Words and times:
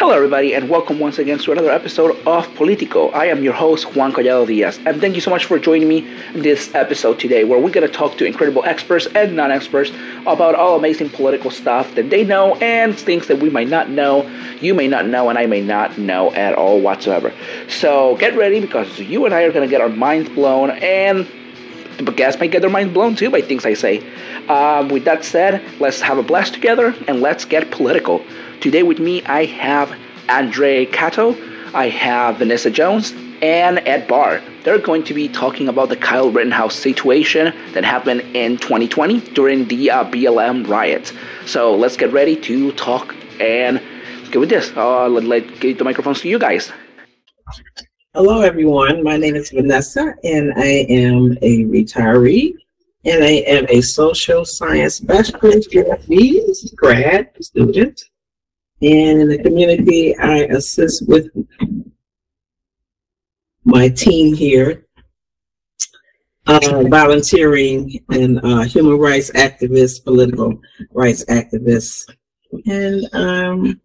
Hello, 0.00 0.14
everybody, 0.14 0.54
and 0.54 0.70
welcome 0.70 0.98
once 0.98 1.18
again 1.18 1.38
to 1.40 1.52
another 1.52 1.70
episode 1.70 2.16
of 2.26 2.54
Politico. 2.54 3.10
I 3.10 3.26
am 3.26 3.44
your 3.44 3.52
host, 3.52 3.94
Juan 3.94 4.14
Collado 4.14 4.46
Diaz, 4.46 4.80
and 4.86 4.98
thank 4.98 5.14
you 5.14 5.20
so 5.20 5.28
much 5.28 5.44
for 5.44 5.58
joining 5.58 5.88
me 5.88 6.10
this 6.32 6.74
episode 6.74 7.20
today, 7.20 7.44
where 7.44 7.58
we're 7.58 7.68
going 7.68 7.86
to 7.86 7.92
talk 7.92 8.16
to 8.16 8.24
incredible 8.24 8.64
experts 8.64 9.06
and 9.14 9.36
non 9.36 9.50
experts 9.50 9.90
about 10.26 10.54
all 10.54 10.78
amazing 10.78 11.10
political 11.10 11.50
stuff 11.50 11.94
that 11.96 12.08
they 12.08 12.24
know 12.24 12.54
and 12.62 12.98
things 12.98 13.26
that 13.26 13.40
we 13.40 13.50
might 13.50 13.68
not 13.68 13.90
know, 13.90 14.26
you 14.62 14.72
may 14.72 14.88
not 14.88 15.06
know, 15.06 15.28
and 15.28 15.38
I 15.38 15.44
may 15.44 15.60
not 15.60 15.98
know 15.98 16.32
at 16.32 16.54
all 16.54 16.80
whatsoever. 16.80 17.30
So 17.68 18.16
get 18.16 18.34
ready 18.34 18.58
because 18.58 18.98
you 19.00 19.26
and 19.26 19.34
I 19.34 19.42
are 19.42 19.52
going 19.52 19.68
to 19.68 19.70
get 19.70 19.82
our 19.82 19.90
minds 19.90 20.30
blown 20.30 20.70
and 20.70 21.30
the 21.98 22.12
guests 22.12 22.40
might 22.40 22.50
get 22.50 22.62
their 22.62 22.70
minds 22.70 22.94
blown 22.94 23.16
too 23.16 23.28
by 23.28 23.42
things 23.42 23.66
I 23.66 23.74
say. 23.74 23.98
Um, 24.48 24.88
with 24.88 25.04
that 25.04 25.26
said, 25.26 25.62
let's 25.78 26.00
have 26.00 26.16
a 26.16 26.22
blast 26.22 26.54
together 26.54 26.94
and 27.06 27.20
let's 27.20 27.44
get 27.44 27.70
political. 27.70 28.24
Today 28.60 28.82
with 28.82 28.98
me, 28.98 29.22
I 29.24 29.46
have 29.46 29.90
Andre 30.28 30.84
Cato, 30.84 31.34
I 31.72 31.88
have 31.88 32.36
Vanessa 32.36 32.70
Jones, 32.70 33.14
and 33.40 33.78
Ed 33.86 34.06
Bar. 34.06 34.42
They're 34.64 34.78
going 34.78 35.02
to 35.04 35.14
be 35.14 35.30
talking 35.30 35.66
about 35.66 35.88
the 35.88 35.96
Kyle 35.96 36.30
Rittenhouse 36.30 36.74
situation 36.74 37.54
that 37.72 37.84
happened 37.84 38.20
in 38.36 38.58
2020 38.58 39.20
during 39.32 39.66
the 39.68 39.90
uh, 39.90 40.04
BLM 40.04 40.68
riots. 40.68 41.14
So 41.46 41.74
let's 41.74 41.96
get 41.96 42.12
ready 42.12 42.36
to 42.36 42.72
talk 42.72 43.14
and 43.40 43.80
get 44.30 44.40
with 44.40 44.50
this. 44.50 44.70
Uh, 44.76 45.08
let, 45.08 45.24
let 45.24 45.60
get 45.60 45.78
the 45.78 45.84
microphones 45.84 46.20
to 46.20 46.28
you 46.28 46.38
guys. 46.38 46.70
Hello, 48.12 48.42
everyone. 48.42 49.02
My 49.02 49.16
name 49.16 49.36
is 49.36 49.48
Vanessa, 49.48 50.14
and 50.22 50.52
I 50.58 50.84
am 50.90 51.38
a 51.40 51.64
retiree, 51.64 52.52
and 53.06 53.24
I 53.24 53.42
am 53.46 53.64
a 53.70 53.80
social 53.80 54.44
science 54.44 55.00
bachelor's 55.00 55.66
degree 55.66 56.44
grad 56.76 57.30
student. 57.40 58.02
And 58.82 59.20
in 59.20 59.28
the 59.28 59.42
community, 59.42 60.16
I 60.16 60.44
assist 60.44 61.06
with 61.08 61.28
my 63.64 63.88
team 63.88 64.34
here, 64.34 64.86
uh, 66.46 66.84
volunteering 66.88 68.02
and 68.10 68.40
uh, 68.42 68.62
human 68.62 68.98
rights 68.98 69.30
activists, 69.32 70.02
political 70.02 70.60
rights 70.92 71.24
activists, 71.26 72.08
and 72.66 73.06
um, 73.14 73.80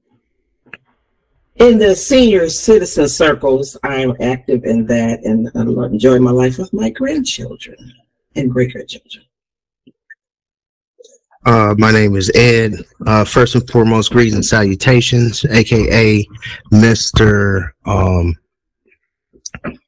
in 1.58 1.78
the 1.78 1.96
senior 1.96 2.50
citizen 2.50 3.08
circles, 3.08 3.78
I'm 3.84 4.14
active 4.22 4.66
in 4.66 4.86
that 4.88 5.24
and 5.24 5.50
I 5.56 5.62
enjoy 5.86 6.20
my 6.20 6.32
life 6.32 6.58
with 6.58 6.74
my 6.74 6.90
grandchildren 6.90 7.94
and 8.36 8.52
great 8.52 8.74
grandchildren. 8.74 9.26
Uh, 11.46 11.76
my 11.78 11.92
name 11.92 12.16
is 12.16 12.32
Ed. 12.36 12.74
Uh, 13.06 13.24
first 13.24 13.56
and 13.56 13.70
foremost, 13.70 14.12
greetings 14.12 14.36
and 14.36 14.46
salutations, 14.46 15.46
aka 15.46 16.28
Mr. 16.72 17.70
Um, 17.86 18.36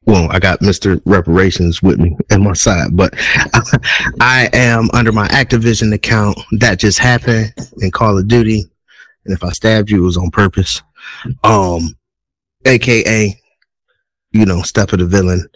well, 0.05 0.29
I 0.31 0.39
got 0.39 0.59
Mr. 0.61 1.01
Reparations 1.05 1.81
with 1.81 1.99
me 1.99 2.15
at 2.29 2.39
my 2.39 2.53
side, 2.53 2.95
but 2.95 3.13
I 4.21 4.49
am 4.53 4.89
under 4.93 5.11
my 5.11 5.27
Activision 5.27 5.93
account. 5.93 6.39
That 6.59 6.79
just 6.79 6.99
happened 6.99 7.53
in 7.79 7.91
Call 7.91 8.17
of 8.17 8.27
Duty. 8.27 8.63
And 9.25 9.35
if 9.35 9.43
I 9.43 9.49
stabbed 9.49 9.89
you, 9.89 9.97
it 9.97 10.05
was 10.05 10.17
on 10.17 10.31
purpose 10.31 10.81
um, 11.43 11.95
aka, 12.65 13.35
you 14.31 14.45
know, 14.45 14.61
step 14.61 14.93
of 14.93 14.99
the 14.99 15.05
villain. 15.05 15.47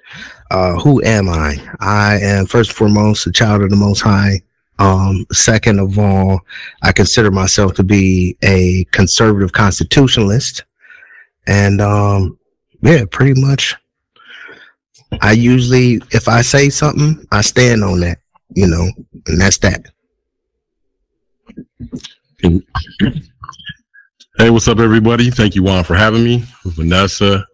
Uh, 0.49 0.73
who 0.79 1.01
am 1.03 1.29
I? 1.29 1.55
I 1.79 2.19
am 2.19 2.45
first 2.45 2.71
and 2.71 2.77
foremost 2.77 3.27
a 3.27 3.31
child 3.31 3.61
of 3.61 3.69
the 3.69 3.75
Most 3.75 4.01
High. 4.01 4.41
Um, 4.81 5.27
second 5.31 5.79
of 5.79 5.99
all, 5.99 6.41
I 6.81 6.91
consider 6.91 7.29
myself 7.29 7.75
to 7.75 7.83
be 7.83 8.35
a 8.43 8.83
conservative 8.85 9.51
constitutionalist, 9.51 10.63
and 11.45 11.79
um, 11.79 12.39
yeah, 12.81 13.05
pretty 13.11 13.39
much. 13.39 13.75
I 15.21 15.33
usually, 15.33 16.01
if 16.09 16.27
I 16.27 16.41
say 16.41 16.69
something, 16.69 17.23
I 17.31 17.41
stand 17.41 17.83
on 17.83 17.99
that, 17.99 18.19
you 18.55 18.65
know, 18.65 18.89
and 19.27 19.39
that's 19.39 19.59
that. 19.59 19.85
Hey, 24.39 24.49
what's 24.49 24.67
up, 24.67 24.79
everybody? 24.79 25.29
Thank 25.29 25.53
you, 25.53 25.61
Juan, 25.61 25.83
for 25.83 25.95
having 25.95 26.23
me. 26.23 26.43
Vanessa, 26.65 27.45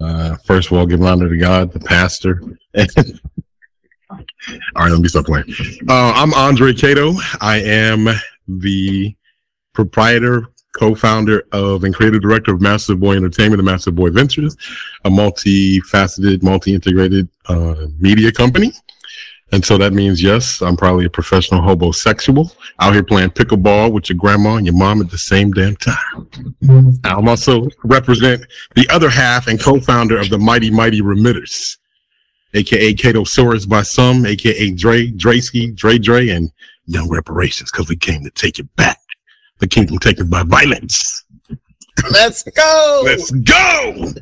uh, 0.00 0.36
first 0.46 0.70
of 0.70 0.78
all, 0.78 0.86
give 0.86 1.02
honor 1.02 1.28
to 1.28 1.36
God, 1.36 1.72
the 1.72 1.80
pastor. 1.80 2.40
all 4.76 4.84
right, 4.84 4.92
let 4.92 5.00
me 5.00 5.08
stop 5.08 5.26
playing. 5.26 5.44
Uh, 5.88 6.12
I'm 6.14 6.32
Andre 6.34 6.72
Cato. 6.72 7.14
I 7.40 7.58
am 7.58 8.08
the 8.48 9.14
proprietor, 9.72 10.46
co-founder 10.76 11.44
of 11.52 11.84
and 11.84 11.94
creative 11.94 12.22
director 12.22 12.52
of 12.52 12.60
Massive 12.60 13.00
Boy 13.00 13.16
Entertainment 13.16 13.60
and 13.60 13.66
Massive 13.66 13.94
Boy 13.94 14.10
Ventures, 14.10 14.56
a 15.04 15.10
multi-faceted, 15.10 16.42
multi-integrated 16.42 17.28
uh, 17.46 17.86
media 17.98 18.32
company. 18.32 18.72
And 19.52 19.64
so 19.64 19.76
that 19.78 19.92
means, 19.92 20.22
yes, 20.22 20.62
I'm 20.62 20.76
probably 20.76 21.06
a 21.06 21.10
professional 21.10 21.60
homosexual 21.60 22.52
out 22.78 22.92
here 22.92 23.02
playing 23.02 23.30
pickleball 23.30 23.92
with 23.92 24.08
your 24.08 24.16
grandma 24.16 24.54
and 24.54 24.66
your 24.66 24.76
mom 24.76 25.00
at 25.00 25.10
the 25.10 25.18
same 25.18 25.50
damn 25.50 25.74
time. 25.76 26.28
I'm 27.02 27.28
also 27.28 27.66
represent 27.82 28.46
the 28.76 28.88
other 28.90 29.10
half 29.10 29.48
and 29.48 29.60
co-founder 29.60 30.18
of 30.18 30.30
the 30.30 30.38
Mighty 30.38 30.70
Mighty 30.70 31.00
Remitters, 31.00 31.78
aka 32.54 32.94
Cato 32.94 33.22
Soros 33.22 33.68
by 33.68 33.82
some, 33.82 34.26
aka 34.26 34.70
Dre, 34.72 35.10
Dreski, 35.10 35.74
Dre 35.74 35.98
Dre, 35.98 36.28
and 36.28 36.50
Young 36.86 37.08
Reparations, 37.08 37.70
because 37.70 37.88
we 37.88 37.96
came 37.96 38.24
to 38.24 38.30
take 38.30 38.58
it 38.58 38.74
back. 38.76 38.98
The 39.58 39.68
kingdom 39.68 39.98
taken 39.98 40.28
by 40.28 40.42
violence. 40.42 41.24
Let's 42.10 42.42
go. 42.42 43.02
Let's 43.04 43.30
go. 43.30 44.12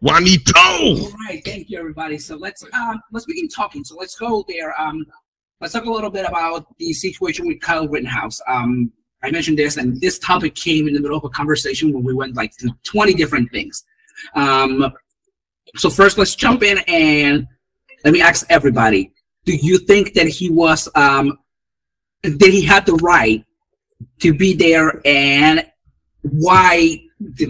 Juanito. 0.00 0.52
All 0.58 1.12
right, 1.28 1.42
thank 1.44 1.70
you, 1.70 1.78
everybody. 1.78 2.18
So 2.18 2.36
let's 2.36 2.64
uh, 2.72 2.96
let's 3.12 3.26
begin 3.26 3.48
talking. 3.48 3.84
So 3.84 3.96
let's 3.96 4.16
go 4.16 4.44
there. 4.48 4.78
Um, 4.80 5.06
let's 5.60 5.72
talk 5.72 5.84
a 5.84 5.90
little 5.90 6.10
bit 6.10 6.26
about 6.26 6.66
the 6.78 6.92
situation 6.92 7.46
with 7.46 7.60
Kyle 7.60 7.86
Rittenhouse. 7.86 8.40
Um, 8.48 8.90
I 9.22 9.30
mentioned 9.30 9.58
this, 9.58 9.76
and 9.76 10.00
this 10.00 10.18
topic 10.18 10.56
came 10.56 10.88
in 10.88 10.94
the 10.94 11.00
middle 11.00 11.16
of 11.16 11.24
a 11.24 11.28
conversation 11.28 11.92
when 11.92 12.02
we 12.02 12.12
went 12.12 12.34
like 12.34 12.56
to 12.56 12.74
20 12.82 13.14
different 13.14 13.50
things. 13.52 13.84
Um, 14.34 14.92
so 15.76 15.90
first, 15.90 16.18
let's 16.18 16.34
jump 16.34 16.62
in 16.62 16.78
and 16.86 17.46
let 18.04 18.12
me 18.12 18.20
ask 18.20 18.46
everybody: 18.50 19.12
Do 19.44 19.54
you 19.54 19.78
think 19.78 20.14
that 20.14 20.28
he 20.28 20.50
was 20.50 20.88
um, 20.94 21.38
that 22.22 22.50
he 22.50 22.62
had 22.62 22.86
the 22.86 22.94
right 22.96 23.44
to 24.20 24.34
be 24.34 24.54
there, 24.54 25.00
and 25.04 25.66
why? 26.22 27.02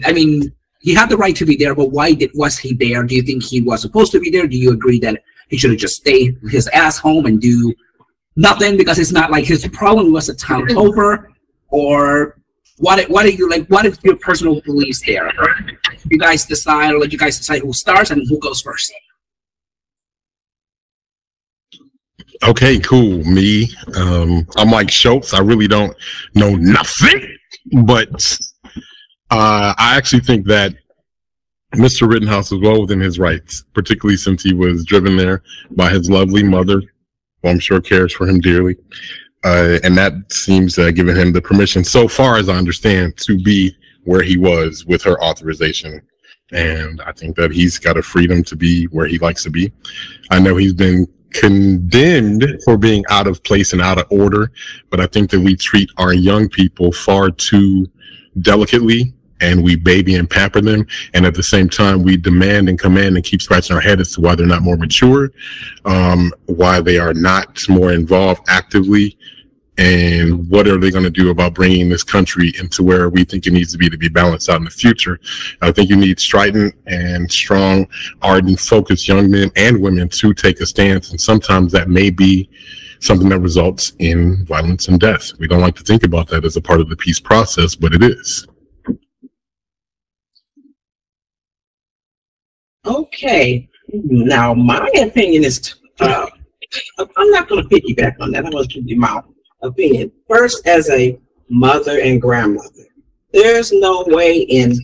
I 0.05 0.13
mean, 0.13 0.53
he 0.81 0.95
had 0.95 1.09
the 1.09 1.17
right 1.17 1.35
to 1.37 1.47
be 1.47 1.57
there, 1.57 1.75
but 1.75 1.91
why 1.91 2.13
did 2.13 2.31
was 2.35 2.59
he 2.59 2.75
there? 2.75 3.03
Do 3.05 3.15
you 3.15 3.23
think 3.23 3.43
he 3.43 3.61
was 3.61 3.83
supposed 3.83 4.13
to 4.13 4.21
be 4.21 4.31
there? 4.31 4.47
Do 4.47 4.57
you 4.57 4.73
agree 4.73 5.01
that 5.01 5.23
he 5.49 5.57
should 5.57 5.71
have 5.71 5.81
just 5.81 5.97
stayed 5.97 6.39
his 6.51 6.69
ass 6.69 6.99
home 6.99 7.27
and 7.27 7.41
do 7.41 7.75
nothing 8.37 8.77
because 8.77 8.99
it's 8.99 9.13
not 9.13 9.31
like 9.31 9.45
his 9.45 9.67
problem 9.69 10.13
was 10.13 10.29
a 10.29 10.35
town 10.35 10.77
over 10.77 11.31
or 11.69 12.39
what 12.79 13.09
what 13.11 13.25
are 13.25 13.31
you 13.31 13.49
like 13.49 13.67
what 13.69 13.85
is 13.85 13.99
your 14.03 14.17
personal 14.17 14.61
beliefs 14.63 15.03
there 15.07 15.31
you 16.11 16.19
guys 16.19 16.45
decide 16.45 16.93
or 16.93 16.99
let 16.99 17.13
you 17.13 17.19
guys 17.19 17.39
decide 17.39 17.61
who 17.61 17.73
starts 17.73 18.11
and 18.11 18.23
who 18.29 18.39
goes 18.39 18.61
first 18.61 18.93
okay 22.45 22.79
cool 22.79 23.23
me 23.25 23.69
um 23.97 24.47
i'm 24.57 24.71
like 24.71 24.91
schultz 24.91 25.35
i 25.35 25.39
really 25.39 25.69
don't 25.69 25.97
know 26.35 26.55
nothing 26.57 27.37
but 27.85 28.11
uh 29.31 29.75
i 29.79 29.97
actually 29.97 30.21
think 30.21 30.47
that 30.47 30.75
Mr. 31.75 32.07
Rittenhouse 32.07 32.53
is 32.53 32.61
well 32.61 32.83
within 32.83 33.01
his 33.01 33.19
rights, 33.19 33.65
particularly 33.73 34.19
since 34.19 34.43
he 34.43 34.53
was 34.53 34.85
driven 34.85 35.17
there 35.17 35.43
by 35.71 35.89
his 35.89 36.11
lovely 36.11 36.43
mother, 36.43 36.83
who 37.43 37.49
I'm 37.49 37.59
sure 37.59 37.81
cares 37.81 38.13
for 38.13 38.29
him 38.29 38.41
dearly. 38.41 38.77
Uh, 39.45 39.79
and 39.83 39.97
that 39.97 40.13
seems 40.33 40.75
to 40.75 40.83
have 40.83 40.95
given 40.95 41.17
him 41.17 41.33
the 41.33 41.43
permission, 41.43 41.83
so 41.83 42.07
far 42.07 42.37
as 42.37 42.49
I 42.49 42.55
understand, 42.55 43.17
to 43.19 43.37
be 43.43 43.77
where 44.05 44.23
he 44.23 44.37
was 44.37 44.85
with 44.87 45.03
her 45.03 45.21
authorization. 45.23 46.01
And 46.53 47.01
I 47.03 47.13
think 47.13 47.37
that 47.37 47.51
he's 47.51 47.79
got 47.79 47.97
a 47.97 48.03
freedom 48.03 48.43
to 48.45 48.57
be 48.57 48.85
where 48.87 49.07
he 49.07 49.19
likes 49.19 49.43
to 49.45 49.51
be. 49.51 49.73
I 50.31 50.39
know 50.39 50.57
he's 50.57 50.75
been 50.75 51.07
condemned 51.33 52.45
for 52.65 52.77
being 52.77 53.05
out 53.09 53.27
of 53.27 53.43
place 53.43 53.73
and 53.73 53.81
out 53.81 53.99
of 53.99 54.07
order, 54.11 54.53
but 54.91 55.01
I 55.01 55.07
think 55.07 55.31
that 55.31 55.41
we 55.41 55.57
treat 55.57 55.91
our 55.97 56.13
young 56.13 56.49
people 56.49 56.93
far 56.93 57.31
too 57.31 57.87
delicately 58.41 59.15
and 59.43 59.63
we 59.63 59.77
baby 59.77 60.15
and 60.15 60.31
pamper 60.31 60.63
them. 60.63 60.87
And 61.13 61.27
at 61.27 61.35
the 61.35 61.43
same 61.43 61.69
time, 61.69 62.03
we 62.03 62.17
demand 62.17 62.69
and 62.69 62.79
command 62.79 63.17
and 63.17 63.25
keep 63.25 63.43
scratching 63.43 63.77
our 63.77 63.83
head 63.83 64.01
as 64.01 64.13
to 64.13 64.21
why 64.21 64.35
they're 64.35 64.47
not 64.47 64.63
more 64.63 64.77
mature, 64.77 65.31
um, 65.85 66.33
why 66.47 66.81
they 66.81 66.99
are 66.99 67.13
not 67.13 67.59
more 67.69 67.93
involved 67.93 68.43
actively, 68.49 69.19
and 69.79 70.49
what 70.51 70.69
are 70.69 70.79
they 70.79 70.91
going 70.91 71.05
to 71.05 71.11
do 71.11 71.31
about 71.31 71.55
bringing 71.55 71.89
this 71.89 72.05
country 72.05 72.53
into 72.59 72.83
where 72.83 73.09
we 73.09 73.25
think 73.25 73.47
it 73.47 73.53
needs 73.53 73.73
to 73.73 73.79
be 73.79 73.89
to 73.89 73.97
be 73.97 74.09
balanced 74.09 74.49
out 74.49 74.59
in 74.59 74.65
the 74.65 74.71
future. 74.71 75.19
I 75.61 75.73
think 75.73 75.91
you 75.91 75.97
need 75.97 76.21
strident 76.21 76.75
and 76.87 77.31
strong, 77.33 77.89
ardent, 78.21 78.61
focused 78.61 79.09
young 79.09 79.31
men 79.31 79.51
and 79.57 79.83
women 79.83 80.09
to 80.09 80.35
take 80.35 80.61
a 80.61 80.67
stance. 80.67 81.11
And 81.11 81.21
sometimes 81.21 81.73
that 81.73 81.89
may 81.89 82.11
be 82.11 82.49
something 83.01 83.31
that 83.31 83.41
results 83.41 83.93
in 83.99 84.45
violence 84.45 84.89
and 84.89 85.01
death. 85.01 85.33
We 85.39 85.49
don't 85.49 85.61
like 85.61 85.75
to 85.77 85.83
think 85.83 86.05
about 86.05 86.29
that 86.29 86.45
as 86.45 86.57
a 86.57 86.61
part 86.61 86.81
of 86.81 86.89
the 86.89 86.97
peace 86.97 87.19
process, 87.19 87.75
but 87.75 87.93
it 87.95 88.03
is. 88.03 88.47
Okay, 92.85 93.69
now 93.93 94.55
my 94.55 94.89
opinion 95.01 95.45
is, 95.45 95.77
uh, 96.01 96.27
I'm 96.99 97.31
not 97.31 97.49
going 97.49 97.63
to 97.63 97.69
piggyback 97.69 98.17
on 98.21 98.33
that. 98.33 98.45
I'm 98.45 98.51
going 98.51 98.67
to 98.67 98.75
give 98.75 98.89
you 98.89 98.99
my 98.99 99.23
opinion. 99.63 100.11
First, 100.29 100.67
as 100.67 100.91
a 100.91 101.17
mother 101.49 102.01
and 102.01 102.21
grandmother, 102.21 102.87
there's 103.33 103.71
no 103.71 104.05
way 104.09 104.39
in 104.39 104.77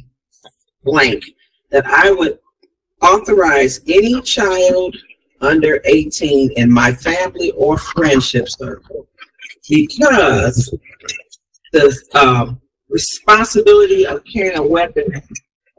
blank 0.85 1.25
that 1.71 1.87
I 1.87 2.12
would 2.12 2.39
authorize 3.03 3.81
any 3.89 4.21
child 4.23 4.97
under 5.41 5.81
18 5.85 6.53
in 6.53 6.71
my 6.71 6.93
family 6.93 7.50
or 7.53 7.79
friendship 7.79 8.49
circle 8.49 9.09
because 9.69 10.73
the 11.73 12.05
um, 12.15 12.61
responsibility 12.89 14.06
of 14.06 14.23
carrying 14.33 14.56
a 14.56 14.62
weapon 14.62 15.05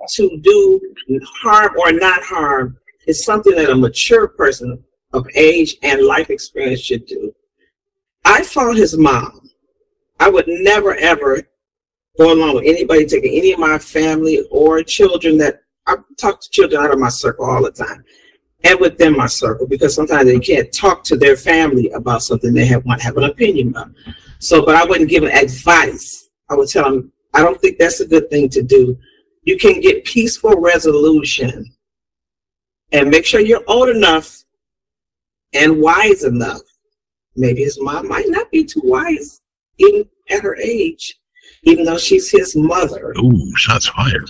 to 0.08 0.40
do 0.42 0.80
harm 1.42 1.76
or 1.78 1.92
not 1.92 2.22
harm 2.24 2.78
is 3.08 3.24
something 3.24 3.56
that 3.56 3.70
a 3.70 3.76
mature 3.76 4.28
person 4.28 4.84
of 5.14 5.28
age 5.36 5.76
and 5.84 6.06
life 6.06 6.30
experience 6.30 6.82
should 6.82 7.06
do. 7.06 7.34
I 8.26 8.44
fought 8.44 8.76
his 8.76 8.98
mom. 8.98 9.50
I 10.20 10.30
would 10.30 10.46
never 10.48 10.96
ever 10.96 11.42
go 12.18 12.34
along 12.34 12.56
with 12.56 12.66
anybody 12.66 13.06
taking 13.06 13.34
any 13.38 13.54
of 13.54 13.60
my 13.60 13.78
family 13.78 14.46
or 14.52 14.84
children 14.84 15.38
that 15.38 15.62
I 15.88 15.96
talk 16.18 16.42
to 16.42 16.50
children 16.52 16.84
out 16.84 16.94
of 16.94 17.00
my 17.00 17.10
circle 17.10 17.46
all 17.46 17.64
the 17.64 17.72
time 17.72 18.04
and 18.64 18.80
within 18.80 19.16
my 19.16 19.28
circle 19.28 19.66
because 19.66 19.96
sometimes 19.96 20.26
they 20.26 20.40
can't 20.40 20.72
talk 20.74 21.04
to 21.06 21.18
their 21.18 21.38
family 21.38 21.90
about 21.92 22.24
something 22.24 22.54
they 22.54 22.66
have 22.66 22.86
want 22.86 23.02
have 23.02 23.18
an 23.18 23.24
opinion 23.24 23.70
about. 23.70 23.90
So, 24.40 24.66
but 24.66 24.76
I 24.76 24.86
wouldn't 24.86 25.10
give 25.10 25.24
them 25.24 25.32
advice. 25.32 26.30
I 26.50 26.56
would 26.56 26.70
tell 26.70 26.84
them, 26.84 27.12
I 27.34 27.42
don't 27.42 27.60
think 27.62 27.78
that's 27.78 28.00
a 28.02 28.08
good 28.08 28.30
thing 28.30 28.50
to 28.50 28.62
do. 28.62 28.98
You 29.50 29.58
can 29.58 29.82
get 29.82 30.06
peaceful 30.06 30.62
resolution 30.62 31.74
and 32.92 33.10
make 33.10 33.26
sure 33.26 33.40
you're 33.40 33.64
old 33.66 33.90
enough 33.90 34.44
and 35.54 35.82
wise 35.82 36.24
enough. 36.24 36.62
Maybe 37.36 37.64
his 37.64 37.82
mom 37.82 38.10
might 38.10 38.30
not 38.30 38.52
be 38.52 38.64
too 38.64 38.84
wise 38.84 39.42
even 39.80 40.08
at 40.30 40.44
her 40.44 40.56
age, 40.58 41.20
even 41.64 41.84
though 41.84 41.98
she's 41.98 42.30
his 42.30 42.56
mother. 42.56 43.12
Ooh, 43.18 43.56
shots 43.56 43.88
fired. 43.88 44.30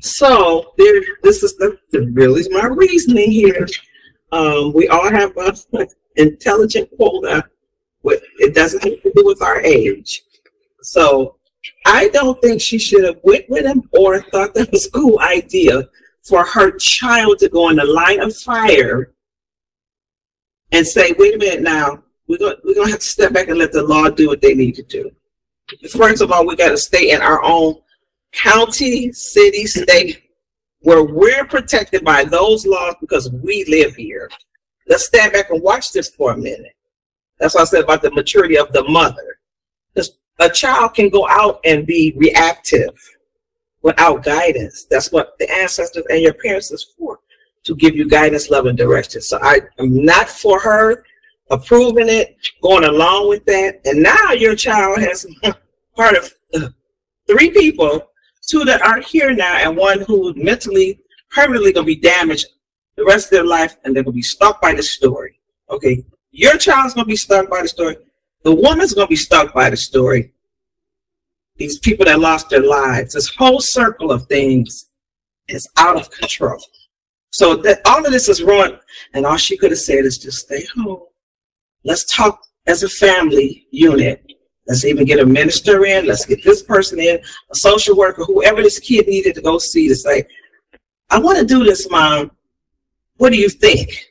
So 0.00 0.72
there, 0.76 1.02
this 1.22 1.44
is 1.44 1.56
the, 1.58 1.78
the 1.92 2.10
really 2.10 2.44
my 2.50 2.66
reasoning 2.66 3.30
here. 3.30 3.64
Um, 4.32 4.72
we 4.72 4.88
all 4.88 5.08
have 5.08 5.36
an 5.36 5.86
intelligent 6.16 6.90
quota. 6.96 7.44
With, 8.02 8.24
it 8.38 8.56
doesn't 8.56 8.82
have 8.82 9.02
to 9.04 9.12
do 9.14 9.24
with 9.24 9.40
our 9.40 9.60
age. 9.60 10.22
So 10.82 11.37
I 11.86 12.08
don't 12.08 12.40
think 12.40 12.60
she 12.60 12.78
should 12.78 13.04
have 13.04 13.18
went 13.22 13.48
with 13.48 13.64
him 13.64 13.88
or 13.98 14.20
thought 14.20 14.54
that 14.54 14.70
was 14.72 14.86
a 14.86 14.90
cool 14.90 15.18
idea 15.20 15.88
for 16.22 16.44
her 16.44 16.76
child 16.78 17.38
to 17.38 17.48
go 17.48 17.70
in 17.70 17.76
the 17.76 17.84
line 17.84 18.20
of 18.20 18.36
fire 18.36 19.12
and 20.72 20.86
say, 20.86 21.14
wait 21.18 21.34
a 21.34 21.38
minute 21.38 21.62
now, 21.62 22.02
we're 22.26 22.38
going 22.38 22.56
we're 22.62 22.74
gonna 22.74 22.90
have 22.90 23.00
to 23.00 23.06
step 23.06 23.32
back 23.32 23.48
and 23.48 23.58
let 23.58 23.72
the 23.72 23.82
law 23.82 24.08
do 24.10 24.28
what 24.28 24.42
they 24.42 24.54
need 24.54 24.74
to 24.74 24.82
do. 24.82 25.10
First 25.90 26.22
of 26.22 26.30
all, 26.30 26.46
we 26.46 26.56
got 26.56 26.70
to 26.70 26.78
stay 26.78 27.10
in 27.10 27.20
our 27.20 27.42
own 27.42 27.76
county, 28.32 29.12
city, 29.12 29.66
state, 29.66 30.22
where 30.80 31.04
we're 31.04 31.44
protected 31.46 32.04
by 32.04 32.24
those 32.24 32.66
laws 32.66 32.94
because 33.00 33.30
we 33.30 33.64
live 33.66 33.94
here. 33.94 34.30
Let's 34.86 35.06
stand 35.06 35.32
back 35.32 35.50
and 35.50 35.62
watch 35.62 35.92
this 35.92 36.08
for 36.10 36.32
a 36.32 36.36
minute. 36.36 36.74
That's 37.38 37.54
what 37.54 37.62
I 37.62 37.64
said 37.64 37.84
about 37.84 38.02
the 38.02 38.10
maturity 38.10 38.56
of 38.58 38.72
the 38.72 38.84
mother. 38.84 39.37
A 40.40 40.48
child 40.48 40.94
can 40.94 41.08
go 41.08 41.28
out 41.28 41.60
and 41.64 41.86
be 41.86 42.14
reactive 42.16 42.90
without 43.82 44.24
guidance. 44.24 44.86
That's 44.90 45.10
what 45.10 45.38
the 45.38 45.50
ancestors 45.50 46.04
and 46.08 46.20
your 46.20 46.34
parents 46.34 46.70
is 46.70 46.94
for, 46.96 47.18
to 47.64 47.74
give 47.74 47.96
you 47.96 48.08
guidance, 48.08 48.50
love, 48.50 48.66
and 48.66 48.78
direction. 48.78 49.20
So 49.20 49.38
I 49.42 49.60
am 49.78 50.04
not 50.04 50.28
for 50.28 50.60
her 50.60 51.04
approving 51.50 52.08
it, 52.08 52.36
going 52.62 52.84
along 52.84 53.28
with 53.28 53.44
that. 53.46 53.80
And 53.84 54.02
now 54.02 54.32
your 54.32 54.54
child 54.54 54.98
has 54.98 55.26
part 55.96 56.16
of 56.16 56.32
uh, 56.54 56.68
three 57.26 57.50
people 57.50 58.08
two 58.48 58.64
that 58.64 58.82
aren't 58.82 59.04
here 59.04 59.32
now, 59.32 59.56
and 59.58 59.76
one 59.76 60.00
who 60.00 60.32
mentally, 60.34 60.98
permanently 61.30 61.72
gonna 61.72 61.86
be 61.86 61.96
damaged 61.96 62.46
the 62.96 63.04
rest 63.04 63.26
of 63.26 63.30
their 63.30 63.44
life, 63.44 63.76
and 63.84 63.94
they're 63.94 64.02
gonna 64.02 64.14
be 64.14 64.22
stuck 64.22 64.60
by 64.60 64.74
the 64.74 64.82
story. 64.82 65.38
Okay, 65.70 66.04
your 66.30 66.56
child's 66.56 66.94
gonna 66.94 67.06
be 67.06 67.16
stuck 67.16 67.48
by 67.48 67.62
the 67.62 67.68
story. 67.68 67.96
The 68.42 68.54
woman's 68.54 68.94
gonna 68.94 69.06
be 69.06 69.16
stuck 69.16 69.52
by 69.52 69.70
the 69.70 69.76
story. 69.76 70.32
These 71.56 71.78
people 71.78 72.04
that 72.06 72.20
lost 72.20 72.50
their 72.50 72.64
lives, 72.64 73.14
this 73.14 73.34
whole 73.36 73.60
circle 73.60 74.12
of 74.12 74.26
things 74.26 74.86
is 75.48 75.68
out 75.76 75.96
of 75.96 76.10
control. 76.10 76.62
So 77.30 77.56
that 77.56 77.80
all 77.84 78.04
of 78.04 78.12
this 78.12 78.28
is 78.28 78.42
wrong, 78.42 78.78
and 79.12 79.26
all 79.26 79.36
she 79.36 79.56
could 79.56 79.70
have 79.70 79.80
said 79.80 80.04
is 80.04 80.18
just 80.18 80.46
stay 80.46 80.64
home. 80.76 81.02
Let's 81.84 82.04
talk 82.04 82.40
as 82.66 82.82
a 82.82 82.88
family 82.88 83.66
unit 83.70 84.28
Let's 84.68 84.84
even 84.84 85.06
get 85.06 85.18
a 85.18 85.24
minister 85.24 85.86
in. 85.86 86.06
Let's 86.06 86.26
get 86.26 86.44
this 86.44 86.62
person 86.62 87.00
in, 87.00 87.18
a 87.50 87.54
social 87.54 87.96
worker, 87.96 88.22
whoever 88.24 88.62
this 88.62 88.78
kid 88.78 89.08
needed 89.08 89.34
to 89.36 89.40
go 89.40 89.56
see 89.56 89.88
to 89.88 89.96
say, 89.96 90.26
I 91.08 91.18
want 91.18 91.38
to 91.38 91.46
do 91.46 91.64
this, 91.64 91.88
mom. 91.90 92.30
What 93.16 93.32
do 93.32 93.38
you 93.38 93.48
think? 93.48 94.07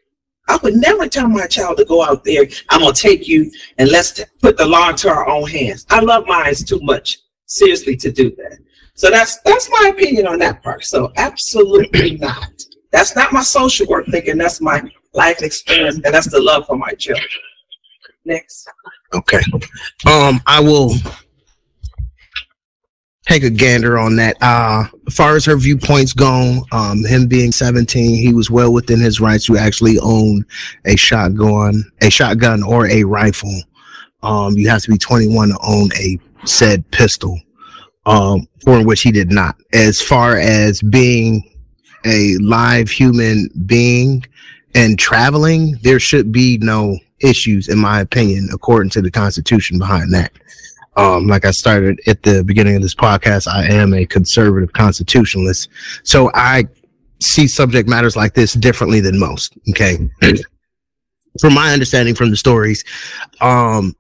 I 0.47 0.57
would 0.63 0.75
never 0.75 1.07
tell 1.07 1.27
my 1.27 1.47
child 1.47 1.77
to 1.77 1.85
go 1.85 2.03
out 2.03 2.23
there. 2.23 2.45
I'm 2.69 2.81
gonna 2.81 2.93
take 2.93 3.27
you 3.27 3.51
and 3.77 3.89
let's 3.89 4.11
t- 4.13 4.23
put 4.41 4.57
the 4.57 4.65
law 4.65 4.89
into 4.89 5.09
our 5.09 5.27
own 5.27 5.47
hands. 5.49 5.85
I 5.89 5.99
love 5.99 6.25
mine 6.25 6.53
too 6.55 6.79
much, 6.81 7.19
seriously, 7.45 7.95
to 7.97 8.11
do 8.11 8.29
that. 8.37 8.59
So 8.93 9.09
that's 9.09 9.39
that's 9.41 9.69
my 9.69 9.91
opinion 9.93 10.27
on 10.27 10.39
that 10.39 10.63
part. 10.63 10.83
So 10.83 11.11
absolutely 11.17 12.17
not. 12.21 12.49
That's 12.91 13.15
not 13.15 13.33
my 13.33 13.43
social 13.43 13.85
work 13.87 14.05
thinking. 14.07 14.37
That's 14.37 14.61
my 14.61 14.81
life 15.13 15.41
experience, 15.41 15.95
and 16.03 16.13
that's 16.13 16.31
the 16.31 16.39
love 16.39 16.65
for 16.65 16.77
my 16.77 16.93
children. 16.93 17.27
Next. 18.25 18.69
Okay. 19.13 19.41
Um, 20.05 20.41
I 20.47 20.59
will 20.59 20.93
take 23.27 23.43
a 23.43 23.49
gander 23.49 23.97
on 23.97 24.15
that. 24.15 24.37
Uh, 24.41 24.85
as 25.07 25.15
far 25.15 25.35
as 25.35 25.45
her 25.45 25.57
viewpoints 25.57 26.13
go, 26.13 26.63
um, 26.71 27.03
him 27.03 27.27
being 27.27 27.51
17, 27.51 28.17
he 28.17 28.33
was 28.33 28.49
well 28.49 28.71
within 28.71 28.99
his 28.99 29.19
rights 29.19 29.45
to 29.45 29.57
actually 29.57 29.99
own 29.99 30.45
a 30.85 30.95
shotgun, 30.95 31.83
a 32.01 32.09
shotgun 32.09 32.63
or 32.63 32.87
a 32.87 33.03
rifle. 33.03 33.61
Um, 34.23 34.57
you 34.57 34.69
have 34.69 34.81
to 34.83 34.91
be 34.91 34.97
21 34.97 35.49
to 35.49 35.59
own 35.65 35.89
a 35.97 36.17
said 36.45 36.89
pistol, 36.91 37.39
um, 38.05 38.47
for 38.63 38.83
which 38.83 39.01
he 39.01 39.11
did 39.11 39.31
not. 39.31 39.55
As 39.73 40.01
far 40.01 40.37
as 40.37 40.81
being 40.81 41.43
a 42.05 42.37
live 42.37 42.89
human 42.89 43.49
being 43.65 44.25
and 44.73 44.97
traveling, 44.97 45.77
there 45.81 45.99
should 45.99 46.31
be 46.31 46.57
no 46.59 46.97
issues, 47.19 47.67
in 47.67 47.77
my 47.77 47.99
opinion, 47.99 48.49
according 48.53 48.89
to 48.91 49.01
the 49.01 49.11
Constitution 49.11 49.77
behind 49.77 50.13
that. 50.13 50.31
Um, 50.97 51.27
like 51.27 51.45
I 51.45 51.51
started 51.51 52.01
at 52.07 52.23
the 52.23 52.43
beginning 52.43 52.75
of 52.75 52.81
this 52.81 52.95
podcast, 52.95 53.47
I 53.47 53.65
am 53.65 53.93
a 53.93 54.05
conservative 54.05 54.73
constitutionalist. 54.73 55.69
So 56.03 56.31
I 56.33 56.65
see 57.21 57.47
subject 57.47 57.87
matters 57.87 58.15
like 58.15 58.33
this 58.33 58.53
differently 58.53 58.99
than 58.99 59.19
most. 59.19 59.57
Okay. 59.69 59.97
from 61.39 61.53
my 61.53 61.71
understanding 61.71 62.15
from 62.15 62.31
the 62.31 62.37
stories, 62.37 62.83
um, 63.41 63.95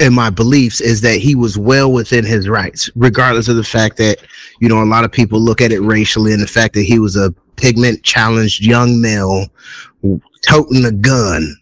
and 0.00 0.14
my 0.14 0.30
beliefs 0.30 0.80
is 0.80 1.00
that 1.00 1.16
he 1.16 1.34
was 1.34 1.58
well 1.58 1.90
within 1.90 2.24
his 2.24 2.48
rights, 2.48 2.88
regardless 2.94 3.48
of 3.48 3.56
the 3.56 3.64
fact 3.64 3.96
that, 3.96 4.18
you 4.60 4.68
know, 4.68 4.82
a 4.82 4.84
lot 4.84 5.04
of 5.04 5.10
people 5.10 5.40
look 5.40 5.60
at 5.60 5.72
it 5.72 5.80
racially 5.80 6.32
and 6.32 6.40
the 6.40 6.46
fact 6.46 6.74
that 6.74 6.82
he 6.82 7.00
was 7.00 7.16
a 7.16 7.32
pigment 7.56 8.04
challenged 8.04 8.64
young 8.64 9.00
male 9.00 9.46
toting 10.46 10.84
a 10.84 10.92
gun 10.92 11.56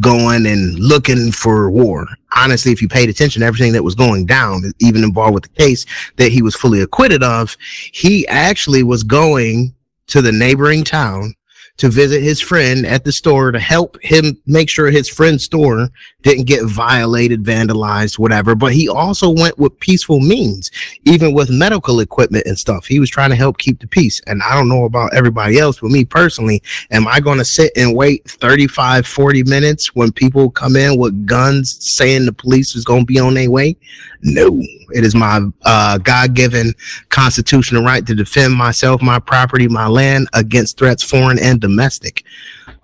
going 0.00 0.46
and 0.46 0.78
looking 0.78 1.32
for 1.32 1.70
war. 1.70 2.06
Honestly, 2.34 2.72
if 2.72 2.82
you 2.82 2.88
paid 2.88 3.08
attention 3.08 3.40
to 3.40 3.46
everything 3.46 3.72
that 3.72 3.82
was 3.82 3.94
going 3.94 4.26
down, 4.26 4.62
even 4.80 5.02
involved 5.02 5.34
with 5.34 5.44
the 5.44 5.48
case 5.50 5.86
that 6.16 6.30
he 6.30 6.42
was 6.42 6.54
fully 6.54 6.80
acquitted 6.80 7.22
of, 7.22 7.56
he 7.92 8.26
actually 8.28 8.82
was 8.82 9.02
going 9.02 9.74
to 10.08 10.22
the 10.22 10.32
neighboring 10.32 10.84
town 10.84 11.34
to 11.78 11.88
visit 11.88 12.22
his 12.22 12.40
friend 12.40 12.84
at 12.84 13.04
the 13.04 13.12
store 13.12 13.52
to 13.52 13.58
help 13.58 13.96
him 14.02 14.36
make 14.46 14.68
sure 14.68 14.90
his 14.90 15.08
friend's 15.08 15.44
store 15.44 15.88
didn't 16.22 16.46
get 16.46 16.64
violated, 16.64 17.44
vandalized, 17.44 18.18
whatever. 18.18 18.54
But 18.54 18.72
he 18.72 18.88
also 18.88 19.30
went 19.30 19.58
with 19.58 19.78
peaceful 19.78 20.20
means, 20.20 20.70
even 21.04 21.32
with 21.32 21.50
medical 21.50 22.00
equipment 22.00 22.46
and 22.46 22.58
stuff. 22.58 22.86
He 22.86 22.98
was 22.98 23.08
trying 23.08 23.30
to 23.30 23.36
help 23.36 23.58
keep 23.58 23.80
the 23.80 23.86
peace. 23.86 24.20
And 24.26 24.42
I 24.42 24.54
don't 24.54 24.68
know 24.68 24.84
about 24.84 25.14
everybody 25.14 25.58
else, 25.58 25.78
but 25.80 25.90
me 25.90 26.04
personally, 26.04 26.62
am 26.90 27.06
I 27.06 27.20
going 27.20 27.38
to 27.38 27.44
sit 27.44 27.72
and 27.76 27.94
wait 27.94 28.28
35, 28.28 29.06
40 29.06 29.44
minutes 29.44 29.94
when 29.94 30.10
people 30.10 30.50
come 30.50 30.74
in 30.74 30.98
with 30.98 31.26
guns 31.26 31.78
saying 31.80 32.26
the 32.26 32.32
police 32.32 32.74
is 32.74 32.84
going 32.84 33.02
to 33.02 33.06
be 33.06 33.20
on 33.20 33.34
their 33.34 33.50
way? 33.50 33.76
No, 34.22 34.60
it 34.92 35.04
is 35.04 35.14
my 35.14 35.40
uh, 35.64 35.98
God 35.98 36.34
given 36.34 36.74
constitutional 37.18 37.82
right 37.82 38.06
to 38.06 38.14
defend 38.14 38.54
myself, 38.54 39.02
my 39.02 39.18
property, 39.18 39.66
my 39.66 39.88
land 39.88 40.28
against 40.34 40.78
threats, 40.78 41.02
foreign 41.02 41.36
and 41.40 41.60
domestic. 41.60 42.22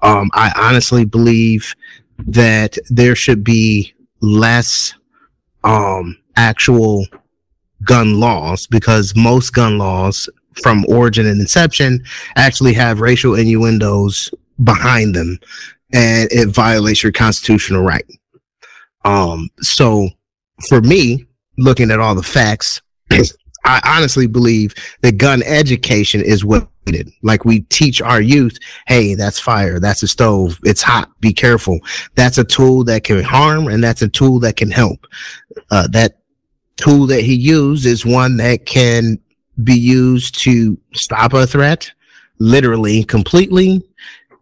Um, 0.02 0.28
I 0.32 0.52
honestly 0.56 1.04
believe 1.04 1.76
that 2.26 2.76
there 2.90 3.14
should 3.14 3.44
be 3.44 3.94
less 4.20 4.92
um, 5.62 6.18
actual 6.34 7.06
gun 7.84 8.18
laws 8.18 8.66
because 8.66 9.14
most 9.14 9.50
gun 9.50 9.78
laws 9.78 10.28
from 10.60 10.84
origin 10.88 11.26
and 11.26 11.40
inception 11.40 12.02
actually 12.34 12.72
have 12.72 13.00
racial 13.00 13.36
innuendos 13.36 14.30
behind 14.64 15.14
them 15.14 15.38
and 15.92 16.28
it 16.32 16.48
violates 16.48 17.04
your 17.04 17.12
constitutional 17.12 17.82
right. 17.82 18.06
Um, 19.04 19.48
so 19.60 20.08
for 20.68 20.80
me, 20.80 21.24
looking 21.56 21.92
at 21.92 22.00
all 22.00 22.16
the 22.16 22.22
facts, 22.24 22.82
I 23.64 23.80
honestly 23.96 24.26
believe 24.26 24.74
that 25.00 25.18
gun 25.18 25.42
education 25.42 26.20
is 26.20 26.44
what 26.44 26.68
needed. 26.86 27.10
Like 27.22 27.44
we 27.44 27.60
teach 27.62 28.02
our 28.02 28.20
youth, 28.20 28.58
hey, 28.86 29.14
that's 29.14 29.40
fire, 29.40 29.80
that's 29.80 30.02
a 30.02 30.08
stove, 30.08 30.58
it's 30.64 30.82
hot, 30.82 31.10
be 31.20 31.32
careful. 31.32 31.80
That's 32.14 32.38
a 32.38 32.44
tool 32.44 32.84
that 32.84 33.04
can 33.04 33.22
harm 33.22 33.68
and 33.68 33.82
that's 33.82 34.02
a 34.02 34.08
tool 34.08 34.38
that 34.40 34.56
can 34.56 34.70
help. 34.70 35.06
Uh, 35.70 35.88
that 35.88 36.18
tool 36.76 37.06
that 37.06 37.22
he 37.22 37.34
used 37.34 37.86
is 37.86 38.04
one 38.04 38.36
that 38.38 38.66
can 38.66 39.18
be 39.62 39.74
used 39.78 40.38
to 40.40 40.76
stop 40.92 41.32
a 41.32 41.46
threat, 41.46 41.90
literally, 42.38 43.04
completely. 43.04 43.82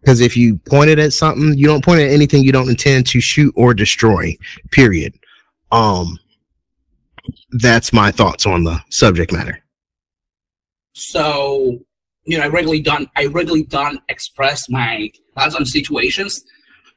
Because 0.01 0.19
if 0.19 0.35
you 0.35 0.57
point 0.57 0.89
it 0.89 0.99
at 0.99 1.13
something, 1.13 1.57
you 1.57 1.65
don't 1.65 1.85
point 1.85 2.01
at 2.01 2.09
anything 2.09 2.43
you 2.43 2.51
don't 2.51 2.69
intend 2.69 3.07
to 3.07 3.21
shoot 3.21 3.53
or 3.55 3.73
destroy. 3.73 4.35
Period. 4.71 5.13
Um, 5.71 6.19
that's 7.51 7.93
my 7.93 8.11
thoughts 8.11 8.45
on 8.45 8.63
the 8.63 8.81
subject 8.89 9.31
matter. 9.31 9.63
So, 10.93 11.79
you 12.25 12.37
know, 12.37 12.43
I 12.43 12.47
regularly 12.47 12.81
don't, 12.81 13.09
I 13.15 13.25
regularly 13.25 13.63
don't 13.63 13.99
express 14.09 14.69
my 14.69 15.11
thoughts 15.35 15.55
on 15.55 15.65
situations, 15.65 16.43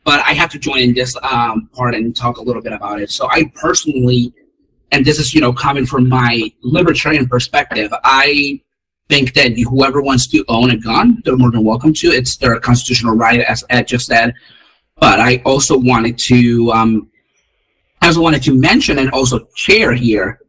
but 0.04 0.20
I 0.20 0.32
have 0.34 0.50
to 0.50 0.58
join 0.58 0.78
in 0.78 0.94
this 0.94 1.16
um, 1.22 1.68
part 1.72 1.94
and 1.94 2.14
talk 2.14 2.38
a 2.38 2.42
little 2.42 2.62
bit 2.62 2.72
about 2.72 3.00
it. 3.00 3.10
So, 3.10 3.28
I 3.30 3.50
personally, 3.54 4.32
and 4.92 5.04
this 5.04 5.18
is, 5.18 5.34
you 5.34 5.40
know, 5.40 5.52
coming 5.52 5.86
from 5.86 6.08
my 6.08 6.52
libertarian 6.62 7.26
perspective, 7.26 7.92
I 8.04 8.60
think 9.08 9.34
that 9.34 9.52
whoever 9.58 10.02
wants 10.02 10.26
to 10.28 10.44
own 10.48 10.70
a 10.70 10.76
gun, 10.76 11.22
they're 11.24 11.36
more 11.36 11.50
than 11.50 11.64
welcome 11.64 11.94
to. 11.94 12.08
It's 12.08 12.36
their 12.36 12.58
constitutional 12.60 13.16
right, 13.16 13.40
as 13.40 13.64
Ed 13.70 13.86
just 13.86 14.06
said. 14.06 14.34
But 14.98 15.20
I 15.20 15.42
also 15.44 15.78
wanted 15.78 16.18
to, 16.18 16.72
um, 16.72 17.10
also 18.06 18.22
wanted 18.22 18.42
to 18.44 18.54
mention 18.54 18.98
and 18.98 19.10
also 19.10 19.48
share 19.54 19.92
here 19.92 20.40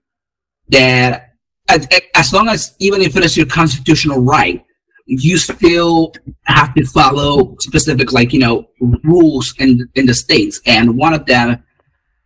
that 0.70 1.32
as, 1.70 2.34
long 2.34 2.48
as 2.48 2.76
even 2.80 3.02
if 3.02 3.16
it 3.18 3.24
is 3.24 3.36
your 3.36 3.46
constitutional 3.46 4.22
right, 4.22 4.64
you 5.06 5.38
still 5.38 6.14
have 6.44 6.74
to 6.76 6.86
follow 6.86 7.56
specific 7.60 8.12
like 8.12 8.34
you 8.34 8.40
know 8.40 8.68
rules 9.04 9.54
in 9.60 9.90
in 9.96 10.06
the 10.06 10.14
states, 10.14 10.60
and 10.66 10.98
one 10.98 11.14
of 11.14 11.26
them 11.26 11.64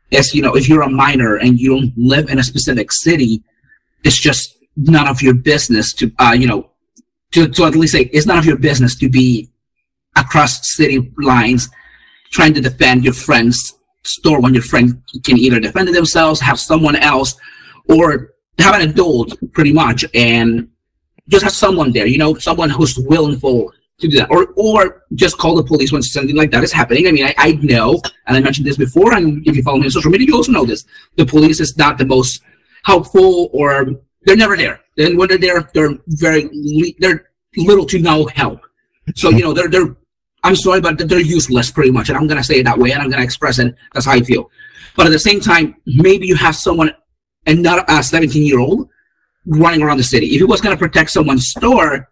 is 0.10 0.34
you 0.34 0.42
know 0.42 0.56
if 0.56 0.68
you're 0.68 0.82
a 0.82 0.90
minor 0.90 1.36
and 1.36 1.60
you 1.60 1.70
don't 1.70 1.94
live 1.96 2.30
in 2.30 2.40
a 2.40 2.44
specific 2.44 2.92
city, 2.92 3.44
it's 4.04 4.20
just 4.20 4.58
none 4.76 5.08
of 5.08 5.22
your 5.22 5.34
business 5.34 5.94
to 5.94 6.12
uh 6.20 6.36
you 6.38 6.48
know 6.48 6.72
to, 7.32 7.48
to 7.48 7.66
at 7.66 7.76
least 7.76 7.94
say 7.94 8.10
it's 8.14 8.26
none 8.26 8.38
of 8.38 8.46
your 8.46 8.58
business 8.58 8.96
to 8.96 9.10
be 9.10 9.50
across 10.16 10.68
city 10.68 11.12
lines 11.20 11.70
trying 12.32 12.54
to 12.54 12.62
defend 12.62 13.04
your 13.04 13.14
friend's 13.14 13.74
store 14.04 14.42
when 14.42 14.54
your 14.54 14.64
friend 14.64 15.02
can 15.24 15.38
either 15.38 15.60
defend 15.60 15.88
themselves, 15.90 16.40
have 16.40 16.60
someone 16.60 16.96
else, 16.96 17.36
or 17.90 18.34
have 18.60 18.76
an 18.76 18.90
adult 18.90 19.38
pretty 19.54 19.74
much 19.74 20.06
and 20.14 20.70
just 21.30 21.44
have 21.44 21.54
someone 21.54 21.92
there, 21.92 22.06
you 22.06 22.18
know, 22.18 22.36
someone 22.36 22.70
who's 22.70 22.98
willing 22.98 23.40
for 23.40 23.72
to 24.00 24.08
do 24.08 24.18
that. 24.18 24.30
Or 24.30 24.48
or 24.56 25.04
just 25.14 25.38
call 25.38 25.56
the 25.56 25.64
police 25.64 25.92
when 25.92 26.02
something 26.02 26.36
like 26.36 26.52
that 26.52 26.64
is 26.64 26.72
happening. 26.72 27.08
I 27.08 27.12
mean, 27.12 27.26
I, 27.26 27.36
I 27.38 27.52
know, 27.62 28.02
and 28.28 28.36
I 28.36 28.42
mentioned 28.42 28.68
this 28.68 28.78
before, 28.78 29.14
and 29.14 29.48
if 29.48 29.56
you 29.56 29.64
follow 29.64 29.78
me 29.78 29.86
on 29.86 29.92
social 29.92 30.12
media, 30.12 30.28
you 30.28 30.36
also 30.36 30.52
know 30.52 30.66
this. 30.66 30.86
The 31.16 31.26
police 31.26 31.60
is 31.60 31.78
not 31.78 31.98
the 31.98 32.06
most 32.06 32.44
helpful 32.84 33.50
or 33.54 33.92
they're 34.24 34.36
never 34.36 34.58
there. 34.58 34.82
Then 34.98 35.18
when 35.18 35.30
they're 35.30 35.38
there, 35.38 35.70
they're 35.74 35.98
very 36.08 36.50
they're 37.00 37.32
little 37.56 37.86
to 37.88 38.00
no 38.00 38.26
help. 38.28 38.62
So 39.16 39.30
you 39.30 39.42
know 39.42 39.54
they're 39.54 39.70
they're 39.70 39.96
I'm 40.44 40.56
sorry, 40.56 40.82
but 40.82 40.98
they're 40.98 41.20
useless 41.20 41.70
pretty 41.72 41.92
much, 41.92 42.10
and 42.10 42.18
I'm 42.18 42.28
gonna 42.28 42.44
say 42.44 42.60
it 42.60 42.64
that 42.64 42.78
way, 42.78 42.92
and 42.92 43.02
I'm 43.02 43.10
gonna 43.10 43.24
express 43.24 43.60
it. 43.60 43.76
That's 43.94 44.06
how 44.06 44.14
I 44.14 44.22
feel. 44.22 44.50
But 44.96 45.06
at 45.06 45.12
the 45.12 45.20
same 45.20 45.40
time, 45.40 45.76
maybe 45.86 46.28
you 46.28 46.36
have 46.36 46.56
someone 46.56 46.94
and 47.46 47.62
not 47.62 47.80
a 47.90 47.94
uh, 47.94 48.02
17 48.02 48.44
year 48.44 48.60
old 48.60 48.90
running 49.46 49.82
around 49.82 49.98
the 49.98 50.04
city. 50.04 50.28
If 50.28 50.40
he 50.40 50.44
was 50.44 50.62
gonna 50.62 50.78
protect 50.78 51.12
someone's 51.12 51.48
store, 51.48 52.12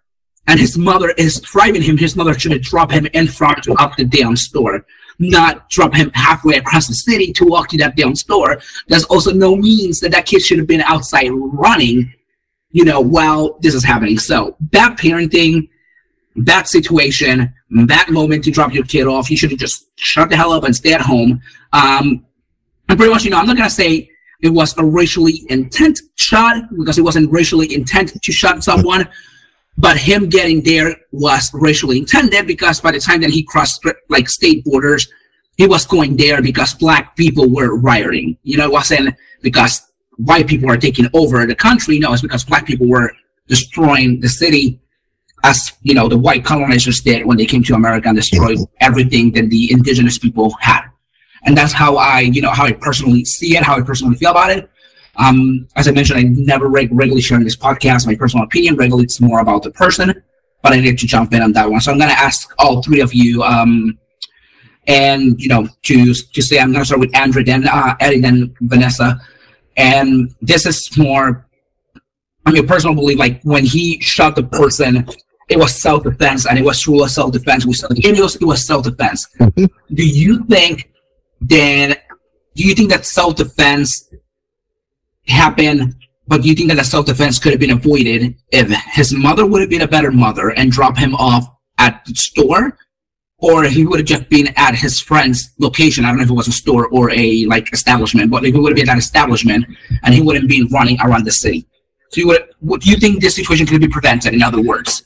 and 0.50 0.60
his 0.60 0.78
mother 0.78 1.12
is 1.12 1.40
driving 1.42 1.84
him, 1.84 1.98
his 1.98 2.16
mother 2.16 2.38
should 2.38 2.60
drop 2.64 2.92
him 2.92 3.06
in 3.14 3.28
front 3.28 3.68
of 3.68 3.96
the 3.98 4.04
damn 4.04 4.36
store, 4.36 4.84
not 5.20 5.70
drop 5.70 5.94
him 5.94 6.10
halfway 6.16 6.56
across 6.58 6.88
the 6.88 6.96
city 6.96 7.32
to 7.34 7.46
walk 7.46 7.70
to 7.70 7.78
that 7.78 7.96
damn 7.96 8.16
store. 8.16 8.60
There's 8.88 9.04
also 9.06 9.32
no 9.32 9.56
means 9.56 10.00
that 10.00 10.12
that 10.12 10.26
kid 10.26 10.42
should 10.42 10.58
have 10.58 10.66
been 10.66 10.82
outside 10.82 11.30
running, 11.32 12.12
you 12.72 12.84
know, 12.84 13.00
while 13.00 13.60
this 13.62 13.76
is 13.76 13.84
happening. 13.84 14.18
So 14.18 14.56
bad 14.60 14.98
parenting, 14.98 15.70
bad 16.44 16.68
situation, 16.68 17.54
that 17.86 18.10
moment 18.10 18.44
to 18.46 18.52
drop 18.52 18.74
your 18.74 18.84
kid 18.84 19.08
off. 19.08 19.30
You 19.30 19.38
should 19.38 19.52
have 19.52 19.60
just 19.60 19.88
shut 20.00 20.30
the 20.30 20.38
hell 20.38 20.52
up 20.52 20.64
and 20.64 20.76
stay 20.76 20.94
at 20.94 21.02
home. 21.02 21.42
Um, 21.74 22.26
and 22.88 22.98
pretty 22.98 23.14
much, 23.14 23.24
you 23.24 23.32
know, 23.32 23.38
I'm 23.38 23.48
not 23.48 23.58
gonna 23.58 23.70
say 23.70 24.10
it 24.42 24.50
was 24.50 24.78
a 24.78 24.84
racially 24.84 25.44
intent 25.50 26.00
shot 26.16 26.64
because 26.78 26.98
it 26.98 27.04
wasn't 27.04 27.32
racially 27.32 27.74
intent 27.74 28.22
to 28.22 28.32
shot 28.32 28.64
someone, 28.64 29.08
but 29.78 29.98
him 29.98 30.30
getting 30.30 30.64
there 30.64 30.96
was 31.12 31.52
racially 31.54 32.00
intended 32.00 32.48
because 32.48 32.80
by 32.80 32.92
the 32.92 33.00
time 33.00 33.22
that 33.22 33.30
he 33.30 33.44
crossed 33.44 33.86
like 34.08 34.30
state 34.30 34.64
borders, 34.64 35.12
he 35.58 35.68
was 35.68 35.86
going 35.86 36.16
there 36.16 36.42
because 36.42 36.74
black 36.74 37.16
people 37.16 37.50
were 37.50 37.78
rioting. 37.78 38.38
You 38.44 38.58
know, 38.58 38.66
it 38.66 38.72
wasn't 38.72 39.16
because 39.42 39.92
white 40.16 40.48
people 40.48 40.70
are 40.70 40.78
taking 40.78 41.08
over 41.14 41.46
the 41.46 41.56
country. 41.56 42.00
No, 42.00 42.14
it's 42.14 42.22
because 42.22 42.46
black 42.46 42.66
people 42.66 42.88
were 42.88 43.12
destroying 43.48 44.20
the 44.22 44.30
city 44.30 44.80
as 45.44 45.74
you 45.82 45.94
know 45.94 46.08
the 46.08 46.18
white 46.18 46.44
colonizers 46.44 47.02
did 47.02 47.26
when 47.26 47.38
they 47.38 47.46
came 47.46 47.64
to 47.64 47.74
America 47.74 48.08
and 48.08 48.18
destroyed 48.18 48.60
everything 48.80 49.32
that 49.34 49.50
the 49.50 49.72
indigenous 49.72 50.18
people 50.18 50.56
had. 50.60 50.84
And 51.44 51.58
that's 51.58 51.74
how 51.74 51.96
I, 51.96 52.20
you 52.22 52.42
know, 52.42 52.52
how 52.52 52.66
I 52.66 52.74
personally 52.74 53.24
see 53.24 53.56
it, 53.56 53.64
how 53.64 53.78
I 53.78 53.82
personally 53.82 54.16
feel 54.16 54.32
about 54.32 54.52
it. 54.52 54.70
Um, 55.16 55.68
as 55.76 55.88
I 55.88 55.92
mentioned, 55.92 56.20
I 56.20 56.24
never 56.24 56.68
reg- 56.68 56.90
regularly 56.92 57.22
share 57.22 57.38
in 57.38 57.44
this 57.44 57.56
podcast 57.56 58.08
my 58.08 58.16
personal 58.16 58.46
opinion. 58.46 58.76
Regularly, 58.76 59.04
it's 59.04 59.20
more 59.20 59.40
about 59.40 59.64
the 59.64 59.72
person, 59.72 60.24
but 60.62 60.74
I 60.74 60.80
need 60.80 60.98
to 61.00 61.08
jump 61.08 61.34
in 61.34 61.42
on 61.42 61.52
that 61.54 61.70
one. 61.70 61.82
So 61.82 61.92
I'm 61.92 61.98
going 61.98 62.10
to 62.10 62.18
ask 62.18 62.54
all 62.58 62.82
three 62.82 63.02
of 63.02 63.14
you, 63.14 63.44
um, 63.44 63.98
and 64.88 65.40
you 65.40 65.50
know, 65.50 65.68
to 65.84 66.14
to 66.14 66.42
say 66.42 66.60
I'm 66.60 66.72
going 66.72 66.82
to 66.82 66.86
start 66.86 67.02
with 67.02 67.16
Andrew, 67.16 67.44
then 67.44 67.68
uh, 67.68 67.96
Eddie, 68.00 68.22
then 68.22 68.56
Vanessa, 68.62 69.20
and 69.78 70.34
this 70.42 70.66
is 70.66 70.98
more. 70.98 71.46
I 72.46 72.52
mean, 72.52 72.66
personal 72.66 72.96
belief. 72.96 73.20
Like 73.20 73.42
when 73.44 73.66
he 73.66 74.00
shot 74.00 74.36
the 74.36 74.44
person, 74.44 75.08
it 75.50 75.58
was 75.58 75.82
self 75.82 76.04
defense, 76.04 76.46
and 76.46 76.58
it 76.58 76.64
was 76.64 76.80
true 76.80 77.06
self 77.08 77.34
defense. 77.34 77.66
We 77.66 77.74
saw 77.74 77.88
the 77.88 78.00
it 78.04 78.46
was 78.46 78.66
self 78.66 78.84
defense. 78.84 79.28
Mm-hmm. 79.40 79.66
Do 79.94 80.08
you 80.08 80.46
think 80.46 80.92
then? 81.42 81.96
Do 82.56 82.64
you 82.64 82.76
think 82.76 82.90
that 82.92 83.06
self 83.06 83.36
defense 83.36 84.14
happened? 85.28 85.96
But 86.28 86.44
do 86.44 86.50
you 86.50 86.56
think 86.56 86.70
that 86.70 86.76
the 86.76 86.84
self 86.84 87.08
defense 87.08 87.40
could 87.40 87.52
have 87.52 87.60
been 87.60 87.72
avoided 87.72 88.36
if 88.52 88.70
his 88.94 89.14
mother 89.14 89.46
would 89.46 89.62
have 89.62 89.70
been 89.70 89.82
a 89.82 89.88
better 89.88 90.12
mother 90.12 90.52
and 90.52 90.72
drop 90.72 90.98
him 90.98 91.16
off 91.16 91.46
at 91.80 92.06
the 92.06 92.14
store, 92.14 92.78
or 93.40 93.64
he 93.64 93.86
would 93.86 94.00
have 94.00 94.08
just 94.08 94.30
been 94.30 94.54
at 94.56 94.76
his 94.76 95.00
friend's 95.00 95.52
location. 95.58 96.06
I 96.06 96.10
don't 96.10 96.18
know 96.18 96.24
if 96.24 96.30
it 96.30 96.34
was 96.34 96.48
a 96.48 96.52
store 96.52 96.88
or 96.90 97.10
a 97.12 97.46
like 97.46 97.74
establishment, 97.74 98.30
but 98.30 98.46
if 98.46 98.54
he 98.54 98.60
would 98.60 98.72
have 98.72 98.76
been 98.76 98.90
at 98.90 98.94
that 98.94 99.00
establishment 99.00 99.66
and 100.04 100.14
he 100.14 100.22
wouldn't 100.22 100.48
be 100.48 100.68
running 100.72 101.00
around 101.02 101.26
the 101.26 101.32
city. 101.32 101.66
So 102.12 102.22
you 102.22 102.28
would, 102.28 102.50
what 102.60 102.82
do 102.82 102.90
you 102.90 102.98
think 102.98 103.22
this 103.22 103.36
situation 103.36 103.66
could 103.66 103.82
be 103.82 103.88
prevented? 103.88 104.34
In 104.34 104.42
other 104.42 104.62
words, 104.62 105.04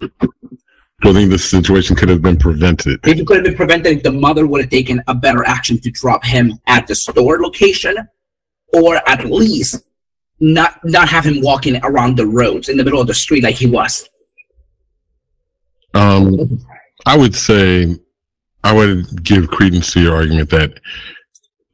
I 1.05 1.11
think 1.11 1.29
this 1.29 1.49
situation 1.49 1.95
could 1.95 2.07
have 2.09 2.21
been 2.21 2.37
prevented. 2.37 2.99
If 3.03 3.19
it 3.19 3.27
could 3.27 3.37
have 3.37 3.45
been 3.45 3.55
prevented, 3.55 3.97
if 3.97 4.03
the 4.03 4.11
mother 4.11 4.47
would 4.47 4.61
have 4.61 4.69
taken 4.69 5.03
a 5.07 5.13
better 5.13 5.45
action 5.45 5.79
to 5.81 5.91
drop 5.91 6.23
him 6.23 6.59
at 6.67 6.87
the 6.87 6.95
store 6.95 7.41
location, 7.41 7.97
or 8.73 8.95
at 9.07 9.25
least 9.25 9.83
not 10.39 10.79
not 10.83 11.07
have 11.09 11.25
him 11.25 11.41
walking 11.41 11.79
around 11.83 12.17
the 12.17 12.25
roads 12.25 12.69
in 12.69 12.77
the 12.77 12.83
middle 12.83 13.01
of 13.01 13.07
the 13.07 13.13
street 13.13 13.43
like 13.43 13.55
he 13.55 13.67
was. 13.67 14.09
Um, 15.93 16.59
I 17.05 17.17
would 17.17 17.35
say 17.35 17.97
I 18.63 18.73
would 18.73 19.23
give 19.23 19.49
credence 19.49 19.93
to 19.93 20.01
your 20.01 20.15
argument 20.15 20.49
that 20.51 20.79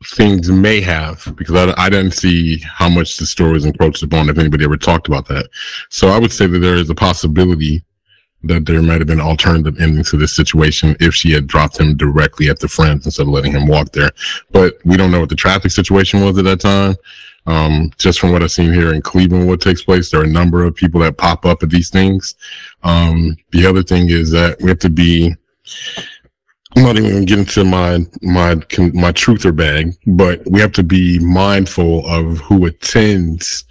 things 0.06 0.50
may 0.50 0.79
have 0.82 1.34
because 1.36 1.56
I, 1.56 1.86
I 1.86 1.89
didn't 1.89 2.13
see 2.13 2.60
how 2.60 2.88
much 2.88 3.18
the 3.18 3.25
store 3.25 3.50
was 3.50 3.65
encroached 3.65 4.03
upon 4.03 4.29
if 4.29 4.38
anybody 4.38 4.63
ever 4.63 4.77
talked 4.77 5.08
about 5.08 5.27
that. 5.27 5.50
So 5.89 6.10
I 6.10 6.20
would 6.20 6.32
say 6.32 6.48
that 6.48 6.60
there 6.60 6.75
is 6.75 6.89
a 6.89 6.96
possibility 6.96 7.84
that 8.44 8.65
there 8.65 8.82
might 8.82 9.01
have 9.01 9.08
been 9.08 9.20
alternative 9.20 9.82
endings 9.82 10.12
to 10.12 10.18
this 10.18 10.36
situation 10.36 10.96
if 11.01 11.13
she 11.13 11.32
had 11.32 11.48
dropped 11.48 11.77
him 11.77 11.98
directly 11.98 12.50
at 12.50 12.60
the 12.60 12.70
friends 12.70 13.06
instead 13.06 13.24
of 13.24 13.29
letting 13.29 13.51
him 13.51 13.68
walk 13.68 13.91
there. 13.91 14.12
But 14.51 14.77
we 14.86 14.96
don't 14.96 15.12
know 15.12 15.20
what 15.20 15.29
the 15.29 15.36
traffic 15.36 15.72
situation 15.72 16.24
was 16.24 16.38
at 16.38 16.46
that 16.46 16.62
time. 16.62 16.96
Um, 17.46 17.91
just 17.98 18.20
from 18.20 18.32
what 18.32 18.44
I've 18.44 18.51
seen 18.51 18.74
here 18.74 18.94
in 18.94 19.01
Cleveland, 19.01 19.48
what 19.48 19.60
takes 19.60 19.82
place, 19.82 20.12
there 20.12 20.22
are 20.22 20.25
a 20.25 20.27
number 20.27 20.63
of 20.63 20.75
people 20.75 21.01
that 21.01 21.18
pop 21.18 21.46
up 21.46 21.63
at 21.63 21.70
these 21.70 21.89
things. 21.89 22.36
Um, 22.84 23.36
the 23.51 23.65
other 23.65 23.84
thing 23.84 24.10
is 24.10 24.32
that 24.32 24.58
we 24.62 24.70
have 24.70 24.79
to 24.79 24.89
be 24.89 25.36
I'm 26.76 26.84
not 26.84 26.98
even 26.98 27.12
gonna 27.12 27.26
get 27.26 27.40
into 27.40 27.64
my 27.64 28.00
my 28.22 28.56
my 28.56 29.12
truther 29.12 29.56
bag, 29.56 29.96
but 30.06 30.42
we 30.50 30.60
have 30.62 30.72
to 30.74 30.84
be 30.84 31.20
mindful 31.20 32.08
of 32.08 32.38
who 32.40 32.66
attends 32.66 33.66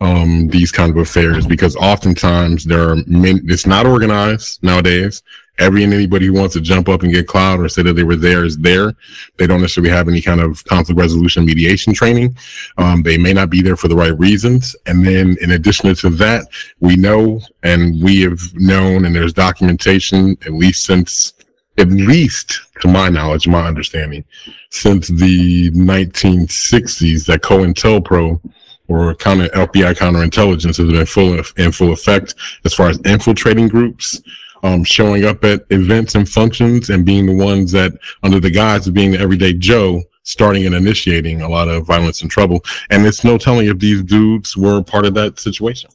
um, 0.00 0.48
these 0.48 0.70
kind 0.70 0.90
of 0.90 0.96
affairs 0.96 1.46
because 1.46 1.74
oftentimes 1.76 2.64
there 2.64 2.90
are 2.90 2.96
men, 3.06 3.40
it's 3.46 3.66
not 3.66 3.86
organized 3.86 4.62
nowadays. 4.62 5.22
Every 5.58 5.82
and 5.82 5.92
anybody 5.92 6.26
who 6.26 6.34
wants 6.34 6.54
to 6.54 6.60
jump 6.60 6.88
up 6.88 7.02
and 7.02 7.12
get 7.12 7.26
cloud 7.26 7.58
or 7.58 7.68
say 7.68 7.82
that 7.82 7.94
they 7.94 8.04
were 8.04 8.14
there 8.14 8.44
is 8.44 8.56
there. 8.58 8.94
They 9.38 9.48
don't 9.48 9.60
necessarily 9.60 9.90
have 9.90 10.08
any 10.08 10.20
kind 10.20 10.40
of 10.40 10.64
conflict 10.66 10.96
resolution 10.96 11.44
mediation 11.44 11.92
training. 11.92 12.38
Um, 12.76 13.02
they 13.02 13.18
may 13.18 13.32
not 13.32 13.50
be 13.50 13.60
there 13.60 13.74
for 13.74 13.88
the 13.88 13.96
right 13.96 14.16
reasons. 14.16 14.76
And 14.86 15.04
then 15.04 15.36
in 15.40 15.50
addition 15.50 15.92
to 15.92 16.10
that, 16.10 16.46
we 16.78 16.94
know 16.94 17.40
and 17.64 18.00
we 18.00 18.20
have 18.20 18.40
known 18.54 19.04
and 19.04 19.16
there's 19.16 19.32
documentation 19.32 20.38
at 20.46 20.52
least 20.52 20.86
since 20.86 21.32
at 21.78 21.88
least 21.88 22.60
to 22.80 22.88
my 22.88 23.08
knowledge, 23.08 23.46
my 23.46 23.66
understanding, 23.66 24.24
since 24.70 25.08
the 25.08 25.70
1960s 25.70 27.26
that 27.26 27.42
COINTELPRO 27.42 28.40
or 28.88 29.14
counter 29.14 29.48
FBI 29.48 29.94
counterintelligence 29.94 30.78
has 30.78 30.90
been 30.90 31.06
full 31.06 31.38
of, 31.38 31.52
in 31.56 31.72
full 31.72 31.92
effect 31.92 32.34
as 32.64 32.74
far 32.74 32.88
as 32.88 32.98
infiltrating 33.04 33.68
groups, 33.68 34.20
um, 34.62 34.82
showing 34.82 35.24
up 35.24 35.44
at 35.44 35.64
events 35.70 36.14
and 36.14 36.28
functions 36.28 36.90
and 36.90 37.06
being 37.06 37.26
the 37.26 37.44
ones 37.44 37.70
that 37.72 37.92
under 38.22 38.40
the 38.40 38.50
guise 38.50 38.88
of 38.88 38.94
being 38.94 39.12
the 39.12 39.18
everyday 39.18 39.52
Joe, 39.52 40.02
starting 40.24 40.66
and 40.66 40.74
initiating 40.74 41.42
a 41.42 41.48
lot 41.48 41.68
of 41.68 41.86
violence 41.86 42.22
and 42.22 42.30
trouble. 42.30 42.64
And 42.90 43.06
it's 43.06 43.24
no 43.24 43.38
telling 43.38 43.68
if 43.68 43.78
these 43.78 44.02
dudes 44.02 44.56
were 44.56 44.82
part 44.82 45.06
of 45.06 45.14
that 45.14 45.38
situation 45.38 45.90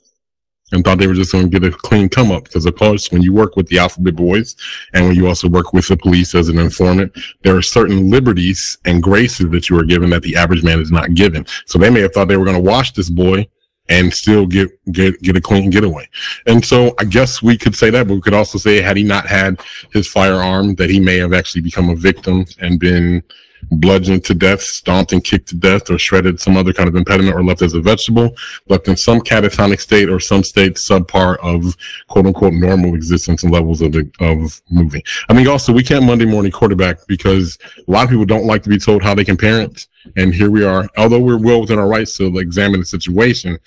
and 0.74 0.84
thought 0.84 0.98
they 0.98 1.08
were 1.08 1.14
just 1.14 1.32
going 1.32 1.50
to 1.50 1.60
get 1.60 1.72
a 1.72 1.76
clean 1.76 2.10
come 2.10 2.32
up. 2.32 2.46
Because 2.46 2.66
of 2.66 2.76
course, 2.76 3.12
when 3.12 3.22
you 3.22 3.32
work 3.32 3.56
with 3.56 3.68
the 3.68 3.78
alphabet 3.78 4.16
boys 4.16 4.56
and 4.94 5.06
when 5.06 5.16
you 5.16 5.28
also 5.28 5.48
work 5.48 5.72
with 5.72 5.88
the 5.88 5.96
police 5.96 6.36
as 6.36 6.50
an 6.50 6.60
informant, 6.60 7.16
there 7.44 7.56
are 7.56 7.62
certain 7.62 8.10
liberties 8.10 8.78
and 8.86 9.02
graces 9.02 9.50
that 9.52 9.70
you 9.70 9.78
are 9.80 9.86
given 9.86 10.10
that 10.10 10.24
the 10.24 10.36
average 10.36 10.64
man 10.64 10.80
is 10.80 10.92
not 10.92 11.14
given. 11.14 11.46
So 11.66 11.78
they 11.78 11.90
may 11.90 12.02
have 12.02 12.14
thought 12.14 12.28
they 12.28 12.38
were 12.38 12.46
going 12.46 12.62
to 12.62 12.70
wash 12.70 12.92
this 12.92 13.10
boy 13.10 13.48
and 13.90 14.14
still 14.14 14.46
get 14.46 14.70
get 14.92 15.22
get 15.22 15.36
a 15.36 15.42
clean 15.42 15.70
getaway. 15.70 16.08
And 16.48 16.66
so 16.66 16.96
I 17.00 17.04
guess 17.04 17.44
we 17.44 17.58
could 17.58 17.76
say 17.76 17.90
that, 17.90 18.08
but 18.08 18.16
we 18.16 18.22
could 18.22 18.34
also 18.34 18.58
say 18.58 18.82
had 18.82 18.98
he 18.98 19.04
not 19.04 19.28
had 19.28 19.60
his 19.92 20.08
firearm, 20.08 20.76
that 20.76 20.90
he 20.90 21.00
may 21.00 21.18
have 21.18 21.34
actually 21.34 21.62
become 21.62 21.90
a 21.90 21.96
victim 21.96 22.46
and 22.60 22.80
been 22.80 23.24
bludgeoned 23.72 24.24
to 24.26 24.34
death, 24.34 24.62
stomped 24.62 25.14
and 25.14 25.24
kicked 25.24 25.50
to 25.50 25.56
death, 25.56 25.90
or 25.90 25.98
shredded 25.98 26.40
some 26.40 26.58
other 26.58 26.74
kind 26.74 26.90
of 26.90 26.96
impediment, 26.96 27.36
or 27.36 27.44
left 27.44 27.62
as 27.62 27.74
a 27.74 27.82
vegetable, 27.82 28.36
left 28.68 28.88
in 28.88 28.98
some 28.98 29.20
catatonic 29.20 29.80
state 29.80 30.10
or 30.10 30.20
some 30.20 30.44
state 30.44 30.76
subpar 30.76 31.38
of 31.38 31.76
quote 32.08 32.26
unquote 32.26 32.54
normal 32.54 32.96
existence 32.96 33.44
and 33.44 33.52
levels 33.52 33.82
of 33.82 33.92
the, 33.92 34.10
of 34.20 34.62
moving. 34.70 35.02
I 35.30 35.34
mean, 35.34 35.48
also 35.48 35.74
we 35.74 35.84
can't 35.84 36.06
Monday 36.06 36.26
morning 36.26 36.52
quarterback 36.52 37.06
because 37.08 37.58
a 37.88 37.92
lot 37.92 38.04
of 38.04 38.10
people 38.10 38.26
don't 38.26 38.46
like 38.46 38.64
to 38.64 38.70
be 38.70 38.78
told 38.78 39.04
how 39.04 39.16
they 39.16 39.26
can 39.26 39.38
parent. 39.38 39.88
And 40.18 40.34
here 40.34 40.52
we 40.52 40.66
are, 40.66 40.90
although 40.98 41.20
we're 41.20 41.38
well 41.38 41.62
within 41.62 41.80
our 41.80 41.88
rights 41.88 42.18
to 42.18 42.38
examine 42.38 42.82
the 42.82 42.86
situation, 42.86 43.58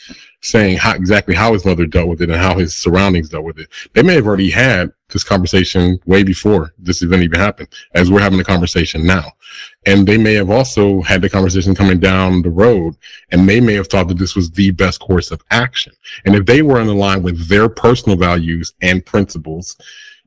saying 0.42 0.76
how 0.76 0.94
exactly 0.94 1.34
how 1.34 1.54
his 1.54 1.64
mother 1.64 1.86
dealt 1.86 2.08
with 2.08 2.20
it 2.20 2.30
and 2.30 2.38
how 2.38 2.58
his 2.58 2.76
surroundings 2.76 3.30
dealt 3.30 3.44
with 3.44 3.58
it. 3.58 3.68
They 3.94 4.02
may 4.02 4.14
have 4.14 4.26
already 4.26 4.50
had 4.50 4.92
this 5.10 5.24
conversation 5.24 5.98
way 6.04 6.22
before 6.22 6.72
this 6.78 7.02
event 7.02 7.22
even 7.22 7.40
happened, 7.40 7.68
as 7.94 8.10
we're 8.10 8.20
having 8.20 8.38
the 8.38 8.44
conversation 8.44 9.06
now. 9.06 9.32
And 9.86 10.06
they 10.06 10.18
may 10.18 10.34
have 10.34 10.50
also 10.50 11.00
had 11.02 11.22
the 11.22 11.30
conversation 11.30 11.74
coming 11.74 12.00
down 12.00 12.42
the 12.42 12.50
road, 12.50 12.96
and 13.30 13.48
they 13.48 13.60
may 13.60 13.74
have 13.74 13.86
thought 13.86 14.08
that 14.08 14.18
this 14.18 14.34
was 14.34 14.50
the 14.50 14.72
best 14.72 15.00
course 15.00 15.30
of 15.30 15.42
action. 15.50 15.92
And 16.24 16.34
if 16.34 16.44
they 16.44 16.60
were 16.60 16.80
in 16.80 16.88
line 16.88 17.22
with 17.22 17.48
their 17.48 17.68
personal 17.68 18.18
values 18.18 18.74
and 18.82 19.06
principles, 19.06 19.76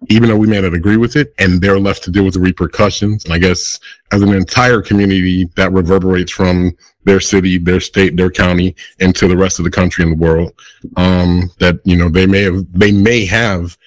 even 0.08 0.30
though 0.30 0.38
we 0.38 0.48
may 0.48 0.62
not 0.62 0.74
agree 0.74 0.96
with 0.96 1.18
it, 1.18 1.34
and 1.40 1.62
they're 1.62 1.80
left 1.80 2.04
to 2.06 2.12
deal 2.12 2.24
with 2.24 2.36
the 2.36 2.40
repercussions. 2.40 3.26
And 3.26 3.34
I 3.34 3.38
guess 3.38 3.80
as 4.12 4.22
an 4.22 4.34
entire 4.34 4.82
community 4.82 5.50
that 5.58 5.74
reverberates 5.74 6.32
from 6.32 6.72
their 7.04 7.20
city, 7.20 7.58
their 7.58 7.82
state, 7.82 8.16
their 8.16 8.32
county 8.32 8.76
into 9.00 9.28
the 9.28 9.36
rest 9.36 9.60
of 9.60 9.66
the 9.66 9.72
country 9.72 10.04
and 10.04 10.14
the 10.14 10.24
world, 10.24 10.54
um, 10.96 11.52
that, 11.60 11.80
you 11.84 11.98
know, 11.98 12.08
they 12.08 12.26
may 12.26 12.44
have, 12.44 12.66
they 12.72 12.92
may 12.92 13.26
have, 13.26 13.78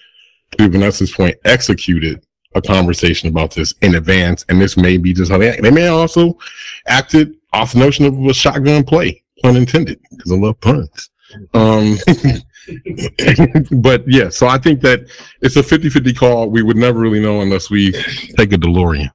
to 0.59 0.69
Vanessa's 0.69 1.13
point, 1.13 1.35
executed 1.47 2.23
a 2.55 2.63
conversation 2.63 3.29
about 3.29 3.53
this 3.53 3.75
in 3.83 3.95
advance. 3.95 4.45
And 4.49 4.61
this 4.61 4.77
may 4.77 4.97
be 4.97 5.13
just 5.13 5.31
how 5.31 5.39
they 5.39 5.51
act. 5.51 5.63
They 5.63 5.71
may 5.71 5.89
also 5.89 6.39
acted 6.87 7.35
off 7.53 7.73
the 7.73 7.79
notion 7.79 8.05
of 8.05 8.15
a 8.19 8.35
shotgun 8.35 8.85
play, 8.85 9.23
pun 9.43 9.57
intended, 9.57 10.01
because 10.11 10.33
I 10.33 10.37
love 10.37 10.61
puns. 10.61 11.11
Um, 11.55 11.97
but 13.81 14.05
yeah, 14.07 14.29
so 14.29 14.47
I 14.47 14.59
think 14.59 14.81
that 14.83 15.09
it's 15.41 15.57
a 15.57 15.63
50 15.63 15.91
50 15.91 16.13
call. 16.15 16.51
We 16.51 16.63
would 16.63 16.77
never 16.77 17.01
really 17.01 17.21
know 17.21 17.41
unless 17.41 17.71
we 17.71 17.93
take 18.37 18.53
a 18.53 18.59
DeLorean. 18.59 19.11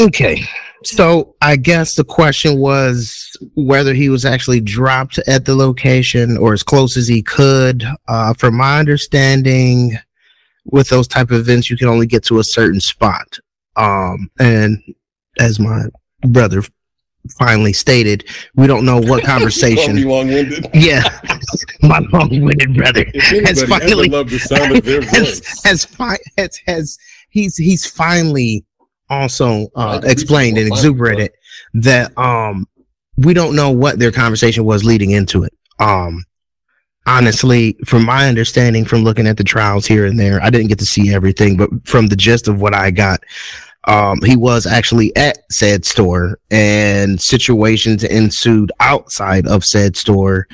Okay. 0.00 0.42
So 0.84 1.36
I 1.40 1.56
guess 1.56 1.94
the 1.94 2.04
question 2.04 2.58
was 2.58 3.36
whether 3.54 3.94
he 3.94 4.08
was 4.08 4.24
actually 4.24 4.60
dropped 4.60 5.18
at 5.28 5.44
the 5.44 5.54
location 5.54 6.36
or 6.36 6.52
as 6.52 6.62
close 6.62 6.96
as 6.96 7.06
he 7.06 7.22
could. 7.22 7.84
Uh, 8.08 8.34
from 8.34 8.56
my 8.56 8.80
understanding, 8.80 9.96
with 10.64 10.88
those 10.88 11.08
type 11.08 11.30
of 11.30 11.38
events, 11.38 11.70
you 11.70 11.76
can 11.76 11.88
only 11.88 12.06
get 12.06 12.24
to 12.24 12.38
a 12.38 12.44
certain 12.44 12.80
spot. 12.80 13.38
Um, 13.76 14.30
and 14.38 14.82
as 15.38 15.58
my 15.58 15.86
brother 16.26 16.62
finally 17.38 17.72
stated, 17.72 18.24
we 18.54 18.66
don't 18.66 18.84
know 18.84 19.00
what 19.00 19.24
conversation. 19.24 19.96
yeah, 20.74 21.02
my 21.82 22.00
long-winded 22.12 22.74
brother 22.74 23.04
has 23.14 23.62
finally 23.64 24.08
love 24.08 24.30
the 24.30 24.38
sound 24.38 24.76
of 24.76 24.84
their 24.84 25.00
voice. 25.00 25.62
Has, 25.64 25.86
has, 25.96 26.22
has, 26.36 26.60
has 26.66 26.98
he's 27.30 27.56
he's 27.56 27.86
finally 27.86 28.64
also 29.10 29.68
uh, 29.74 30.00
explained 30.04 30.58
and 30.58 30.68
exuberated 30.68 31.32
that 31.74 32.16
um 32.16 32.66
we 33.18 33.34
don't 33.34 33.54
know 33.54 33.70
what 33.70 33.98
their 33.98 34.12
conversation 34.12 34.64
was 34.64 34.84
leading 34.84 35.10
into 35.10 35.44
it. 35.44 35.52
Um, 35.78 36.24
honestly, 37.06 37.76
from 37.84 38.04
my 38.04 38.28
understanding, 38.28 38.84
from 38.84 39.04
looking 39.04 39.26
at 39.26 39.36
the 39.36 39.44
trials 39.44 39.86
here 39.86 40.06
and 40.06 40.18
there, 40.18 40.42
I 40.42 40.50
didn't 40.50 40.68
get 40.68 40.78
to 40.80 40.84
see 40.84 41.14
everything, 41.14 41.56
but 41.56 41.70
from 41.84 42.08
the 42.08 42.16
gist 42.16 42.48
of 42.48 42.60
what 42.60 42.74
I 42.74 42.90
got, 42.90 43.20
um, 43.84 44.20
he 44.22 44.36
was 44.36 44.66
actually 44.66 45.14
at 45.16 45.38
said 45.50 45.84
store 45.84 46.38
and 46.50 47.20
situations 47.20 48.04
ensued 48.04 48.70
outside 48.80 49.46
of 49.46 49.64
said 49.64 49.96
store. 49.96 50.46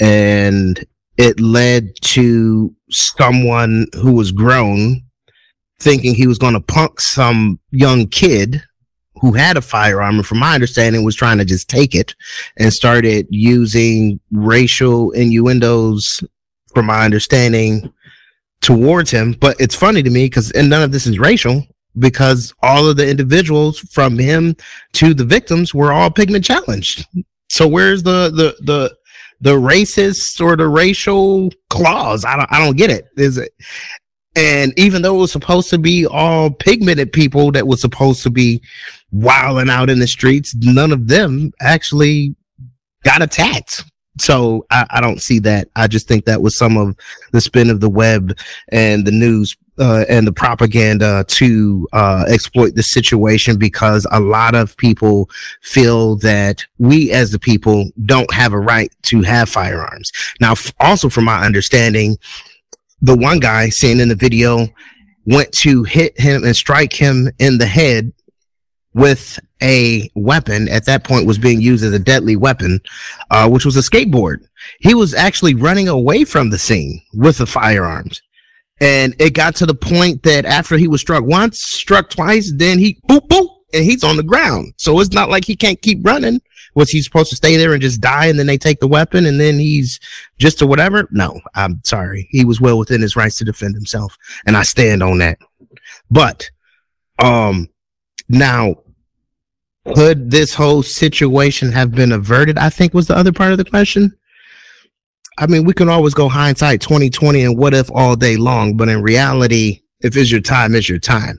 And 0.00 0.84
it 1.16 1.38
led 1.38 1.94
to 2.00 2.74
someone 2.90 3.86
who 3.94 4.12
was 4.12 4.32
grown 4.32 5.02
thinking 5.78 6.14
he 6.14 6.26
was 6.26 6.38
going 6.38 6.54
to 6.54 6.60
punk 6.60 7.00
some 7.00 7.58
young 7.70 8.06
kid 8.08 8.62
who 9.22 9.32
had 9.32 9.56
a 9.56 9.62
firearm 9.62 10.16
and 10.16 10.26
from 10.26 10.38
my 10.38 10.54
understanding 10.54 11.02
was 11.02 11.16
trying 11.16 11.38
to 11.38 11.44
just 11.46 11.70
take 11.70 11.94
it 11.94 12.14
and 12.58 12.70
started 12.72 13.26
using 13.30 14.20
racial 14.32 15.10
innuendos 15.12 16.22
from 16.74 16.84
my 16.84 17.04
understanding 17.04 17.90
towards 18.60 19.10
him 19.10 19.32
but 19.40 19.58
it's 19.58 19.74
funny 19.74 20.02
to 20.02 20.10
me 20.10 20.26
because 20.26 20.50
and 20.50 20.68
none 20.68 20.82
of 20.82 20.92
this 20.92 21.06
is 21.06 21.18
racial 21.18 21.64
because 21.98 22.54
all 22.62 22.88
of 22.88 22.96
the 22.96 23.08
individuals 23.08 23.78
from 23.90 24.18
him 24.18 24.56
to 24.94 25.14
the 25.14 25.24
victims 25.24 25.74
were 25.74 25.92
all 25.92 26.10
pigment 26.10 26.44
challenged. 26.44 27.06
So 27.48 27.68
where's 27.68 28.02
the 28.02 28.30
the 28.30 28.56
the 28.64 28.96
the 29.40 29.54
racist 29.54 30.40
or 30.40 30.56
the 30.56 30.68
racial 30.68 31.50
clause? 31.70 32.24
I 32.24 32.36
don't 32.36 32.52
I 32.52 32.58
don't 32.58 32.76
get 32.76 32.90
it. 32.90 33.06
Is 33.16 33.38
it? 33.38 33.52
And 34.34 34.72
even 34.78 35.02
though 35.02 35.16
it 35.16 35.20
was 35.20 35.32
supposed 35.32 35.68
to 35.70 35.78
be 35.78 36.06
all 36.06 36.50
pigmented 36.50 37.12
people 37.12 37.52
that 37.52 37.66
was 37.66 37.80
supposed 37.80 38.22
to 38.22 38.30
be 38.30 38.62
wilding 39.10 39.68
out 39.68 39.90
in 39.90 39.98
the 39.98 40.06
streets, 40.06 40.54
none 40.54 40.92
of 40.92 41.08
them 41.08 41.52
actually 41.60 42.34
got 43.04 43.22
attacked. 43.22 43.84
So 44.18 44.66
I, 44.70 44.86
I 44.90 45.00
don't 45.00 45.20
see 45.20 45.38
that. 45.40 45.68
I 45.76 45.86
just 45.86 46.06
think 46.06 46.24
that 46.24 46.42
was 46.42 46.56
some 46.56 46.76
of 46.76 46.96
the 47.32 47.40
spin 47.40 47.70
of 47.70 47.80
the 47.80 47.90
web 47.90 48.36
and 48.70 49.06
the 49.06 49.10
news 49.10 49.56
uh, 49.78 50.04
and 50.08 50.26
the 50.26 50.32
propaganda 50.32 51.24
to 51.28 51.88
uh, 51.92 52.24
exploit 52.28 52.74
the 52.74 52.82
situation 52.82 53.56
because 53.56 54.06
a 54.10 54.20
lot 54.20 54.54
of 54.54 54.76
people 54.76 55.30
feel 55.62 56.16
that 56.16 56.64
we 56.78 57.10
as 57.10 57.30
the 57.30 57.38
people 57.38 57.90
don't 58.04 58.32
have 58.32 58.52
a 58.52 58.60
right 58.60 58.92
to 59.02 59.22
have 59.22 59.48
firearms. 59.48 60.12
Now, 60.40 60.52
f- 60.52 60.72
also 60.80 61.08
from 61.08 61.24
my 61.24 61.42
understanding, 61.44 62.18
the 63.02 63.16
one 63.16 63.40
guy 63.40 63.68
seen 63.68 64.00
in 64.00 64.08
the 64.08 64.14
video 64.14 64.68
went 65.26 65.52
to 65.52 65.82
hit 65.82 66.18
him 66.18 66.44
and 66.44 66.56
strike 66.56 66.92
him 66.92 67.28
in 67.38 67.58
the 67.58 67.66
head 67.66 68.12
with 68.94 69.38
a 69.62 70.10
weapon 70.14 70.68
at 70.68 70.86
that 70.86 71.04
point 71.04 71.26
was 71.26 71.38
being 71.38 71.60
used 71.60 71.84
as 71.84 71.92
a 71.92 71.98
deadly 71.98 72.36
weapon, 72.36 72.80
uh, 73.30 73.48
which 73.48 73.64
was 73.64 73.76
a 73.76 73.80
skateboard. 73.80 74.38
He 74.80 74.94
was 74.94 75.14
actually 75.14 75.54
running 75.54 75.88
away 75.88 76.24
from 76.24 76.50
the 76.50 76.58
scene 76.58 77.00
with 77.14 77.38
the 77.38 77.46
firearms. 77.46 78.20
And 78.80 79.14
it 79.20 79.34
got 79.34 79.54
to 79.56 79.66
the 79.66 79.74
point 79.74 80.24
that 80.24 80.44
after 80.44 80.76
he 80.76 80.88
was 80.88 81.00
struck 81.00 81.24
once, 81.24 81.60
struck 81.60 82.10
twice, 82.10 82.52
then 82.56 82.78
he 82.78 82.98
boop 83.08 83.28
boop, 83.28 83.48
and 83.72 83.84
he's 83.84 84.04
on 84.04 84.16
the 84.16 84.22
ground. 84.22 84.74
So 84.76 84.98
it's 85.00 85.12
not 85.12 85.30
like 85.30 85.44
he 85.44 85.56
can't 85.56 85.80
keep 85.80 86.04
running. 86.04 86.40
Was 86.74 86.90
he 86.90 87.02
supposed 87.02 87.30
to 87.30 87.36
stay 87.36 87.56
there 87.56 87.72
and 87.72 87.82
just 87.82 88.00
die 88.00 88.26
and 88.26 88.38
then 88.38 88.46
they 88.46 88.58
take 88.58 88.80
the 88.80 88.88
weapon 88.88 89.26
and 89.26 89.40
then 89.40 89.58
he's 89.58 90.00
just 90.38 90.62
or 90.62 90.66
whatever? 90.66 91.08
No, 91.10 91.40
I'm 91.54 91.80
sorry. 91.84 92.28
He 92.30 92.44
was 92.44 92.60
well 92.60 92.78
within 92.78 93.02
his 93.02 93.16
rights 93.16 93.36
to 93.38 93.44
defend 93.44 93.74
himself. 93.74 94.16
And 94.46 94.56
I 94.56 94.62
stand 94.62 95.02
on 95.02 95.18
that. 95.18 95.38
But 96.10 96.50
um 97.18 97.68
now 98.28 98.76
could 99.94 100.30
this 100.30 100.54
whole 100.54 100.82
situation 100.82 101.72
have 101.72 101.92
been 101.92 102.12
averted? 102.12 102.56
I 102.56 102.70
think 102.70 102.94
was 102.94 103.08
the 103.08 103.16
other 103.16 103.32
part 103.32 103.52
of 103.52 103.58
the 103.58 103.64
question. 103.64 104.16
I 105.38 105.46
mean, 105.46 105.64
we 105.64 105.72
can 105.72 105.88
always 105.88 106.14
go 106.14 106.28
hindsight 106.28 106.80
2020 106.80 107.42
and 107.42 107.58
what 107.58 107.74
if 107.74 107.90
all 107.90 108.14
day 108.14 108.36
long, 108.36 108.76
but 108.76 108.88
in 108.88 109.02
reality, 109.02 109.80
if 110.00 110.16
it's 110.16 110.30
your 110.30 110.40
time, 110.40 110.74
it's 110.74 110.88
your 110.88 110.98
time. 110.98 111.38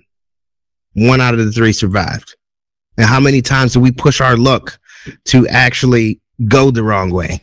One 0.93 1.21
out 1.21 1.33
of 1.33 1.45
the 1.45 1.51
three 1.51 1.73
survived. 1.73 2.35
And 2.97 3.07
how 3.07 3.19
many 3.19 3.41
times 3.41 3.73
do 3.73 3.79
we 3.79 3.91
push 3.91 4.21
our 4.21 4.37
luck 4.37 4.79
to 5.25 5.47
actually 5.47 6.21
go 6.47 6.71
the 6.71 6.83
wrong 6.83 7.11
way? 7.11 7.39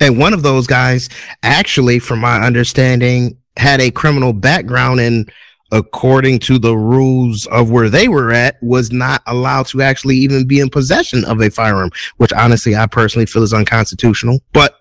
And 0.00 0.18
one 0.18 0.32
of 0.32 0.42
those 0.42 0.66
guys, 0.66 1.08
actually, 1.42 1.98
from 1.98 2.20
my 2.20 2.40
understanding, 2.40 3.36
had 3.56 3.80
a 3.80 3.90
criminal 3.90 4.32
background 4.32 5.00
and 5.00 5.30
according 5.72 6.38
to 6.40 6.58
the 6.58 6.76
rules 6.76 7.46
of 7.46 7.70
where 7.70 7.88
they 7.88 8.08
were 8.08 8.32
at, 8.32 8.60
was 8.62 8.90
not 8.90 9.22
allowed 9.26 9.66
to 9.68 9.82
actually 9.82 10.16
even 10.16 10.46
be 10.46 10.60
in 10.60 10.68
possession 10.68 11.24
of 11.24 11.40
a 11.40 11.50
firearm, 11.50 11.90
which 12.16 12.32
honestly 12.32 12.74
I 12.74 12.86
personally 12.86 13.26
feel 13.26 13.42
is 13.42 13.54
unconstitutional. 13.54 14.40
But 14.52 14.76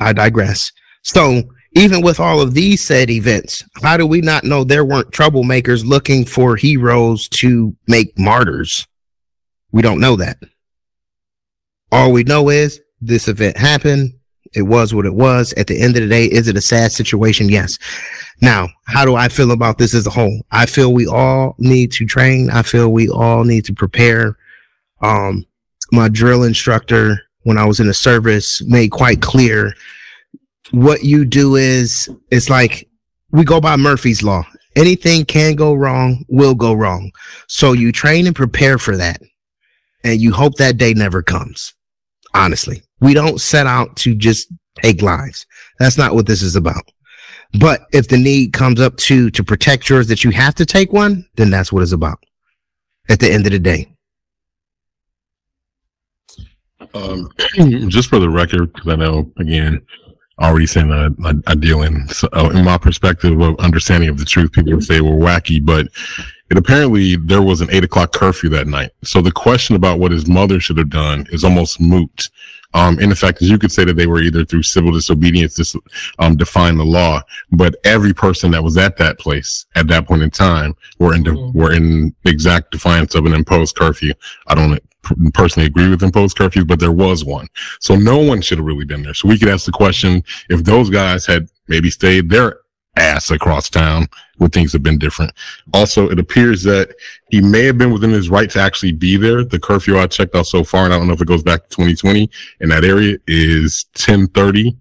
I 0.00 0.12
digress. 0.12 0.72
So 1.02 1.42
even 1.72 2.02
with 2.02 2.18
all 2.18 2.40
of 2.40 2.54
these 2.54 2.84
said 2.84 3.10
events, 3.10 3.62
how 3.82 3.96
do 3.96 4.06
we 4.06 4.20
not 4.20 4.44
know 4.44 4.64
there 4.64 4.84
weren't 4.84 5.12
troublemakers 5.12 5.84
looking 5.84 6.24
for 6.24 6.56
heroes 6.56 7.28
to 7.28 7.76
make 7.86 8.18
martyrs? 8.18 8.86
We 9.72 9.82
don't 9.82 10.00
know 10.00 10.16
that. 10.16 10.38
All 11.92 12.12
we 12.12 12.24
know 12.24 12.48
is 12.48 12.80
this 13.00 13.28
event 13.28 13.56
happened. 13.56 14.14
It 14.52 14.62
was 14.62 14.92
what 14.92 15.06
it 15.06 15.14
was. 15.14 15.52
At 15.54 15.68
the 15.68 15.80
end 15.80 15.96
of 15.96 16.02
the 16.02 16.08
day, 16.08 16.24
is 16.26 16.48
it 16.48 16.56
a 16.56 16.60
sad 16.60 16.92
situation? 16.92 17.48
Yes. 17.48 17.78
Now, 18.40 18.68
how 18.86 19.04
do 19.04 19.14
I 19.14 19.28
feel 19.28 19.52
about 19.52 19.78
this 19.78 19.94
as 19.94 20.06
a 20.06 20.10
whole? 20.10 20.42
I 20.50 20.66
feel 20.66 20.92
we 20.92 21.06
all 21.06 21.54
need 21.58 21.92
to 21.92 22.06
train. 22.06 22.50
I 22.50 22.62
feel 22.62 22.92
we 22.92 23.08
all 23.08 23.44
need 23.44 23.64
to 23.66 23.72
prepare. 23.72 24.36
Um, 25.02 25.46
my 25.92 26.08
drill 26.08 26.42
instructor, 26.42 27.20
when 27.42 27.58
I 27.58 27.64
was 27.64 27.80
in 27.80 27.86
the 27.86 27.94
service, 27.94 28.62
made 28.62 28.90
quite 28.90 29.22
clear 29.22 29.74
what 30.72 31.04
you 31.04 31.24
do 31.24 31.56
is 31.56 32.08
it's 32.30 32.48
like 32.48 32.88
we 33.30 33.44
go 33.44 33.60
by 33.60 33.76
Murphy's 33.76 34.22
law. 34.22 34.44
Anything 34.76 35.24
can 35.24 35.56
go 35.56 35.74
wrong, 35.74 36.24
will 36.28 36.54
go 36.54 36.72
wrong. 36.72 37.10
So 37.48 37.72
you 37.72 37.92
train 37.92 38.26
and 38.26 38.36
prepare 38.36 38.78
for 38.78 38.96
that. 38.96 39.20
And 40.04 40.20
you 40.20 40.32
hope 40.32 40.56
that 40.56 40.76
day 40.76 40.94
never 40.94 41.22
comes. 41.22 41.74
Honestly, 42.34 42.82
we 43.00 43.14
don't 43.14 43.40
set 43.40 43.66
out 43.66 43.96
to 43.96 44.14
just 44.14 44.48
take 44.76 45.02
lives. 45.02 45.46
That's 45.78 45.98
not 45.98 46.14
what 46.14 46.26
this 46.26 46.42
is 46.42 46.56
about. 46.56 46.90
But 47.58 47.82
if 47.92 48.08
the 48.08 48.16
need 48.16 48.52
comes 48.52 48.80
up 48.80 48.96
to 48.98 49.30
to 49.30 49.42
protect 49.42 49.88
yours 49.88 50.06
that 50.08 50.22
you 50.22 50.30
have 50.30 50.54
to 50.56 50.66
take 50.66 50.92
one, 50.92 51.26
then 51.34 51.50
that's 51.50 51.72
what 51.72 51.82
it's 51.82 51.92
about. 51.92 52.18
At 53.08 53.18
the 53.18 53.30
end 53.30 53.46
of 53.46 53.52
the 53.52 53.58
day. 53.58 53.88
Um, 56.94 57.28
just 57.88 58.08
for 58.08 58.20
the 58.20 58.30
record, 58.30 58.72
because 58.72 58.92
I 58.92 58.96
know 58.96 59.32
again 59.38 59.84
already 60.40 60.66
saying 60.66 60.88
that 60.88 61.14
I, 61.24 61.50
I 61.50 61.54
deal 61.54 61.82
in. 61.82 62.08
So, 62.08 62.28
uh, 62.32 62.50
in 62.54 62.64
my 62.64 62.78
perspective 62.78 63.38
of 63.40 63.58
understanding 63.58 64.08
of 64.08 64.18
the 64.18 64.24
truth, 64.24 64.52
people 64.52 64.72
would 64.72 64.84
say 64.84 65.00
we're 65.00 65.12
wacky, 65.12 65.64
but 65.64 65.88
it 66.50 66.58
apparently 66.58 67.16
there 67.16 67.42
was 67.42 67.60
an 67.60 67.68
eight 67.70 67.84
o'clock 67.84 68.12
curfew 68.12 68.48
that 68.50 68.66
night. 68.66 68.90
So 69.04 69.22
the 69.22 69.32
question 69.32 69.76
about 69.76 69.98
what 69.98 70.12
his 70.12 70.26
mother 70.26 70.60
should 70.60 70.78
have 70.78 70.90
done 70.90 71.26
is 71.30 71.44
almost 71.44 71.80
moot. 71.80 72.28
Um, 72.72 73.00
in 73.00 73.10
effect, 73.10 73.42
as 73.42 73.50
you 73.50 73.58
could 73.58 73.72
say 73.72 73.84
that 73.84 73.96
they 73.96 74.06
were 74.06 74.20
either 74.20 74.44
through 74.44 74.62
civil 74.62 74.92
disobedience 74.92 75.56
to 75.56 75.80
um, 76.20 76.36
define 76.36 76.76
the 76.76 76.84
law, 76.84 77.20
but 77.50 77.74
every 77.82 78.12
person 78.12 78.52
that 78.52 78.62
was 78.62 78.76
at 78.76 78.96
that 78.98 79.18
place 79.18 79.66
at 79.74 79.88
that 79.88 80.06
point 80.06 80.22
in 80.22 80.30
time 80.30 80.76
were 81.00 81.14
in 81.14 81.24
de- 81.24 81.32
mm-hmm. 81.32 81.58
were 81.58 81.72
in 81.72 82.14
exact 82.26 82.70
defiance 82.70 83.16
of 83.16 83.26
an 83.26 83.34
imposed 83.34 83.74
curfew. 83.74 84.12
I 84.46 84.54
don't 84.54 84.78
personally 85.34 85.66
agree 85.66 85.88
with 85.88 86.02
imposed 86.02 86.36
curfew, 86.36 86.64
but 86.64 86.78
there 86.78 86.92
was 86.92 87.24
one. 87.24 87.48
So 87.80 87.96
no 87.96 88.18
one 88.18 88.40
should 88.40 88.58
have 88.58 88.66
really 88.66 88.84
been 88.84 89.02
there. 89.02 89.14
So 89.14 89.28
we 89.28 89.38
could 89.38 89.48
ask 89.48 89.66
the 89.66 89.72
question, 89.72 90.22
if 90.48 90.62
those 90.62 90.90
guys 90.90 91.26
had 91.26 91.48
maybe 91.68 91.90
stayed 91.90 92.30
their 92.30 92.58
ass 92.96 93.30
across 93.30 93.70
town, 93.70 94.08
would 94.38 94.52
things 94.52 94.72
have 94.72 94.82
been 94.82 94.98
different? 94.98 95.32
Also, 95.72 96.08
it 96.08 96.18
appears 96.18 96.62
that 96.64 96.94
he 97.30 97.40
may 97.40 97.64
have 97.64 97.78
been 97.78 97.92
within 97.92 98.10
his 98.10 98.30
right 98.30 98.50
to 98.50 98.60
actually 98.60 98.92
be 98.92 99.16
there. 99.16 99.44
The 99.44 99.60
curfew 99.60 99.98
I 99.98 100.06
checked 100.06 100.34
out 100.34 100.46
so 100.46 100.64
far, 100.64 100.84
and 100.84 100.94
I 100.94 100.98
don't 100.98 101.06
know 101.06 101.14
if 101.14 101.22
it 101.22 101.28
goes 101.28 101.42
back 101.42 101.62
to 101.62 101.68
2020 101.68 102.30
in 102.60 102.68
that 102.70 102.84
area 102.84 103.18
is 103.26 103.86
1030 103.94 104.76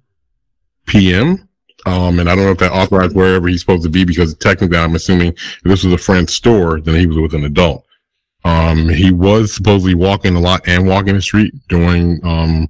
PM. 0.86 1.48
Um, 1.86 2.20
and 2.20 2.30
I 2.30 2.36
don't 2.36 2.46
know 2.46 2.52
if 2.52 2.58
that 2.58 2.74
authorized 2.74 3.16
wherever 3.16 3.48
he's 3.48 3.62
supposed 3.62 3.84
to 3.84 3.90
be 3.90 4.04
because 4.04 4.36
technically 4.36 4.78
I'm 4.78 4.96
assuming 4.96 5.30
if 5.32 5.64
this 5.64 5.84
was 5.84 5.94
a 5.94 5.98
friend's 5.98 6.36
store, 6.36 6.82
then 6.82 6.96
he 6.96 7.08
was 7.08 7.18
with 7.18 7.34
an 7.34 7.46
adult. 7.46 7.86
Um, 8.44 8.90
he 8.90 9.12
was 9.12 9.54
supposedly 9.54 9.96
walking 9.96 10.36
a 10.36 10.40
lot 10.40 10.68
and 10.68 10.88
walking 10.88 11.16
the 11.16 11.22
street 11.22 11.54
during, 11.68 12.20
um, 12.24 12.70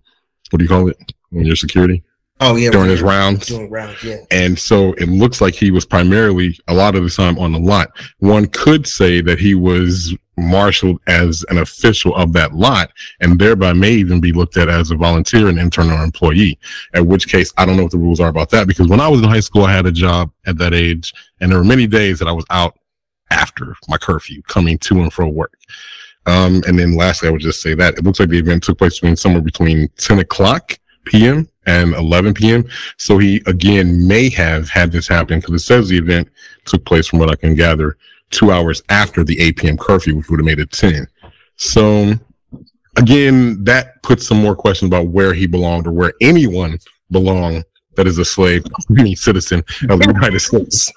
what 0.50 0.58
do 0.58 0.64
you 0.64 0.70
call 0.70 0.90
it? 0.90 1.14
When 1.30 1.46
you're 1.46 1.56
security? 1.56 2.04
Oh 2.42 2.56
yeah, 2.56 2.70
during 2.70 2.90
his 2.90 3.02
rounds. 3.02 3.48
Doing 3.48 3.70
rounds, 3.70 4.04
yeah. 4.04 4.18
And 4.32 4.58
so 4.58 4.94
it 4.94 5.10
looks 5.10 5.42
like 5.42 5.54
he 5.54 5.72
was 5.72 5.86
primarily 5.86 6.58
a 6.68 6.74
lot 6.74 6.96
of 6.96 7.04
the 7.04 7.10
time 7.10 7.38
on 7.38 7.52
the 7.52 7.60
lot. 7.60 7.92
One 8.20 8.48
could 8.48 8.88
say 8.88 9.22
that 9.22 9.40
he 9.40 9.56
was 9.56 10.16
marshaled 10.40 11.02
as 11.08 11.44
an 11.50 11.58
official 11.58 12.16
of 12.16 12.32
that 12.34 12.54
lot 12.54 12.92
and 13.20 13.38
thereby 13.38 13.74
may 13.74 13.92
even 13.92 14.22
be 14.22 14.32
looked 14.32 14.56
at 14.58 14.70
as 14.70 14.90
a 14.90 14.96
volunteer 14.96 15.50
an 15.50 15.60
intern, 15.60 15.92
or 15.92 16.02
employee. 16.02 16.58
At 16.94 17.06
which 17.06 17.28
case, 17.28 17.52
I 17.58 17.66
don't 17.66 17.76
know 17.78 17.84
what 17.84 17.92
the 17.92 17.98
rules 17.98 18.20
are 18.20 18.30
about 18.30 18.50
that 18.52 18.68
because 18.68 18.88
when 18.88 19.02
I 19.02 19.08
was 19.08 19.22
in 19.22 19.28
high 19.28 19.42
school, 19.42 19.66
I 19.66 19.74
had 19.74 19.86
a 19.86 19.92
job 19.92 20.32
at 20.46 20.58
that 20.58 20.74
age 20.74 21.14
and 21.42 21.52
there 21.52 21.60
were 21.60 21.66
many 21.66 21.88
days 21.88 22.20
that 22.20 22.28
I 22.28 22.32
was 22.32 22.46
out 22.50 22.78
after 23.32 23.76
my 23.88 23.98
curfew 23.98 24.42
coming 24.44 24.78
to 24.80 25.02
and 25.02 25.14
from 25.14 25.34
work. 25.34 25.58
Um, 26.26 26.64
and 26.68 26.78
then 26.78 26.96
lastly, 26.96 27.28
I 27.28 27.32
would 27.32 27.42
just 27.42 27.62
say 27.62 27.74
that 27.76 27.98
it 27.98 28.04
looks 28.04 28.20
like 28.20 28.30
the 28.30 28.40
event 28.40 28.64
took 28.64 28.78
place 28.78 29.00
between 29.00 29.16
somewhere 29.16 29.42
between 29.42 29.90
10 29.98 30.20
o'clock 30.20 30.78
p.m. 31.06 31.48
and 31.66 31.94
11 31.94 32.34
p.m. 32.34 32.66
So 32.98 33.18
he 33.18 33.42
again 33.46 34.08
may 34.08 34.30
have 34.30 34.70
had 34.70 34.92
this 34.92 35.08
happen 35.08 35.40
because 35.40 35.62
it 35.62 35.66
says 35.66 35.90
the 35.90 35.98
event 35.98 36.30
took 36.66 36.86
place 36.86 37.08
from 37.08 37.20
what 37.20 37.30
I 37.30 37.36
can 37.36 37.56
gather 37.56 37.98
two 38.30 38.52
hours 38.52 38.82
after 38.90 39.24
the 39.24 39.40
8 39.40 39.58
p.m. 39.58 39.78
curfew, 39.78 40.16
which 40.16 40.30
would 40.30 40.40
have 40.40 40.46
made 40.46 40.60
it 40.60 40.72
10. 40.72 41.08
So 41.56 42.14
again, 42.98 43.64
that 43.64 44.02
puts 44.04 44.28
some 44.28 44.42
more 44.42 44.56
questions 44.56 44.90
about 44.90 45.08
where 45.08 45.34
he 45.34 45.48
belonged 45.48 45.88
or 45.88 45.92
where 45.92 46.14
anyone 46.22 46.80
belonged 47.12 47.66
that 47.96 48.08
is 48.08 48.18
a 48.18 48.26
slave, 48.26 48.64
any 48.98 49.16
citizen 49.16 49.60
of 49.90 50.00
the 50.00 50.14
United 50.14 50.40
States 50.40 50.92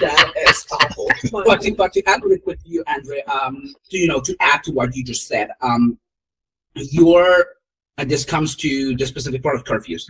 that 0.00 0.32
is 0.48 0.66
awful. 0.72 1.08
But 1.44 1.62
to, 1.62 1.74
but 1.74 1.92
to 1.92 2.02
agree 2.06 2.40
with 2.44 2.60
you, 2.64 2.84
Andre, 2.86 3.22
um, 3.22 3.74
to, 3.90 3.98
you 3.98 4.08
know, 4.08 4.20
to 4.20 4.36
add 4.40 4.62
to 4.64 4.72
what 4.72 4.94
you 4.94 5.04
just 5.04 5.26
said, 5.26 5.50
um, 5.60 5.98
your 6.76 7.46
and 7.98 8.10
this 8.10 8.24
comes 8.24 8.56
to 8.56 8.94
the 8.96 9.06
specific 9.06 9.42
part 9.42 9.56
of 9.56 9.64
curfews. 9.64 10.02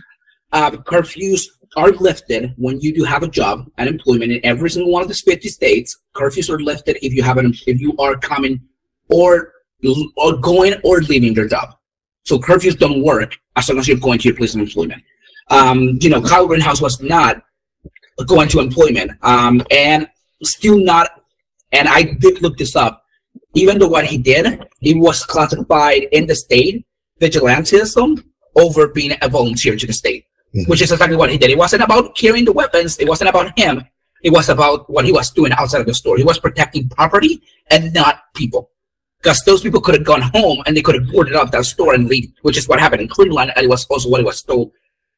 Uh, 0.51 0.71
curfews 0.71 1.47
are 1.75 1.91
lifted 1.91 2.53
when 2.57 2.79
you 2.79 2.93
do 2.93 3.03
have 3.03 3.23
a 3.23 3.27
job 3.27 3.69
and 3.77 3.89
employment 3.89 4.31
in 4.31 4.39
every 4.43 4.69
single 4.69 4.91
one 4.91 5.01
of 5.01 5.07
the 5.07 5.13
50 5.13 5.47
states. 5.49 5.97
Curfews 6.15 6.49
are 6.49 6.59
lifted 6.59 6.97
if 7.05 7.13
you 7.13 7.23
have 7.23 7.37
an 7.37 7.53
if 7.65 7.79
you 7.79 7.95
are 7.97 8.17
coming 8.17 8.61
or 9.09 9.53
or 10.15 10.37
going 10.37 10.75
or 10.83 10.99
leaving 11.01 11.33
your 11.33 11.47
job. 11.47 11.75
So 12.23 12.37
curfews 12.37 12.77
don't 12.77 13.03
work 13.03 13.37
as 13.55 13.69
long 13.69 13.79
as 13.79 13.87
you're 13.87 13.97
going 13.97 14.19
to 14.19 14.27
your 14.29 14.37
place 14.37 14.53
of 14.55 14.61
employment. 14.61 15.03
Um, 15.49 15.97
you 16.01 16.09
know, 16.09 16.21
Kyle 16.21 16.47
Rittenhouse 16.47 16.81
was 16.81 17.01
not 17.01 17.41
going 18.25 18.49
to 18.49 18.59
employment, 18.59 19.11
um, 19.21 19.63
and 19.71 20.09
still 20.43 20.77
not. 20.77 21.23
And 21.71 21.87
I 21.87 22.03
did 22.03 22.41
look 22.41 22.57
this 22.57 22.75
up. 22.75 23.03
Even 23.57 23.79
though 23.79 23.87
what 23.87 24.05
he 24.05 24.17
did, 24.17 24.45
he 24.79 24.93
was 24.93 25.25
classified 25.25 26.03
in 26.11 26.27
the 26.27 26.35
state 26.35 26.85
vigilantism 27.19 28.23
over 28.55 28.87
being 28.89 29.13
a 29.21 29.27
volunteer 29.27 29.75
to 29.75 29.87
the 29.87 29.93
state, 29.93 30.25
mm-hmm. 30.53 30.69
which 30.69 30.81
is 30.81 30.91
exactly 30.91 31.17
what 31.17 31.31
he 31.31 31.37
did. 31.37 31.49
It 31.49 31.57
wasn't 31.57 31.81
about 31.81 32.15
carrying 32.15 32.45
the 32.45 32.53
weapons. 32.53 32.97
It 32.99 33.07
wasn't 33.07 33.29
about 33.29 33.57
him. 33.57 33.83
It 34.21 34.31
was 34.31 34.49
about 34.49 34.89
what 34.89 35.05
he 35.05 35.11
was 35.11 35.31
doing 35.31 35.51
outside 35.53 35.81
of 35.81 35.87
the 35.87 35.93
store. 35.93 36.17
He 36.17 36.23
was 36.23 36.39
protecting 36.39 36.89
property 36.89 37.41
and 37.71 37.93
not 37.93 38.21
people. 38.35 38.69
Because 39.19 39.43
those 39.43 39.61
people 39.61 39.81
could 39.81 39.95
have 39.95 40.05
gone 40.05 40.21
home 40.21 40.61
and 40.65 40.77
they 40.77 40.83
could 40.83 40.95
have 40.95 41.11
boarded 41.11 41.35
up 41.35 41.49
that 41.51 41.65
store 41.65 41.95
and 41.95 42.07
leave, 42.07 42.31
which 42.43 42.57
is 42.57 42.67
what 42.67 42.79
happened 42.79 43.01
in 43.01 43.07
Cleveland. 43.07 43.51
And 43.55 43.65
it 43.65 43.69
was 43.69 43.85
also 43.85 44.09
what 44.09 44.21
it 44.21 44.25
was 44.25 44.43
told 44.43 44.71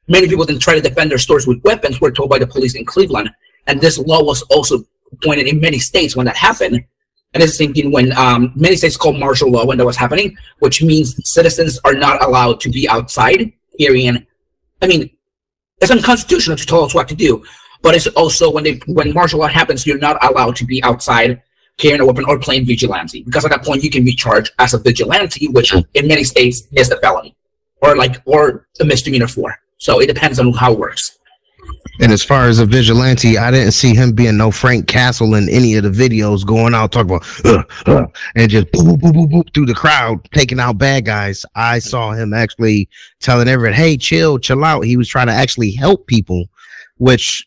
Many 0.10 0.28
people 0.28 0.44
didn't 0.44 0.64
try 0.64 0.74
to 0.74 0.82
defend 0.82 1.12
their 1.12 1.20
stores 1.20 1.46
with 1.46 1.64
weapons, 1.64 2.02
were 2.02 2.12
told 2.12 2.32
by 2.32 2.40
the 2.40 2.48
police 2.48 2.74
in 2.74 2.84
Cleveland. 2.84 3.30
And 3.68 3.80
this 3.80 4.00
law 4.00 4.24
was 4.24 4.42
also 4.50 4.84
pointed 5.24 5.46
in 5.46 5.62
many 5.62 5.78
states 5.78 6.16
when 6.16 6.26
that 6.26 6.36
happened. 6.36 6.84
And 7.34 7.44
it's 7.44 7.54
the 7.58 7.66
same 7.66 7.74
thing 7.74 7.92
when 7.92 8.12
um, 8.18 8.52
many 8.56 8.76
states 8.76 8.98
called 8.98 9.20
martial 9.20 9.52
law 9.52 9.66
when 9.66 9.78
that 9.78 9.86
was 9.86 9.98
happening, 9.98 10.36
which 10.60 10.82
means 10.82 11.16
citizens 11.30 11.80
are 11.86 11.94
not 11.94 12.24
allowed 12.24 12.60
to 12.62 12.70
be 12.70 12.90
outside 12.90 13.52
carrying. 13.80 14.26
I 14.82 14.88
mean, 14.88 15.10
it's 15.80 15.92
unconstitutional 15.92 16.58
to 16.58 16.66
tell 16.66 16.84
us 16.84 16.96
what 16.96 17.08
to 17.10 17.16
do, 17.16 17.44
but 17.82 17.96
it's 17.96 18.08
also 18.08 18.52
when 18.52 18.64
they 18.64 18.80
when 18.88 19.14
martial 19.14 19.40
law 19.40 19.48
happens, 19.48 19.86
you're 19.86 20.00
not 20.00 20.24
allowed 20.24 20.56
to 20.58 20.66
be 20.66 20.84
outside 20.84 21.42
carrying 21.78 22.02
a 22.02 22.06
weapon 22.06 22.26
or 22.26 22.38
playing 22.38 22.66
vigilante 22.66 23.24
because 23.24 23.46
at 23.46 23.52
that 23.52 23.64
point 23.64 23.84
you 23.84 23.90
can 23.90 24.04
be 24.04 24.14
charged 24.14 24.52
as 24.60 24.74
a 24.74 24.80
vigilante, 24.80 25.48
which 25.48 25.74
in 25.94 26.08
many 26.08 26.24
states 26.24 26.68
is 26.74 26.92
a 26.92 26.98
felony 26.98 27.36
or 27.82 27.96
like 27.96 28.22
or 28.26 28.68
a 28.80 28.86
misdemeanor 28.86 29.28
for. 29.28 29.56
So 29.78 30.02
it 30.02 30.08
depends 30.08 30.40
on 30.40 30.52
how 30.54 30.74
it 30.74 30.80
works. 30.80 31.19
And 32.02 32.12
as 32.12 32.24
far 32.24 32.48
as 32.48 32.60
a 32.60 32.66
vigilante, 32.66 33.38
I 33.38 33.52
didn't 33.52 33.74
see 33.74 33.94
him 33.94 34.14
being 34.14 34.38
no 34.38 34.52
Frank 34.52 34.88
Castle 34.88 35.36
in 35.36 35.50
any 35.50 35.76
of 35.76 35.84
the 35.84 35.90
videos 35.90 36.46
going 36.46 36.74
out 36.74 36.92
talking 36.92 37.16
about 37.16 37.46
uh, 37.46 37.64
uh, 37.86 38.08
and 38.36 38.50
just 38.50 38.68
boop, 38.68 38.98
boop, 38.98 39.02
boop, 39.02 39.14
boop, 39.14 39.32
boop 39.32 39.54
through 39.54 39.66
the 39.66 39.74
crowd 39.74 40.24
taking 40.32 40.60
out 40.60 40.78
bad 40.78 41.06
guys. 41.06 41.46
I 41.56 41.80
saw 41.80 42.12
him 42.12 42.34
actually 42.34 42.90
telling 43.20 43.50
everyone, 43.50 43.74
"Hey, 43.74 43.98
chill, 43.98 44.40
chill 44.40 44.64
out." 44.64 44.86
He 44.86 44.96
was 44.96 45.10
trying 45.10 45.28
to 45.28 45.34
actually 45.34 45.72
help 45.72 46.08
people, 46.08 46.46
which 46.98 47.46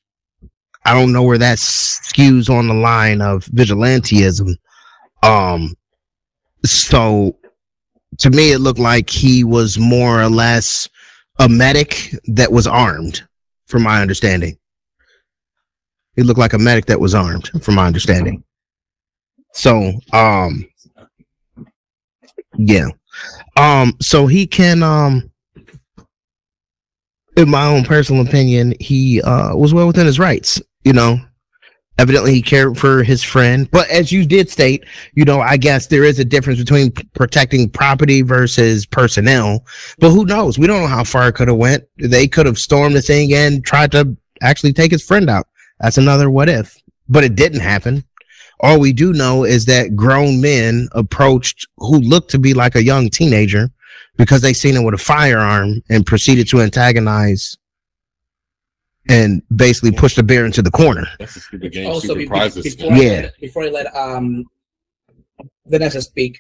I 0.84 0.92
don't 0.92 1.12
know 1.12 1.22
where 1.22 1.38
that 1.38 1.58
skews 1.58 2.50
on 2.50 2.68
the 2.68 2.74
line 2.74 3.22
of 3.22 3.44
vigilanteism. 3.46 4.54
Um, 5.22 5.74
so 6.64 7.36
to 8.18 8.30
me, 8.30 8.52
it 8.52 8.58
looked 8.58 8.78
like 8.78 9.08
he 9.08 9.44
was 9.44 9.78
more 9.78 10.20
or 10.20 10.28
less 10.28 10.88
a 11.38 11.48
medic 11.48 12.14
that 12.26 12.52
was 12.52 12.66
armed 12.66 13.22
from 13.72 13.82
my 13.82 14.00
understanding. 14.00 14.56
He 16.14 16.22
looked 16.22 16.38
like 16.38 16.52
a 16.52 16.58
medic 16.58 16.86
that 16.86 17.00
was 17.00 17.14
armed, 17.14 17.50
from 17.62 17.74
my 17.74 17.86
understanding. 17.86 18.44
So, 19.54 19.94
um, 20.12 20.64
yeah, 22.56 22.88
um, 23.56 23.94
so 24.00 24.26
he 24.26 24.46
can, 24.46 24.82
um, 24.82 25.30
in 27.36 27.48
my 27.48 27.66
own 27.66 27.82
personal 27.82 28.24
opinion, 28.26 28.74
he 28.78 29.22
uh 29.22 29.56
was 29.56 29.72
well 29.72 29.86
within 29.86 30.06
his 30.06 30.18
rights. 30.18 30.60
You 30.84 30.92
know, 30.92 31.18
evidently 32.02 32.34
he 32.34 32.42
cared 32.42 32.76
for 32.76 33.04
his 33.04 33.22
friend, 33.22 33.70
but 33.70 33.88
as 33.88 34.10
you 34.10 34.26
did 34.26 34.50
state, 34.50 34.84
you 35.14 35.24
know, 35.24 35.40
I 35.40 35.56
guess 35.56 35.86
there 35.86 36.02
is 36.02 36.18
a 36.18 36.24
difference 36.24 36.58
between 36.58 36.90
protecting 37.14 37.70
property 37.70 38.22
versus 38.22 38.84
personnel. 38.84 39.64
But 39.98 40.10
who 40.10 40.24
knows? 40.24 40.58
We 40.58 40.66
don't 40.66 40.82
know 40.82 40.88
how 40.88 41.04
far 41.04 41.28
it 41.28 41.36
could 41.36 41.46
have 41.46 41.56
went. 41.56 41.84
They 41.98 42.26
could 42.26 42.46
have 42.46 42.58
stormed 42.58 42.96
the 42.96 43.02
thing 43.02 43.32
and 43.32 43.64
tried 43.64 43.92
to 43.92 44.16
actually 44.42 44.72
take 44.72 44.90
his 44.90 45.04
friend 45.04 45.30
out. 45.30 45.46
That's 45.78 45.96
another 45.96 46.28
what 46.28 46.48
if. 46.48 46.76
But 47.08 47.22
it 47.22 47.36
didn't 47.36 47.60
happen. 47.60 48.04
All 48.58 48.80
we 48.80 48.92
do 48.92 49.12
know 49.12 49.44
is 49.44 49.66
that 49.66 49.94
grown 49.94 50.40
men 50.40 50.88
approached 50.92 51.68
who 51.76 52.00
looked 52.00 52.32
to 52.32 52.38
be 52.38 52.52
like 52.52 52.74
a 52.74 52.82
young 52.82 53.10
teenager 53.10 53.70
because 54.16 54.40
they 54.40 54.52
seen 54.52 54.74
him 54.74 54.82
with 54.82 54.94
a 54.94 54.98
firearm 54.98 55.82
and 55.88 56.04
proceeded 56.04 56.48
to 56.48 56.62
antagonize 56.62 57.56
and 59.08 59.42
basically 59.56 59.92
push 59.92 60.14
the 60.14 60.22
bear 60.22 60.44
into 60.46 60.62
the 60.62 60.70
corner. 60.70 61.06
That's 61.18 61.36
a 61.36 61.40
stupid 61.40 61.72
game. 61.72 61.88
also 61.88 62.14
be, 62.14 62.24
be- 62.26 62.62
before 62.62 62.92
I 62.92 62.96
Yeah. 62.96 63.10
let, 63.22 63.40
before 63.40 63.62
I 63.64 63.68
let 63.68 63.94
um 63.96 64.44
Vanessa 65.66 66.02
speak, 66.02 66.38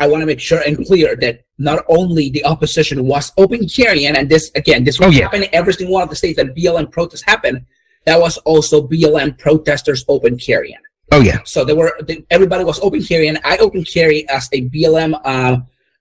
I 0.00 0.08
want 0.08 0.22
to 0.22 0.26
make 0.26 0.40
sure 0.40 0.60
and 0.66 0.84
clear 0.86 1.14
that 1.16 1.40
not 1.58 1.84
only 1.88 2.30
the 2.30 2.44
opposition 2.44 3.04
was 3.06 3.32
open 3.38 3.68
carrying, 3.68 4.16
and 4.16 4.28
this 4.28 4.50
again, 4.54 4.84
this 4.84 4.98
was 4.98 5.08
Oh, 5.08 5.10
yeah. 5.10 5.22
happening 5.24 5.44
in 5.44 5.54
every 5.54 5.72
single 5.74 5.94
one 5.94 6.02
of 6.02 6.10
the 6.10 6.16
states 6.16 6.36
that 6.38 6.54
BLM 6.56 6.90
protests 6.90 7.22
happened. 7.22 7.64
That 8.04 8.18
was 8.20 8.36
also 8.38 8.86
BLM 8.86 9.38
protesters 9.38 10.04
open 10.08 10.36
carrying. 10.38 10.78
Oh 11.12 11.20
yeah. 11.20 11.38
So 11.44 11.64
there 11.64 11.76
were 11.76 11.94
the, 12.02 12.24
everybody 12.30 12.64
was 12.64 12.80
open 12.80 13.02
carrying. 13.02 13.36
I 13.44 13.58
open 13.58 13.84
carry 13.84 14.28
as 14.28 14.48
a 14.52 14.68
BLM 14.68 15.20
uh, 15.24 15.58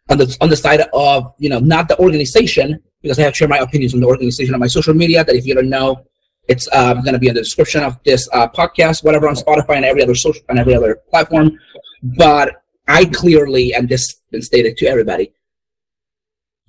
on 0.10 0.18
the 0.18 0.36
on 0.42 0.50
the 0.50 0.56
side 0.56 0.82
of 0.94 1.34
you 1.38 1.50
know 1.50 1.60
not 1.60 1.88
the 1.90 1.98
organization 2.00 2.82
because 3.02 3.20
I 3.20 3.24
have 3.24 3.36
shared 3.36 3.50
my 3.50 3.58
opinions 3.58 3.94
on 3.94 4.00
the 4.00 4.08
organization 4.08 4.54
on 4.54 4.60
my 4.60 4.68
social 4.68 4.94
media. 4.94 5.24
That 5.24 5.36
if 5.36 5.46
you 5.46 5.56
don't 5.56 5.70
know, 5.70 6.06
it's 6.48 6.68
um, 6.74 7.02
going 7.02 7.14
to 7.14 7.20
be 7.20 7.28
in 7.28 7.36
the 7.36 7.42
description 7.42 7.84
of 7.84 8.02
this 8.04 8.28
uh, 8.34 8.48
podcast, 8.48 9.04
whatever 9.04 9.28
on 9.28 9.36
Spotify 9.36 9.78
and 9.78 9.86
every 9.86 10.04
other 10.04 10.16
social 10.16 10.42
and 10.50 10.60
every 10.60 10.76
other 10.76 11.00
platform. 11.10 11.58
But 12.04 12.64
I 12.88 13.06
clearly, 13.06 13.74
and 13.74 13.88
this 13.88 14.08
has 14.08 14.22
been 14.32 14.42
stated 14.42 14.78
to 14.78 14.88
everybody, 14.88 15.32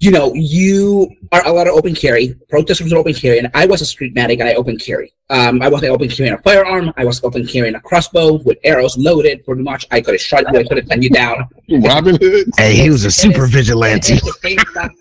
you 0.02 0.10
know, 0.10 0.34
you 0.34 1.08
are 1.30 1.46
allowed 1.46 1.64
to 1.64 1.70
open 1.70 1.94
carry. 1.94 2.34
Protesters 2.48 2.92
are 2.92 2.96
open 2.96 3.14
carry, 3.14 3.38
and 3.38 3.48
I 3.54 3.66
was 3.66 3.82
a 3.82 3.86
street 3.86 4.14
medic 4.16 4.40
and 4.40 4.48
I 4.48 4.54
open 4.54 4.76
carry. 4.76 5.14
Um, 5.30 5.62
I 5.62 5.68
wasn't 5.68 5.92
open 5.92 6.08
carrying 6.08 6.34
a 6.34 6.38
firearm. 6.38 6.92
I 6.96 7.04
was 7.04 7.22
open 7.22 7.46
carrying 7.46 7.76
a 7.76 7.80
crossbow 7.80 8.42
with 8.42 8.58
arrows 8.64 8.98
loaded. 8.98 9.44
Pretty 9.44 9.62
much, 9.62 9.86
I 9.92 10.00
could 10.00 10.14
have 10.14 10.20
shot 10.20 10.42
you. 10.52 10.58
I 10.58 10.64
could 10.64 10.78
have 10.78 10.86
taken 10.88 11.02
you 11.02 11.10
down. 11.10 11.48
Robin 11.84 12.16
Hood. 12.20 12.48
Hey, 12.56 12.74
he 12.74 12.90
was 12.90 13.04
a 13.04 13.12
super 13.12 13.46
vigilante. 13.58 14.14
it 14.14 14.16
is 14.16 14.22
the 14.22 14.32
same 14.42 14.58
stuff. 14.72 14.92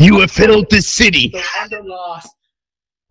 You 0.00 0.20
have 0.20 0.30
fiddled 0.30 0.66
this 0.70 0.92
city. 0.94 1.30
So 1.32 1.40
under 1.62 1.82
laws, 1.82 2.28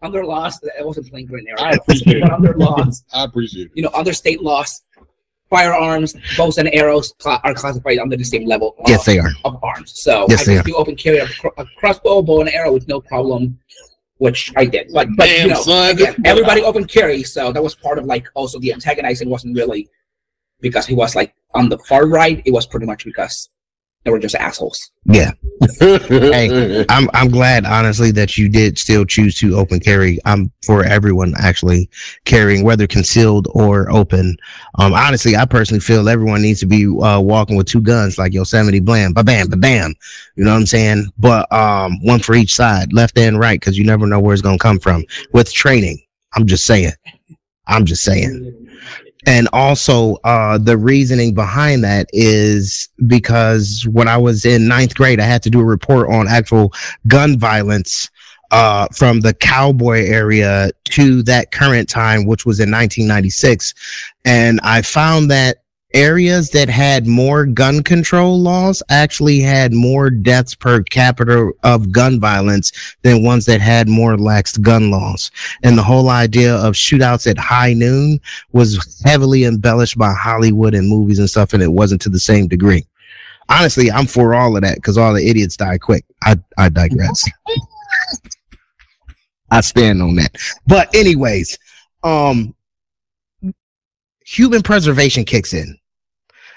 under 0.02 0.26
laws, 0.26 0.60
I 0.80 0.84
wasn't 0.84 1.10
playing 1.12 1.28
Green 1.32 1.46
Arrow. 1.50 1.62
I 1.70 1.72
appreciate 1.72 2.18
it. 2.18 2.30
Under 2.32 2.54
laws, 2.54 3.04
I 3.14 3.24
appreciate 3.26 3.68
it. 3.68 3.72
you 3.76 3.84
know, 3.84 3.92
under 3.94 4.12
state 4.14 4.42
laws, 4.42 4.82
firearms, 5.50 6.16
bows 6.38 6.58
and 6.58 6.68
arrows 6.74 7.14
cla- 7.20 7.42
are 7.44 7.54
classified 7.54 8.00
under 8.00 8.18
the 8.18 8.24
same 8.24 8.46
level 8.48 8.76
of, 8.80 8.90
Yes, 8.90 9.06
they 9.06 9.20
are. 9.20 9.30
of 9.46 9.64
arms. 9.64 9.94
So 10.02 10.26
Yes, 10.30 10.42
I 10.42 10.46
they 10.46 10.54
can 10.56 10.64
still 10.64 10.78
open 10.80 10.96
carry 10.96 11.18
a, 11.20 11.28
cro- 11.28 11.54
a 11.58 11.66
crossbow, 11.78 12.22
bow 12.22 12.42
and 12.42 12.50
arrow 12.50 12.72
with 12.74 12.88
no 12.88 13.02
problem, 13.02 13.60
which 14.18 14.52
I 14.58 14.66
did. 14.66 14.90
But 14.94 15.10
but 15.16 15.26
Damn, 15.26 15.48
you 15.50 15.54
know, 15.54 15.62
son. 15.62 15.92
again, 15.92 16.16
everybody 16.26 16.62
open 16.64 16.86
carry, 16.86 17.22
so 17.24 17.52
that 17.52 17.62
was 17.64 17.76
part 17.76 18.00
of 18.00 18.06
like 18.06 18.28
also 18.34 18.60
the 18.60 18.74
antagonizing 18.74 19.30
wasn't 19.30 19.56
really 19.56 19.88
because 20.62 20.86
he 20.88 20.96
was 20.96 21.16
like 21.16 21.34
on 21.54 21.70
the 21.70 21.78
far 21.80 22.08
right. 22.08 22.42
It 22.46 22.52
was 22.52 22.66
pretty 22.68 22.86
much 22.86 23.06
because 23.06 23.50
they 24.06 24.12
were 24.12 24.20
just 24.20 24.36
assholes. 24.36 24.92
Yeah. 25.06 25.32
Hey. 25.82 26.86
I'm 26.88 27.10
I'm 27.14 27.30
glad 27.30 27.66
honestly 27.66 28.12
that 28.12 28.38
you 28.38 28.48
did 28.48 28.78
still 28.78 29.04
choose 29.04 29.38
to 29.40 29.58
open 29.58 29.80
carry. 29.82 30.20
I'm 30.26 30.52
for 30.66 30.86
everyone 30.86 31.34
actually 31.38 31.90
carrying 32.24 32.64
whether 32.64 32.88
concealed 32.88 33.48
or 33.52 33.92
open. 33.92 34.38
Um 34.76 34.94
honestly 34.94 35.36
I 35.36 35.46
personally 35.46 35.82
feel 35.82 36.08
everyone 36.08 36.42
needs 36.42 36.62
to 36.62 36.66
be 36.66 36.86
uh 36.86 37.20
walking 37.20 37.58
with 37.58 37.68
two 37.68 37.82
guns 37.82 38.18
like 38.18 38.34
Yosemite 38.34 38.80
Blam, 38.80 39.14
ba 39.14 39.24
bam, 39.24 39.50
ba 39.50 39.58
bam. 39.58 39.94
You 40.36 40.46
know 40.46 40.52
what 40.52 40.60
I'm 40.60 40.66
saying? 40.66 41.08
But 41.18 41.52
um 41.52 42.02
one 42.04 42.20
for 42.20 42.36
each 42.36 42.56
side, 42.56 42.94
left 42.94 43.18
and 43.18 43.38
right, 43.38 43.60
because 43.60 43.78
you 43.78 43.84
never 43.84 44.08
know 44.08 44.20
where 44.20 44.34
it's 44.34 44.42
gonna 44.42 44.58
come 44.58 44.80
from. 44.80 45.04
With 45.34 45.52
training. 45.54 46.00
I'm 46.36 46.48
just 46.48 46.66
saying. 46.66 46.94
I'm 47.68 47.86
just 47.86 48.04
saying. 48.04 48.69
And 49.26 49.48
also 49.52 50.16
uh 50.24 50.58
the 50.58 50.78
reasoning 50.78 51.34
behind 51.34 51.84
that 51.84 52.08
is 52.14 52.90
because 53.08 53.86
when 53.92 54.08
i 54.08 54.18
was 54.18 54.46
in 54.46 54.68
ninth 54.68 54.96
grade 54.96 55.20
i 55.20 55.24
had 55.24 55.44
to 55.44 55.50
do 55.50 55.60
a 55.60 55.66
report 55.66 56.10
on 56.10 56.28
actual 56.28 56.74
gun 57.08 57.38
violence 57.38 58.10
uh 58.52 58.88
from 58.94 59.20
the 59.22 59.34
cowboy 59.34 60.06
area 60.06 60.72
to 60.86 61.22
that 61.24 61.52
current 61.52 61.90
time 61.90 62.26
which 62.26 62.46
was 62.46 62.60
in 62.60 62.72
1996 62.72 63.74
and 64.26 64.60
i 64.64 64.82
found 64.82 65.30
that 65.30 65.58
areas 65.94 66.52
that 66.52 66.70
had 66.70 67.08
more 67.08 67.46
gun 67.46 67.82
control 67.82 68.40
laws 68.40 68.84
actually 68.90 69.40
had 69.40 69.74
more 69.74 70.10
deaths 70.10 70.54
per 70.54 70.84
capita 70.84 71.52
of 71.64 71.92
gun 71.92 72.20
violence 72.20 72.72
than 73.02 73.24
ones 73.24 73.46
that 73.46 73.60
had 73.60 73.90
more 73.90 74.18
lax 74.18 74.56
gun 74.58 74.92
laws 74.92 75.32
and 75.64 75.78
the 75.78 75.84
whole 75.84 76.10
idea 76.10 76.56
of 76.56 76.74
shootouts 76.74 77.30
at 77.30 77.38
high 77.38 77.74
noon 77.74 78.20
was 78.52 79.02
heavily 79.06 79.46
embellished 79.46 79.98
by 79.98 80.14
Hollywood 80.14 80.74
and 80.74 80.88
movies 80.88 81.20
and 81.20 81.30
stuff, 81.30 81.54
and 81.54 81.64
it 81.64 81.72
wasn't 81.72 82.02
to 82.02 82.10
the 82.10 82.20
same 82.20 82.48
degree. 82.48 82.86
Honestly, 83.50 83.92
I'm 83.92 84.06
for 84.06 84.36
all 84.36 84.56
of 84.56 84.62
that 84.62 84.76
because 84.76 84.98
all 84.98 85.14
the 85.14 85.28
idiots 85.28 85.58
die 85.58 85.78
quick. 85.78 86.06
I 86.24 86.38
I 86.58 86.70
digress. 86.70 87.24
I 89.52 89.62
stand 89.62 90.02
on 90.02 90.16
that. 90.16 90.36
But 90.68 90.94
anyways, 90.94 91.58
um 92.04 92.54
human 94.30 94.62
preservation 94.62 95.26
kicks 95.26 95.54
in. 95.54 95.78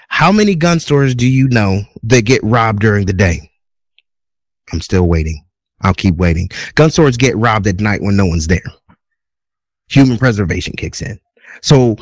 How 0.07 0.31
many 0.31 0.53
gun 0.53 0.79
stores 0.79 1.15
do 1.15 1.27
you 1.27 1.47
know 1.47 1.81
that 2.03 2.21
get 2.21 2.43
robbed 2.43 2.81
during 2.81 3.07
the 3.07 3.13
day? 3.13 3.49
I'm 4.71 4.79
still 4.79 5.07
waiting. 5.07 5.43
I'll 5.81 5.95
keep 5.95 6.15
waiting. 6.15 6.49
Gun 6.75 6.91
stores 6.91 7.17
get 7.17 7.35
robbed 7.35 7.65
at 7.65 7.79
night 7.79 8.01
when 8.01 8.15
no 8.15 8.27
one's 8.27 8.47
there. 8.47 8.61
Human 9.89 10.17
preservation 10.17 10.73
kicks 10.77 11.01
in. 11.01 11.19
So 11.61 11.95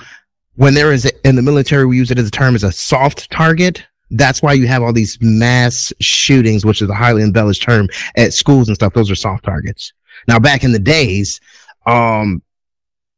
when 0.56 0.74
there 0.74 0.92
is 0.92 1.06
a, 1.06 1.28
in 1.28 1.36
the 1.38 1.42
military, 1.42 1.86
we 1.86 1.98
use 1.98 2.12
it 2.12 2.20
as 2.20 2.28
a 2.28 2.32
term 2.32 2.54
as 2.54 2.64
a 2.64 2.72
soft 2.72 3.32
target. 3.32 3.82
That's 4.10 4.44
why 4.44 4.54
you 4.54 4.68
have 4.68 4.84
all 4.84 4.92
these 4.92 5.18
mass 5.22 5.94
shootings, 6.02 6.66
which 6.66 6.82
is 6.82 6.90
a 6.90 6.94
highly 6.94 7.24
embellished 7.24 7.64
term 7.64 7.88
at 8.18 8.34
schools 8.34 8.68
and 8.68 8.76
stuff. 8.76 8.94
Those 8.94 9.10
are 9.10 9.16
soft 9.16 9.46
targets. 9.46 9.94
Now, 10.28 10.38
back 10.38 10.66
in 10.66 10.74
the 10.74 10.80
days, 10.80 11.40
um, 11.86 12.42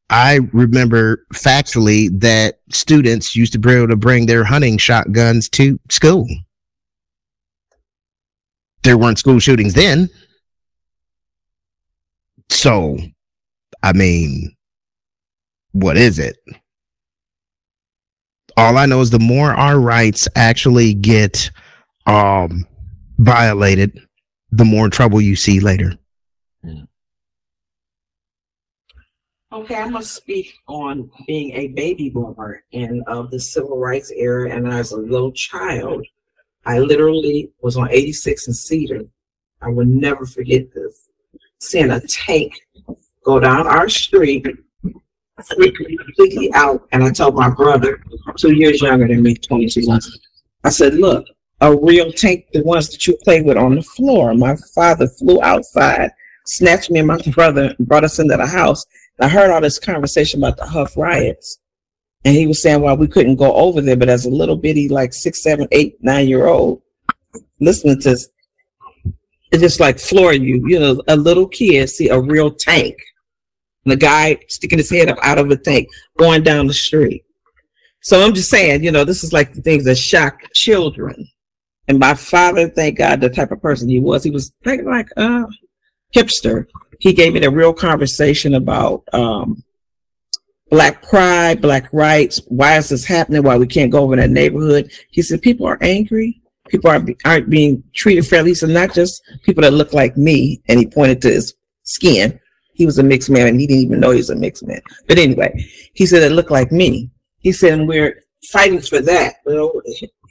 I 0.09 0.39
remember 0.51 1.25
factually 1.33 2.09
that 2.21 2.59
students 2.71 3.35
used 3.35 3.53
to 3.53 3.59
be 3.59 3.71
able 3.71 3.87
to 3.87 3.95
bring 3.95 4.25
their 4.25 4.43
hunting 4.43 4.77
shotguns 4.77 5.49
to 5.49 5.79
school. 5.89 6.27
There 8.83 8.97
weren't 8.97 9.17
school 9.17 9.39
shootings 9.39 9.73
then. 9.73 10.09
So, 12.49 12.97
I 13.81 13.93
mean, 13.93 14.55
what 15.71 15.97
is 15.97 16.19
it? 16.19 16.35
All 18.55 18.77
I 18.77 18.85
know 18.85 19.01
is 19.01 19.09
the 19.09 19.19
more 19.19 19.51
our 19.51 19.79
rights 19.79 20.27
actually 20.35 20.93
get 20.93 21.49
um 22.05 22.67
violated, 23.17 23.99
the 24.51 24.65
more 24.65 24.89
trouble 24.89 25.21
you 25.21 25.35
see 25.35 25.59
later. 25.59 25.97
Okay, 29.53 29.75
I'm 29.75 29.91
gonna 29.91 30.03
speak 30.03 30.51
on 30.67 31.11
being 31.27 31.51
a 31.51 31.67
baby 31.67 32.09
boomer 32.09 32.63
and 32.73 33.03
of 33.05 33.29
the 33.29 33.39
civil 33.39 33.77
rights 33.77 34.09
era. 34.09 34.49
And 34.49 34.67
as 34.67 34.93
a 34.93 34.97
little 34.97 35.31
child, 35.31 36.03
I 36.65 36.79
literally 36.79 37.51
was 37.61 37.77
on 37.77 37.91
86 37.91 38.47
and 38.47 38.55
Cedar. 38.55 39.01
I 39.61 39.69
will 39.69 39.85
never 39.85 40.25
forget 40.25 40.73
this. 40.73 41.07
Seeing 41.59 41.91
a 41.91 41.99
tank 41.99 42.59
go 43.23 43.39
down 43.39 43.67
our 43.67 43.89
street, 43.89 44.47
completely 45.37 46.51
out, 46.55 46.87
and 46.91 47.03
I 47.03 47.11
told 47.11 47.35
my 47.35 47.51
brother, 47.51 48.03
two 48.37 48.55
years 48.55 48.81
younger 48.81 49.07
than 49.07 49.21
me, 49.21 49.35
22 49.35 49.85
months, 49.85 50.17
I 50.63 50.69
said, 50.69 50.95
look, 50.95 51.27
a 51.61 51.77
real 51.77 52.11
tank, 52.11 52.47
the 52.53 52.63
ones 52.63 52.89
that 52.89 53.05
you 53.05 53.15
play 53.23 53.43
with 53.43 53.57
on 53.57 53.75
the 53.75 53.83
floor. 53.83 54.33
My 54.33 54.55
father 54.73 55.07
flew 55.07 55.39
outside, 55.43 56.09
snatched 56.47 56.89
me 56.89 57.01
and 57.01 57.07
my 57.07 57.19
brother, 57.35 57.75
brought 57.79 58.03
us 58.03 58.17
into 58.17 58.35
the 58.35 58.47
house. 58.47 58.83
I 59.19 59.27
heard 59.27 59.51
all 59.51 59.61
this 59.61 59.79
conversation 59.79 60.39
about 60.39 60.57
the 60.57 60.65
Hough 60.65 60.97
riots. 60.97 61.59
And 62.25 62.35
he 62.35 62.47
was 62.47 62.61
saying 62.61 62.81
why 62.81 62.93
we 62.93 63.07
couldn't 63.07 63.35
go 63.35 63.53
over 63.53 63.81
there, 63.81 63.97
but 63.97 64.09
as 64.09 64.25
a 64.25 64.29
little 64.29 64.55
bitty, 64.55 64.87
like 64.87 65.13
six, 65.13 65.43
seven, 65.43 65.67
eight, 65.71 65.97
nine 66.01 66.27
year 66.27 66.47
old, 66.47 66.81
listening 67.59 67.99
to 68.01 68.17
it 69.51 69.59
just 69.59 69.79
like 69.79 69.99
floor 69.99 70.33
you, 70.33 70.65
you 70.67 70.79
know, 70.79 71.01
a 71.07 71.15
little 71.15 71.47
kid 71.47 71.87
see 71.89 72.09
a 72.09 72.19
real 72.19 72.49
tank. 72.49 72.95
And 73.85 73.91
the 73.91 73.97
guy 73.97 74.39
sticking 74.47 74.79
his 74.79 74.89
head 74.89 75.09
up 75.09 75.17
out 75.21 75.37
of 75.37 75.51
a 75.51 75.57
tank 75.57 75.89
going 76.17 76.43
down 76.43 76.67
the 76.67 76.73
street. 76.73 77.23
So 78.01 78.21
I'm 78.21 78.33
just 78.33 78.49
saying, 78.49 78.83
you 78.83 78.91
know, 78.91 79.05
this 79.05 79.23
is 79.23 79.31
like 79.31 79.53
the 79.53 79.61
things 79.61 79.85
that 79.85 79.95
shock 79.95 80.41
children. 80.55 81.27
And 81.87 81.99
my 81.99 82.15
father, 82.15 82.69
thank 82.69 82.97
God, 82.97 83.21
the 83.21 83.29
type 83.29 83.51
of 83.51 83.61
person 83.61 83.89
he 83.89 83.99
was, 83.99 84.23
he 84.23 84.31
was 84.31 84.53
like, 84.65 84.81
like 84.83 85.09
a 85.17 85.45
hipster. 86.13 86.67
He 86.99 87.13
gave 87.13 87.33
me 87.33 87.43
a 87.43 87.51
real 87.51 87.73
conversation 87.73 88.55
about 88.55 89.03
um, 89.13 89.63
black 90.69 91.03
pride, 91.03 91.61
black 91.61 91.91
rights. 91.91 92.41
Why 92.47 92.77
is 92.77 92.89
this 92.89 93.05
happening? 93.05 93.43
Why 93.43 93.57
we 93.57 93.67
can't 93.67 93.91
go 93.91 94.03
over 94.03 94.13
in 94.13 94.19
that 94.19 94.29
neighborhood? 94.29 94.91
He 95.11 95.21
said 95.21 95.41
people 95.41 95.67
are 95.67 95.77
angry. 95.81 96.41
People 96.69 96.89
aren't, 96.89 97.09
aren't 97.25 97.49
being 97.49 97.83
treated 97.93 98.25
fairly. 98.25 98.51
He 98.51 98.55
said 98.55 98.69
not 98.69 98.93
just 98.93 99.21
people 99.43 99.61
that 99.63 99.73
look 99.73 99.93
like 99.93 100.15
me. 100.17 100.61
And 100.69 100.79
he 100.79 100.87
pointed 100.87 101.21
to 101.23 101.29
his 101.29 101.53
skin. 101.83 102.39
He 102.73 102.85
was 102.85 102.97
a 102.97 103.03
mixed 103.03 103.29
man 103.29 103.47
and 103.47 103.59
he 103.59 103.67
didn't 103.67 103.83
even 103.83 103.99
know 103.99 104.11
he 104.11 104.17
was 104.17 104.29
a 104.29 104.35
mixed 104.35 104.65
man. 104.65 104.81
But 105.07 105.19
anyway, 105.19 105.53
he 105.93 106.05
said 106.05 106.23
it 106.23 106.31
looked 106.31 106.51
like 106.51 106.71
me. 106.71 107.11
He 107.39 107.51
said, 107.51 107.73
and 107.73 107.87
we're 107.87 108.23
fighting 108.51 108.81
for 108.81 109.01
that. 109.01 109.35
Well, 109.45 109.73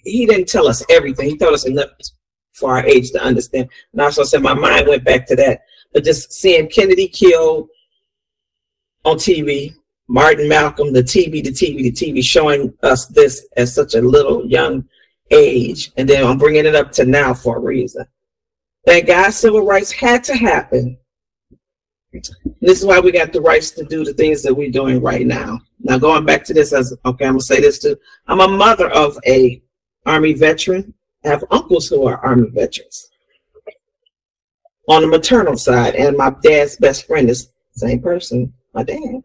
he 0.04 0.26
didn't 0.26 0.48
tell 0.48 0.66
us 0.66 0.84
everything. 0.90 1.28
He 1.28 1.38
told 1.38 1.54
us 1.54 1.66
enough 1.66 1.90
for 2.54 2.76
our 2.76 2.84
age 2.84 3.10
to 3.12 3.22
understand. 3.22 3.68
And 3.92 4.02
I 4.02 4.06
also 4.06 4.24
said 4.24 4.42
my 4.42 4.54
mind 4.54 4.88
went 4.88 5.04
back 5.04 5.26
to 5.28 5.36
that. 5.36 5.62
Just 6.00 6.32
seeing 6.32 6.68
Kennedy 6.68 7.06
killed 7.06 7.68
on 9.04 9.16
TV, 9.16 9.74
Martin 10.08 10.48
Malcolm, 10.48 10.92
the 10.92 11.02
TV, 11.02 11.42
the 11.42 11.50
TV, 11.50 11.82
the 11.82 11.92
TV, 11.92 12.22
showing 12.22 12.72
us 12.82 13.06
this 13.06 13.46
at 13.56 13.68
such 13.68 13.94
a 13.94 14.00
little 14.00 14.46
young 14.46 14.88
age. 15.30 15.92
And 15.96 16.08
then 16.08 16.24
I'm 16.24 16.38
bringing 16.38 16.66
it 16.66 16.74
up 16.74 16.92
to 16.92 17.04
now 17.04 17.34
for 17.34 17.56
a 17.56 17.60
reason. 17.60 18.06
Thank 18.86 19.06
God 19.06 19.30
civil 19.30 19.64
rights 19.64 19.92
had 19.92 20.24
to 20.24 20.36
happen. 20.36 20.98
This 22.60 22.80
is 22.80 22.84
why 22.84 23.00
we 23.00 23.10
got 23.10 23.32
the 23.32 23.40
rights 23.40 23.70
to 23.72 23.84
do 23.84 24.04
the 24.04 24.12
things 24.12 24.42
that 24.42 24.54
we're 24.54 24.70
doing 24.70 25.00
right 25.00 25.26
now. 25.26 25.60
Now 25.80 25.98
going 25.98 26.26
back 26.26 26.44
to 26.44 26.54
this 26.54 26.72
as 26.72 26.92
okay, 27.06 27.24
I'm 27.24 27.32
gonna 27.32 27.40
say 27.40 27.60
this 27.60 27.78
too. 27.78 27.96
I'm 28.26 28.40
a 28.40 28.48
mother 28.48 28.90
of 28.90 29.18
a 29.26 29.62
Army 30.04 30.34
veteran. 30.34 30.92
I 31.24 31.28
have 31.28 31.44
uncles 31.50 31.88
who 31.88 32.06
are 32.06 32.18
Army 32.18 32.50
veterans 32.50 33.11
on 34.88 35.02
the 35.02 35.08
maternal 35.08 35.56
side, 35.56 35.94
and 35.94 36.16
my 36.16 36.34
dad's 36.42 36.76
best 36.76 37.06
friend 37.06 37.30
is 37.30 37.46
the 37.74 37.80
same 37.80 38.02
person, 38.02 38.52
my 38.74 38.82
dad 38.82 39.22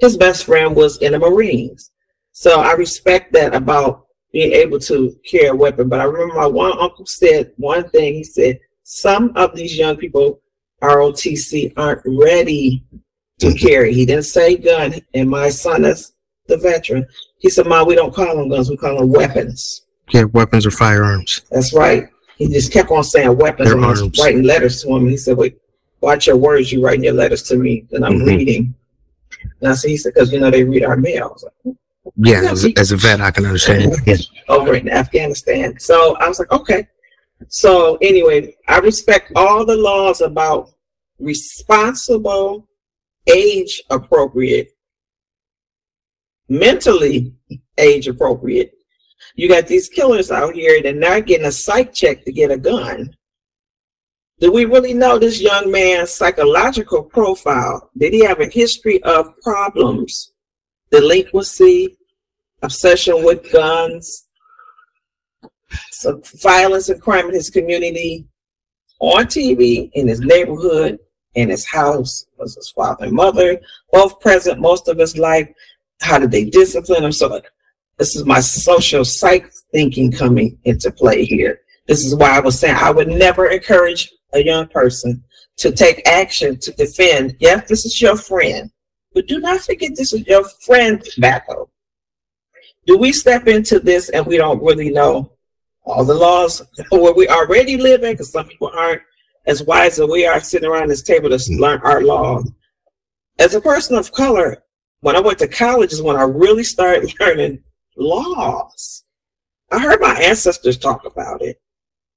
his 0.00 0.16
best 0.16 0.44
friend 0.44 0.74
was 0.74 0.98
in 0.98 1.12
the 1.12 1.18
Marines. 1.18 1.92
So 2.32 2.60
I 2.60 2.72
respect 2.72 3.32
that 3.34 3.54
about 3.54 4.06
being 4.32 4.52
able 4.52 4.80
to 4.80 5.14
carry 5.30 5.48
a 5.48 5.54
weapon. 5.54 5.88
But 5.88 6.00
I 6.00 6.04
remember 6.04 6.34
my 6.34 6.46
one 6.46 6.76
uncle 6.78 7.06
said 7.06 7.52
one 7.56 7.88
thing. 7.90 8.14
He 8.14 8.24
said, 8.24 8.58
some 8.82 9.32
of 9.36 9.54
these 9.54 9.76
young 9.76 9.96
people, 9.96 10.40
ROTC, 10.82 11.74
aren't 11.76 12.02
ready 12.06 12.82
to 13.40 13.54
carry. 13.54 13.92
He 13.92 14.06
didn't 14.06 14.24
say 14.24 14.56
gun. 14.56 14.94
And 15.14 15.28
my 15.28 15.50
son 15.50 15.84
is 15.84 16.12
the 16.46 16.56
veteran. 16.56 17.06
He 17.38 17.50
said, 17.50 17.66
Mom, 17.66 17.86
we 17.86 17.94
don't 17.94 18.14
call 18.14 18.36
them 18.36 18.48
guns, 18.48 18.70
we 18.70 18.76
call 18.76 18.98
them 18.98 19.10
weapons. 19.10 19.82
Yeah, 20.10 20.24
weapons 20.24 20.66
or 20.66 20.70
firearms. 20.70 21.42
That's 21.50 21.72
right. 21.72 22.08
He 22.40 22.48
just 22.48 22.72
kept 22.72 22.90
on 22.90 23.04
saying 23.04 23.36
weapons 23.36 23.68
They're 23.68 23.76
and 23.76 23.84
I 23.84 23.90
was 23.90 24.00
arms. 24.00 24.18
writing 24.18 24.42
letters 24.44 24.82
to 24.82 24.96
him. 24.96 25.06
He 25.06 25.18
said, 25.18 25.36
Wait, 25.36 25.58
watch 26.00 26.26
your 26.26 26.38
words, 26.38 26.72
You're 26.72 26.80
writing 26.82 27.04
your 27.04 27.12
letters 27.12 27.42
to 27.44 27.56
me, 27.56 27.86
and 27.92 28.02
I'm 28.02 28.14
Mhm. 28.20 28.26
reading. 28.26 28.74
And 29.60 29.70
I 29.70 29.74
said, 29.74 29.90
he 29.90 29.98
said, 29.98 30.14
because 30.14 30.32
you 30.32 30.40
know 30.40 30.50
they 30.50 30.64
read 30.64 30.82
our 30.84 30.96
mail. 30.96 31.36
Like, 31.64 31.76
Yeah, 32.16 32.50
as, 32.50 32.66
as 32.78 32.92
a 32.92 32.96
vet, 32.96 33.20
I 33.20 33.30
can 33.30 33.44
understand. 33.44 33.94
Yeah. 34.06 34.16
over 34.48 34.74
in 34.74 34.88
Afghanistan. 34.88 35.78
So 35.78 36.16
I 36.16 36.28
was 36.28 36.38
like, 36.38 36.50
okay. 36.50 36.88
So 37.48 37.96
anyway, 38.00 38.54
I 38.68 38.78
respect 38.78 39.32
all 39.36 39.66
the 39.66 39.76
laws 39.76 40.22
about 40.22 40.70
responsible, 41.18 42.66
age 43.26 43.82
appropriate, 43.90 44.70
mentally 46.48 47.34
age 47.76 48.08
appropriate. 48.08 48.72
You 49.34 49.48
got 49.48 49.66
these 49.66 49.88
killers 49.88 50.30
out 50.30 50.54
here 50.54 50.82
that 50.82 50.94
are 50.94 50.98
not 50.98 51.26
getting 51.26 51.46
a 51.46 51.52
psych 51.52 51.92
check 51.92 52.24
to 52.24 52.32
get 52.32 52.50
a 52.50 52.56
gun. 52.56 53.14
Do 54.40 54.50
we 54.50 54.64
really 54.64 54.94
know 54.94 55.18
this 55.18 55.40
young 55.40 55.70
man's 55.70 56.10
psychological 56.12 57.02
profile? 57.02 57.90
Did 57.96 58.14
he 58.14 58.24
have 58.24 58.40
a 58.40 58.46
history 58.46 59.02
of 59.02 59.38
problems, 59.42 60.32
delinquency, 60.90 61.98
obsession 62.62 63.22
with 63.22 63.52
guns, 63.52 64.26
some 65.90 66.22
violence 66.40 66.88
and 66.88 67.00
crime 67.00 67.28
in 67.28 67.34
his 67.34 67.50
community, 67.50 68.26
on 68.98 69.26
TV, 69.26 69.90
in 69.94 70.08
his 70.08 70.20
neighborhood, 70.20 70.98
in 71.34 71.48
his 71.48 71.66
house, 71.66 72.26
was 72.38 72.54
his 72.54 72.70
father 72.70 73.04
and 73.04 73.14
mother, 73.14 73.60
both 73.92 74.20
present 74.20 74.60
most 74.60 74.88
of 74.88 74.98
his 74.98 75.16
life. 75.16 75.48
How 76.00 76.18
did 76.18 76.30
they 76.30 76.44
discipline 76.44 77.04
him? 77.04 77.12
So 77.12 77.40
this 78.00 78.16
is 78.16 78.24
my 78.24 78.40
social 78.40 79.04
psych 79.04 79.48
thinking 79.70 80.10
coming 80.10 80.58
into 80.64 80.90
play 80.90 81.24
here. 81.24 81.60
This 81.86 82.04
is 82.04 82.16
why 82.16 82.30
I 82.36 82.40
was 82.40 82.58
saying 82.58 82.74
I 82.76 82.90
would 82.90 83.06
never 83.06 83.46
encourage 83.46 84.10
a 84.32 84.42
young 84.42 84.66
person 84.66 85.22
to 85.58 85.70
take 85.70 86.08
action 86.08 86.58
to 86.58 86.72
defend. 86.72 87.36
Yes, 87.38 87.68
this 87.68 87.86
is 87.86 88.00
your 88.02 88.16
friend, 88.16 88.72
but 89.14 89.28
do 89.28 89.38
not 89.38 89.60
forget 89.60 89.92
this 89.94 90.12
is 90.12 90.26
your 90.26 90.42
friend's 90.64 91.14
battle 91.14 91.70
do 92.86 92.96
we 92.98 93.12
step 93.12 93.46
into 93.46 93.78
this 93.78 94.08
and 94.08 94.26
we 94.26 94.36
don't 94.36 94.62
really 94.62 94.90
know 94.90 95.32
all 95.84 96.04
the 96.04 96.14
laws 96.14 96.60
where 96.90 97.14
we 97.14 97.28
already 97.28 97.76
live 97.76 98.02
in? 98.02 98.12
Because 98.12 98.32
some 98.32 98.48
people 98.48 98.70
aren't 98.74 99.02
as 99.46 99.62
wise 99.62 99.98
as 99.98 100.08
we 100.08 100.26
are 100.26 100.40
sitting 100.40 100.68
around 100.68 100.88
this 100.88 101.02
table 101.02 101.30
to 101.30 101.52
learn 101.54 101.80
our 101.82 102.02
laws. 102.02 102.50
As 103.38 103.54
a 103.54 103.60
person 103.60 103.96
of 103.96 104.12
color, 104.12 104.64
when 105.00 105.16
I 105.16 105.20
went 105.20 105.38
to 105.38 105.48
college 105.48 105.92
is 105.92 106.02
when 106.02 106.16
I 106.16 106.22
really 106.22 106.64
started 106.64 107.12
learning 107.20 107.62
laws. 107.96 109.04
I 109.70 109.78
heard 109.78 110.00
my 110.00 110.14
ancestors 110.14 110.78
talk 110.78 111.04
about 111.04 111.42
it. 111.42 111.60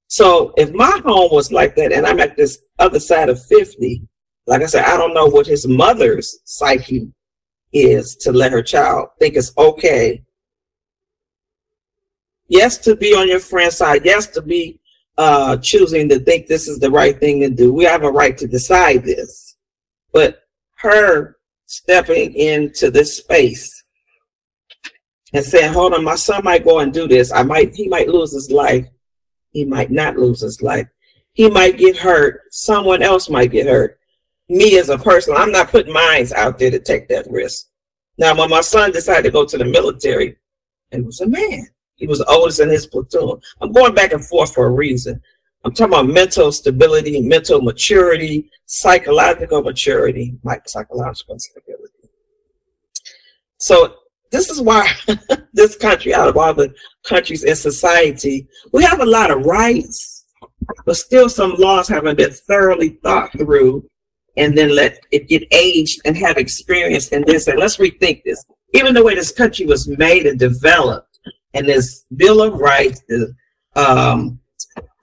So 0.08 0.52
if 0.56 0.72
my 0.72 1.00
home 1.04 1.30
was 1.32 1.52
like 1.52 1.74
that 1.76 1.92
and 1.92 2.06
I'm 2.06 2.20
at 2.20 2.36
this 2.36 2.58
other 2.78 3.00
side 3.00 3.28
of 3.28 3.44
50, 3.46 4.02
like 4.46 4.62
I 4.62 4.66
said, 4.66 4.84
I 4.84 4.96
don't 4.96 5.14
know 5.14 5.26
what 5.26 5.46
his 5.46 5.66
mother's 5.66 6.38
psyche 6.44 7.12
is 7.74 8.16
to 8.16 8.32
let 8.32 8.52
her 8.52 8.62
child 8.62 9.08
think 9.18 9.34
it's 9.34 9.52
okay 9.58 10.22
yes 12.48 12.78
to 12.78 12.94
be 12.94 13.14
on 13.14 13.28
your 13.28 13.40
friend's 13.40 13.76
side 13.76 14.02
yes 14.04 14.28
to 14.28 14.40
be 14.40 14.78
uh 15.18 15.56
choosing 15.56 16.08
to 16.08 16.18
think 16.20 16.46
this 16.46 16.68
is 16.68 16.78
the 16.78 16.90
right 16.90 17.18
thing 17.18 17.40
to 17.40 17.50
do 17.50 17.72
we 17.72 17.84
have 17.84 18.04
a 18.04 18.10
right 18.10 18.38
to 18.38 18.46
decide 18.46 19.02
this 19.04 19.56
but 20.12 20.42
her 20.76 21.36
stepping 21.66 22.32
into 22.34 22.90
this 22.90 23.16
space 23.16 23.83
and 25.34 25.44
saying 25.44 25.72
hold 25.72 25.92
on 25.92 26.04
my 26.04 26.14
son 26.14 26.42
might 26.44 26.64
go 26.64 26.78
and 26.78 26.92
do 26.92 27.06
this. 27.06 27.32
I 27.32 27.42
might 27.42 27.74
he 27.74 27.88
might 27.88 28.08
lose 28.08 28.32
his 28.32 28.50
life. 28.50 28.86
He 29.50 29.64
might 29.64 29.90
not 29.90 30.16
lose 30.16 30.40
his 30.40 30.62
life. 30.62 30.88
He 31.32 31.50
might 31.50 31.76
get 31.76 31.96
hurt. 31.96 32.42
Someone 32.50 33.02
else 33.02 33.28
might 33.28 33.50
get 33.50 33.66
hurt. 33.66 33.98
Me 34.48 34.78
as 34.78 34.88
a 34.88 34.98
person 34.98 35.34
i'm 35.36 35.52
not 35.52 35.70
putting 35.70 35.92
mines 35.92 36.32
out 36.32 36.58
there 36.58 36.70
to 36.70 36.78
take 36.78 37.08
that 37.08 37.26
risk. 37.30 37.66
Now 38.16 38.36
when 38.38 38.48
my 38.48 38.60
son 38.60 38.92
decided 38.92 39.24
to 39.24 39.30
go 39.30 39.44
to 39.44 39.58
the 39.58 39.64
military 39.64 40.36
it 40.92 41.04
was 41.04 41.20
a 41.20 41.26
man. 41.26 41.66
He 41.96 42.06
was 42.06 42.18
the 42.18 42.26
oldest 42.26 42.60
in 42.60 42.68
his 42.68 42.86
platoon. 42.86 43.40
I'm 43.60 43.72
going 43.72 43.94
back 43.94 44.12
and 44.12 44.24
forth 44.24 44.54
for 44.54 44.66
a 44.66 44.70
reason. 44.70 45.20
I'm 45.64 45.72
talking 45.72 45.94
about 45.94 46.08
mental 46.08 46.52
stability, 46.52 47.20
mental 47.22 47.62
maturity, 47.62 48.50
psychological 48.66 49.62
maturity, 49.62 50.36
my 50.42 50.60
psychological 50.66 51.38
stability. 51.38 52.10
So 53.56 53.96
this 54.34 54.50
is 54.50 54.60
why 54.60 54.90
this 55.52 55.76
country, 55.76 56.12
out 56.12 56.28
of 56.28 56.36
all 56.36 56.52
the 56.52 56.74
countries 57.06 57.44
in 57.44 57.54
society, 57.54 58.48
we 58.72 58.82
have 58.82 59.00
a 59.00 59.06
lot 59.06 59.30
of 59.30 59.46
rights, 59.46 60.26
but 60.84 60.96
still 60.96 61.28
some 61.28 61.54
laws 61.54 61.86
haven't 61.86 62.16
been 62.16 62.32
thoroughly 62.32 62.98
thought 63.04 63.30
through 63.32 63.88
and 64.36 64.58
then 64.58 64.74
let 64.74 64.98
it 65.12 65.28
get 65.28 65.44
aged 65.52 66.00
and 66.04 66.16
have 66.16 66.36
experience 66.36 67.12
and 67.12 67.24
then 67.26 67.38
say, 67.38 67.56
let's 67.56 67.76
rethink 67.76 68.22
this. 68.24 68.44
Even 68.72 68.92
the 68.92 69.04
way 69.04 69.14
this 69.14 69.30
country 69.30 69.66
was 69.66 69.86
made 69.86 70.26
and 70.26 70.38
developed, 70.38 71.20
and 71.54 71.68
this 71.68 72.04
Bill 72.16 72.42
of 72.42 72.54
Rights, 72.54 73.02
the 73.08 73.32
um, 73.76 74.40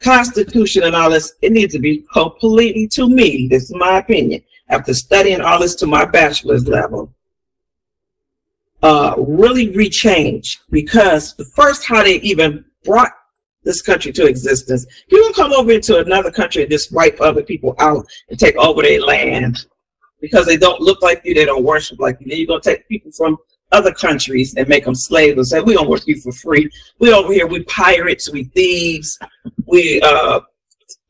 Constitution, 0.04 0.84
and 0.84 0.94
all 0.94 1.10
this, 1.10 1.36
it 1.42 1.54
needs 1.54 1.74
to 1.74 1.80
be 1.80 2.04
completely, 2.12 2.90
to 2.90 3.08
me, 3.08 3.48
this 3.50 3.64
is 3.64 3.76
my 3.76 4.00
opinion, 4.00 4.42
after 4.68 4.94
studying 4.94 5.40
all 5.40 5.60
this 5.60 5.76
to 5.76 5.88
my 5.88 6.04
bachelor's 6.04 6.68
level, 6.68 7.16
uh, 8.82 9.16
really 9.18 9.70
rechange 9.70 10.58
because 10.70 11.36
the 11.36 11.46
first 11.46 11.86
how 11.86 12.04
they 12.04 12.16
even 12.16 12.66
brought 12.84 13.12
this 13.64 13.82
country 13.82 14.12
to 14.12 14.26
existence. 14.26 14.86
You 15.10 15.20
don't 15.20 15.36
come 15.36 15.54
over 15.54 15.72
into 15.72 16.00
another 16.00 16.32
country 16.32 16.64
and 16.64 16.72
just 16.72 16.92
wipe 16.92 17.22
other 17.22 17.44
people 17.44 17.76
out 17.80 18.06
and 18.30 18.40
take 18.40 18.56
over 18.58 18.82
their 18.82 19.02
land 19.02 19.66
because 20.20 20.46
they 20.46 20.58
don't 20.58 20.82
look 20.82 21.02
like 21.02 21.22
you, 21.24 21.34
they 21.34 21.46
don't 21.46 21.64
worship 21.64 22.00
like 22.00 22.18
you. 22.20 22.28
Then 22.28 22.38
you're 22.40 22.48
gonna 22.48 22.62
take 22.62 22.88
people 22.88 23.12
from 23.12 23.38
other 23.72 23.92
countries 23.92 24.56
and 24.56 24.68
make 24.68 24.86
them 24.86 24.96
slaves 24.96 25.38
and 25.38 25.48
say, 25.48 25.62
We 25.62 25.74
don't 25.74 25.90
work 25.90 26.06
you 26.08 26.20
for 26.20 26.32
free. 26.32 26.70
We 27.00 27.14
over 27.14 27.32
here, 27.34 27.48
we 27.48 27.64
pirates, 27.64 28.32
we 28.32 28.46
thieves, 28.46 29.18
we 29.66 30.02
uh 30.02 30.42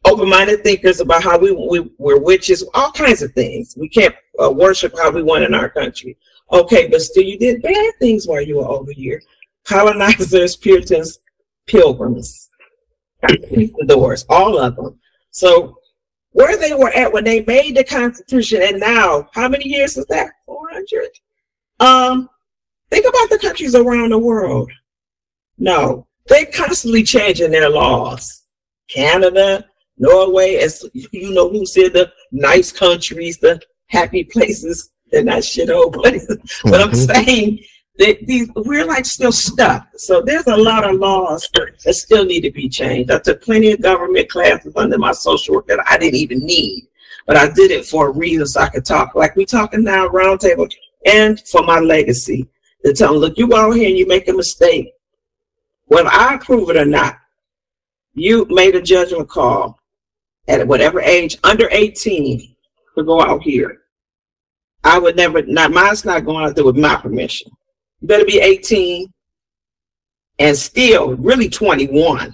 open-minded 0.05 0.63
thinkers 0.63 0.99
about 0.99 1.23
how 1.23 1.37
we, 1.37 1.51
we 1.51 1.91
we're 1.99 2.19
witches, 2.19 2.67
all 2.73 2.91
kinds 2.91 3.21
of 3.21 3.31
things. 3.33 3.75
We 3.77 3.87
can't 3.87 4.15
uh, 4.41 4.49
worship 4.49 4.93
how 4.97 5.11
we 5.11 5.21
want 5.21 5.43
in 5.43 5.53
our 5.53 5.69
country. 5.69 6.17
Okay, 6.51 6.87
but 6.87 7.01
still 7.01 7.23
you 7.23 7.37
did 7.37 7.61
bad 7.61 7.93
things 7.99 8.27
while 8.27 8.41
you 8.41 8.57
were 8.57 8.67
over 8.67 8.91
here. 8.91 9.21
Colonizers, 9.63 10.55
Puritans, 10.57 11.19
pilgrims, 11.67 12.49
the 13.21 13.85
doors, 13.87 14.25
all 14.29 14.59
of 14.59 14.75
them. 14.75 14.99
So 15.31 15.77
where 16.31 16.57
they 16.57 16.73
were 16.73 16.91
at 16.91 17.11
when 17.11 17.23
they 17.23 17.43
made 17.45 17.75
the 17.75 17.83
Constitution, 17.83 18.61
and 18.61 18.79
now, 18.79 19.29
how 19.33 19.49
many 19.49 19.67
years 19.67 19.97
is 19.97 20.05
that? 20.07 20.31
400? 20.45 21.07
Um, 21.79 22.29
think 22.89 23.05
about 23.05 23.29
the 23.29 23.39
countries 23.39 23.75
around 23.75 24.09
the 24.09 24.19
world. 24.19 24.71
No, 25.57 26.07
they're 26.27 26.45
constantly 26.45 27.03
changing 27.03 27.51
their 27.51 27.69
laws. 27.69 28.43
Canada, 28.87 29.65
Norway, 29.97 30.55
as 30.55 30.85
you 30.93 31.33
know, 31.33 31.49
who 31.49 31.65
said 31.65 31.93
the 31.93 32.11
nice 32.31 32.71
countries, 32.71 33.37
the 33.37 33.61
happy 33.87 34.23
places, 34.23 34.90
they're 35.11 35.23
not 35.23 35.39
shithole 35.39 35.93
places. 35.93 36.37
But 36.63 36.81
I'm 36.81 36.91
Mhm. 36.91 37.13
saying 37.13 37.63
that 37.99 38.25
these 38.25 38.49
we're 38.55 38.85
like 38.85 39.05
still 39.05 39.31
stuck. 39.31 39.87
So 39.97 40.21
there's 40.21 40.47
a 40.47 40.57
lot 40.57 40.83
of 40.89 40.95
laws 40.95 41.47
that 41.53 41.93
still 41.93 42.25
need 42.25 42.41
to 42.41 42.51
be 42.51 42.69
changed. 42.69 43.11
I 43.11 43.19
took 43.19 43.41
plenty 43.41 43.71
of 43.71 43.81
government 43.81 44.29
classes 44.29 44.73
under 44.75 44.97
my 44.97 45.11
social 45.11 45.55
work 45.55 45.67
that 45.67 45.83
I 45.89 45.97
didn't 45.97 46.19
even 46.19 46.39
need, 46.39 46.87
but 47.27 47.37
I 47.37 47.49
did 47.49 47.71
it 47.71 47.85
for 47.85 48.07
a 48.07 48.11
reason 48.11 48.47
so 48.47 48.61
I 48.61 48.69
could 48.69 48.85
talk 48.85 49.13
like 49.15 49.35
we 49.35 49.45
talking 49.45 49.83
now 49.83 50.07
roundtable 50.07 50.71
and 51.05 51.39
for 51.47 51.63
my 51.63 51.79
legacy. 51.79 52.47
To 52.85 52.93
tell 52.93 53.13
them, 53.13 53.21
look, 53.21 53.37
you 53.37 53.47
go 53.47 53.57
out 53.57 53.75
here 53.75 53.89
and 53.89 53.97
you 53.97 54.07
make 54.07 54.27
a 54.27 54.33
mistake. 54.33 54.91
Whether 55.85 56.09
I 56.09 56.33
approve 56.35 56.69
it 56.71 56.77
or 56.77 56.85
not, 56.85 57.17
you 58.15 58.45
made 58.49 58.75
a 58.75 58.81
judgment 58.81 59.29
call 59.29 59.77
at 60.47 60.65
whatever 60.67 60.99
age, 60.99 61.37
under 61.43 61.69
18, 61.71 62.55
to 62.97 63.03
go 63.03 63.21
out 63.21 63.43
here. 63.43 63.80
I 64.83 64.97
would 64.97 65.15
never, 65.15 65.41
not 65.43 65.71
mine's 65.71 66.05
not 66.05 66.25
going 66.25 66.45
out 66.45 66.55
there 66.55 66.65
with 66.65 66.77
my 66.77 66.95
permission. 66.95 67.51
You 67.99 68.07
better 68.07 68.25
be 68.25 68.39
18 68.39 69.11
and 70.39 70.57
still 70.57 71.15
really 71.17 71.49
21. 71.49 72.33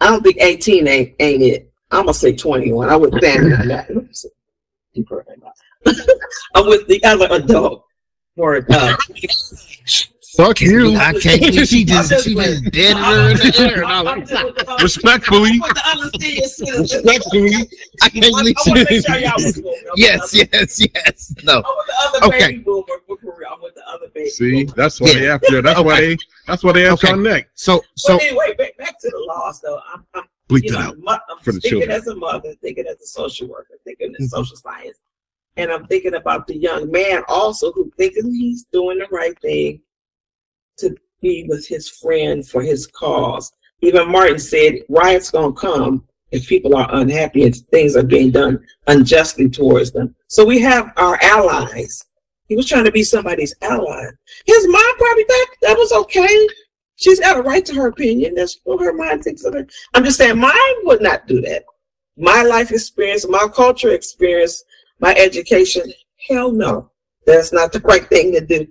I 0.00 0.06
don't 0.06 0.22
think 0.22 0.38
18 0.40 0.88
ain't, 0.88 1.14
ain't 1.20 1.42
it. 1.42 1.72
I'm 1.90 2.06
gonna 2.06 2.14
say 2.14 2.34
21. 2.34 2.88
I 2.88 2.96
would 2.96 3.14
stand 3.16 3.52
on 3.52 3.68
that. 3.68 3.90
I'm 6.54 6.66
with 6.66 6.86
the 6.86 7.02
other 7.04 7.28
adult 7.30 7.84
for 8.36 8.64
uh, 8.70 8.96
Fuck 10.36 10.60
you. 10.62 10.96
I 10.96 11.12
can't 11.12 11.40
believe 11.42 11.68
she 11.68 11.84
just 11.84 12.24
she 12.24 12.34
just 12.34 12.64
dead 12.70 12.96
her 12.96 13.30
in 13.32 13.36
the 13.36 13.54
air. 13.58 13.82
and 13.84 13.92
I 13.92 14.72
was 14.72 14.82
Respectfully. 14.82 15.60
With 15.60 15.74
the 15.74 15.82
other 15.86 16.10
senior. 16.18 16.80
Respectfully. 16.80 17.54
I 18.02 18.08
can't 18.08 18.24
I 18.24 18.28
believe 18.30 18.56
want 18.66 18.66
to 18.66 18.74
make 18.74 18.88
she 18.88 19.00
sure 19.02 19.18
y'all 19.18 19.32
was 19.36 19.60
cool. 19.60 19.74
I'm 19.74 19.92
Yes, 19.96 20.34
yes, 20.34 20.80
yes. 20.94 21.34
No. 21.44 21.60
the- 21.60 21.66
I'm 21.68 21.74
with 21.76 21.86
the 21.86 21.94
other 22.16 22.26
Okay. 22.28 22.46
baby 22.52 22.58
boomer. 22.62 22.84
For 23.06 23.36
real. 23.38 23.48
I'm 23.52 23.60
with 23.62 23.74
the 23.74 23.86
other 23.88 24.06
baby 24.14 24.30
See, 24.30 24.64
that's 24.64 25.00
why 25.00 25.12
they 25.12 25.24
Yeah. 25.26 25.34
after. 25.34 25.60
That's 25.60 25.80
why 25.80 26.00
they. 26.00 26.16
That's 26.46 26.64
why 26.64 26.72
they 26.72 26.86
after 26.86 27.06
Okay. 27.08 27.14
our 27.14 27.20
neck. 27.22 27.50
So 27.54 27.82
so 27.96 28.14
But 28.16 28.22
anyway, 28.22 28.54
back, 28.56 28.76
back 28.78 28.98
to 29.00 29.10
the 29.10 29.24
laws 29.28 29.60
though. 29.60 29.80
I'm, 29.92 30.04
I'm 30.14 30.24
Bleep 30.48 30.64
you 30.64 30.70
it 30.70 30.72
know, 30.72 30.78
out. 30.80 30.98
mu- 30.98 31.12
I'm 31.30 31.38
for 31.42 31.52
the 31.52 31.60
thinking 31.60 31.80
children. 31.80 31.90
as 31.90 32.06
a 32.06 32.14
mother, 32.16 32.54
thinking 32.62 32.86
as 32.86 33.00
a 33.02 33.06
social 33.06 33.48
worker, 33.48 33.74
thinking 33.84 34.14
in 34.18 34.26
Mhm. 34.26 34.30
social 34.30 34.56
science. 34.56 34.96
And 35.58 35.70
I'm 35.70 35.86
thinking 35.86 36.14
about 36.14 36.46
the 36.46 36.56
young 36.56 36.90
man 36.90 37.22
also 37.28 37.70
who 37.72 37.90
thinking 37.98 38.32
he's 38.34 38.64
doing 38.72 38.98
the 38.98 39.06
right 39.10 39.38
thing 39.42 39.80
to 40.78 40.94
be 41.20 41.46
with 41.48 41.66
his 41.66 41.88
friend 41.88 42.46
for 42.46 42.62
his 42.62 42.86
cause. 42.86 43.52
Even 43.80 44.10
Martin 44.10 44.38
said 44.38 44.80
riots 44.88 45.30
gonna 45.30 45.52
come 45.52 46.04
if 46.30 46.48
people 46.48 46.74
are 46.76 46.88
unhappy 46.94 47.44
and 47.44 47.54
things 47.54 47.96
are 47.96 48.02
being 48.02 48.30
done 48.30 48.64
unjustly 48.86 49.48
towards 49.48 49.92
them. 49.92 50.14
So 50.28 50.44
we 50.44 50.58
have 50.60 50.92
our 50.96 51.18
allies. 51.22 52.04
He 52.48 52.56
was 52.56 52.66
trying 52.66 52.84
to 52.84 52.92
be 52.92 53.02
somebody's 53.02 53.54
ally. 53.62 54.04
His 54.46 54.66
mom 54.68 54.96
probably 54.98 55.24
thought 55.24 55.46
that 55.62 55.78
was 55.78 55.92
okay. 55.92 56.48
She's 56.96 57.20
got 57.20 57.38
a 57.38 57.42
right 57.42 57.64
to 57.66 57.74
her 57.74 57.88
opinion. 57.88 58.34
That's 58.34 58.60
what 58.64 58.82
her 58.82 58.92
mind 58.92 59.24
thinks 59.24 59.44
of 59.44 59.54
it. 59.54 59.72
I'm 59.94 60.04
just 60.04 60.18
saying 60.18 60.38
mine 60.38 60.52
would 60.84 61.02
not 61.02 61.26
do 61.26 61.40
that. 61.42 61.64
My 62.16 62.42
life 62.42 62.70
experience, 62.70 63.26
my 63.28 63.48
culture 63.54 63.92
experience, 63.92 64.64
my 65.00 65.14
education, 65.14 65.92
hell 66.28 66.52
no. 66.52 66.90
That's 67.26 67.52
not 67.52 67.72
the 67.72 67.80
right 67.80 68.06
thing 68.08 68.32
to 68.32 68.40
do. 68.40 68.66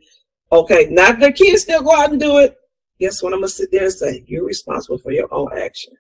Okay, 0.52 0.88
now 0.92 1.12
the 1.14 1.32
kids 1.32 1.62
still 1.64 1.82
go 1.84 1.96
out 1.96 2.12
and 2.12 2.20
do 2.20 2.40
it, 2.40 2.56
guess 3.00 3.24
what? 3.24 3.34
I'm 3.34 3.40
gonna 3.40 3.48
sit 3.50 3.72
there 3.72 3.84
and 3.86 3.94
say, 3.94 4.24
you're 4.28 4.46
responsible 4.46 4.98
for 4.98 5.12
your 5.12 5.34
own 5.34 5.50
action. 5.58 5.94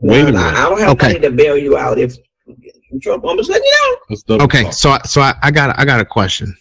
Wait 0.00 0.20
a 0.20 0.32
Now, 0.32 0.44
minute. 0.50 0.58
I, 0.58 0.66
I 0.66 0.68
don't 0.68 0.80
have 0.80 0.90
Okay. 0.90 1.06
money 1.08 1.20
to 1.20 1.30
bail 1.30 1.56
you 1.56 1.76
out 1.76 1.98
if 1.98 2.16
you 2.46 2.56
get 2.56 2.74
in 2.90 3.00
trouble. 3.00 3.30
I'm 3.30 3.38
just 3.38 3.48
letting 3.48 3.64
you 3.64 3.98
know. 4.28 4.44
Okay, 4.44 4.70
so 4.70 4.90
I- 4.90 5.00
so 5.04 5.20
I, 5.22 5.34
I 5.42 5.50
got 5.50 5.78
I 5.78 5.84
got 5.84 6.00
a 6.00 6.04
question. 6.04 6.54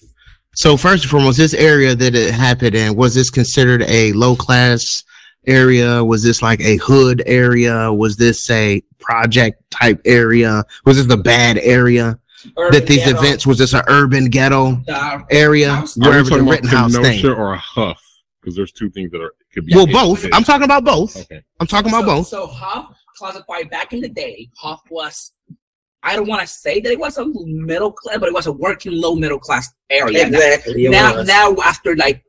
So 0.56 0.78
first 0.78 1.04
and 1.04 1.12
foremost, 1.12 1.38
this 1.38 1.54
area 1.56 1.96
that 1.96 2.14
it 2.16 2.34
happened 2.34 2.76
in 2.76 2.96
was 2.96 3.16
this 3.16 3.30
considered 3.32 3.82
a 3.88 4.14
low 4.14 4.36
class 4.36 5.04
area? 5.48 6.04
Was 6.04 6.24
this 6.24 6.42
like 6.42 6.62
a 6.62 6.78
hood 6.78 7.24
area? 7.26 7.92
Was 7.92 8.16
this 8.18 8.50
a 8.52 8.82
project 9.00 9.62
type 9.72 10.00
area? 10.06 10.64
Was 10.86 10.98
this 10.98 11.08
the 11.08 11.18
bad 11.18 11.58
area 11.58 12.18
that 12.72 12.86
these 12.88 13.06
Urban 13.08 13.18
events? 13.18 13.48
Was 13.48 13.58
just 13.58 13.74
an 13.74 13.84
urban 13.88 14.26
ghetto 14.26 14.76
ghetto. 14.88 15.26
area 15.30 15.72
Are 15.72 15.82
we 15.98 16.08
wherever 16.08 16.30
the 16.30 16.44
Rittenhouse 16.44 16.96
thing? 16.96 17.26
Or 17.26 17.54
a 17.54 17.58
Hough? 17.58 18.02
Because 18.42 18.56
there's 18.56 18.72
two 18.72 18.90
things 18.90 19.12
that 19.12 19.22
are 19.22 19.34
could 19.54 19.66
be. 19.66 19.76
Well, 19.76 19.88
both. 19.88 20.26
I'm 20.34 20.44
talking 20.44 20.64
about 20.66 20.84
both. 20.84 21.16
Okay. 21.16 21.42
I'm 21.60 21.68
talking 21.68 21.90
about 21.90 22.02
so, 22.02 22.06
both. 22.08 22.28
So 22.28 22.48
Hough 22.48 22.94
classified 23.18 23.70
back 23.70 23.94
in 23.94 24.02
the 24.02 24.10
day, 24.10 24.50
Hough 24.58 24.82
was 24.90 25.32
I 26.04 26.16
don't 26.18 26.28
want 26.28 26.42
to 26.42 26.48
say 26.48 26.82
that 26.82 26.92
it 26.92 27.00
was 27.00 27.18
a 27.18 27.26
middle 27.46 27.92
class, 27.94 28.18
but 28.18 28.28
it 28.28 28.34
was 28.34 28.48
a 28.48 28.52
working 28.52 28.92
low 28.94 29.16
middle 29.16 29.40
class 29.40 29.72
area. 29.90 30.28
Exactly. 30.28 30.86
it 30.86 30.92
Now, 30.92 31.22
now 31.24 31.56
after 31.64 31.96
like 31.96 32.24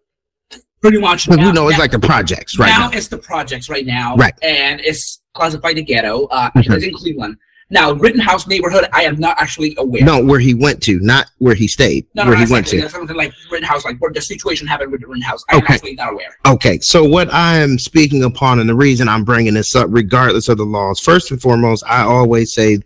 pretty 0.81 1.01
much 1.01 1.25
Because 1.27 1.39
now, 1.39 1.47
we 1.47 1.53
know 1.53 1.69
it's 1.69 1.79
now- 1.79 1.83
like 1.83 1.91
the 1.91 1.99
projects 1.99 2.59
right 2.59 2.69
now 2.69 2.91
now. 2.91 2.97
it's 2.97 3.09
the 3.09 3.19
projects 3.19 3.69
right 3.69 3.87
now, 3.87 4.15
Right. 4.17 4.35
And 4.43 4.81
it's 4.81 5.23
classified 5.35 5.77
the 5.77 5.83
ghetto. 5.83 6.27
Uh, 6.27 6.51
Mhm. 6.51 6.75
it's 6.77 6.85
in 6.85 6.95
Cleveland. 6.95 7.37
Now, 7.71 7.93
Rittenhouse 7.93 8.47
neighborhood, 8.47 8.87
I 8.93 9.05
am 9.05 9.19
not 9.19 9.37
actually 9.41 9.75
aware. 9.79 10.05
No, 10.05 10.23
where 10.23 10.39
he 10.39 10.53
went 10.55 10.83
to, 10.83 11.01
not 11.01 11.27
where 11.39 11.55
he 11.55 11.67
stayed. 11.67 12.07
no, 12.15 12.23
no, 12.25 12.31
where 12.31 12.39
no 12.39 12.45
he 12.45 12.53
went 12.53 12.67
to. 12.69 12.89
Something 12.89 13.17
like 13.17 13.33
Rittenhouse, 13.51 13.85
like 13.85 13.99
where 14.01 14.12
the 14.12 14.21
situation 14.21 14.67
happened 14.67 14.93
with 14.93 15.03
Rittenhouse. 15.03 15.43
I'm 15.49 15.59
Okay. 15.59 15.75
actually 15.75 15.95
not 15.95 16.12
aware. 16.12 16.37
Okay, 16.47 16.79
so 16.81 17.05
what 17.05 17.33
I 17.33 17.57
am 17.59 17.79
speaking 17.79 18.23
upon, 18.23 18.61
and 18.61 18.69
the 18.69 18.75
reason 18.75 19.09
I'm 19.09 19.25
bringing 19.25 19.55
this 19.55 19.75
up, 19.75 19.87
regardless 19.91 20.49
of 20.49 20.59
the 20.59 20.65
laws, 20.65 21.01
first 21.01 21.31
and 21.31 21.41
foremost, 21.41 21.83
I 21.89 22.03
always 22.03 22.53
say 22.53 22.79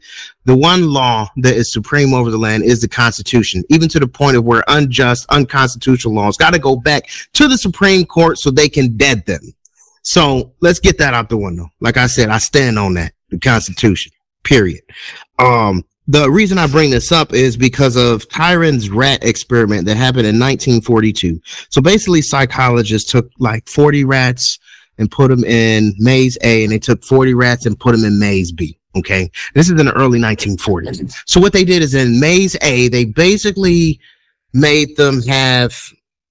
the 0.45 0.57
one 0.57 0.89
law 0.89 1.29
that 1.39 1.55
is 1.57 1.73
supreme 1.73 2.15
over 2.15 2.31
the 2.31 2.39
land 2.39 2.63
is 2.63 2.81
the 2.81 2.89
Constitution, 2.89 3.65
even 3.71 3.89
to 3.91 3.99
the 3.99 4.07
point 4.09 4.37
of 4.37 4.45
where 4.45 4.63
unjust, 4.69 5.27
unconstitutional 5.31 6.15
laws 6.15 6.37
got 6.37 6.53
to 6.55 6.59
go 6.59 6.77
back 6.77 7.09
to 7.35 7.49
the 7.49 7.59
Supreme 7.59 8.07
Court 8.07 8.39
so 8.39 8.51
they 8.51 8.69
can 8.69 8.97
dead 8.97 9.27
them. 9.27 9.41
So 10.03 10.55
let's 10.61 10.79
get 10.79 10.97
that 10.99 11.13
out 11.13 11.29
the 11.29 11.37
window. 11.37 11.69
Like 11.81 11.97
I 11.99 12.07
said, 12.07 12.31
I 12.31 12.39
stand 12.39 12.79
on 12.79 12.95
that, 12.95 13.13
the 13.29 13.39
Constitution, 13.39 14.13
period. 14.45 14.83
Um, 15.39 15.85
the 16.07 16.31
reason 16.31 16.57
I 16.57 16.67
bring 16.67 16.91
this 16.91 17.13
up 17.13 17.35
is 17.35 17.57
because 17.57 17.97
of 17.97 18.27
Tyron's 18.29 18.89
rat 18.89 19.23
experiment 19.23 19.85
that 19.87 19.97
happened 19.97 20.27
in 20.27 20.39
1942. 20.39 21.41
So 21.69 21.83
basically, 21.83 22.23
psychologists 22.23 23.11
took 23.11 23.31
like 23.39 23.69
40 23.69 24.05
rats 24.05 24.59
and 24.97 25.11
put 25.11 25.29
them 25.29 25.45
in 25.45 25.95
maze 25.99 26.39
A, 26.43 26.65
and 26.65 26.73
they 26.73 26.79
took 26.79 27.05
40 27.05 27.35
rats 27.35 27.67
and 27.67 27.79
put 27.79 27.93
them 27.93 28.05
in 28.05 28.19
maze 28.19 28.53
B. 28.53 28.79
Okay. 28.97 29.31
This 29.55 29.69
is 29.71 29.79
in 29.79 29.87
the 29.87 29.93
early 29.93 30.19
1940s. 30.19 31.15
So 31.27 31.41
what 31.41 31.53
they 31.53 31.65
did 31.65 31.83
is 31.83 31.95
in 31.95 32.19
maze 32.19 32.57
A, 32.63 32.89
they 32.89 33.05
basically 33.05 34.01
made 34.55 34.97
them 34.97 35.23
have 35.23 35.77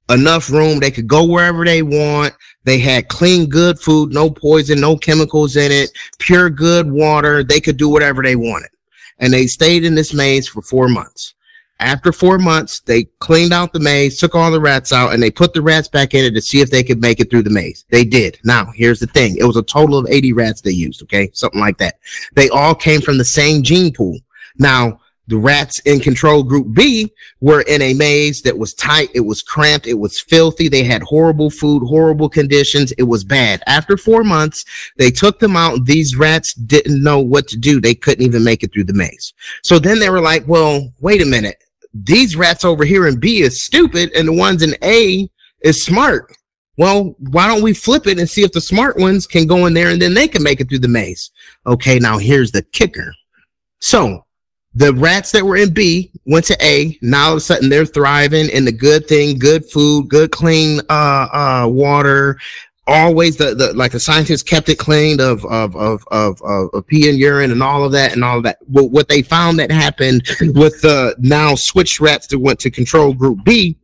enough 0.10 0.50
room. 0.50 0.80
They 0.80 0.92
could 0.92 1.08
go 1.08 1.24
wherever 1.24 1.64
they 1.64 1.84
want. 1.84 2.34
They 2.68 2.80
had 2.80 3.08
clean, 3.08 3.48
good 3.48 3.80
food, 3.80 4.12
no 4.12 4.30
poison, 4.30 4.82
no 4.82 4.98
chemicals 4.98 5.56
in 5.56 5.72
it, 5.72 5.90
pure, 6.20 6.50
good 6.50 6.92
water. 6.92 7.42
They 7.42 7.62
could 7.62 7.78
do 7.78 7.88
whatever 7.88 8.22
they 8.22 8.36
wanted. 8.36 8.72
And 9.20 9.32
they 9.32 9.48
stayed 9.48 9.86
in 9.86 9.96
this 9.96 10.14
maze 10.14 10.50
for 10.50 10.62
four 10.62 10.90
months. 10.90 11.36
After 11.80 12.12
four 12.12 12.38
months, 12.38 12.82
they 12.82 13.06
cleaned 13.20 13.54
out 13.54 13.72
the 13.72 13.80
maze, 13.80 14.20
took 14.20 14.36
all 14.36 14.52
the 14.52 14.60
rats 14.60 14.92
out, 14.92 15.14
and 15.14 15.24
they 15.24 15.32
put 15.32 15.54
the 15.54 15.62
rats 15.62 15.88
back 15.88 16.14
in 16.14 16.26
it 16.26 16.32
to 16.32 16.42
see 16.42 16.60
if 16.60 16.70
they 16.70 16.84
could 16.84 17.00
make 17.00 17.22
it 17.22 17.30
through 17.30 17.44
the 17.44 17.50
maze. 17.50 17.86
They 17.90 18.04
did. 18.04 18.38
Now, 18.44 18.66
here's 18.76 19.00
the 19.00 19.08
thing. 19.08 19.38
It 19.38 19.46
was 19.46 19.56
a 19.56 19.64
total 19.64 19.98
of 19.98 20.06
80 20.10 20.34
rats 20.34 20.60
they 20.60 20.72
used, 20.72 21.02
okay? 21.04 21.30
Something 21.32 21.62
like 21.62 21.78
that. 21.78 22.00
They 22.34 22.50
all 22.50 22.76
came 22.76 23.00
from 23.00 23.18
the 23.18 23.24
same 23.24 23.64
gene 23.64 23.94
pool. 23.94 24.20
Now, 24.58 25.00
the 25.28 25.38
rats 25.38 25.80
in 25.80 26.00
control 26.00 26.42
group 26.42 26.74
B 26.74 27.12
were 27.42 27.62
in 27.62 27.82
a 27.82 27.94
maze 27.94 28.42
that 28.44 28.58
was 28.58 28.74
tight, 28.74 29.10
it 29.14 29.22
was 29.22 29.42
cramped, 29.42 29.86
it 29.86 30.00
was 30.00 30.22
filthy, 30.22 30.70
they 30.70 30.84
had 30.84 31.04
horrible 31.04 31.50
food, 31.50 31.86
horrible 31.86 32.30
conditions, 32.30 32.94
it 32.94 33.04
was 33.04 33.24
bad. 33.24 33.62
After 33.68 33.98
four 33.98 34.24
months, 34.24 34.64
they 34.98 35.12
took 35.12 35.40
them 35.40 35.56
out. 35.56 35.86
These 35.86 36.16
rats 36.16 36.54
didn't 36.54 37.04
know 37.04 37.20
what 37.20 37.48
to 37.50 37.58
do, 37.58 37.82
they 37.82 37.96
couldn't 37.96 38.26
even 38.26 38.44
make 38.44 38.64
it 38.64 38.72
through 38.74 38.86
the 38.86 38.94
maze. 38.94 39.34
So 39.64 39.80
then 39.80 40.00
they 40.00 40.10
were 40.10 40.22
like, 40.22 40.48
well, 40.48 40.92
wait 41.00 41.22
a 41.22 41.26
minute, 41.26 41.64
these 41.94 42.36
rats 42.36 42.64
over 42.64 42.86
here 42.86 43.08
in 43.08 43.20
B 43.20 43.42
is 43.42 43.64
stupid, 43.66 44.12
and 44.14 44.28
the 44.28 44.34
ones 44.34 44.64
in 44.64 44.76
A 44.84 45.30
is 45.62 45.84
smart. 45.84 46.34
Well, 46.78 47.16
why 47.18 47.48
don't 47.48 47.64
we 47.64 47.74
flip 47.74 48.06
it 48.06 48.20
and 48.20 48.30
see 48.30 48.44
if 48.44 48.52
the 48.52 48.62
smart 48.62 48.98
ones 48.98 49.26
can 49.26 49.48
go 49.48 49.66
in 49.66 49.74
there 49.74 49.90
and 49.90 50.00
then 50.02 50.14
they 50.14 50.28
can 50.28 50.44
make 50.44 50.62
it 50.62 50.70
through 50.70 50.80
the 50.80 50.88
maze? 50.88 51.32
Okay, 51.66 51.98
now 51.98 52.20
here's 52.20 52.52
the 52.52 52.62
kicker. 52.62 53.12
So 53.80 54.27
the 54.78 54.94
rats 54.94 55.32
that 55.32 55.44
were 55.44 55.58
in 55.58 55.74
B 55.74 56.12
went 56.26 56.46
to 56.46 56.58
A. 56.64 56.98
Now 57.02 57.30
all 57.30 57.32
of 57.34 57.38
a 57.38 57.42
sudden 57.42 57.70
they're 57.70 57.86
thriving 57.86 58.48
in 58.50 58.64
the 58.64 58.72
good 58.72 59.08
thing, 59.08 59.40
good 59.40 59.66
food, 59.66 60.08
good 60.08 60.32
clean 60.32 60.82
uh 60.90 61.28
uh 61.34 61.68
water. 61.68 62.38
Always 62.86 63.38
the, 63.38 63.56
the 63.56 63.74
like 63.74 63.92
the 63.92 64.00
scientists 64.00 64.44
kept 64.44 64.70
it 64.70 64.78
clean 64.78 65.20
of 65.20 65.44
of 65.46 65.76
of 65.76 66.04
of, 66.12 66.40
of, 66.44 66.70
of 66.74 66.88
pee 66.88 67.10
and 67.10 67.18
urine 67.18 67.52
and 67.52 67.64
all 67.64 67.84
of 67.84 67.92
that 67.94 68.14
and 68.14 68.24
all 68.24 68.38
of 68.38 68.44
that. 68.44 68.60
But 68.68 68.92
what 68.92 69.08
they 69.10 69.24
found 69.24 69.58
that 69.58 69.72
happened 69.72 70.22
with 70.40 70.80
the 70.82 71.16
now 71.18 71.56
switched 71.56 72.00
rats 72.00 72.28
that 72.28 72.40
went 72.40 72.60
to 72.60 72.70
control 72.70 73.16
group 73.16 73.44
B, 73.44 73.80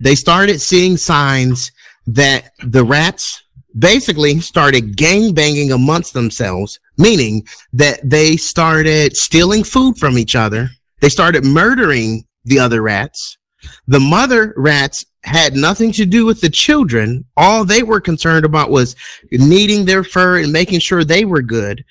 they 0.00 0.16
started 0.16 0.60
seeing 0.60 0.96
signs 0.96 1.70
that 2.08 2.50
the 2.64 2.84
rats 2.84 3.43
basically 3.78 4.40
started 4.40 4.96
gang 4.96 5.32
banging 5.32 5.72
amongst 5.72 6.12
themselves 6.12 6.78
meaning 6.96 7.46
that 7.72 8.00
they 8.08 8.36
started 8.36 9.16
stealing 9.16 9.64
food 9.64 9.98
from 9.98 10.18
each 10.18 10.36
other. 10.36 10.70
They 11.00 11.08
started 11.08 11.44
murdering 11.44 12.24
the 12.44 12.58
other 12.58 12.82
rats. 12.82 13.38
The 13.86 14.00
mother 14.00 14.54
rats 14.56 15.04
had 15.24 15.54
nothing 15.54 15.90
to 15.92 16.04
do 16.04 16.26
with 16.26 16.40
the 16.40 16.50
children. 16.50 17.24
All 17.36 17.64
they 17.64 17.82
were 17.82 18.00
concerned 18.00 18.44
about 18.44 18.70
was 18.70 18.94
needing 19.32 19.84
their 19.84 20.04
fur 20.04 20.38
and 20.38 20.52
making 20.52 20.80
sure 20.80 21.02
they 21.02 21.24
were 21.24 21.42
good. 21.42 21.84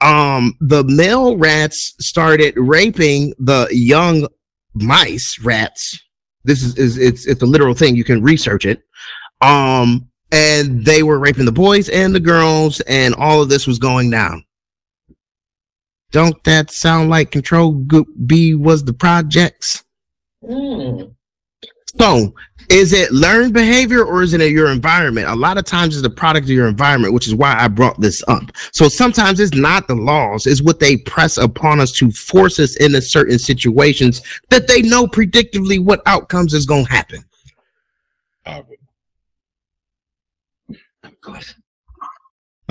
Um, 0.00 0.54
the 0.60 0.84
male 0.84 1.36
rats 1.36 1.94
started 2.00 2.54
raping 2.56 3.32
the 3.38 3.66
young 3.70 4.28
mice 4.74 5.38
rats. 5.42 5.98
This 6.44 6.62
is, 6.62 6.76
is 6.76 6.98
it's 6.98 7.26
it's 7.26 7.42
a 7.42 7.46
literal 7.46 7.72
thing. 7.72 7.96
You 7.96 8.04
can 8.04 8.22
research 8.22 8.66
it. 8.66 8.82
Um, 9.40 10.10
and 10.34 10.84
they 10.84 11.04
were 11.04 11.20
raping 11.20 11.44
the 11.44 11.52
boys 11.52 11.88
and 11.88 12.12
the 12.12 12.18
girls, 12.18 12.80
and 12.82 13.14
all 13.14 13.40
of 13.40 13.48
this 13.48 13.68
was 13.68 13.78
going 13.78 14.10
down. 14.10 14.44
Don't 16.10 16.42
that 16.42 16.72
sound 16.72 17.08
like 17.08 17.30
Control 17.30 17.70
Group 17.72 18.08
B 18.26 18.54
was 18.54 18.84
the 18.84 18.92
projects? 18.92 19.84
Mm. 20.42 21.14
So, 21.98 22.34
is 22.68 22.92
it 22.92 23.12
learned 23.12 23.52
behavior 23.52 24.04
or 24.04 24.22
is 24.22 24.34
it 24.34 24.50
your 24.50 24.72
environment? 24.72 25.28
A 25.28 25.34
lot 25.36 25.56
of 25.56 25.64
times 25.64 25.94
it's 25.94 26.02
the 26.02 26.10
product 26.10 26.46
of 26.46 26.50
your 26.50 26.66
environment, 26.66 27.14
which 27.14 27.28
is 27.28 27.34
why 27.34 27.54
I 27.56 27.68
brought 27.68 28.00
this 28.00 28.24
up. 28.26 28.42
So 28.72 28.88
sometimes 28.88 29.38
it's 29.38 29.54
not 29.54 29.86
the 29.86 29.94
laws, 29.94 30.46
it's 30.46 30.62
what 30.62 30.80
they 30.80 30.96
press 30.96 31.36
upon 31.36 31.78
us 31.78 31.92
to 31.92 32.10
force 32.10 32.58
us 32.58 32.74
into 32.76 33.00
certain 33.00 33.38
situations 33.38 34.22
that 34.50 34.66
they 34.66 34.82
know 34.82 35.06
predictively 35.06 35.78
what 35.78 36.02
outcomes 36.06 36.54
is 36.54 36.66
going 36.66 36.86
to 36.86 36.92
happen. 36.92 37.24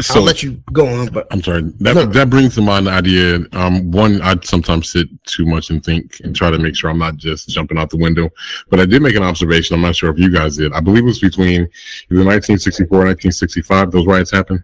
So, 0.02 0.16
I'll 0.16 0.24
let 0.24 0.42
you 0.42 0.62
go 0.72 0.88
on, 0.88 1.08
but 1.08 1.28
I'm 1.30 1.44
sorry. 1.44 1.62
That 1.80 1.96
no. 1.96 2.06
that 2.08 2.28
brings 2.28 2.56
to 2.56 2.62
mind 2.62 2.88
the 2.88 2.92
idea. 2.92 3.40
Um, 3.52 3.92
one, 3.92 4.24
I 4.24 4.36
sometimes 4.44 4.92
sit 4.92 5.08
too 5.26 5.46
much 5.46 5.70
and 5.70 5.84
think 5.84 6.20
and 6.24 6.36
try 6.36 6.50
to 6.50 6.58
make 6.58 6.76
sure 6.76 6.90
I'm 6.90 6.98
not 6.98 7.18
just 7.18 7.48
jumping 7.50 7.78
out 7.78 7.92
the 7.92 7.98
window. 7.98 8.30
But 8.70 8.80
I 8.80 8.86
did 8.86 9.04
make 9.04 9.16
an 9.16 9.22
observation. 9.22 9.76
I'm 9.76 9.82
not 9.82 9.96
sure 9.96 10.10
if 10.10 10.18
you 10.18 10.32
guys 10.32 10.58
did. 10.58 10.74
I 10.74 10.80
believe 10.80 11.04
it 11.04 11.08
was 11.08 11.20
between 11.20 11.62
either 11.62 12.26
1964 12.26 12.98
and 12.98 13.08
1965. 13.10 13.92
Those 13.92 14.08
riots 14.08 14.32
happened. 14.32 14.64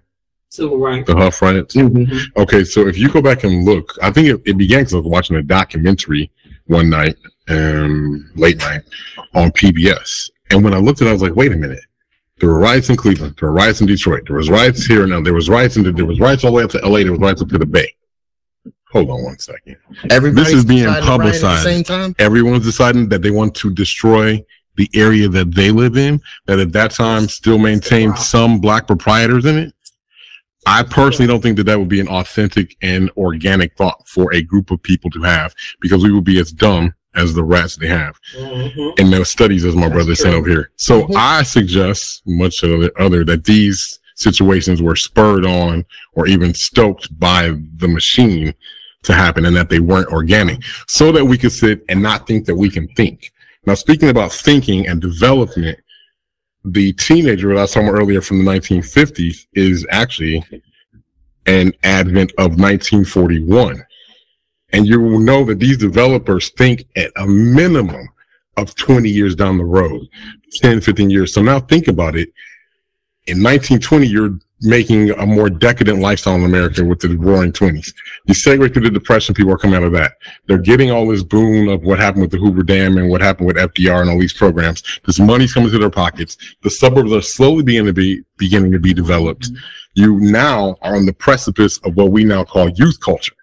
Civil 0.49 0.79
rights. 0.79 1.05
The 1.05 1.15
Hough 1.15 1.41
riots. 1.43 1.75
Mm-hmm. 1.75 2.41
Okay, 2.41 2.63
so 2.63 2.87
if 2.87 2.97
you 2.97 3.07
go 3.07 3.21
back 3.21 3.43
and 3.43 3.65
look, 3.65 3.93
I 4.01 4.09
think 4.09 4.27
it, 4.29 4.41
it 4.49 4.57
began 4.57 4.79
because 4.79 4.95
I 4.95 4.97
was 4.97 5.05
watching 5.05 5.35
a 5.35 5.43
documentary 5.43 6.31
one 6.65 6.89
night, 6.89 7.17
um, 7.49 8.31
late 8.35 8.57
night 8.57 8.81
on 9.35 9.51
PBS, 9.51 10.31
and 10.49 10.63
when 10.63 10.73
I 10.73 10.79
looked 10.79 11.01
at 11.01 11.07
it, 11.07 11.11
I 11.11 11.13
was 11.13 11.21
like, 11.21 11.35
wait 11.35 11.51
a 11.51 11.55
minute 11.55 11.81
there 12.39 12.49
were 12.49 12.59
riots 12.59 12.89
in 12.89 12.95
Cleveland. 12.95 13.35
There 13.39 13.49
were 13.49 13.55
riots 13.55 13.81
in 13.81 13.87
Detroit. 13.87 14.23
There 14.27 14.37
was 14.37 14.49
riots 14.49 14.85
here 14.85 15.01
and 15.03 15.11
now. 15.11 15.21
There 15.21 15.33
was 15.33 15.49
riots 15.49 15.77
in 15.77 15.83
the, 15.83 15.91
there 15.91 16.05
was 16.05 16.19
riots 16.19 16.43
all 16.43 16.51
the 16.51 16.57
way 16.57 16.63
up 16.63 16.71
to 16.71 16.79
LA. 16.79 16.99
There 16.99 17.11
was 17.11 17.19
riots 17.19 17.41
up 17.41 17.49
to 17.49 17.57
the 17.57 17.65
Bay. 17.65 17.93
Hold 18.91 19.09
on 19.09 19.23
one 19.23 19.37
second. 19.37 19.77
Everybody's 20.09 20.47
this 20.47 20.59
is 20.59 20.65
being 20.65 20.87
publicized. 20.87 21.63
same 21.63 21.83
time. 21.83 22.15
Everyone's 22.17 22.65
deciding 22.65 23.09
that 23.09 23.21
they 23.21 23.29
want 23.29 23.53
to 23.55 23.71
destroy 23.71 24.43
the 24.77 24.89
area 24.95 25.27
that 25.27 25.53
they 25.53 25.71
live 25.71 25.95
in. 25.95 26.21
That 26.47 26.59
at 26.59 26.71
that 26.71 26.91
time 26.91 27.27
still 27.27 27.59
maintained 27.59 28.17
some 28.17 28.59
black 28.59 28.87
proprietors 28.87 29.45
in 29.45 29.57
it. 29.57 29.73
I 30.65 30.83
personally 30.83 31.27
don't 31.27 31.41
think 31.41 31.57
that 31.57 31.65
that 31.65 31.79
would 31.79 31.87
be 31.87 31.99
an 31.99 32.07
authentic 32.07 32.75
and 32.81 33.09
organic 33.15 33.75
thought 33.75 34.07
for 34.07 34.33
a 34.33 34.41
group 34.41 34.71
of 34.71 34.81
people 34.81 35.09
to 35.11 35.21
have 35.21 35.53
because 35.81 36.03
we 36.03 36.11
would 36.11 36.25
be 36.25 36.39
as 36.39 36.51
dumb 36.51 36.93
as 37.15 37.33
the 37.33 37.43
rats 37.43 37.75
they 37.75 37.87
have 37.87 38.19
mm-hmm. 38.35 39.01
in 39.01 39.11
their 39.11 39.25
studies, 39.25 39.65
as 39.65 39.75
my 39.75 39.81
That's 39.83 39.93
brother 39.93 40.15
said 40.15 40.33
over 40.33 40.47
here. 40.47 40.71
So 40.75 41.03
mm-hmm. 41.03 41.13
I 41.17 41.43
suggest, 41.43 42.21
much 42.25 42.63
of 42.63 42.81
the 42.81 42.91
other, 42.99 43.23
that 43.25 43.45
these 43.45 43.99
situations 44.15 44.81
were 44.81 44.95
spurred 44.95 45.45
on 45.45 45.85
or 46.13 46.27
even 46.27 46.53
stoked 46.53 47.17
by 47.19 47.55
the 47.77 47.87
machine 47.87 48.53
to 49.03 49.13
happen 49.13 49.45
and 49.45 49.55
that 49.55 49.69
they 49.69 49.79
weren't 49.79 50.09
organic 50.09 50.61
so 50.87 51.11
that 51.11 51.23
we 51.23 51.37
could 51.37 51.53
sit 51.53 51.83
and 51.87 52.03
not 52.03 52.27
think 52.27 52.45
that 52.45 52.55
we 52.55 52.69
can 52.69 52.87
think. 52.89 53.31
Now, 53.65 53.75
speaking 53.75 54.09
about 54.09 54.31
thinking 54.31 54.87
and 54.87 55.01
development, 55.01 55.79
the 56.65 56.93
teenager 56.93 57.55
that 57.55 57.61
I 57.61 57.65
saw 57.65 57.81
earlier 57.81 58.21
from 58.21 58.43
the 58.43 58.51
1950s 58.51 59.47
is 59.53 59.87
actually 59.89 60.43
an 61.45 61.71
advent 61.83 62.31
of 62.37 62.59
1941 62.59 63.83
and 64.73 64.87
you 64.87 64.99
will 64.99 65.19
know 65.19 65.43
that 65.45 65.59
these 65.59 65.77
developers 65.77 66.49
think 66.49 66.85
at 66.95 67.11
a 67.15 67.25
minimum 67.25 68.09
of 68.57 68.75
20 68.75 69.09
years 69.09 69.35
down 69.35 69.57
the 69.57 69.65
road, 69.65 70.07
10, 70.61 70.81
15 70.81 71.09
years. 71.09 71.33
So 71.33 71.41
now 71.41 71.59
think 71.59 71.87
about 71.87 72.15
it. 72.15 72.29
In 73.27 73.43
1920, 73.43 74.07
you're 74.07 74.39
making 74.61 75.11
a 75.11 75.25
more 75.25 75.49
decadent 75.49 75.99
lifestyle 75.99 76.35
in 76.35 76.43
America 76.43 76.83
with 76.83 76.99
the 76.99 77.15
roaring 77.17 77.51
20s. 77.51 77.93
You 78.25 78.33
segue 78.33 78.73
through 78.73 78.83
the 78.83 78.89
depression, 78.89 79.33
people 79.33 79.53
are 79.53 79.57
coming 79.57 79.77
out 79.77 79.83
of 79.83 79.93
that. 79.93 80.13
They're 80.47 80.57
getting 80.57 80.91
all 80.91 81.07
this 81.07 81.23
boon 81.23 81.69
of 81.69 81.83
what 81.83 81.99
happened 81.99 82.23
with 82.23 82.31
the 82.31 82.37
Hoover 82.37 82.63
Dam 82.63 82.97
and 82.97 83.09
what 83.09 83.21
happened 83.21 83.47
with 83.47 83.55
FDR 83.55 84.01
and 84.01 84.09
all 84.09 84.19
these 84.19 84.33
programs. 84.33 84.83
This 85.05 85.19
money's 85.19 85.53
coming 85.53 85.71
to 85.71 85.77
their 85.77 85.89
pockets. 85.89 86.37
The 86.61 86.69
suburbs 86.69 87.13
are 87.13 87.21
slowly 87.21 87.63
beginning 87.63 87.87
to 87.87 87.93
be 87.93 88.23
beginning 88.37 88.71
to 88.73 88.79
be 88.79 88.93
developed. 88.93 89.43
Mm-hmm. 89.43 89.55
You 89.93 90.19
now 90.19 90.75
are 90.81 90.95
on 90.95 91.05
the 91.05 91.13
precipice 91.13 91.77
of 91.79 91.95
what 91.95 92.11
we 92.11 92.23
now 92.23 92.43
call 92.43 92.69
youth 92.69 92.99
culture. 92.99 93.35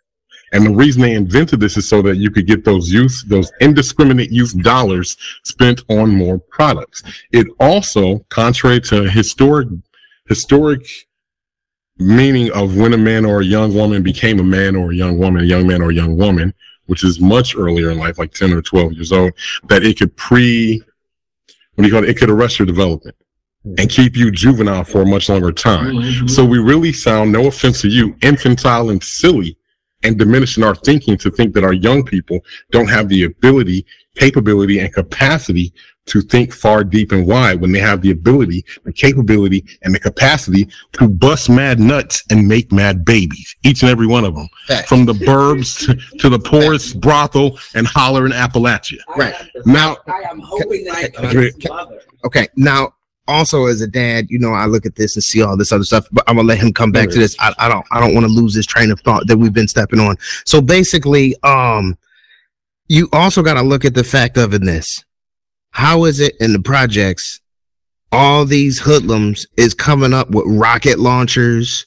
And 0.53 0.65
the 0.65 0.71
reason 0.71 1.03
they 1.03 1.15
invented 1.15 1.61
this 1.61 1.77
is 1.77 1.89
so 1.89 2.03
that 2.03 2.17
you 2.17 2.31
could 2.31 2.47
get 2.47 2.65
those 2.65 2.91
use, 2.91 3.25
those 3.25 3.51
indiscriminate 3.61 4.31
use 4.31 4.53
dollars 4.53 5.17
spent 5.45 5.83
on 5.89 6.11
more 6.11 6.39
products. 6.39 7.03
It 7.33 7.47
also, 7.59 8.21
contrary 8.29 8.81
to 8.83 9.11
historic, 9.11 9.69
historic 10.29 10.87
meaning 11.99 12.53
of 12.53 12.77
when 12.77 12.93
a 12.93 12.99
man 12.99 13.25
or 13.25 13.41
a 13.41 13.45
young 13.45 13.75
woman 13.75 14.03
became 14.03 14.39
a 14.39 14.45
man 14.45 14.77
or 14.77 14.93
a 14.93 14.95
young 14.95 15.19
woman, 15.19 15.43
a 15.43 15.47
young 15.47 15.67
man 15.67 15.83
or 15.83 15.91
a 15.91 15.95
young 15.95 16.17
woman, 16.17 16.55
which 16.87 17.03
is 17.03 17.21
much 17.21 17.57
earlier 17.57 17.91
in 17.91 17.99
life, 17.99 18.19
like 18.19 18.33
10 18.33 18.53
or 18.53 18.63
12 18.63 18.93
years 18.93 19.13
old, 19.13 19.33
that 19.65 19.83
it 19.83 19.99
could 19.99 20.17
pre, 20.17 20.81
what 21.75 21.83
do 21.83 21.89
you 21.89 21.93
call 21.93 22.05
it? 22.05 22.11
It 22.11 22.19
could 22.19 22.31
arrest 22.31 22.59
your 22.59 22.67
development 22.67 23.17
and 23.79 23.91
keep 23.91 24.17
you 24.17 24.31
juvenile 24.31 24.85
for 24.85 25.03
a 25.03 25.07
much 25.07 25.29
longer 25.29 25.51
time. 25.51 25.97
Mm-hmm. 25.97 26.29
So 26.29 26.45
we 26.45 26.59
really 26.59 26.93
sound, 26.93 27.33
no 27.33 27.49
offense 27.49 27.81
to 27.83 27.89
you, 27.89 28.17
infantile 28.23 28.91
and 28.91 29.03
silly 29.03 29.56
and 30.07 30.19
diminishing 30.19 30.63
our 30.63 30.75
thinking 30.75 31.17
to 31.19 31.31
think 31.31 31.53
that 31.55 31.65
our 31.65 31.73
young 31.73 32.05
people 32.05 32.41
don't 32.71 32.89
have 32.89 33.09
the 33.09 33.25
ability, 33.25 33.85
capability, 34.15 34.79
and 34.79 34.93
capacity 34.93 35.73
to 36.07 36.21
think 36.21 36.53
far, 36.53 36.85
deep, 36.85 37.11
and 37.11 37.27
wide 37.27 37.61
when 37.61 37.73
they 37.73 37.81
have 37.81 38.01
the 38.01 38.13
ability, 38.13 38.65
the 38.85 38.93
capability, 38.93 39.65
and 39.83 39.93
the 39.93 39.99
capacity 39.99 40.69
to 40.93 41.09
bust 41.09 41.51
mad 41.51 41.81
nuts 41.81 42.23
and 42.31 42.47
make 42.47 42.71
mad 42.71 43.05
babies. 43.05 43.57
Each 43.65 43.83
and 43.83 43.91
every 43.91 44.07
one 44.07 44.25
of 44.25 44.35
them, 44.35 44.49
from 44.87 45.05
the 45.05 45.13
burbs 45.13 45.85
to, 45.87 46.19
to 46.19 46.29
the 46.29 46.39
poorest 46.39 47.01
brothel 47.01 47.59
and 47.75 47.87
holler 47.87 48.25
in 48.25 48.33
Appalachia. 48.33 49.01
Right 49.17 49.35
now, 49.65 49.97
I 50.07 50.23
am 50.31 50.39
hoping 50.39 50.85
that 50.85 51.19
okay, 51.19 51.51
okay. 52.25 52.49
Now, 52.57 52.95
also 53.29 53.67
as 53.67 53.81
a 53.81 53.87
dad, 53.87 54.27
you 54.31 54.39
know, 54.39 54.53
I 54.53 54.67
look 54.67 54.87
at 54.87 54.97
this 54.97 55.17
and 55.17 55.23
see 55.23 55.43
all 55.43 55.57
this 55.57 55.73
other 55.73 55.85
stuff, 55.85 56.07
but 56.13 56.25
I'm 56.27 56.37
gonna 56.37 56.49
let 56.49 56.59
him 56.59 56.73
come 56.73 56.93
back 56.93 57.09
to 57.11 57.19
this. 57.19 57.37
I, 57.39 57.53
I 57.59 57.69
don't 57.69 57.87
I 57.91 58.01
don't 58.01 58.15
want 58.15 58.27
to 58.27 58.33
lose 58.33 58.55
this 58.55 58.67
train 58.67 58.91
of 58.91 59.01
thought 59.01 59.27
that 59.27 59.37
we've 59.37 59.53
been 59.53 59.69
stepping 59.69 60.01
on. 60.01 60.17
So 60.45 60.61
basically, 60.61 61.35
um, 61.43 61.97
you 62.89 63.09
also 63.13 63.43
got 63.43 63.55
to 63.55 63.63
look 63.63 63.85
at 63.85 63.95
the 63.95 64.05
fact 64.05 64.37
of 64.37 64.55
in 64.55 64.65
this. 64.65 65.05
How 65.71 66.05
is 66.05 66.21
it 66.21 66.35
in 66.41 66.53
the 66.53 66.61
projects? 66.61 67.41
All 68.13 68.45
these 68.45 68.79
hoodlums 68.79 69.47
is 69.57 69.75
coming 69.75 70.15
up 70.15 70.31
with 70.31 70.45
rocket 70.47 70.99
launchers, 70.99 71.85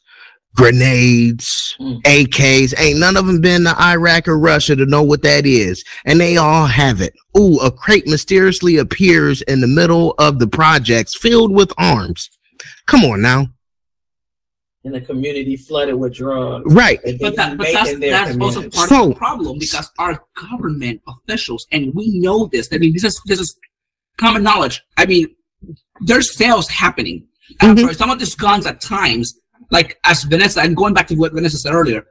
grenades, 0.56 1.76
Mm. 1.80 2.02
AKs. 2.04 2.74
Ain't 2.78 3.00
none 3.00 3.16
of 3.16 3.26
them 3.26 3.40
been 3.40 3.64
to 3.64 3.82
Iraq 3.82 4.28
or 4.28 4.38
Russia 4.38 4.76
to 4.76 4.86
know 4.86 5.02
what 5.04 5.22
that 5.22 5.46
is. 5.46 5.84
And 6.06 6.20
they 6.20 6.36
all 6.38 6.66
have 6.66 7.00
it. 7.02 7.14
Ooh, 7.38 7.58
a 7.60 7.72
crate 7.72 8.06
mysteriously 8.08 8.78
appears 8.78 9.42
in 9.44 9.62
the 9.62 9.68
middle 9.68 10.14
of 10.18 10.40
the 10.40 10.48
projects 10.48 11.18
filled 11.18 11.52
with 11.54 11.72
arms. 11.78 12.30
Come 12.88 13.06
on 13.06 13.22
now. 13.22 13.48
In 14.84 14.92
the 14.94 15.02
community 15.02 15.56
flooded 15.58 15.96
with 15.96 16.14
drugs. 16.16 16.74
Right. 16.74 17.00
But, 17.20 17.36
that, 17.36 17.58
but 17.58 17.68
that's, 17.72 17.98
that's 18.00 18.38
also 18.38 18.62
part 18.70 18.90
So- 18.90 19.04
of 19.04 19.10
the 19.10 19.16
problem 19.16 19.60
because 19.60 19.90
our 20.00 20.22
government 20.36 21.02
officials, 21.08 21.66
and 21.72 21.94
we 21.94 22.20
know 22.20 22.50
this. 22.52 22.68
I 22.74 22.78
mean, 22.78 22.94
this 22.94 23.04
is 23.04 23.22
this 23.26 23.40
is 23.40 23.56
common 24.18 24.44
knowledge. 24.44 24.82
I 24.98 25.06
mean, 25.06 25.28
there's 26.02 26.34
sales 26.36 26.68
happening. 26.70 27.26
And 27.62 27.78
Mhm. 27.78 27.88
for 27.88 27.94
some 27.94 28.10
of 28.10 28.20
these 28.20 28.36
guns 28.36 28.66
at 28.66 28.80
times, 28.82 29.34
like 29.72 30.00
as 30.04 30.24
Vanessa, 30.24 30.62
and 30.62 30.76
going 30.76 30.94
back 30.94 31.08
to 31.08 31.16
what 31.16 31.34
Vanessa 31.34 31.58
said 31.58 31.74
earlier, 31.74 32.04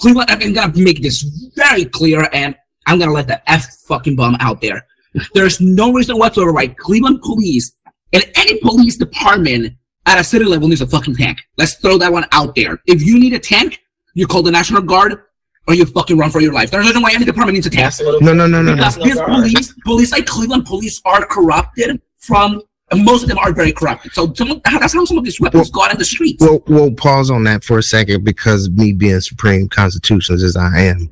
Cleveland. 0.00 0.30
I'm 0.30 0.52
gonna 0.52 0.72
make 0.76 1.02
this 1.02 1.22
very 1.56 1.84
clear, 1.84 2.28
and 2.32 2.56
I'm 2.86 2.98
gonna 2.98 3.12
let 3.12 3.26
the 3.26 3.50
f 3.50 3.66
fucking 3.86 4.16
bomb 4.16 4.36
out 4.40 4.60
there. 4.60 4.86
There's 5.34 5.60
no 5.60 5.92
reason 5.92 6.18
whatsoever 6.18 6.52
why 6.52 6.68
Cleveland 6.68 7.20
police 7.22 7.72
and 8.12 8.24
any 8.34 8.58
police 8.60 8.96
department 8.96 9.74
at 10.06 10.18
a 10.18 10.24
city 10.24 10.44
level 10.44 10.68
needs 10.68 10.80
a 10.80 10.86
fucking 10.86 11.16
tank. 11.16 11.40
Let's 11.58 11.74
throw 11.74 11.98
that 11.98 12.12
one 12.12 12.26
out 12.32 12.54
there. 12.54 12.80
If 12.86 13.02
you 13.02 13.18
need 13.18 13.34
a 13.34 13.38
tank, 13.38 13.80
you 14.14 14.26
call 14.26 14.42
the 14.42 14.50
National 14.50 14.82
Guard 14.82 15.22
or 15.68 15.74
you 15.74 15.84
fucking 15.84 16.18
run 16.18 16.30
for 16.30 16.40
your 16.40 16.52
life. 16.52 16.70
There's 16.70 16.84
no 16.84 16.88
reason 16.88 17.02
why 17.02 17.12
any 17.14 17.24
department 17.24 17.54
needs 17.54 17.66
a 17.66 17.70
tank. 17.70 17.94
No, 18.20 18.32
no, 18.32 18.46
no, 18.46 18.62
no, 18.62 18.62
no. 18.62 18.74
Because 18.74 18.96
these 18.96 19.20
police, 19.20 19.74
police 19.84 20.12
like 20.12 20.26
Cleveland 20.26 20.64
police 20.64 21.00
are 21.04 21.24
corrupted 21.24 22.00
from, 22.18 22.62
and 22.92 23.04
most 23.04 23.22
of 23.22 23.28
them 23.28 23.38
are 23.38 23.52
very 23.52 23.72
corrupt. 23.72 24.12
So 24.12 24.26
that's 24.26 24.94
how 24.94 25.04
some 25.04 25.18
of 25.18 25.24
these 25.24 25.40
weapons 25.40 25.70
go 25.70 25.82
out 25.82 25.92
in 25.92 25.98
the 25.98 26.04
streets. 26.04 26.42
Well, 26.42 26.62
we'll 26.66 26.94
pause 26.94 27.30
on 27.30 27.44
that 27.44 27.64
for 27.64 27.78
a 27.78 27.82
second 27.82 28.24
because 28.24 28.70
me 28.70 28.92
being 28.92 29.20
supreme 29.20 29.68
constitutionalist 29.68 30.44
as 30.44 30.56
I 30.56 30.80
am, 30.80 31.10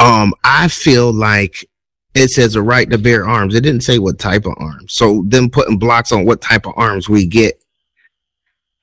um, 0.00 0.34
I 0.44 0.68
feel 0.68 1.12
like 1.12 1.66
it 2.14 2.28
says 2.28 2.56
a 2.56 2.62
right 2.62 2.90
to 2.90 2.98
bear 2.98 3.26
arms. 3.26 3.54
It 3.54 3.60
didn't 3.60 3.82
say 3.82 3.98
what 3.98 4.18
type 4.18 4.44
of 4.44 4.54
arms. 4.58 4.94
So 4.94 5.24
them 5.28 5.48
putting 5.48 5.78
blocks 5.78 6.12
on 6.12 6.24
what 6.24 6.40
type 6.40 6.66
of 6.66 6.74
arms 6.76 7.08
we 7.08 7.26
get. 7.26 7.62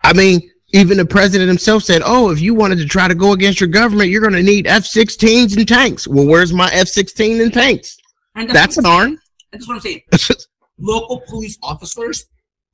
I 0.03 0.13
mean, 0.13 0.49
even 0.73 0.97
the 0.97 1.05
president 1.05 1.47
himself 1.47 1.83
said, 1.83 2.01
"Oh, 2.05 2.29
if 2.29 2.39
you 2.39 2.53
wanted 2.53 2.77
to 2.77 2.85
try 2.85 3.07
to 3.07 3.15
go 3.15 3.33
against 3.33 3.59
your 3.59 3.69
government, 3.69 4.09
you're 4.09 4.21
going 4.21 4.33
to 4.33 4.43
need 4.43 4.67
F-16s 4.67 5.57
and 5.57 5.67
tanks." 5.67 6.07
Well, 6.07 6.25
where's 6.25 6.53
my 6.53 6.69
F-16 6.71 7.41
and 7.41 7.53
tanks? 7.53 7.97
and 8.35 8.49
That's 8.49 8.77
an 8.77 8.85
arm. 8.85 9.19
That's 9.51 9.67
what 9.67 9.75
I'm 9.75 9.81
saying. 9.81 10.01
Local 10.79 11.21
police 11.27 11.57
officers 11.63 12.27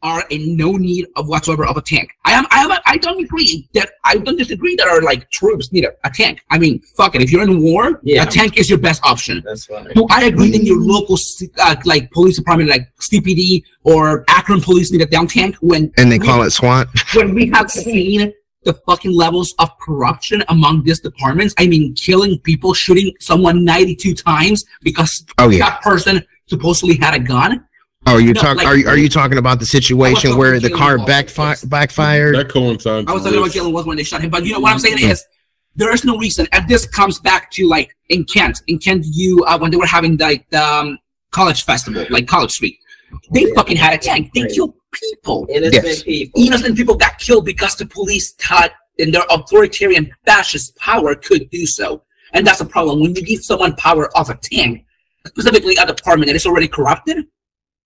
are 0.04 0.24
in 0.30 0.56
no 0.58 0.74
need 0.74 1.08
of 1.16 1.28
whatsoever 1.28 1.66
of 1.66 1.78
a 1.78 1.82
tank. 1.82 2.10
I 2.26 2.34
am. 2.34 2.46
I 2.52 2.60
am. 2.66 2.72
I 2.86 2.98
don't 2.98 3.20
agree 3.24 3.68
that. 3.74 3.90
I 4.06 4.18
don't 4.18 4.38
disagree 4.38 4.76
that 4.76 4.88
our 4.88 5.02
like 5.02 5.30
troops 5.32 5.72
need 5.72 5.86
a, 5.86 5.92
a 6.04 6.12
tank. 6.12 6.42
I 6.52 6.60
mean, 6.60 6.82
fuck 6.98 7.16
it. 7.16 7.22
If 7.22 7.32
you're 7.32 7.44
in 7.44 7.62
war, 7.62 8.00
Yeah. 8.04 8.24
a 8.24 8.26
tank 8.26 8.58
is 8.58 8.70
your 8.70 8.80
best 8.80 9.02
option. 9.06 9.42
That's 9.46 9.70
right. 9.70 9.88
Do 9.96 10.06
I 10.12 10.26
agree 10.26 10.52
that 10.52 10.64
your 10.64 10.80
local 10.80 11.18
uh, 11.60 11.76
like 11.86 12.12
police 12.12 12.36
department, 12.38 12.70
like 12.70 12.88
CPD 13.00 13.64
or 13.84 14.24
Akron 14.28 14.62
police, 14.62 14.92
need 14.92 15.02
a 15.02 15.06
down 15.06 15.28
tank 15.28 15.56
when 15.62 15.92
and 15.98 16.12
they 16.12 16.20
call 16.20 16.44
it 16.44 16.52
SWAT. 16.52 16.88
when 17.16 17.34
we 17.34 17.50
have 17.52 17.72
seen 17.72 18.34
the 18.66 18.74
fucking 18.86 19.12
levels 19.12 19.54
of 19.60 19.70
corruption 19.80 20.44
among 20.50 20.84
these 20.84 21.00
departments. 21.00 21.54
I 21.58 21.68
mean, 21.68 21.94
killing 21.96 22.40
people, 22.40 22.74
shooting 22.74 23.14
someone 23.20 23.66
92 23.66 24.14
times 24.16 24.64
because 24.82 25.26
Oh 25.38 25.50
yeah. 25.50 25.70
that 25.70 25.82
person 25.82 26.24
supposedly 26.48 26.96
had 26.96 27.14
a 27.14 27.20
gun. 27.20 27.66
Oh, 28.06 28.18
you 28.18 28.34
No, 28.34 28.42
talk? 28.42 28.58
like- 28.58 28.68
are 28.68 28.76
you 28.78 28.88
are 28.88 28.98
you 28.98 29.08
talking 29.10 29.38
about 29.38 29.60
the 29.60 29.66
situation 29.66 30.36
where 30.38 30.60
the 30.60 30.70
car 30.70 30.98
Walker, 30.98 31.12
backfi- 31.12 31.70
backfired? 31.70 32.36
That 32.36 32.50
coincides. 32.50 33.08
I 33.08 33.14
was 33.14 33.24
talking 33.24 33.38
about 33.38 33.44
with- 33.46 33.54
Jayland 33.54 33.72
was 33.74 33.86
when 33.86 33.98
they 33.98 34.04
shot 34.04 34.22
him, 34.22 34.30
but 34.30 34.46
you 34.46 34.54
know 34.54 34.60
what 34.60 34.74
I'm 34.74 34.80
saying 34.80 35.00
is 35.00 35.24
there 35.76 35.92
is 35.94 36.04
no 36.04 36.18
reason, 36.18 36.48
and 36.52 36.68
this 36.68 36.86
comes 36.86 37.20
back 37.20 37.50
to 37.52 37.68
like 37.68 37.96
in 38.10 38.26
Kent, 38.26 38.62
in 38.68 38.78
Kent, 38.80 39.06
you 39.10 39.44
uh, 39.46 39.58
when 39.58 39.72
they 39.72 39.78
were 39.78 39.86
having 39.86 40.18
like 40.18 40.48
the 40.50 40.62
um, 40.64 40.98
college 41.32 41.64
festival, 41.64 42.06
like 42.10 42.28
College 42.28 42.52
Street, 42.52 42.78
they 43.34 43.46
fucking 43.54 43.78
had 43.78 43.94
a 43.94 43.98
tank. 43.98 44.32
They 44.36 44.42
Right. 44.44 44.52
killed 44.52 44.74
people. 44.92 45.48
Innocent 45.50 45.86
Yes. 45.86 46.04
people. 46.04 46.44
innocent 46.46 46.76
people 46.78 46.96
got 46.96 47.18
killed 47.20 47.46
because 47.46 47.76
the 47.78 47.86
police 47.86 48.34
thought 48.34 48.72
in 48.98 49.12
their 49.12 49.24
authoritarian 49.32 50.12
fascist 50.26 50.76
power 50.76 51.16
could 51.16 51.50
do 51.50 51.66
so. 51.66 52.04
And 52.34 52.46
that's 52.46 52.60
a 52.62 52.66
problem. 52.66 53.00
When 53.00 53.16
you 53.16 53.22
give 53.24 53.44
someone 53.44 53.76
power 53.76 54.16
of 54.18 54.30
a 54.30 54.36
tank, 54.36 54.86
specifically 55.26 55.76
a 55.78 55.86
department 55.88 56.28
that 56.28 56.36
is 56.36 56.46
already 56.46 56.68
corrupted, 56.68 57.26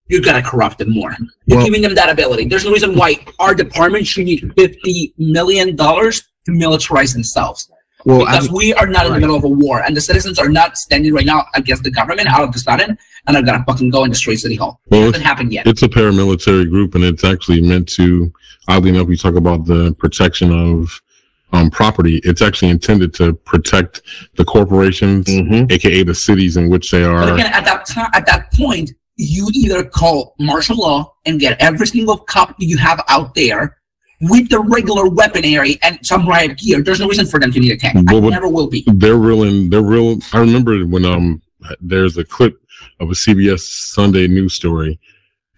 you're 0.10 0.22
gonna 0.22 0.42
corrupt 0.42 0.78
them 0.80 0.92
more. 0.94 1.16
You're 1.46 1.58
Well- 1.58 1.66
giving 1.66 1.82
them 1.82 1.96
that 1.96 2.10
ability. 2.10 2.46
There's 2.46 2.66
no 2.66 2.72
reason 2.72 2.96
why 2.96 3.18
our 3.40 3.54
department 3.54 4.08
should 4.08 4.26
need 4.26 4.52
fifty 4.58 5.14
million 5.18 5.76
dollars 5.76 6.24
to 6.46 6.52
militarize 6.52 7.14
themselves. 7.14 7.70
Well, 8.06 8.20
Because 8.20 8.50
we 8.50 8.74
are 8.74 8.88
not 8.88 9.06
in 9.06 9.14
the 9.14 9.20
middle 9.20 9.36
of 9.36 9.44
a 9.44 9.50
war, 9.50 9.82
and 9.86 9.98
the 9.98 10.00
citizens 10.00 10.40
are 10.40 10.48
not 10.48 10.78
standing 10.78 11.14
right 11.14 11.26
now 11.26 11.46
against 11.56 11.84
the 11.84 11.92
government 11.92 12.30
out 12.30 12.42
of 12.44 12.54
the 12.54 12.60
sudden, 12.60 12.98
and 13.26 13.36
are 13.36 13.42
gonna 13.42 13.64
fucking 13.68 13.90
go 13.90 14.06
in 14.06 14.12
the 14.12 14.16
city 14.16 14.56
hall. 14.56 14.80
Well, 14.90 15.02
It 15.02 15.06
hasn't 15.08 15.24
happened 15.26 15.52
yet. 15.52 15.68
It's 15.68 15.84
a 15.84 15.90
paramilitary 15.90 16.70
group, 16.70 16.96
and 16.96 17.04
it's 17.04 17.24
actually 17.26 17.60
meant 17.62 17.88
to. 17.98 18.32
Oddly 18.70 18.90
enough, 18.92 19.08
we 19.08 19.18
talk 19.18 19.36
about 19.36 19.66
the 19.66 19.94
protection 20.00 20.52
of 20.54 21.02
um, 21.54 21.70
property. 21.70 22.20
It's 22.26 22.42
actually 22.42 22.70
intended 22.70 23.14
to 23.16 23.32
protect 23.46 24.02
the 24.36 24.44
corporations, 24.44 25.26
Mhm. 25.28 25.72
aka 25.72 26.04
the 26.04 26.14
cities 26.14 26.58
in 26.58 26.68
which 26.70 26.92
they 26.92 27.04
are. 27.06 27.22
But 27.24 27.34
again, 27.36 27.52
at 27.54 27.64
that 27.64 27.86
time, 27.86 28.10
at 28.14 28.26
that 28.26 28.52
point, 28.54 28.92
you 29.18 29.50
either 29.54 29.84
call 29.84 30.36
martial 30.40 30.78
law 30.78 31.14
and 31.26 31.40
get 31.40 31.60
every 31.60 31.88
single 31.88 32.18
cop 32.18 32.56
you 32.60 32.78
have 32.78 33.04
out 33.10 33.34
there 33.36 33.78
with 34.22 34.50
the 34.50 34.60
regular 34.60 35.10
weaponry 35.10 35.78
and 35.84 36.00
some 36.06 36.28
riot 36.28 36.58
gear. 36.58 36.82
There's 36.82 37.00
no 37.00 37.08
reason 37.08 37.26
for 37.28 37.40
them 37.40 37.52
to 37.52 37.60
need 37.60 37.72
a 37.72 37.78
tank. 37.78 37.98
I 37.98 38.14
Well, 38.14 38.22
what- 38.22 38.30
never 38.32 38.48
will 38.48 38.68
be. 38.68 38.84
They're 38.88 39.16
real, 39.16 39.44
and 39.44 39.72
they're 39.72 39.82
real. 39.82 40.20
I 40.34 40.40
remember 40.40 40.80
when 40.86 41.06
um, 41.06 41.42
there's 41.82 42.18
a 42.18 42.24
clip 42.24 42.60
of 43.00 43.10
a 43.10 43.14
CBS 43.14 43.62
Sunday 43.62 44.28
news 44.28 44.54
story, 44.54 45.00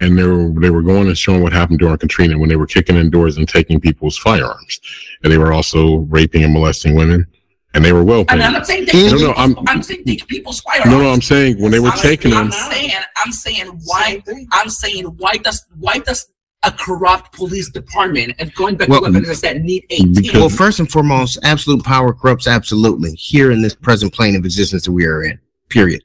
and 0.02 0.18
they 0.18 0.24
were 0.24 0.52
they 0.60 0.70
were 0.70 0.82
going 0.82 1.08
and 1.08 1.18
showing 1.18 1.42
what 1.44 1.52
happened 1.54 1.80
during 1.80 1.98
Katrina 1.98 2.38
when 2.38 2.50
they 2.50 2.56
were 2.56 2.66
kicking 2.68 2.96
in 2.96 3.10
doors 3.10 3.38
and 3.38 3.48
taking 3.48 3.80
people's 3.82 4.18
firearms, 4.18 4.80
and 5.24 5.32
they 5.32 5.38
were 5.38 5.52
also 5.54 5.98
raping 6.10 6.44
and 6.44 6.54
molesting 6.54 6.96
women, 6.96 7.26
and 7.74 7.86
they 7.86 7.94
were 7.94 8.04
well 8.04 8.26
And 8.30 8.42
I'm 8.42 8.52
paid. 8.52 8.58
not 8.58 8.68
saying 8.68 8.86
No, 8.86 8.92
take, 9.10 9.20
no, 9.22 9.32
I'm- 9.34 9.56
I'm, 9.68 9.84
saying 9.84 10.04
take 10.06 10.28
people's 10.28 10.60
firearms. 10.62 10.92
No, 10.92 11.02
no, 11.02 11.10
I'm 11.12 11.22
saying 11.22 11.62
when 11.62 11.72
they 11.72 11.80
were 11.80 11.90
I'm, 11.90 12.00
taking 12.00 12.34
I'm 12.34 12.50
them. 12.50 12.60
saying, 12.72 12.92
I'm 13.18 13.32
saying 13.32 13.68
why, 13.86 14.22
I'm 14.52 14.70
saying 14.70 15.06
why 15.18 15.38
does, 15.38 15.64
why 15.78 16.00
does 16.00 16.28
a 16.64 16.72
corrupt 16.72 17.32
police 17.34 17.70
department 17.70 18.34
and 18.40 18.54
going 18.56 18.76
back 18.76 18.90
Well, 18.90 19.02
to 19.02 19.12
what 19.12 19.28
I 19.30 19.34
said 19.34 19.64
need 19.64 19.86
a 19.92 20.04
because- 20.04 20.24
tank? 20.24 20.34
well, 20.36 20.50
first 20.50 20.80
and 20.80 20.92
foremost, 20.92 21.38
absolute 21.44 21.84
power 21.86 22.12
corrupts 22.14 22.48
absolutely 22.48 23.12
here 23.12 23.52
in 23.52 23.62
this 23.62 23.76
present 23.76 24.14
plane 24.14 24.36
of 24.36 24.44
existence 24.46 24.84
that 24.86 24.92
we 24.92 25.06
are 25.06 25.24
in. 25.24 25.40
Period. 25.70 26.02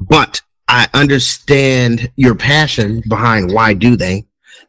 But 0.00 0.42
I 0.68 0.88
understand 0.92 2.10
your 2.16 2.34
passion 2.34 3.02
behind 3.08 3.52
why 3.52 3.74
do 3.74 3.96
they. 3.96 4.26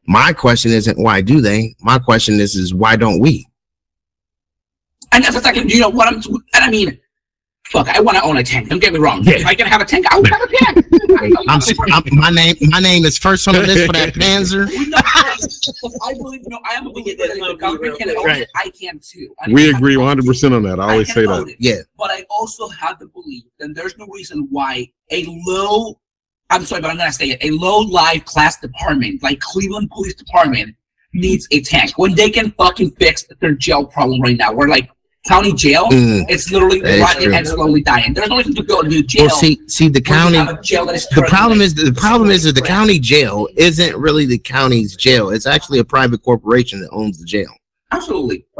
My 0.07 0.33
question 0.33 0.71
isn't 0.71 0.97
why 0.99 1.21
do 1.21 1.41
they. 1.41 1.75
My 1.81 1.97
question 1.99 2.39
is 2.39 2.55
is 2.55 2.73
why 2.73 2.95
don't 2.95 3.19
we? 3.19 3.47
And 5.15 5.23
that's 5.23 5.37
exactly, 5.37 5.63
you 5.73 5.79
know 5.79 5.87
what 5.89 6.09
I'm, 6.09 6.15
and 6.25 6.63
I 6.63 6.69
mean, 6.69 6.99
fuck, 7.67 7.87
I 7.87 8.01
want 8.01 8.17
to 8.17 8.23
own 8.23 8.35
a 8.35 8.43
tank. 8.43 8.67
Don't 8.69 8.79
get 8.81 8.91
me 8.91 8.99
wrong. 8.99 9.23
Yeah. 9.23 9.35
If 9.35 9.45
I 9.45 9.55
can 9.55 9.65
have 9.65 9.79
a 9.81 9.85
tank, 9.85 10.05
I 10.11 10.17
will 10.17 10.25
have 10.25 10.41
a 10.41 10.47
tank. 10.47 10.85
I'm, 11.47 11.61
I'm 11.93 12.03
my 12.19 12.29
name 12.29 12.55
my 12.63 12.79
name 12.81 13.05
is 13.05 13.17
first 13.17 13.47
on 13.47 13.55
the 13.55 13.61
list 13.61 13.85
for 13.85 13.93
that 13.93 14.13
Panzer. 14.13 14.67
I 16.03 16.13
believe, 16.15 16.41
no, 16.47 16.59
I 16.69 16.73
am 16.73 16.87
a 16.87 16.91
believer 16.91 17.25
that 17.27 17.37
if 17.37 17.47
the 17.47 17.55
government 17.55 17.97
can 17.97 18.09
own 18.09 18.25
Right. 18.25 18.41
it, 18.41 18.49
I 18.55 18.69
can 18.79 18.99
too. 18.99 19.33
And 19.39 19.53
We 19.53 19.69
agree 19.69 19.95
100 19.95 20.25
percent 20.25 20.53
on 20.53 20.63
that. 20.63 20.79
I 20.81 20.91
always 20.91 21.07
can 21.07 21.15
say 21.15 21.25
that. 21.25 21.47
it. 21.47 21.55
Yeah. 21.59 21.75
But 21.97 22.11
I 22.11 22.25
also 22.29 22.67
have 22.67 22.99
the 22.99 23.07
belief 23.07 23.43
that 23.59 23.73
there's 23.73 23.97
no 23.97 24.05
reason 24.07 24.47
why 24.51 24.87
a 25.11 25.25
low, 25.47 25.97
I'm 26.49 26.65
sorry, 26.65 26.81
but 26.81 26.91
I'm 26.91 26.97
gonna 26.97 27.13
say 27.13 27.27
it, 27.29 27.43
a 27.43 27.51
low 27.51 27.79
live 27.79 28.25
class 28.25 28.59
department 28.59 29.23
like 29.23 29.39
Cleveland 29.39 29.89
Police 29.91 30.15
Department 30.15 30.75
needs 31.13 31.47
a 31.51 31.61
tank 31.61 31.93
when 31.97 32.13
they 32.15 32.29
can 32.29 32.51
fucking 32.51 32.91
fix 32.99 33.25
their 33.39 33.53
jail 33.53 33.85
problem 33.85 34.19
right 34.21 34.37
now. 34.37 34.53
We're 34.53 34.67
like 34.67 34.89
county 35.27 35.53
jail. 35.53 35.87
Mm. 35.89 36.25
It's 36.29 36.51
literally 36.51 36.81
That 36.81 36.95
is 36.95 37.01
rotting 37.01 37.33
and 37.33 37.47
slowly 37.47 37.81
dying. 37.81 38.13
There's 38.13 38.29
no 38.29 38.37
reason 38.37 38.55
to 38.55 38.63
go 38.63 38.81
to 38.81 39.03
jail. 39.03 39.27
Well, 39.27 39.35
see, 39.35 39.59
see 39.67 39.89
the 39.89 40.01
county. 40.01 40.37
jail 40.61 40.85
that 40.85 40.95
is 40.95 41.07
The 41.09 41.25
problem 41.27 41.61
is 41.61 41.73
the 41.73 41.91
problem 41.91 42.29
is 42.29 42.43
that 42.43 42.55
the 42.55 42.61
county 42.61 42.99
jail 42.99 43.47
isn't 43.55 43.95
really 43.95 44.25
the 44.25 44.37
county's 44.37 44.95
jail. 44.95 45.29
It's 45.29 45.45
actually 45.45 45.79
a 45.79 45.85
private 45.85 46.23
corporation 46.23 46.79
that 46.81 46.89
owns 46.91 47.19
the 47.19 47.25
jail. 47.25 47.49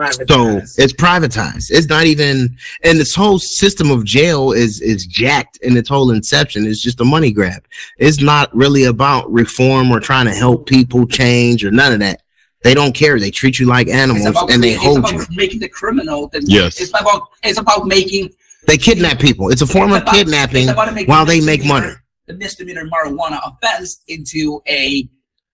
absolutely. 0.02 0.74
So 0.76 0.84
it's 0.84 0.94
privatized. 0.94 1.72
It's 1.72 1.88
not 1.88 2.06
even, 2.06 2.56
and 2.84 3.00
this 3.00 3.16
whole 3.16 3.40
system 3.40 3.92
of 3.92 4.04
jail 4.06 4.52
is 4.52 4.82
is 4.82 5.06
jacked, 5.06 5.60
and 5.64 5.78
its 5.78 5.90
whole 5.90 6.12
inception 6.12 6.66
is 6.66 6.82
just 6.82 7.02
a 7.02 7.06
money 7.06 7.32
grab. 7.32 7.66
It's 7.98 8.22
not 8.22 8.56
really 8.56 8.86
about 8.86 9.32
reform 9.32 9.92
or 9.92 10.00
trying 10.00 10.26
to 10.26 10.34
help 10.34 10.68
people 10.68 11.06
change 11.08 11.66
or 11.66 11.72
none 11.72 11.94
of 11.94 12.00
that. 12.00 12.22
They 12.66 12.74
don't 12.74 12.94
care. 12.96 13.20
They 13.20 13.30
treat 13.30 13.60
you 13.60 13.68
like 13.68 13.88
animals, 13.90 14.26
about, 14.26 14.52
and 14.52 14.62
they 14.64 14.72
it's 14.74 14.82
hold 14.84 14.98
about 15.00 15.14
you. 15.14 15.26
making 15.36 15.60
the 15.60 15.70
criminal. 15.70 16.30
The, 16.30 16.42
Yes. 16.48 16.82
It's 16.82 16.90
about 16.90 17.30
it's 17.44 17.60
about 17.60 17.86
making 17.86 18.32
They 18.66 18.76
kidnap 18.78 19.20
people. 19.20 19.52
It's 19.52 19.62
a 19.62 19.68
form 19.68 19.92
it's 19.92 19.98
of 19.98 20.02
about- 20.02 20.16
kidnapping 20.16 20.64
it's 20.64 20.72
about 20.72 20.92
making 20.96 21.08
while 21.12 21.26
they 21.26 21.42
make 21.42 21.64
money. 21.64 21.92
The 22.26 22.34
misdemeanor 22.34 22.86
marijuana 22.90 23.40
offense 23.46 24.02
into 24.08 24.64
a 24.68 25.08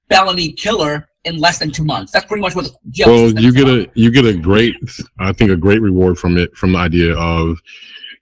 felony 0.09 0.53
killer 0.53 1.09
in 1.25 1.37
less 1.37 1.59
than 1.59 1.69
two 1.71 1.83
months. 1.83 2.13
That's 2.13 2.25
pretty 2.25 2.41
much 2.41 2.55
what 2.55 2.63
the 2.65 3.03
well 3.05 3.29
you 3.29 3.51
get 3.51 3.63
about. 3.63 3.77
a 3.79 3.91
you 3.93 4.09
get 4.09 4.23
a 4.25 4.33
great 4.33 4.75
i 5.19 5.33
think 5.33 5.51
a 5.51 5.57
great 5.57 5.81
reward 5.81 6.17
from 6.17 6.37
it 6.37 6.55
from 6.55 6.71
the 6.71 6.79
idea 6.79 7.13
of 7.17 7.57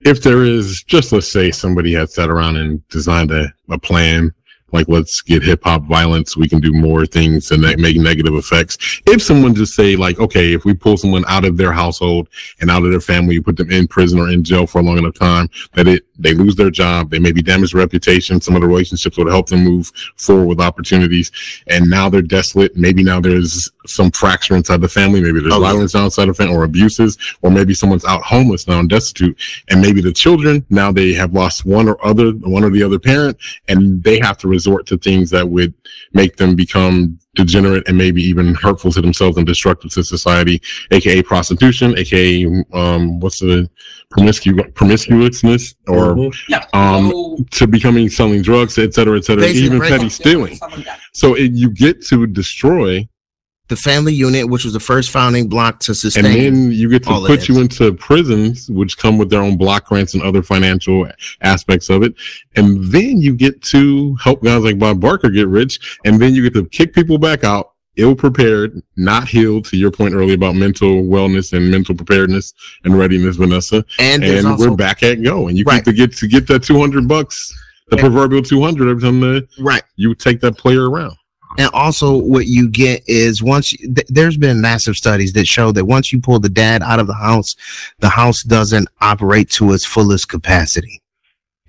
if 0.01 0.23
there 0.23 0.43
is 0.43 0.81
just 0.83 1.11
let's 1.11 1.31
say 1.31 1.51
somebody 1.51 1.93
had 1.93 2.09
sat 2.09 2.29
around 2.29 2.57
and 2.57 2.85
designed 2.89 3.29
a, 3.31 3.53
a 3.69 3.77
plan 3.77 4.33
like 4.71 4.87
let's 4.87 5.21
get 5.21 5.43
hip 5.43 5.63
hop 5.63 5.83
violence. 5.83 6.37
We 6.37 6.49
can 6.49 6.59
do 6.59 6.71
more 6.73 7.05
things 7.05 7.51
and 7.51 7.61
make 7.61 7.97
negative 7.97 8.33
effects. 8.35 9.01
If 9.05 9.21
someone 9.21 9.55
just 9.55 9.75
say 9.75 9.95
like 9.95 10.19
okay 10.19 10.53
if 10.53 10.65
we 10.65 10.73
pull 10.73 10.97
someone 10.97 11.23
out 11.27 11.45
of 11.45 11.57
their 11.57 11.71
household 11.71 12.29
and 12.61 12.69
out 12.69 12.83
of 12.83 12.91
their 12.91 13.01
family 13.01 13.35
you 13.35 13.41
put 13.41 13.57
them 13.57 13.71
in 13.71 13.87
prison 13.87 14.19
or 14.19 14.29
in 14.29 14.43
jail 14.43 14.67
for 14.67 14.79
a 14.79 14.83
long 14.83 14.97
enough 14.97 15.15
time 15.15 15.49
that 15.73 15.87
it 15.87 16.05
they 16.19 16.33
lose 16.33 16.55
their 16.55 16.69
job 16.69 17.09
they 17.09 17.19
maybe 17.19 17.41
damage 17.41 17.73
reputation 17.73 18.39
some 18.39 18.55
of 18.55 18.61
the 18.61 18.67
relationships 18.67 19.17
would 19.17 19.27
help 19.27 19.47
them 19.47 19.63
move 19.63 19.91
forward 20.15 20.45
with 20.45 20.59
opportunities 20.59 21.31
and 21.67 21.89
now 21.89 22.09
they're 22.09 22.21
desolate. 22.21 22.75
Maybe 22.75 23.03
now 23.03 23.19
there's 23.19 23.71
some 23.85 24.11
fracture 24.11 24.55
inside 24.55 24.81
the 24.81 24.89
family. 24.89 25.21
Maybe 25.21 25.39
there's 25.39 25.53
Oh, 25.53 25.59
violence 25.59 25.95
outside 25.95 26.29
of 26.29 26.37
family 26.37 26.55
or 26.55 26.63
abuses, 26.63 27.17
or 27.41 27.51
maybe 27.51 27.73
someone's 27.73 28.05
out 28.05 28.21
homeless 28.21 28.67
now 28.67 28.79
and 28.79 28.89
destitute. 28.89 29.37
And 29.69 29.81
maybe 29.81 30.01
the 30.01 30.13
children 30.13 30.65
now 30.69 30.91
they 30.91 31.13
have 31.13 31.33
lost 31.33 31.65
one 31.65 31.89
or 31.89 32.03
other, 32.05 32.31
one 32.31 32.63
or 32.63 32.69
the 32.69 32.83
other 32.83 32.99
parent, 32.99 33.37
and 33.67 34.03
they 34.03 34.19
have 34.19 34.37
to 34.39 34.47
resort 34.47 34.85
to 34.87 34.97
things 34.97 35.29
that 35.31 35.47
would 35.47 35.73
make 36.13 36.37
them 36.37 36.55
become 36.55 37.19
degenerate 37.45 37.87
and 37.87 37.97
maybe 37.97 38.21
even 38.21 38.53
hurtful 38.55 38.91
to 38.91 39.01
themselves 39.01 39.37
and 39.37 39.45
destructive 39.45 39.91
to 39.93 40.03
society, 40.03 40.61
aka 40.91 41.21
prostitution, 41.23 41.97
aka 41.97 42.45
um, 42.73 43.19
what's 43.19 43.39
the 43.39 43.69
promiscu- 44.13 44.73
promiscuousness 44.73 45.75
or 45.87 46.31
yeah. 46.47 46.65
um, 46.73 47.11
so- 47.11 47.37
to 47.51 47.67
becoming 47.67 48.09
selling 48.09 48.41
drugs, 48.41 48.77
et 48.77 48.93
cetera, 48.93 49.17
et 49.17 49.25
cetera, 49.25 49.43
Basically, 49.43 49.65
even 49.65 49.79
petty 49.81 50.09
stealing. 50.09 50.55
Stuff 50.55 50.77
like. 50.77 50.87
So 51.13 51.35
it, 51.35 51.51
you 51.53 51.69
get 51.69 52.05
to 52.07 52.27
destroy, 52.27 53.07
The 53.69 53.75
family 53.75 54.13
unit, 54.13 54.49
which 54.49 54.63
was 54.63 54.73
the 54.73 54.79
first 54.79 55.11
founding 55.11 55.47
block 55.47 55.79
to 55.81 55.93
sustain. 55.95 56.25
and 56.25 56.35
then 56.35 56.71
you 56.71 56.89
get 56.89 57.03
to 57.03 57.23
put 57.25 57.47
you 57.47 57.59
into 57.61 57.93
prisons, 57.93 58.67
which 58.69 58.97
come 58.97 59.17
with 59.17 59.29
their 59.29 59.41
own 59.41 59.57
block 59.57 59.85
grants 59.87 60.13
and 60.15 60.23
other 60.23 60.41
financial 60.43 61.07
aspects 61.41 61.89
of 61.89 62.01
it. 62.03 62.15
And 62.55 62.83
then 62.91 63.21
you 63.21 63.35
get 63.35 63.61
to 63.65 64.15
help 64.15 64.43
guys 64.43 64.63
like 64.63 64.79
Bob 64.79 64.99
Barker 64.99 65.29
get 65.29 65.47
rich, 65.47 65.99
and 66.03 66.19
then 66.19 66.33
you 66.33 66.41
get 66.43 66.53
to 66.55 66.65
kick 66.69 66.93
people 66.93 67.19
back 67.19 67.43
out, 67.43 67.73
ill 67.95 68.15
prepared, 68.15 68.81
not 68.97 69.27
healed. 69.27 69.65
To 69.65 69.77
your 69.77 69.91
point 69.91 70.15
earlier 70.15 70.33
about 70.35 70.55
mental 70.55 71.03
wellness 71.03 71.53
and 71.53 71.69
mental 71.69 71.93
preparedness 71.95 72.53
and 72.85 72.97
readiness, 72.97 73.35
Vanessa. 73.35 73.85
and 73.99 74.23
And 74.23 74.47
also, 74.47 74.71
we're 74.71 74.75
back 74.75 75.03
at 75.03 75.21
go, 75.21 75.47
and 75.47 75.57
you 75.57 75.63
Right. 75.63 75.85
get 75.85 75.85
to 75.85 75.93
get 75.93 76.17
to 76.17 76.27
get 76.27 76.47
that 76.47 76.63
two 76.63 76.79
hundred 76.79 77.07
bucks. 77.07 77.37
The 77.89 77.95
Yeah. 77.97 78.03
proverbial 78.03 78.43
200 78.43 78.87
every 78.87 79.01
time 79.01 79.19
that 79.21 79.47
right. 79.59 79.81
you 79.95 80.13
take 80.13 80.41
that 80.41 80.57
player 80.57 80.87
around. 80.89 81.13
And 81.57 81.69
also, 81.73 82.15
what 82.15 82.45
you 82.45 82.69
get 82.69 83.03
is 83.07 83.41
once 83.41 83.69
th- 83.69 84.07
there's 84.07 84.37
been 84.37 84.61
massive 84.61 84.95
studies 84.95 85.33
that 85.33 85.47
show 85.47 85.71
that 85.71 85.85
once 85.85 86.13
you 86.13 86.19
pull 86.19 86.39
the 86.39 86.49
dad 86.49 86.83
out 86.83 86.99
of 86.99 87.07
the 87.07 87.15
house, 87.15 87.55
the 87.99 88.09
house 88.09 88.43
doesn't 88.43 88.87
operate 89.01 89.49
to 89.51 89.73
its 89.73 89.85
fullest 89.85 90.29
capacity. 90.29 91.01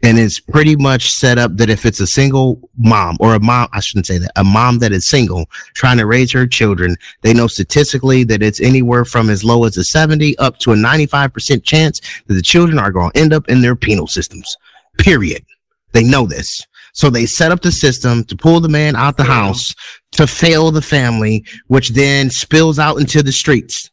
And 0.03 0.18
it's 0.18 0.41
pretty 0.41 0.76
much 0.76 1.11
set 1.11 1.37
up 1.39 1.57
that 1.57 1.68
if 1.68 1.85
it's 1.85 2.01
a 2.01 2.07
single 2.07 2.70
mom 2.78 3.16
or 3.20 3.35
a 3.35 3.41
mom, 3.41 3.68
I 3.72 3.81
shouldn't 3.81 4.07
say 4.07 4.18
that, 4.18 4.33
a 4.37 4.45
mom 4.45 4.78
that 4.78 4.93
is 4.93 5.07
single 5.07 5.47
trying 5.74 5.99
to 5.99 6.07
raise 6.07 6.33
her 6.33 6.47
children, 6.47 6.97
they 7.20 7.35
know 7.35 7.47
statistically 7.47 8.24
that 8.24 8.43
it's 8.43 8.61
anywhere 8.61 9.05
from 9.05 9.28
as 9.28 9.45
low 9.45 9.64
as 9.64 9.76
a 9.76 9.85
70 9.85 10.39
up 10.39 10.59
to 10.61 10.72
a 10.72 10.76
95% 10.76 11.62
chance 11.64 12.01
that 12.26 12.35
the 12.35 12.43
children 12.43 12.78
are 12.78 12.93
going 12.93 13.11
to 13.12 13.18
end 13.18 13.35
up 13.35 13.49
in 13.49 13.61
their 13.61 13.76
penal 13.76 14.07
systems. 14.07 14.57
Period. 14.99 15.45
They 15.93 16.05
know 16.05 16.26
this. 16.26 16.66
So 16.93 17.11
they 17.11 17.26
set 17.26 17.53
up 17.53 17.62
the 17.62 17.72
system 17.72 18.24
to 18.24 18.36
pull 18.36 18.61
the 18.61 18.68
man 18.68 18.97
out 18.97 19.16
the 19.16 19.24
house 19.24 19.74
to 20.12 20.26
fail 20.26 20.70
the 20.70 20.82
family, 20.82 21.45
which 21.68 21.91
then 21.91 22.30
spills 22.30 22.78
out 22.78 22.99
into 22.99 23.22
the 23.22 23.32
streets. 23.32 23.91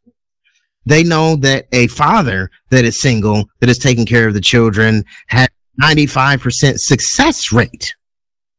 They 0.85 1.03
know 1.03 1.35
that 1.37 1.67
a 1.73 1.87
father 1.87 2.49
that 2.69 2.85
is 2.85 3.01
single, 3.01 3.49
that 3.59 3.69
is 3.69 3.77
taking 3.77 4.05
care 4.05 4.27
of 4.27 4.33
the 4.33 4.41
children, 4.41 5.03
has 5.27 5.49
95% 5.81 6.79
success 6.79 7.51
rate. 7.51 7.93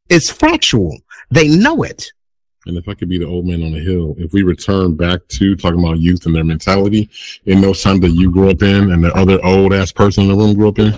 It's 0.09 0.29
factual. 0.29 0.97
They 1.31 1.47
know 1.47 1.83
it. 1.83 2.11
And 2.69 2.77
if 2.77 2.87
I 2.87 2.93
could 2.93 3.09
be 3.09 3.17
the 3.17 3.25
old 3.25 3.45
man 3.45 3.63
on 3.63 3.71
the 3.71 3.79
hill, 3.79 4.15
if 4.19 4.31
we 4.31 4.43
return 4.43 4.95
back 4.95 5.27
to 5.29 5.55
talking 5.55 5.79
about 5.79 5.99
youth 5.99 6.27
and 6.27 6.35
their 6.35 6.43
mentality 6.43 7.09
in 7.45 7.61
those 7.61 7.81
times 7.81 8.01
that 8.01 8.11
you 8.11 8.29
grew 8.31 8.51
up 8.51 8.61
in 8.61 8.91
and 8.91 9.03
the 9.03 9.11
other 9.15 9.43
old 9.43 9.73
ass 9.73 9.91
person 9.91 10.23
in 10.23 10.29
the 10.29 10.35
room 10.35 10.53
grew 10.55 10.69
up 10.69 10.77
in, 10.79 10.93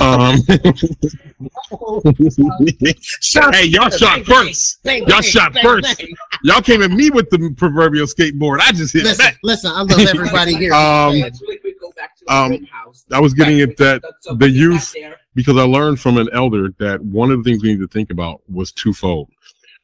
um, 0.00 0.40
hey, 3.52 3.64
y'all 3.64 3.90
shot 3.90 4.24
first. 4.24 4.80
Y'all 4.84 5.20
shot 5.20 5.54
first. 5.62 6.02
Y'all 6.44 6.62
came 6.62 6.82
at 6.82 6.90
me 6.90 7.10
with 7.10 7.28
the 7.30 7.54
proverbial 7.56 8.06
skateboard. 8.06 8.60
I 8.60 8.72
just 8.72 8.94
hit 8.94 9.04
Listen, 9.04 9.26
back. 9.26 9.38
listen, 9.42 9.70
I 9.72 9.82
love 9.82 10.00
everybody 10.00 10.56
here. 10.56 10.72
Um, 10.82 11.20
Let's 11.20 11.40
really 11.42 11.58
quick 11.58 11.78
go 11.80 11.92
back 11.92 12.16
to 12.16 12.24
the 12.26 12.34
um, 12.34 12.66
I 13.12 13.20
was 13.20 13.34
getting 13.34 13.60
at 13.60 13.76
that 13.76 14.02
the 14.38 14.48
youth- 14.48 14.96
because 15.34 15.56
I 15.56 15.62
learned 15.62 15.98
from 16.00 16.18
an 16.18 16.28
elder 16.32 16.70
that 16.78 17.02
one 17.02 17.30
of 17.30 17.42
the 17.42 17.50
things 17.50 17.62
we 17.62 17.70
need 17.70 17.80
to 17.80 17.88
think 17.88 18.10
about 18.10 18.42
was 18.50 18.70
twofold. 18.72 19.30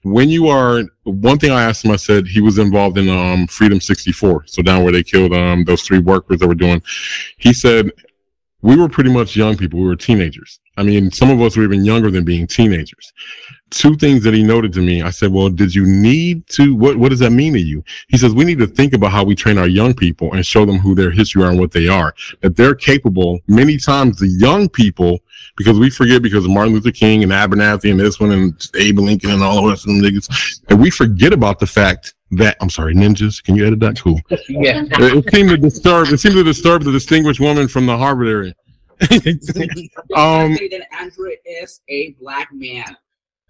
When 0.02 0.28
you 0.28 0.48
are 0.48 0.82
one 1.04 1.38
thing 1.38 1.50
I 1.50 1.64
asked 1.64 1.84
him, 1.84 1.90
I 1.90 1.96
said 1.96 2.28
he 2.28 2.40
was 2.40 2.58
involved 2.58 2.98
in 2.98 3.08
um 3.08 3.46
Freedom 3.48 3.80
64, 3.80 4.44
so 4.46 4.62
down 4.62 4.84
where 4.84 4.92
they 4.92 5.02
killed 5.02 5.32
um 5.32 5.64
those 5.64 5.82
three 5.82 5.98
workers 5.98 6.38
that 6.38 6.48
were 6.48 6.54
doing. 6.54 6.82
He 7.36 7.52
said 7.52 7.90
we 8.62 8.76
were 8.76 8.88
pretty 8.88 9.10
much 9.10 9.36
young 9.36 9.56
people. 9.56 9.78
We 9.78 9.86
were 9.86 9.96
teenagers. 9.96 10.58
I 10.76 10.82
mean, 10.82 11.10
some 11.10 11.30
of 11.30 11.40
us 11.40 11.56
were 11.56 11.64
even 11.64 11.84
younger 11.84 12.10
than 12.10 12.24
being 12.24 12.46
teenagers. 12.46 13.12
Two 13.70 13.96
things 13.96 14.24
that 14.24 14.34
he 14.34 14.42
noted 14.42 14.72
to 14.72 14.80
me. 14.80 15.02
I 15.02 15.10
said, 15.10 15.32
well, 15.32 15.48
did 15.48 15.74
you 15.74 15.84
need 15.86 16.46
to, 16.48 16.74
what, 16.74 16.96
what 16.96 17.10
does 17.10 17.18
that 17.18 17.30
mean 17.30 17.52
to 17.52 17.60
you? 17.60 17.84
He 18.08 18.16
says, 18.16 18.32
we 18.32 18.44
need 18.44 18.58
to 18.58 18.66
think 18.66 18.94
about 18.94 19.12
how 19.12 19.24
we 19.24 19.34
train 19.34 19.58
our 19.58 19.68
young 19.68 19.94
people 19.94 20.32
and 20.32 20.44
show 20.44 20.64
them 20.64 20.78
who 20.78 20.94
their 20.94 21.10
history 21.10 21.42
are 21.42 21.50
and 21.50 21.58
what 21.58 21.72
they 21.72 21.88
are, 21.88 22.14
that 22.40 22.56
they're 22.56 22.74
capable. 22.74 23.40
Many 23.46 23.76
times 23.76 24.18
the 24.18 24.28
young 24.28 24.68
people, 24.68 25.20
because 25.56 25.78
we 25.78 25.90
forget 25.90 26.22
because 26.22 26.44
of 26.44 26.50
Martin 26.50 26.74
Luther 26.74 26.92
King 26.92 27.22
and 27.22 27.32
Abernathy 27.32 27.90
and 27.90 28.00
this 28.00 28.18
one 28.18 28.32
and 28.32 28.70
Abe 28.76 29.00
Lincoln 29.00 29.30
and 29.30 29.42
all 29.42 29.70
of 29.70 29.82
them 29.82 30.00
niggas, 30.00 30.60
and 30.68 30.80
we 30.80 30.90
forget 30.90 31.32
about 31.32 31.58
the 31.58 31.66
fact 31.66 32.14
that, 32.32 32.56
I'm 32.60 32.70
sorry, 32.70 32.94
ninjas, 32.94 33.42
can 33.42 33.56
you 33.56 33.66
edit 33.66 33.80
that? 33.80 34.00
Cool. 34.00 34.20
Yeah. 34.48 34.84
It, 34.84 35.26
it 35.26 35.34
seemed 35.34 35.50
to 35.50 35.56
disturb, 35.56 36.08
it 36.08 36.18
seemed 36.18 36.34
to 36.34 36.44
disturb 36.44 36.82
the 36.82 36.92
distinguished 36.92 37.40
woman 37.40 37.68
from 37.68 37.86
the 37.86 37.96
Harvard 37.96 38.28
area. 38.28 38.54
um, 40.16 40.56
say 40.56 40.68
that 40.68 40.86
Andre 41.00 41.36
is 41.46 41.80
a 41.88 42.12
black 42.20 42.48
man. 42.52 42.96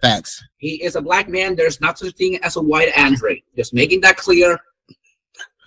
Facts. 0.00 0.44
He 0.58 0.82
is 0.82 0.94
a 0.94 1.00
black 1.00 1.28
man. 1.28 1.56
There's 1.56 1.80
not 1.80 1.98
such 1.98 2.08
a 2.08 2.12
thing 2.12 2.38
as 2.42 2.56
a 2.56 2.62
white 2.62 2.92
Andre. 2.96 3.42
Just 3.56 3.74
making 3.74 4.00
that 4.02 4.16
clear. 4.16 4.58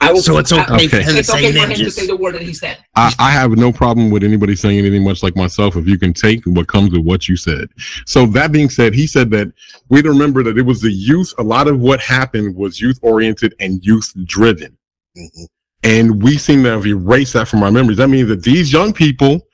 I 0.01 0.11
will. 0.11 0.21
So 0.21 0.37
it's 0.39 0.51
okay, 0.51 0.73
Okay. 0.73 0.87
for 0.87 0.97
him 0.97 1.13
to 1.13 1.19
It's 1.19 1.27
say 1.29 1.37
okay 1.49 1.51
for 1.51 1.67
him 1.67 1.77
to 1.77 1.91
say 1.91 2.07
the 2.07 2.15
word 2.15 2.35
that 2.35 2.41
he 2.41 2.53
said. 2.53 2.77
I, 2.95 3.13
I 3.19 3.31
have 3.31 3.51
no 3.51 3.71
problem 3.71 4.09
with 4.09 4.23
anybody 4.23 4.55
saying 4.55 4.77
anything 4.79 5.03
much 5.03 5.21
like 5.23 5.35
myself 5.35 5.75
if 5.75 5.87
you 5.87 5.97
can 5.97 6.11
take 6.13 6.43
what 6.45 6.67
comes 6.67 6.91
with 6.91 7.05
what 7.05 7.27
you 7.27 7.37
said. 7.37 7.69
So 8.05 8.25
that 8.27 8.51
being 8.51 8.69
said, 8.69 8.93
he 8.95 9.05
said 9.07 9.29
that 9.31 9.51
we 9.89 9.97
had 9.99 10.05
to 10.05 10.11
remember 10.11 10.43
that 10.43 10.57
it 10.57 10.63
was 10.63 10.81
the 10.81 10.91
youth. 10.91 11.33
A 11.37 11.43
lot 11.43 11.67
of 11.67 11.79
what 11.79 12.01
happened 12.01 12.55
was 12.55 12.81
youth 12.81 12.97
oriented 13.01 13.53
and 13.59 13.83
youth 13.85 14.11
driven. 14.25 14.75
Mhm. 15.17 15.45
And 15.83 16.21
we 16.23 16.37
seem 16.37 16.63
to 16.63 16.69
have 16.69 16.85
erased 16.85 17.33
that 17.33 17.47
from 17.47 17.63
our 17.63 17.71
memories. 17.71 17.97
That 17.97 18.07
means 18.09 18.27
that 18.29 18.43
these 18.43 18.71
young 18.71 18.93
people, 18.93 19.47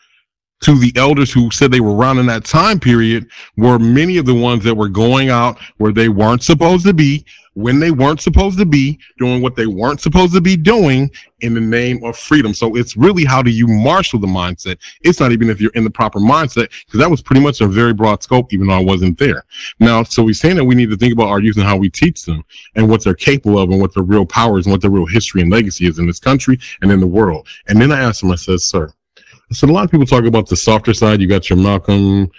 to 0.61 0.77
the 0.77 0.91
elders 0.95 1.31
who 1.31 1.51
said 1.51 1.71
they 1.71 1.79
were 1.79 1.95
around 1.95 2.17
in 2.17 2.25
that 2.27 2.43
time 2.43 2.79
period, 2.79 3.29
were 3.57 3.77
many 3.79 4.17
of 4.17 4.25
the 4.25 4.33
ones 4.33 4.63
that 4.63 4.75
were 4.75 4.89
going 4.89 5.29
out 5.29 5.59
where 5.77 5.91
they 5.91 6.09
weren't 6.09 6.43
supposed 6.43 6.85
to 6.85 6.93
be, 6.93 7.25
when 7.53 7.79
they 7.79 7.89
weren't 7.89 8.21
supposed 8.21 8.57
to 8.59 8.65
be, 8.65 8.99
doing 9.17 9.41
what 9.41 9.55
they 9.55 9.65
weren't 9.65 9.99
supposed 9.99 10.33
to 10.33 10.41
be 10.41 10.55
doing 10.55 11.09
in 11.39 11.55
the 11.55 11.59
name 11.59 12.03
of 12.03 12.15
freedom. 12.17 12.53
So 12.53 12.75
it's 12.75 12.95
really 12.95 13.25
how 13.25 13.41
do 13.41 13.49
you 13.49 13.67
marshal 13.67 14.19
the 14.19 14.27
mindset? 14.27 14.77
It's 15.01 15.19
not 15.19 15.31
even 15.31 15.49
if 15.49 15.59
you're 15.59 15.71
in 15.71 15.83
the 15.83 15.89
proper 15.89 16.19
mindset, 16.19 16.69
because 16.85 16.99
that 16.99 17.09
was 17.09 17.21
pretty 17.21 17.41
much 17.41 17.61
a 17.61 17.67
very 17.67 17.93
broad 17.93 18.21
scope, 18.21 18.53
even 18.53 18.67
though 18.67 18.75
I 18.75 18.83
wasn't 18.83 19.17
there. 19.17 19.43
Now, 19.79 20.03
so 20.03 20.23
we're 20.23 20.33
saying 20.33 20.55
that 20.57 20.65
we 20.65 20.75
need 20.75 20.91
to 20.91 20.97
think 20.97 21.13
about 21.13 21.29
our 21.29 21.39
youth 21.39 21.57
and 21.57 21.65
how 21.65 21.77
we 21.77 21.89
teach 21.89 22.25
them 22.25 22.43
and 22.75 22.89
what 22.89 23.03
they're 23.03 23.15
capable 23.15 23.57
of 23.57 23.71
and 23.71 23.81
what 23.81 23.93
their 23.93 24.03
real 24.03 24.25
powers 24.25 24.65
and 24.65 24.71
what 24.71 24.81
their 24.81 24.91
real 24.91 25.07
history 25.07 25.41
and 25.41 25.51
legacy 25.51 25.87
is 25.87 25.97
in 25.97 26.05
this 26.05 26.19
country 26.19 26.59
and 26.81 26.91
in 26.91 26.99
the 26.99 27.07
world. 27.07 27.47
And 27.67 27.81
then 27.81 27.91
I 27.91 28.01
asked 28.01 28.21
him, 28.21 28.31
I 28.31 28.35
said, 28.35 28.61
sir, 28.61 28.91
Said, 29.51 29.69
a 29.69 29.73
lot 29.73 29.85
of 29.85 29.91
people 29.91 30.05
talk 30.05 30.25
about 30.25 30.47
the 30.47 30.57
softer 30.57 30.93
side. 30.93 31.21
You 31.21 31.27
got 31.27 31.49
your 31.49 31.57
Malcolm, 31.57 32.29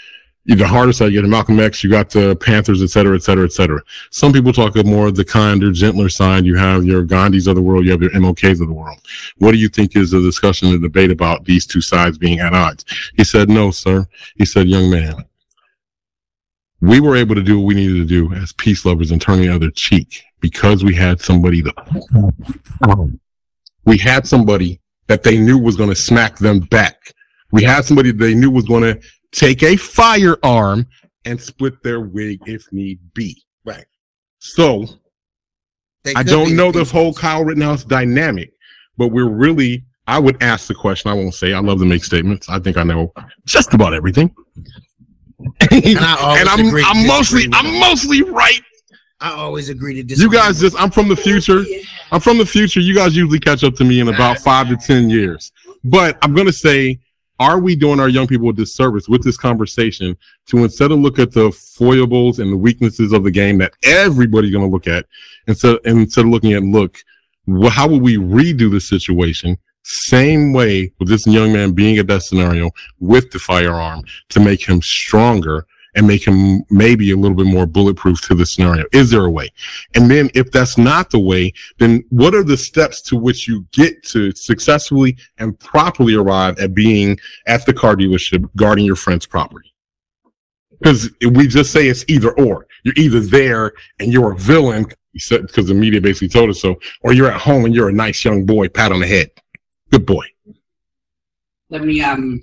the 0.45 0.67
harder 0.67 0.93
side, 0.93 1.13
you 1.13 1.21
got 1.21 1.29
Malcolm 1.29 1.61
X, 1.61 1.83
you 1.83 1.91
got 1.91 2.11
the 2.11 2.37
Panthers, 2.37 2.83
et 2.83 2.89
cetera, 2.89 3.15
et 3.15 3.23
cetera, 3.23 3.45
et 3.45 3.53
cetera. 3.53 3.81
Some 4.11 4.33
people 4.33 4.53
talk 4.53 4.77
of 4.77 4.87
more 4.87 5.07
of 5.07 5.17
the 5.17 5.25
kinder, 5.25 5.73
gentler 5.73 6.09
side. 6.09 6.45
You 6.47 6.57
have 6.57 6.85
your 6.85 7.05
Gandhis 7.05 7.47
of 7.47 7.55
the 7.55 7.63
world, 7.63 7.85
you 7.85 7.91
have 7.93 8.03
your 8.03 8.11
MLKs 8.11 8.61
of 8.61 8.69
the 8.69 8.73
world. 8.73 8.99
What 9.39 9.53
do 9.53 9.59
you 9.59 9.69
think 9.69 9.97
is 9.97 10.11
the 10.11 10.21
discussion 10.21 10.69
and 10.69 10.83
debate 10.83 11.11
about 11.11 11.45
these 11.45 11.67
two 11.67 11.81
sides 11.81 12.19
being 12.19 12.41
at 12.41 12.55
odds? 12.55 12.85
He 13.17 13.25
said, 13.25 13.49
no, 13.49 13.71
sir. 13.71 14.07
He 14.37 14.45
said, 14.45 14.69
young 14.69 14.91
man, 14.91 15.25
we 16.81 17.01
were 17.01 17.17
able 17.17 17.35
to 17.35 17.43
do 17.43 17.59
what 17.59 17.67
we 17.67 17.75
needed 17.75 17.97
to 17.97 18.05
do 18.05 18.33
as 18.35 18.53
peace 18.53 18.85
lovers 18.85 19.11
and 19.11 19.21
turn 19.21 19.41
the 19.41 19.49
other 19.49 19.71
cheek 19.71 20.23
because 20.41 20.85
we 20.85 20.95
had 20.95 21.21
somebody 21.21 21.63
to, 21.63 21.73
we 23.85 23.99
had 23.99 24.27
somebody 24.27 24.81
that 25.09 25.23
they 25.23 25.39
knew 25.39 25.59
was 25.59 25.77
going 25.77 25.89
to 25.89 25.97
smack 25.97 26.39
them 26.39 26.61
back. 26.61 26.97
We 27.51 27.65
had 27.65 27.85
somebody 27.85 28.13
they 28.13 28.35
knew 28.35 28.51
was 28.51 28.67
going 28.67 28.83
to 28.83 29.01
take 29.33 29.63
a 29.63 29.77
firearm 29.77 30.87
and 31.25 31.41
split 31.41 31.83
their 31.83 32.01
wig 32.01 32.41
if 32.47 32.71
need 32.73 33.01
be. 33.15 33.43
Right. 33.65 33.87
So 34.39 34.87
I 36.15 36.23
don't 36.23 36.57
know 36.57 36.71
the 36.71 36.85
whole 36.85 37.13
Kyle 37.13 37.45
Rittenhouse 37.45 37.85
dynamic, 37.85 38.53
but 38.97 39.09
we're 39.09 39.29
really. 39.29 39.85
I 40.07 40.19
would 40.19 40.43
ask 40.43 40.69
the 40.69 40.75
question. 40.75 41.11
I 41.11 41.15
won't 41.15 41.35
say. 41.35 41.53
I 41.53 41.59
love 41.59 41.81
to 41.81 41.85
make 41.85 42.03
statements. 42.03 42.49
I 42.49 42.59
think 42.59 42.79
I 42.79 42.83
know 42.83 43.13
just 43.45 43.75
about 43.75 43.93
everything, 43.93 44.35
And 45.39 45.99
I 45.99 46.39
and 46.41 46.49
I'm, 46.49 46.75
I'm 46.85 47.07
mostly, 47.07 47.47
I'm 47.53 47.79
mostly 47.79 48.23
right. 48.23 48.61
I 49.21 49.33
always 49.33 49.69
agree 49.69 49.95
to 49.95 50.03
disagree. 50.03 50.39
You 50.39 50.43
guys 50.43 50.61
just 50.61 50.81
I'm 50.81 50.91
from 50.91 51.09
the 51.09 51.17
future. 51.17 51.65
I'm 52.13 52.21
from 52.21 52.39
the 52.39 52.47
future. 52.47 52.81
You 52.81 52.95
guys 52.95 53.17
usually 53.17 53.41
catch 53.41 53.65
up 53.65 53.75
to 53.77 53.85
me 53.85 54.01
in 54.01 54.09
about 54.09 54.39
five 54.39 54.69
to 54.69 54.77
ten 54.77 55.11
years. 55.11 55.53
But 55.85 56.19
I'm 56.23 56.35
gonna 56.35 56.53
say, 56.53 57.01
are 57.41 57.59
we 57.59 57.75
doing 57.75 58.01
our 58.01 58.09
young 58.09 58.27
people 58.27 58.49
a 58.49 58.53
disservice 58.53 59.09
with 59.09 59.25
this 59.25 59.37
conversation 59.37 60.17
to 60.47 60.59
instead 60.59 60.93
of 60.93 61.01
look 61.01 61.19
at 61.19 61.33
the 61.33 61.51
foibles 61.77 62.39
and 62.39 62.53
the 62.53 62.57
weaknesses 62.57 63.13
of 63.13 63.25
the 63.25 63.31
game 63.31 63.59
that 63.59 63.75
everybody's 63.83 64.53
gonna 64.53 64.67
look 64.69 64.87
at, 64.87 65.07
instead 65.47 65.79
instead 65.85 66.25
of 66.25 66.31
looking 66.31 66.53
at 66.53 66.63
look, 66.63 66.99
wh- 67.49 67.69
how 67.71 67.89
would 67.89 68.03
we 68.03 68.17
redo 68.17 68.71
the 68.71 68.81
situation? 68.81 69.57
Same 69.83 70.53
way 70.53 70.93
with 70.99 71.09
this 71.09 71.27
young 71.27 71.53
man 71.53 71.73
being 71.73 71.99
at 71.99 72.07
that 72.09 72.23
scenario 72.23 72.71
with 73.01 73.31
the 73.31 73.39
firearm 73.39 74.05
to 74.29 74.39
make 74.39 74.69
him 74.69 74.83
stronger 74.83 75.67
and 75.99 76.07
make 76.07 76.25
him 76.25 76.63
maybe 76.71 77.11
a 77.11 77.17
little 77.17 77.37
bit 77.37 77.47
more 77.47 77.67
bulletproof 77.67 78.21
to 78.23 78.35
the 78.37 78.47
scenario. 78.47 78.85
Is 78.93 79.11
there 79.11 79.25
a 79.25 79.31
way? 79.31 79.51
And 79.97 80.09
then 80.09 80.31
if 80.33 80.53
that's 80.53 80.79
not 80.79 81.11
the 81.11 81.19
way, 81.19 81.53
then 81.79 82.05
what 82.11 82.37
are 82.37 82.45
the 82.45 82.57
steps 82.57 83.03
to 83.03 83.17
which 83.17 83.49
you 83.49 83.67
get 83.73 84.05
to 84.05 84.31
successfully 84.33 85.19
and 85.39 85.59
properly 85.59 86.15
arrive 86.15 86.57
at 86.61 86.73
being 86.73 87.19
at 87.49 87.67
the 87.67 87.75
car 87.75 87.97
dealership 87.97 88.49
guarding 88.55 88.85
your 88.85 88.95
friend's 88.95 89.27
property? 89.27 89.75
Because 90.79 91.11
we 91.33 91.49
just 91.49 91.73
say 91.73 91.89
it's 91.89 92.05
either 92.07 92.31
or. 92.39 92.69
You're 92.85 92.95
either 92.97 93.19
there 93.19 93.73
and 93.99 94.13
you're 94.13 94.33
a 94.33 94.37
villain, 94.37 94.87
because 95.13 95.67
the 95.67 95.75
media 95.75 96.01
basically 96.01 96.29
told 96.29 96.49
us 96.49 96.61
so, 96.61 96.79
or 97.01 97.13
you're 97.13 97.33
at 97.33 97.41
home 97.41 97.65
and 97.65 97.75
you're 97.75 97.89
a 97.89 97.93
nice 97.93 98.25
young 98.25 98.47
boy, 98.47 98.69
pat 98.69 98.93
on 98.93 99.01
the 99.01 99.07
head. 99.09 99.33
Good 99.91 100.07
boy. 100.07 100.27
let 101.71 101.83
me 101.83 102.01
um 102.03 102.41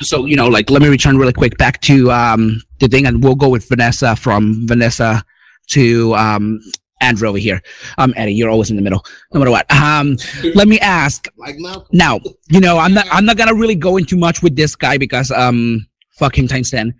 so 0.00 0.24
you 0.24 0.36
know 0.36 0.48
like 0.48 0.70
let 0.70 0.82
me 0.82 0.88
return 0.88 1.16
really 1.18 1.32
quick 1.32 1.56
back 1.58 1.80
to 1.80 2.10
um 2.10 2.60
the 2.80 2.88
thing 2.88 3.06
and 3.06 3.22
we'll 3.22 3.34
go 3.34 3.48
with 3.48 3.68
vanessa 3.68 4.16
from 4.16 4.66
vanessa 4.66 5.24
to 5.68 6.14
um 6.14 6.60
andre 7.00 7.28
over 7.28 7.38
here. 7.38 7.60
Um 7.98 8.14
eddie 8.16 8.32
you're 8.32 8.50
always 8.50 8.70
in 8.70 8.76
the 8.76 8.82
middle 8.82 9.04
no 9.34 9.40
matter 9.40 9.50
what. 9.50 9.70
Um 9.72 10.16
let 10.54 10.68
me 10.68 10.78
ask 10.80 11.26
like 11.36 11.56
now 11.92 12.20
you 12.48 12.60
know 12.60 12.78
i'm 12.78 12.94
not 12.94 13.06
i'm 13.10 13.24
not 13.24 13.36
gonna 13.36 13.54
really 13.54 13.74
go 13.74 13.96
into 13.96 14.16
much 14.16 14.42
with 14.42 14.56
this 14.56 14.74
guy 14.76 14.98
because 14.98 15.30
um 15.30 15.86
fuck 16.10 16.36
him 16.38 16.46
times 16.46 16.70
10 16.70 16.94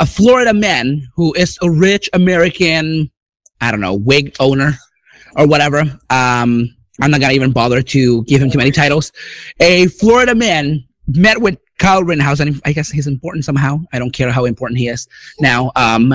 a 0.00 0.06
florida 0.06 0.54
man 0.54 1.06
who 1.14 1.32
is 1.34 1.58
a 1.62 1.70
rich 1.70 2.08
american 2.14 3.10
i 3.60 3.70
don't 3.70 3.80
know 3.80 3.94
wig 3.94 4.34
owner 4.40 4.72
or 5.36 5.46
whatever 5.46 5.80
um 6.10 6.68
i'm 7.00 7.10
not 7.10 7.20
gonna 7.20 7.32
even 7.32 7.52
bother 7.52 7.82
to 7.82 8.24
give 8.24 8.40
him 8.40 8.50
too 8.50 8.58
many 8.58 8.70
titles. 8.70 9.12
A 9.60 9.86
florida 9.88 10.34
man 10.34 10.84
met 11.08 11.40
with 11.40 11.58
kyle 11.78 12.02
rittenhouse 12.02 12.40
and 12.40 12.60
i 12.64 12.72
guess 12.72 12.90
he's 12.90 13.06
important 13.06 13.44
somehow 13.44 13.78
i 13.92 13.98
don't 13.98 14.12
care 14.12 14.30
how 14.30 14.44
important 14.44 14.78
he 14.78 14.88
is 14.88 15.08
now 15.40 15.72
um 15.76 16.14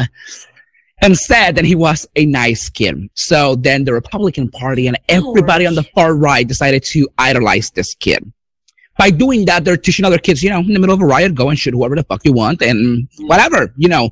and 1.02 1.18
said 1.18 1.56
that 1.56 1.66
he 1.66 1.76
was 1.76 2.08
a 2.16 2.26
nice 2.26 2.70
kid. 2.70 3.10
So 3.14 3.56
then 3.56 3.84
the 3.84 3.94
Republican 3.94 4.50
Party 4.50 4.88
and 4.88 5.00
everybody 5.08 5.66
on 5.66 5.76
the 5.76 5.84
far 5.84 6.14
right 6.14 6.48
decided 6.48 6.84
to 6.86 7.08
idolize 7.18 7.72
this 7.72 7.94
kid. 7.96 8.32
By 8.98 9.12
doing 9.12 9.46
that, 9.46 9.64
they're 9.64 9.78
teaching 9.78 10.04
other 10.04 10.18
kids, 10.18 10.44
you 10.44 10.50
know, 10.50 10.60
in 10.60 10.74
the 10.74 10.80
middle 10.80 10.96
of 10.96 11.02
a 11.02 11.06
riot, 11.06 11.34
go 11.34 11.50
and 11.50 11.58
shoot 11.58 11.74
whoever 11.74 11.96
the 11.96 12.04
fuck 12.04 12.26
you 12.26 12.34
want 12.34 12.62
and 12.62 13.08
whatever, 13.20 13.74
you 13.78 13.88
know, 13.88 14.10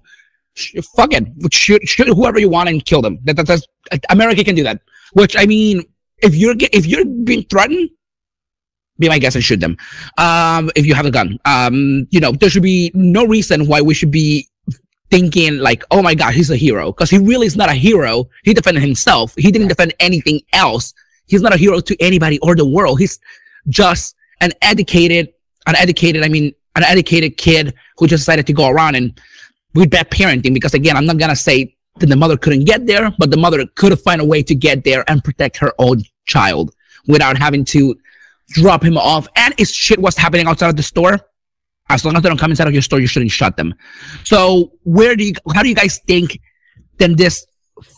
sh- 0.53 0.75
fuck 0.95 1.11
it, 1.13 1.27
shoot, 1.53 1.81
shoot 1.85 2.07
whoever 2.07 2.39
you 2.39 2.49
want 2.49 2.69
and 2.69 2.85
kill 2.85 3.01
them. 3.01 3.19
That, 3.25 3.35
that, 3.35 3.47
that's 3.47 3.67
America 4.09 4.45
can 4.45 4.55
do 4.55 4.63
that. 4.63 4.79
Which 5.11 5.35
I 5.37 5.45
mean, 5.45 5.83
if 6.19 6.35
you're 6.35 6.55
if 6.57 6.85
you're 6.85 7.05
being 7.05 7.43
threatened, 7.43 7.89
be 8.99 9.09
my 9.09 9.19
guest 9.19 9.35
and 9.35 9.43
shoot 9.43 9.59
them. 9.59 9.77
Um, 10.17 10.71
if 10.75 10.85
you 10.85 10.93
have 10.93 11.05
a 11.05 11.11
gun, 11.11 11.39
um, 11.45 12.07
you 12.09 12.19
know, 12.19 12.31
there 12.31 12.49
should 12.49 12.63
be 12.63 12.91
no 12.93 13.25
reason 13.25 13.67
why 13.67 13.81
we 13.81 13.93
should 13.93 14.11
be 14.11 14.47
thinking 15.09 15.57
like, 15.57 15.83
oh 15.91 16.01
my 16.01 16.13
god, 16.13 16.33
he's 16.33 16.49
a 16.49 16.57
hero, 16.57 16.91
because 16.91 17.09
he 17.09 17.17
really 17.17 17.47
is 17.47 17.55
not 17.55 17.69
a 17.69 17.73
hero. 17.73 18.27
He 18.43 18.53
defended 18.53 18.83
himself. 18.83 19.33
He 19.37 19.51
didn't 19.51 19.69
defend 19.69 19.93
anything 19.99 20.41
else. 20.53 20.93
He's 21.27 21.41
not 21.41 21.53
a 21.53 21.57
hero 21.57 21.79
to 21.79 21.95
anybody 22.01 22.39
or 22.39 22.55
the 22.55 22.65
world. 22.65 22.99
He's 22.99 23.19
just 23.69 24.15
an 24.41 24.51
educated, 24.61 25.33
an 25.65 25.75
educated, 25.75 26.23
I 26.23 26.29
mean, 26.29 26.53
an 26.75 26.83
educated 26.83 27.37
kid 27.37 27.73
who 27.97 28.07
just 28.07 28.21
decided 28.21 28.47
to 28.47 28.53
go 28.53 28.67
around 28.67 28.95
and 28.95 29.19
with 29.73 29.89
bad 29.89 30.09
parenting. 30.09 30.53
Because 30.53 30.73
again, 30.73 30.95
I'm 30.95 31.05
not 31.05 31.17
gonna 31.17 31.35
say 31.35 31.75
that 31.99 32.07
the 32.07 32.15
mother 32.15 32.37
couldn't 32.37 32.65
get 32.65 32.85
there, 32.85 33.11
but 33.17 33.31
the 33.31 33.37
mother 33.37 33.65
could 33.75 33.99
find 33.99 34.21
a 34.21 34.25
way 34.25 34.43
to 34.43 34.55
get 34.55 34.83
there 34.83 35.03
and 35.09 35.23
protect 35.23 35.57
her 35.57 35.73
own 35.79 36.03
child 36.25 36.73
without 37.07 37.37
having 37.37 37.65
to 37.65 37.97
drop 38.49 38.83
him 38.83 38.97
off. 38.97 39.27
And 39.35 39.53
if 39.57 39.69
shit 39.69 39.99
was 39.99 40.17
happening 40.17 40.47
outside 40.47 40.69
of 40.69 40.75
the 40.75 40.83
store, 40.83 41.19
as 41.89 42.03
long 42.03 42.15
as 42.15 42.23
they 42.23 42.29
don't 42.29 42.37
come 42.37 42.51
inside 42.51 42.67
of 42.67 42.73
your 42.73 42.81
store, 42.81 42.99
you 42.99 43.07
shouldn't 43.07 43.31
shut 43.31 43.55
them. 43.57 43.73
So 44.23 44.73
where 44.83 45.15
do 45.15 45.23
you, 45.23 45.33
how 45.53 45.63
do 45.63 45.69
you 45.69 45.75
guys 45.75 45.99
think 46.07 46.39
then 46.97 47.15
this 47.15 47.45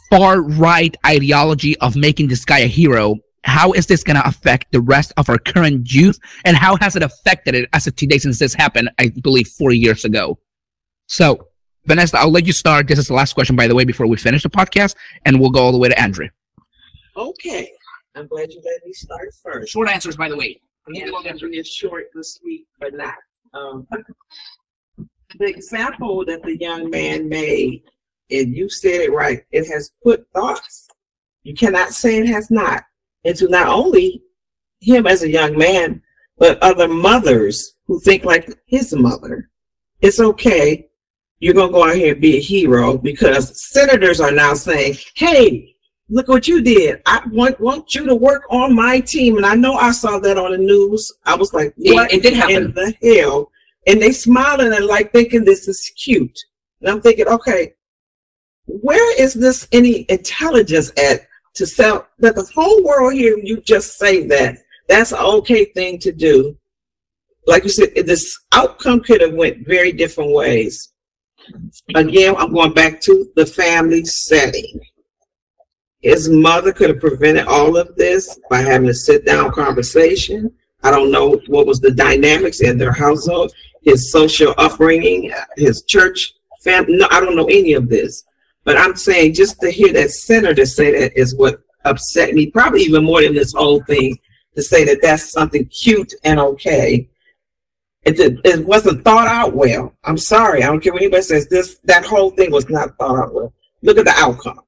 far 0.10 0.42
right 0.42 0.96
ideology 1.06 1.78
of 1.80 1.96
making 1.96 2.28
this 2.28 2.46
guy 2.46 2.60
a 2.60 2.68
hero, 2.68 3.16
how 3.46 3.72
is 3.72 3.88
this 3.88 4.04
going 4.04 4.18
to 4.18 4.28
affect 4.28 4.72
the 4.72 4.82
rest 4.82 5.14
of 5.18 5.30
our 5.30 5.38
current 5.38 5.92
youth? 5.92 6.20
And 6.46 6.58
how 6.58 6.76
has 6.78 6.96
it 6.96 7.04
affected 7.04 7.56
it 7.56 7.70
as 7.74 7.88
of 7.88 7.96
today 7.96 8.18
since 8.18 8.40
this 8.40 8.54
happened, 8.54 8.90
I 9.00 9.10
believe, 9.22 9.48
four 9.48 9.72
years 9.72 10.06
ago? 10.06 10.40
So, 11.08 11.48
Vanessa, 11.86 12.20
I'll 12.20 12.30
let 12.30 12.46
you 12.46 12.54
start. 12.54 12.88
This 12.88 13.00
is 13.00 13.08
the 13.08 13.14
last 13.14 13.34
question, 13.34 13.56
by 13.56 13.68
the 13.68 13.74
way, 13.74 13.86
before 13.86 14.06
we 14.06 14.18
finish 14.18 14.44
the 14.44 14.50
podcast, 14.50 14.96
and 15.26 15.40
we'll 15.40 15.50
go 15.50 15.60
all 15.64 15.72
the 15.72 15.78
way 15.78 15.90
to 15.90 16.04
Andre. 16.04 16.30
Okay, 17.16 17.72
I'm 18.16 18.28
glad 18.28 18.52
you 18.52 18.62
let 18.66 18.86
me 18.86 18.94
start 18.94 19.30
first. 19.42 19.72
Short 19.72 19.90
answers, 19.90 20.18
by 20.18 20.30
the 20.30 20.38
way. 20.38 20.60
Yeah, 20.92 21.06
it's 21.06 21.70
short 21.70 22.06
and 22.16 22.26
sweet, 22.26 22.66
but 22.80 22.94
not. 22.94 23.14
Um, 23.54 23.88
the 25.38 25.46
example 25.46 26.26
that 26.26 26.42
the 26.42 26.58
young 26.58 26.90
man 26.90 27.30
made, 27.30 27.84
and 28.32 28.56
you 28.56 28.70
said 28.70 29.02
it 29.02 29.14
right, 29.14 29.44
it 29.52 29.66
has 29.72 29.92
put 30.04 30.28
thoughts. 30.34 30.88
You 31.44 31.54
cannot 31.54 31.90
say 31.90 32.18
it 32.18 32.28
has 32.28 32.50
not 32.50 32.84
into 33.24 33.48
not 33.50 33.68
only 33.68 34.24
him 34.82 35.08
as 35.08 35.24
a 35.24 35.30
young 35.30 35.58
man, 35.58 36.02
but 36.38 36.62
other 36.64 36.88
mothers 36.88 37.74
who 37.86 38.00
think 38.00 38.24
like 38.24 38.50
his 38.66 38.94
mother. 38.94 39.50
It's 40.02 40.20
okay. 40.20 40.88
You're 41.40 41.54
gonna 41.54 41.72
go 41.72 41.88
out 41.88 41.96
here 41.96 42.14
and 42.14 42.22
be 42.22 42.38
a 42.38 42.42
hero 42.42 42.98
because 42.98 43.62
senators 43.72 44.20
are 44.20 44.32
now 44.32 44.54
saying, 44.54 44.98
"Hey, 45.16 45.69
look 46.10 46.28
what 46.28 46.48
you 46.48 46.62
did. 46.62 47.02
I 47.06 47.22
want 47.32 47.60
want 47.60 47.96
you 47.96 48.06
to 48.06 48.16
work 48.16 48.44
on 48.50 48.76
my 48.76 49.00
team." 49.00 49.38
And 49.38 49.46
I 49.46 49.56
know 49.56 49.76
I 49.76 49.92
saw 49.92 50.20
that 50.20 50.38
on 50.38 50.52
the 50.52 50.58
news. 50.58 51.12
I 51.26 51.36
was 51.36 51.54
like, 51.54 51.74
"What 51.78 52.14
it 52.14 52.24
did 52.24 52.34
happen. 52.34 52.56
in 52.56 52.74
the 52.74 52.94
hell?" 53.02 53.52
And 53.88 54.02
they 54.02 54.12
smiling 54.12 54.74
and 54.74 54.86
like 54.86 55.12
thinking 55.12 55.44
this 55.44 55.68
is 55.68 55.92
cute. 55.96 56.38
And 56.82 56.90
I'm 56.90 57.02
thinking, 57.02 57.28
okay, 57.28 57.74
where 58.66 59.22
is 59.22 59.34
this 59.34 59.68
any 59.72 60.06
intelligence 60.10 60.92
at 60.98 61.28
to 61.56 61.66
sell 61.66 62.08
that 62.20 62.36
the 62.36 62.50
whole 62.54 62.84
world 62.84 63.14
here? 63.14 63.38
You 63.38 63.62
just 63.62 63.98
say 63.98 64.28
that 64.28 64.60
that's 64.88 65.12
an 65.12 65.20
okay 65.20 65.66
thing 65.66 66.00
to 66.00 66.12
do. 66.12 66.58
Like 67.48 67.64
you 67.64 67.70
said, 67.70 67.94
this 67.96 68.40
outcome 68.52 69.02
could 69.02 69.22
have 69.22 69.34
went 69.34 69.66
very 69.66 69.92
different 69.92 70.34
ways. 70.34 70.94
Again, 71.96 72.36
I'm 72.38 72.54
going 72.54 72.74
back 72.74 73.02
to 73.02 73.32
the 73.36 73.46
family 73.46 74.06
setting. 74.06 74.80
His 76.02 76.30
mother 76.30 76.72
could 76.72 76.90
have 76.90 77.00
prevented 77.00 77.46
all 77.48 77.78
of 77.78 77.96
this 77.96 78.40
by 78.50 78.62
having 78.62 78.90
a 78.90 78.94
sit 78.94 79.26
down 79.26 79.52
conversation. 79.52 80.52
I 80.84 80.92
don't 80.92 81.12
know 81.12 81.42
what 81.48 81.68
was 81.68 81.80
the 81.82 81.92
dynamics 81.92 82.62
in 82.62 82.78
their 82.78 82.94
household, 82.94 83.54
his 83.82 84.12
social 84.12 84.54
upbringing, 84.58 85.34
his 85.58 85.84
church 85.84 86.34
family. 86.64 86.96
No, 86.98 87.08
I 87.12 87.20
don't 87.20 87.36
know 87.36 87.46
any 87.48 87.74
of 87.74 87.90
this. 87.90 88.24
But 88.64 88.78
I'm 88.78 88.96
saying 88.96 89.34
just 89.34 89.60
to 89.62 89.70
hear 89.72 89.92
that 89.94 90.12
senator 90.12 90.66
say 90.66 90.92
that 91.00 91.20
is 91.20 91.36
what 91.36 91.62
upset 91.86 92.34
me, 92.34 92.48
probably 92.48 92.82
even 92.84 93.04
more 93.04 93.22
than 93.22 93.34
this 93.34 93.54
whole 93.54 93.82
thing, 93.84 94.18
to 94.56 94.62
say 94.62 94.86
that 94.86 95.00
that's 95.02 95.32
something 95.32 95.66
cute 95.66 96.14
and 96.24 96.40
okay. 96.40 97.10
It, 98.04 98.16
did- 98.18 98.40
it 98.46 98.66
wasn't 98.66 99.04
thought 99.04 99.28
out 99.28 99.54
well. 99.54 99.94
I'm 100.06 100.18
sorry. 100.18 100.64
I 100.64 100.68
don't 100.68 100.80
care 100.82 100.94
what 100.94 101.02
anybody 101.02 101.24
says. 101.24 101.48
This 101.50 101.80
that 101.84 102.06
whole 102.06 102.32
thing 102.32 102.52
was 102.52 102.70
not 102.70 102.98
thought 102.98 103.20
out 103.20 103.34
well. 103.34 103.54
Look 103.82 103.98
at 103.98 104.06
the 104.06 104.14
outcome. 104.16 104.62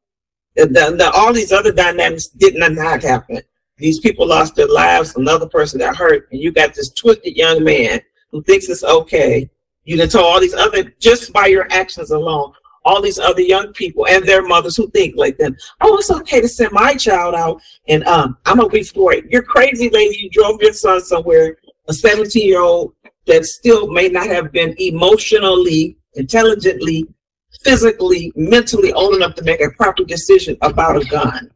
The, 0.55 0.65
the, 0.67 1.11
all 1.13 1.33
these 1.33 1.51
other 1.51 1.71
dynamics 1.71 2.27
did 2.27 2.55
not, 2.55 2.73
not 2.73 3.03
happen. 3.03 3.41
These 3.77 3.99
people 3.99 4.27
lost 4.27 4.55
their 4.55 4.67
lives. 4.67 5.15
Another 5.15 5.47
person 5.47 5.79
got 5.79 5.95
hurt, 5.95 6.27
and 6.31 6.39
you 6.39 6.51
got 6.51 6.73
this 6.73 6.91
twisted 6.91 7.35
young 7.35 7.63
man 7.63 8.01
who 8.31 8.43
thinks 8.43 8.69
it's 8.69 8.83
okay. 8.83 9.49
You 9.85 9.97
done 9.97 10.09
told 10.09 10.25
all 10.25 10.39
these 10.39 10.53
other 10.53 10.83
just 10.99 11.33
by 11.33 11.47
your 11.47 11.67
actions 11.71 12.11
alone. 12.11 12.53
All 12.83 13.01
these 13.01 13.19
other 13.19 13.41
young 13.41 13.73
people 13.73 14.07
and 14.07 14.25
their 14.25 14.43
mothers 14.43 14.75
who 14.75 14.89
think 14.89 15.15
like 15.15 15.37
them. 15.37 15.55
Oh, 15.81 15.97
it's 15.97 16.11
okay 16.11 16.41
to 16.41 16.47
send 16.47 16.71
my 16.71 16.95
child 16.95 17.35
out, 17.35 17.61
and 17.87 18.03
um, 18.05 18.37
I'm 18.45 18.57
gonna 18.57 18.69
be 18.69 18.83
for 18.83 19.13
it. 19.13 19.25
You're 19.29 19.43
crazy, 19.43 19.89
lady. 19.89 20.17
You 20.17 20.29
drove 20.29 20.61
your 20.61 20.73
son 20.73 21.01
somewhere. 21.01 21.57
A 21.87 21.93
17 21.93 22.47
year 22.47 22.61
old 22.61 22.93
that 23.27 23.45
still 23.45 23.87
may 23.87 24.09
not 24.09 24.27
have 24.27 24.51
been 24.51 24.75
emotionally, 24.79 25.97
intelligently, 26.15 27.07
physically, 27.63 28.31
mentally 28.35 28.91
old 28.93 29.15
enough 29.15 29.35
to 29.35 29.43
make 29.43 29.61
a 29.61 29.71
proper 29.71 30.03
decision 30.03 30.57
about 30.61 31.01
a 31.01 31.05
gun. 31.05 31.51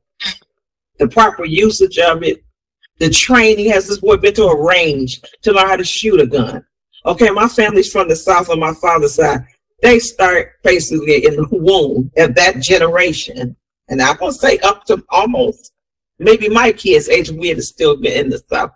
the 1.00 1.08
proper 1.08 1.46
usage 1.46 1.98
of 2.00 2.24
it, 2.24 2.44
the 3.00 3.10
training. 3.10 3.70
Has 3.72 3.88
this 3.88 4.00
boy 4.00 4.18
been 4.18 4.34
to 4.36 4.46
a 4.46 4.66
range 4.66 5.22
to 5.42 5.52
learn 5.52 5.68
how 5.68 5.76
to 5.76 5.84
shoot 5.84 6.20
a 6.20 6.28
gun? 6.28 6.66
Okay, 7.06 7.30
my 7.30 7.48
family's 7.48 7.92
from 7.92 8.08
the 8.08 8.16
south 8.16 8.50
on 8.50 8.60
my 8.60 8.74
father's 8.74 9.16
side. 9.16 9.46
They 9.82 10.00
start 10.00 10.54
basically 10.64 11.26
in 11.26 11.36
the 11.36 11.48
womb 11.52 12.12
of 12.18 12.34
that 12.36 12.60
generation. 12.60 13.56
And 13.90 14.02
I'm 14.02 14.18
gonna 14.18 14.32
say 14.32 14.58
up 14.60 14.86
to 14.86 15.04
almost 15.10 15.74
maybe 16.18 16.50
my 16.50 16.72
kids' 16.72 17.10
age, 17.10 17.30
we 17.30 17.50
had 17.50 17.62
still 17.62 17.98
been 17.98 18.26
in 18.26 18.30
the 18.30 18.42
south. 18.50 18.72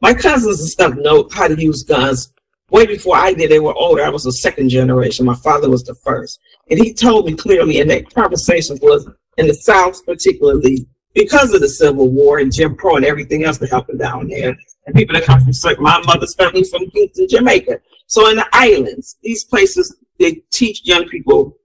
My 0.00 0.12
cousins 0.12 0.60
and 0.60 0.68
stuff 0.68 0.94
know 0.96 1.28
how 1.32 1.48
to 1.48 1.60
use 1.60 1.82
guns 1.82 2.32
way 2.70 2.86
before 2.86 3.16
I 3.16 3.32
did. 3.32 3.50
They 3.50 3.60
were 3.60 3.74
older. 3.74 4.02
I 4.02 4.08
was 4.08 4.24
the 4.24 4.32
second 4.32 4.68
generation. 4.68 5.24
My 5.24 5.36
father 5.36 5.70
was 5.70 5.84
the 5.84 5.94
first. 5.94 6.40
And 6.70 6.78
he 6.78 6.94
told 6.94 7.26
me 7.26 7.34
clearly, 7.34 7.80
and 7.80 7.90
that 7.90 8.12
conversation 8.14 8.78
was 8.82 9.08
in 9.36 9.46
the 9.46 9.54
South, 9.54 10.04
particularly 10.06 10.86
because 11.14 11.52
of 11.52 11.60
the 11.60 11.68
Civil 11.68 12.08
War 12.08 12.38
and 12.38 12.52
Jim 12.52 12.76
Crow 12.76 12.96
and 12.96 13.04
everything 13.04 13.44
else 13.44 13.58
that 13.58 13.70
happened 13.70 13.98
down 13.98 14.28
there. 14.28 14.56
And 14.86 14.94
people 14.94 15.14
that 15.14 15.24
come 15.24 15.40
from 15.40 15.52
like 15.64 15.78
my 15.78 16.00
mother's 16.06 16.34
family 16.34 16.64
from 16.64 16.88
Kingston, 16.90 17.28
Jamaica. 17.28 17.80
So 18.06 18.28
in 18.30 18.36
the 18.36 18.48
islands, 18.52 19.16
these 19.22 19.44
places 19.44 19.94
they 20.18 20.42
teach 20.50 20.82
young 20.84 21.08
people 21.08 21.56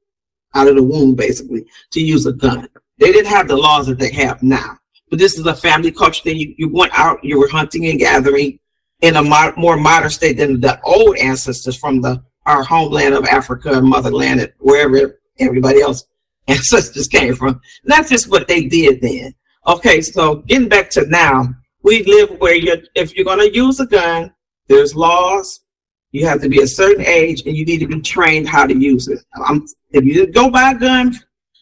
out 0.56 0.68
of 0.68 0.76
the 0.76 0.84
womb 0.84 1.16
basically 1.16 1.66
to 1.91 2.02
use 2.02 2.26
a 2.26 2.34
gun. 2.34 2.68
They 3.00 3.12
didn't 3.12 3.30
have 3.30 3.48
the 3.48 3.58
laws 3.58 3.88
that 3.88 4.00
they 4.00 4.12
have 4.14 4.41
now. 4.41 4.78
But 5.10 5.20
this 5.20 5.38
is 5.38 5.45
a 5.45 5.56
family 5.56 5.91
culture 5.91 6.24
thing. 6.24 6.38
You, 6.38 6.54
you 6.58 6.70
went 6.70 6.98
out, 6.98 7.24
you 7.24 7.39
were 7.39 7.48
hunting 7.48 7.86
and 7.86 8.00
gathering 8.00 8.60
in 9.02 9.16
a 9.16 9.24
mo- 9.24 9.54
more 9.56 9.78
modern 9.78 10.10
state 10.10 10.38
than 10.38 10.60
the 10.60 10.82
old 10.84 11.18
ancestors 11.18 11.78
from 11.78 12.02
the 12.02 12.24
our 12.48 12.64
homeland 12.64 13.14
of 13.14 13.26
Africa 13.26 13.74
and 13.74 13.88
motherland, 13.88 14.39
and 14.39 14.52
wherever 14.60 15.20
everybody 15.38 15.82
else 15.82 16.06
ancestors 16.48 17.08
came 17.08 17.36
from. 17.36 17.62
That's 17.84 18.10
just 18.10 18.32
what 18.32 18.48
they 18.48 18.66
did 18.66 19.02
then. 19.02 19.36
Okay, 19.68 20.02
so 20.02 20.38
getting 20.48 20.70
back 20.70 20.89
to 20.91 21.06
now, 21.08 21.54
we 21.84 22.04
live 22.04 22.39
where 22.39 22.56
you 22.56 22.82
if 22.95 23.16
you're 23.16 23.26
going 23.26 23.39
to 23.39 23.54
use 23.54 23.80
a 23.80 23.86
gun, 23.86 24.34
there's 24.68 24.95
laws. 24.95 25.60
You 26.12 26.26
have 26.26 26.41
to 26.41 26.50
be 26.50 26.62
a 26.62 26.68
certain 26.68 27.06
age, 27.06 27.43
and 27.45 27.56
you 27.56 27.66
need 27.66 27.80
to 27.80 27.88
be 27.88 28.00
trained 28.02 28.48
how 28.48 28.66
to 28.66 28.76
use 28.76 29.10
it. 29.10 29.20
I'm, 29.45 29.66
if 29.91 30.06
you 30.06 30.26
go 30.26 30.50
buy 30.50 30.72
a 30.72 30.80
gun, 30.80 31.14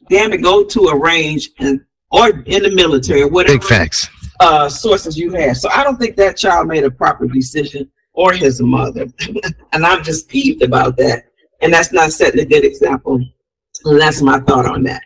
damn 0.07 0.33
it, 0.33 0.43
go 0.43 0.63
to 0.63 0.79
a 0.87 0.97
range 0.97 1.49
and 1.59 1.81
or 2.11 2.29
in 2.29 2.61
the 2.61 2.71
military 2.75 3.25
whatever. 3.25 3.57
Big 3.57 3.67
facts. 3.67 4.07
Uh, 4.39 4.69
sources 4.69 5.17
you 5.17 5.31
have. 5.31 5.57
So 5.57 5.69
I 5.69 5.83
don't 5.83 5.97
think 5.97 6.15
that 6.17 6.37
child 6.37 6.67
made 6.67 6.83
a 6.83 6.91
proper 6.91 7.25
decision 7.25 7.89
or 8.15 8.33
his 8.33 8.61
mother, 8.61 9.07
and 9.73 9.85
I'm 9.85 10.03
just 10.03 10.29
peeved 10.29 10.63
about 10.63 10.97
that. 10.97 11.25
And 11.61 11.73
that's 11.73 11.91
not 11.91 12.11
setting 12.11 12.41
a 12.41 12.45
good 12.45 12.65
example. 12.65 13.19
And 13.85 14.01
that's 14.01 14.21
my 14.21 14.39
thought 14.41 14.65
on 14.65 14.83
that. 14.83 15.03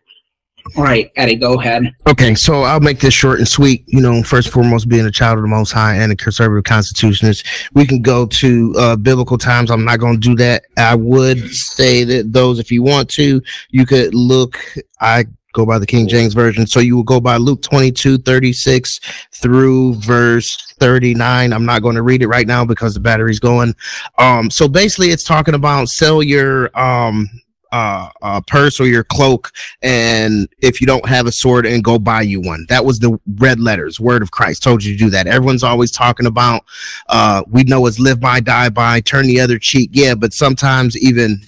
All 0.77 0.83
right, 0.83 1.11
Eddie, 1.15 1.35
go 1.35 1.59
ahead. 1.59 1.91
Okay, 2.07 2.35
so 2.35 2.63
I'll 2.63 2.79
make 2.79 2.99
this 2.99 3.13
short 3.13 3.39
and 3.39 3.47
sweet. 3.47 3.83
You 3.87 4.01
know, 4.01 4.21
first 4.21 4.47
and 4.47 4.53
foremost, 4.53 4.87
being 4.87 5.05
a 5.05 5.11
child 5.11 5.37
of 5.37 5.41
the 5.41 5.47
Most 5.47 5.71
High 5.71 5.95
and 5.95 6.11
a 6.11 6.15
conservative 6.15 6.63
constitutionalist, 6.63 7.45
we 7.73 7.87
can 7.87 8.01
go 8.01 8.25
to 8.27 8.73
uh, 8.77 8.95
biblical 8.95 9.37
times. 9.37 9.71
I'm 9.71 9.85
not 9.85 9.99
going 9.99 10.15
to 10.15 10.19
do 10.19 10.35
that. 10.35 10.63
I 10.77 10.95
would 10.95 11.49
say 11.49 12.03
that 12.03 12.33
those, 12.33 12.59
if 12.59 12.71
you 12.71 12.83
want 12.83 13.09
to, 13.11 13.41
you 13.69 13.85
could 13.85 14.13
look. 14.13 14.59
I 15.01 15.25
go 15.59 15.65
by 15.65 15.79
the 15.79 15.85
King 15.85 16.07
James 16.07 16.33
version, 16.33 16.65
so 16.65 16.79
you 16.79 16.95
will 16.95 17.03
go 17.03 17.19
by 17.19 17.35
Luke 17.37 17.61
22, 17.61 18.19
36 18.19 18.99
through 19.33 19.95
verse 19.95 20.55
39. 20.79 21.51
I'm 21.51 21.65
not 21.65 21.81
going 21.81 21.95
to 21.95 22.01
read 22.01 22.21
it 22.21 22.27
right 22.27 22.47
now 22.47 22.63
because 22.63 22.93
the 22.93 22.99
battery's 22.99 23.39
going. 23.39 23.75
Um, 24.17 24.49
so 24.49 24.67
basically, 24.67 25.09
it's 25.09 25.23
talking 25.23 25.53
about 25.53 25.89
sell 25.89 26.23
your 26.23 26.77
um 26.79 27.29
uh, 27.71 28.09
uh, 28.23 28.41
purse 28.47 28.79
or 28.79 28.87
your 28.87 29.03
cloak, 29.03 29.51
and 29.83 30.49
if 30.59 30.81
you 30.81 30.87
don't 30.87 31.07
have 31.07 31.27
a 31.27 31.31
sword, 31.31 31.67
and 31.67 31.83
go 31.83 31.99
buy 31.99 32.21
you 32.21 32.41
one. 32.41 32.65
That 32.67 32.83
was 32.83 32.97
the 32.97 33.19
red 33.35 33.59
letters. 33.59 33.99
Word 33.99 34.23
of 34.23 34.31
Christ 34.31 34.63
told 34.63 34.83
you 34.83 34.93
to 34.93 34.97
do 34.97 35.09
that. 35.11 35.27
Everyone's 35.27 35.63
always 35.63 35.91
talking 35.91 36.25
about. 36.25 36.63
Uh, 37.09 37.43
we 37.47 37.63
know 37.63 37.85
it's 37.85 37.99
live 37.99 38.19
by, 38.19 38.39
die 38.39 38.69
by, 38.69 39.01
turn 39.01 39.27
the 39.27 39.39
other 39.39 39.59
cheek. 39.59 39.91
Yeah, 39.93 40.15
but 40.15 40.33
sometimes 40.33 40.97
even 40.97 41.41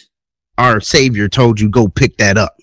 our 0.59 0.79
Savior 0.79 1.27
told 1.27 1.59
you 1.59 1.69
go 1.69 1.87
pick 1.87 2.17
that 2.17 2.37
up. 2.37 2.60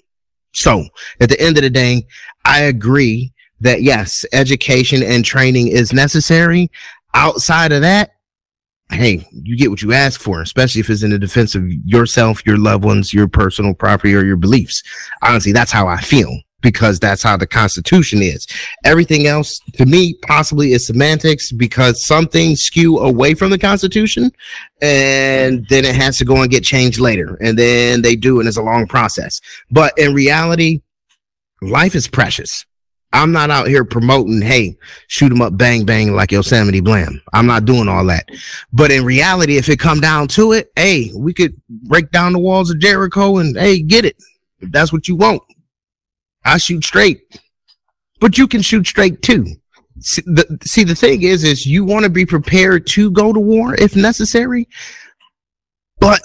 So 0.53 0.85
at 1.21 1.29
the 1.29 1.41
end 1.41 1.57
of 1.57 1.63
the 1.63 1.71
day, 1.71 2.07
I 2.45 2.63
agree 2.63 3.33
that 3.61 3.83
yes, 3.83 4.25
education 4.33 5.03
and 5.03 5.25
training 5.25 5.69
is 5.69 5.93
necessary. 5.93 6.71
Outside 7.15 7.73
of 7.73 7.83
that, 7.83 8.11
hey, 8.91 9.27
you 9.33 9.57
get 9.57 9.71
what 9.71 9.83
you 9.83 9.93
ask 9.93 10.21
for, 10.21 10.41
especially 10.41 10.81
if 10.81 10.91
it's 10.91 11.03
in 11.03 11.11
the 11.11 11.19
defense 11.19 11.55
of 11.55 11.65
yourself, 11.85 12.45
your 12.47 12.57
loved 12.57 12.85
ones, 12.85 13.13
your 13.13 13.29
personal 13.29 13.75
property, 13.75 14.15
or 14.15 14.25
your 14.25 14.37
beliefs. 14.37 14.83
Honestly, 15.23 15.53
that's 15.53 15.73
how 15.73 15.87
I 15.87 16.01
feel 16.01 16.39
because 16.61 16.99
that's 16.99 17.23
how 17.23 17.37
the 17.37 17.47
Constitution 17.47 18.23
is. 18.23 18.47
Everything 18.85 19.27
else, 19.27 19.61
to 19.75 19.87
me, 19.87 20.15
possibly 20.23 20.73
is 20.73 20.87
semantics 20.87 21.53
because 21.53 22.05
some 22.05 22.27
things 22.27 22.63
skew 22.63 22.99
away 22.99 23.35
from 23.35 23.51
the 23.51 23.59
Constitution 23.59 24.31
and 24.83 25.67
then 25.69 25.85
it 25.85 25.95
has 25.95 26.19
to 26.19 26.25
go 26.25 26.43
and 26.43 26.51
get 26.51 26.65
changed 26.65 27.01
later. 27.01 27.37
And 27.41 27.59
then 27.59 28.03
they 28.03 28.17
do, 28.17 28.41
and 28.41 28.49
it's 28.49 28.57
a 28.57 28.63
long 28.63 28.87
process. 28.87 29.41
But 29.71 29.93
in 29.97 30.15
reality, 30.15 30.83
life 31.63 31.95
is 31.95 32.09
precious. 32.09 32.65
I'm 33.13 33.33
not 33.33 33.51
out 33.51 33.69
here 33.69 33.85
promoting, 33.85 34.43
hey, 34.43 34.77
shoot 35.07 35.31
them 35.31 35.41
up, 35.41 35.57
bang, 35.57 35.87
bang, 35.87 36.13
like 36.13 36.31
Yosemite 36.31 36.81
Blam. 36.81 37.23
I'm 37.33 37.47
not 37.47 37.65
doing 37.65 37.89
all 37.89 38.05
that. 38.07 38.29
But 38.71 38.91
in 38.91 39.03
reality, 39.05 39.57
if 39.57 39.69
it 39.71 39.79
come 39.79 40.01
down 40.01 40.29
to 40.29 40.53
it, 40.53 40.71
hey, 40.77 41.11
we 41.17 41.33
could 41.33 41.59
break 41.69 42.11
down 42.11 42.35
the 42.35 42.39
walls 42.39 42.71
of 42.71 42.81
Jericho 42.81 43.39
and 43.39 43.57
hey, 43.57 43.81
get 43.81 44.05
it. 44.05 44.17
If 44.61 44.73
that's 44.73 44.93
what 44.93 45.09
you 45.09 45.17
want. 45.17 45.43
I 46.49 46.59
shoot 46.59 46.85
straight. 46.85 47.41
But 48.21 48.37
you 48.39 48.49
can 48.49 48.63
shoot 48.63 48.87
straight 48.87 49.23
too. 49.23 49.47
See 50.01 50.23
the, 50.27 50.59
see, 50.65 50.85
the 50.85 50.95
thing 50.95 51.23
is, 51.23 51.45
is 51.45 51.67
you 51.67 51.85
want 51.85 52.05
to 52.05 52.11
be 52.11 52.27
prepared 52.27 52.87
to 52.89 53.11
go 53.11 53.33
to 53.33 53.41
war 53.41 53.75
if 53.75 53.97
necessary, 53.97 54.69
but 55.99 56.21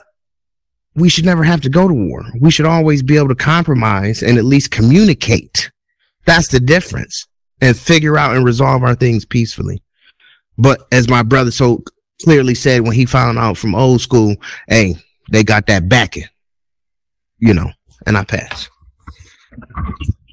we 0.95 1.09
should 1.09 1.25
never 1.25 1.43
have 1.43 1.61
to 1.61 1.69
go 1.69 1.87
to 1.87 1.93
war. 1.93 2.23
We 2.39 2.51
should 2.51 2.67
always 2.67 3.01
be 3.01 3.17
able 3.17 3.29
to 3.29 3.35
compromise 3.35 4.21
and 4.21 4.37
at 4.37 4.45
least 4.45 4.69
communicate 4.69 5.71
that's 6.25 6.49
the 6.49 6.59
difference. 6.59 7.27
And 7.61 7.77
figure 7.77 8.17
out 8.17 8.35
and 8.35 8.43
resolve 8.43 8.83
our 8.83 8.95
things 8.95 9.23
peacefully. 9.23 9.81
But 10.57 10.85
as 10.91 11.07
my 11.07 11.23
brother 11.23 11.49
so 11.49 11.81
clearly 12.21 12.55
said 12.55 12.81
when 12.81 12.91
he 12.91 13.05
found 13.05 13.39
out 13.39 13.57
from 13.57 13.73
old 13.73 14.01
school, 14.01 14.35
hey, 14.67 14.95
they 15.31 15.45
got 15.45 15.67
that 15.67 15.87
backing, 15.87 16.25
you 17.37 17.53
know, 17.53 17.71
and 18.05 18.17
I 18.17 18.25
pass. 18.25 18.69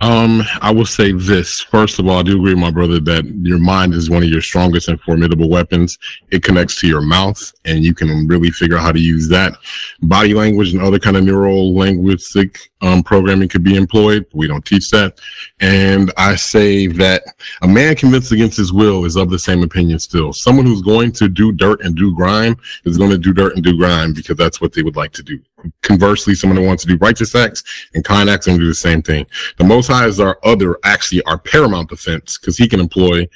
Um, 0.02 0.42
I 0.62 0.70
will 0.72 0.86
say 0.86 1.12
this. 1.12 1.60
First 1.60 1.98
of 1.98 2.06
all, 2.06 2.18
I 2.18 2.22
do 2.22 2.38
agree 2.38 2.54
with 2.54 2.62
my 2.62 2.70
brother 2.70 3.00
that 3.00 3.26
your 3.42 3.58
mind 3.58 3.92
is 3.92 4.08
one 4.08 4.22
of 4.22 4.30
your 4.30 4.40
strongest 4.40 4.88
and 4.88 4.98
formidable 5.02 5.50
weapons. 5.50 5.98
It 6.30 6.42
connects 6.42 6.80
to 6.80 6.88
your 6.88 7.02
mouth 7.02 7.52
and 7.66 7.84
you 7.84 7.94
can 7.94 8.26
really 8.26 8.50
figure 8.50 8.78
out 8.78 8.82
how 8.82 8.92
to 8.92 9.00
use 9.00 9.28
that. 9.28 9.52
Body 10.00 10.32
language 10.32 10.72
and 10.72 10.80
other 10.80 10.98
kind 10.98 11.18
of 11.18 11.24
neural 11.24 11.74
linguistic 11.74 12.70
um, 12.80 13.02
programming 13.02 13.48
could 13.48 13.62
be 13.62 13.76
employed. 13.76 14.24
We 14.32 14.46
don't 14.46 14.64
teach 14.64 14.88
that. 14.90 15.18
And 15.60 16.10
I 16.16 16.34
say 16.36 16.86
that 16.86 17.22
a 17.60 17.68
man 17.68 17.94
convinced 17.94 18.32
against 18.32 18.56
his 18.56 18.72
will 18.72 19.04
is 19.04 19.16
of 19.16 19.28
the 19.28 19.38
same 19.38 19.62
opinion 19.62 19.98
still. 19.98 20.32
Someone 20.32 20.64
who's 20.64 20.82
going 20.82 21.12
to 21.12 21.28
do 21.28 21.52
dirt 21.52 21.82
and 21.82 21.94
do 21.94 22.14
grime 22.14 22.56
is 22.84 22.96
going 22.96 23.10
to 23.10 23.18
do 23.18 23.34
dirt 23.34 23.54
and 23.54 23.62
do 23.62 23.76
grime 23.76 24.14
because 24.14 24.38
that's 24.38 24.62
what 24.62 24.72
they 24.72 24.82
would 24.82 24.96
like 24.96 25.12
to 25.12 25.22
do. 25.22 25.38
Conversely, 25.82 26.34
someone 26.34 26.56
who 26.56 26.66
wants 26.66 26.84
to 26.84 26.88
do 26.88 26.96
righteous 26.96 27.34
acts 27.34 27.62
and 27.94 28.04
kind 28.04 28.30
acts 28.30 28.46
and 28.46 28.58
do 28.58 28.66
the 28.66 28.74
same 28.74 29.02
thing. 29.02 29.26
The 29.58 29.64
Most 29.64 29.88
High 29.88 30.06
is 30.06 30.20
our 30.20 30.38
other, 30.44 30.78
actually 30.84 31.22
our 31.24 31.38
paramount 31.38 31.90
defense 31.90 32.38
because 32.38 32.56
he 32.56 32.68
can 32.68 32.80
employ 32.80 33.28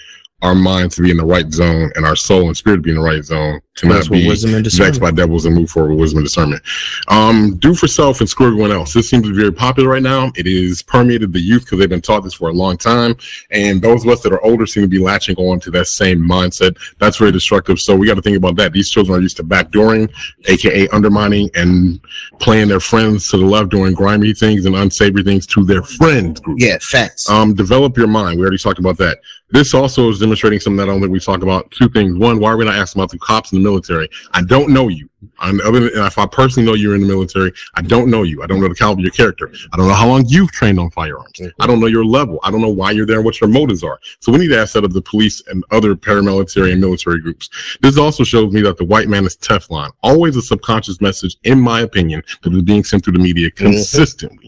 our 0.43 0.55
minds 0.55 0.97
to 0.97 1.03
be 1.03 1.11
in 1.11 1.17
the 1.17 1.25
right 1.25 1.51
zone 1.53 1.91
and 1.95 2.05
our 2.05 2.17
soul 2.17 2.47
and 2.47 2.57
spirit 2.57 2.77
to 2.77 2.83
be 2.83 2.91
in 2.91 2.97
the 2.97 3.03
right 3.03 3.25
zone 3.25 3.61
to 3.77 3.89
That's 3.89 4.09
not 4.09 4.17
be 4.17 4.29
wisdom 4.29 4.55
and 4.55 4.65
vexed 4.65 4.77
discernment. 4.79 5.01
by 5.01 5.11
devils 5.11 5.47
and 5.47 5.55
move 5.55 5.69
forward 5.69 5.91
with 5.91 5.99
wisdom 5.99 6.19
and 6.19 6.27
discernment. 6.27 6.63
Um, 7.09 7.57
do 7.59 7.75
for 7.75 7.89
self 7.89 8.21
and 8.21 8.29
screw 8.29 8.47
everyone 8.47 8.71
else. 8.71 8.93
This 8.93 9.11
seems 9.11 9.25
to 9.25 9.31
be 9.31 9.37
very 9.37 9.53
popular 9.53 9.89
right 9.89 10.03
now. 10.03 10.31
It 10.37 10.47
is 10.47 10.83
permeated 10.83 11.33
the 11.33 11.41
youth 11.41 11.65
because 11.65 11.81
they've 11.81 11.89
been 11.89 12.01
taught 12.01 12.23
this 12.23 12.35
for 12.35 12.51
a 12.51 12.53
long 12.53 12.77
time. 12.77 13.17
And 13.51 13.83
those 13.83 14.05
of 14.05 14.11
us 14.13 14.23
that 14.23 14.33
are 14.33 14.43
older 14.45 14.65
seem 14.67 14.85
to 14.85 14.89
be 14.89 14.99
latching 14.99 15.37
on 15.37 15.59
to 15.61 15.71
that 15.73 15.89
same 15.89 16.21
mindset. 16.21 16.77
That's 16.99 17.17
very 17.17 17.33
destructive. 17.33 17.81
So 17.81 17.97
we 17.97 18.07
got 18.07 18.15
to 18.15 18.23
think 18.23 18.37
about 18.37 18.55
that. 18.57 18.73
These 18.73 18.91
children 18.91 19.19
are 19.19 19.23
used 19.23 19.37
to 19.39 19.45
backdooring, 19.45 20.13
aka 20.47 20.89
undermining 20.89 21.51
and 21.55 22.01
playing 22.39 22.69
their 22.69 22.81
friends 22.81 23.29
to 23.31 23.39
the 23.39 23.45
left, 23.45 23.71
doing 23.71 23.93
grimy 23.93 24.35
things 24.35 24.67
and 24.67 24.77
unsavory 24.77 25.25
things 25.25 25.47
to 25.49 25.65
their 25.65 25.83
friends 25.83 26.39
group. 26.41 26.59
Yeah, 26.61 26.79
facts. 26.81 27.29
Um, 27.29 27.55
develop 27.55 27.97
your 27.97 28.07
mind. 28.07 28.39
We 28.39 28.43
already 28.43 28.59
talked 28.59 28.79
about 28.79 28.99
that. 28.99 29.19
This 29.51 29.73
also 29.73 30.09
is 30.09 30.19
demonstrating 30.19 30.59
something 30.59 30.79
that 30.79 30.85
I 30.85 30.87
don't 30.87 31.01
think 31.01 31.13
we 31.13 31.21
talk 31.21 31.43
about. 31.43 31.71
Two 31.71 31.89
things. 31.89 32.17
One, 32.19 32.41
why 32.41 32.51
are 32.51 32.57
we 32.57 32.65
not 32.65 32.75
asking 32.75 33.01
about 33.01 33.11
the 33.11 33.19
cops 33.19 33.53
in 33.53 33.63
the 33.63 33.64
military? 33.65 34.09
I 34.33 34.43
don't 34.43 34.71
know 34.71 34.89
you. 34.89 35.09
I'm, 35.39 35.61
other 35.61 35.81
than, 35.81 36.05
if 36.05 36.19
I 36.19 36.27
personally 36.27 36.67
know 36.67 36.75
you're 36.75 36.95
in 36.95 37.01
the 37.01 37.07
military, 37.07 37.53
I 37.75 37.83
don't 37.83 38.11
know 38.11 38.23
you. 38.23 38.43
I 38.43 38.47
don't 38.47 38.61
know 38.61 38.69
the 38.69 38.75
caliber 38.75 39.01
of 39.01 39.05
your 39.05 39.13
character. 39.13 39.51
I 39.73 39.77
don't 39.77 39.89
know 39.89 39.95
how 39.95 40.09
long 40.09 40.25
you've 40.27 40.53
trained 40.53 40.79
on 40.79 40.91
firearms. 40.91 41.33
Mm-hmm. 41.41 41.63
I 41.63 41.67
don't 41.67 41.81
know 41.81 41.87
your 41.87 42.05
level. 42.05 42.39
I 42.43 42.51
don't 42.51 42.61
know 42.61 42.69
why 42.69 42.91
you're 42.91 43.07
there 43.07 43.17
and 43.17 43.25
what 43.25 43.41
your 43.41 43.49
motives 43.49 43.83
are. 43.83 43.99
So 44.21 44.33
we 44.33 44.39
need 44.39 44.49
to 44.49 44.59
ask 44.59 44.75
that 44.75 44.85
of 44.85 44.93
the 44.93 45.03
police 45.03 45.43
and 45.49 45.65
other 45.71 45.95
paramilitary 45.95 46.73
and 46.73 46.81
military 46.81 47.21
groups. 47.21 47.49
This 47.81 47.99
also 47.99 48.25
shows 48.25 48.53
me 48.53 48.61
that 48.63 48.77
the 48.77 48.85
white 48.85 49.09
man 49.09 49.25
is 49.25 49.37
Teflon. 49.37 49.91
Always 50.03 50.37
a 50.37 50.43
subconscious 50.43 51.01
message, 51.01 51.37
in 51.45 51.61
my 51.61 51.81
opinion, 51.81 52.23
that 52.43 52.53
is 52.53 52.63
being 52.63 52.85
sent 52.85 53.05
through 53.05 53.15
the 53.15 53.19
media 53.19 53.51
mm-hmm. 53.51 53.73
consistently. 53.73 54.44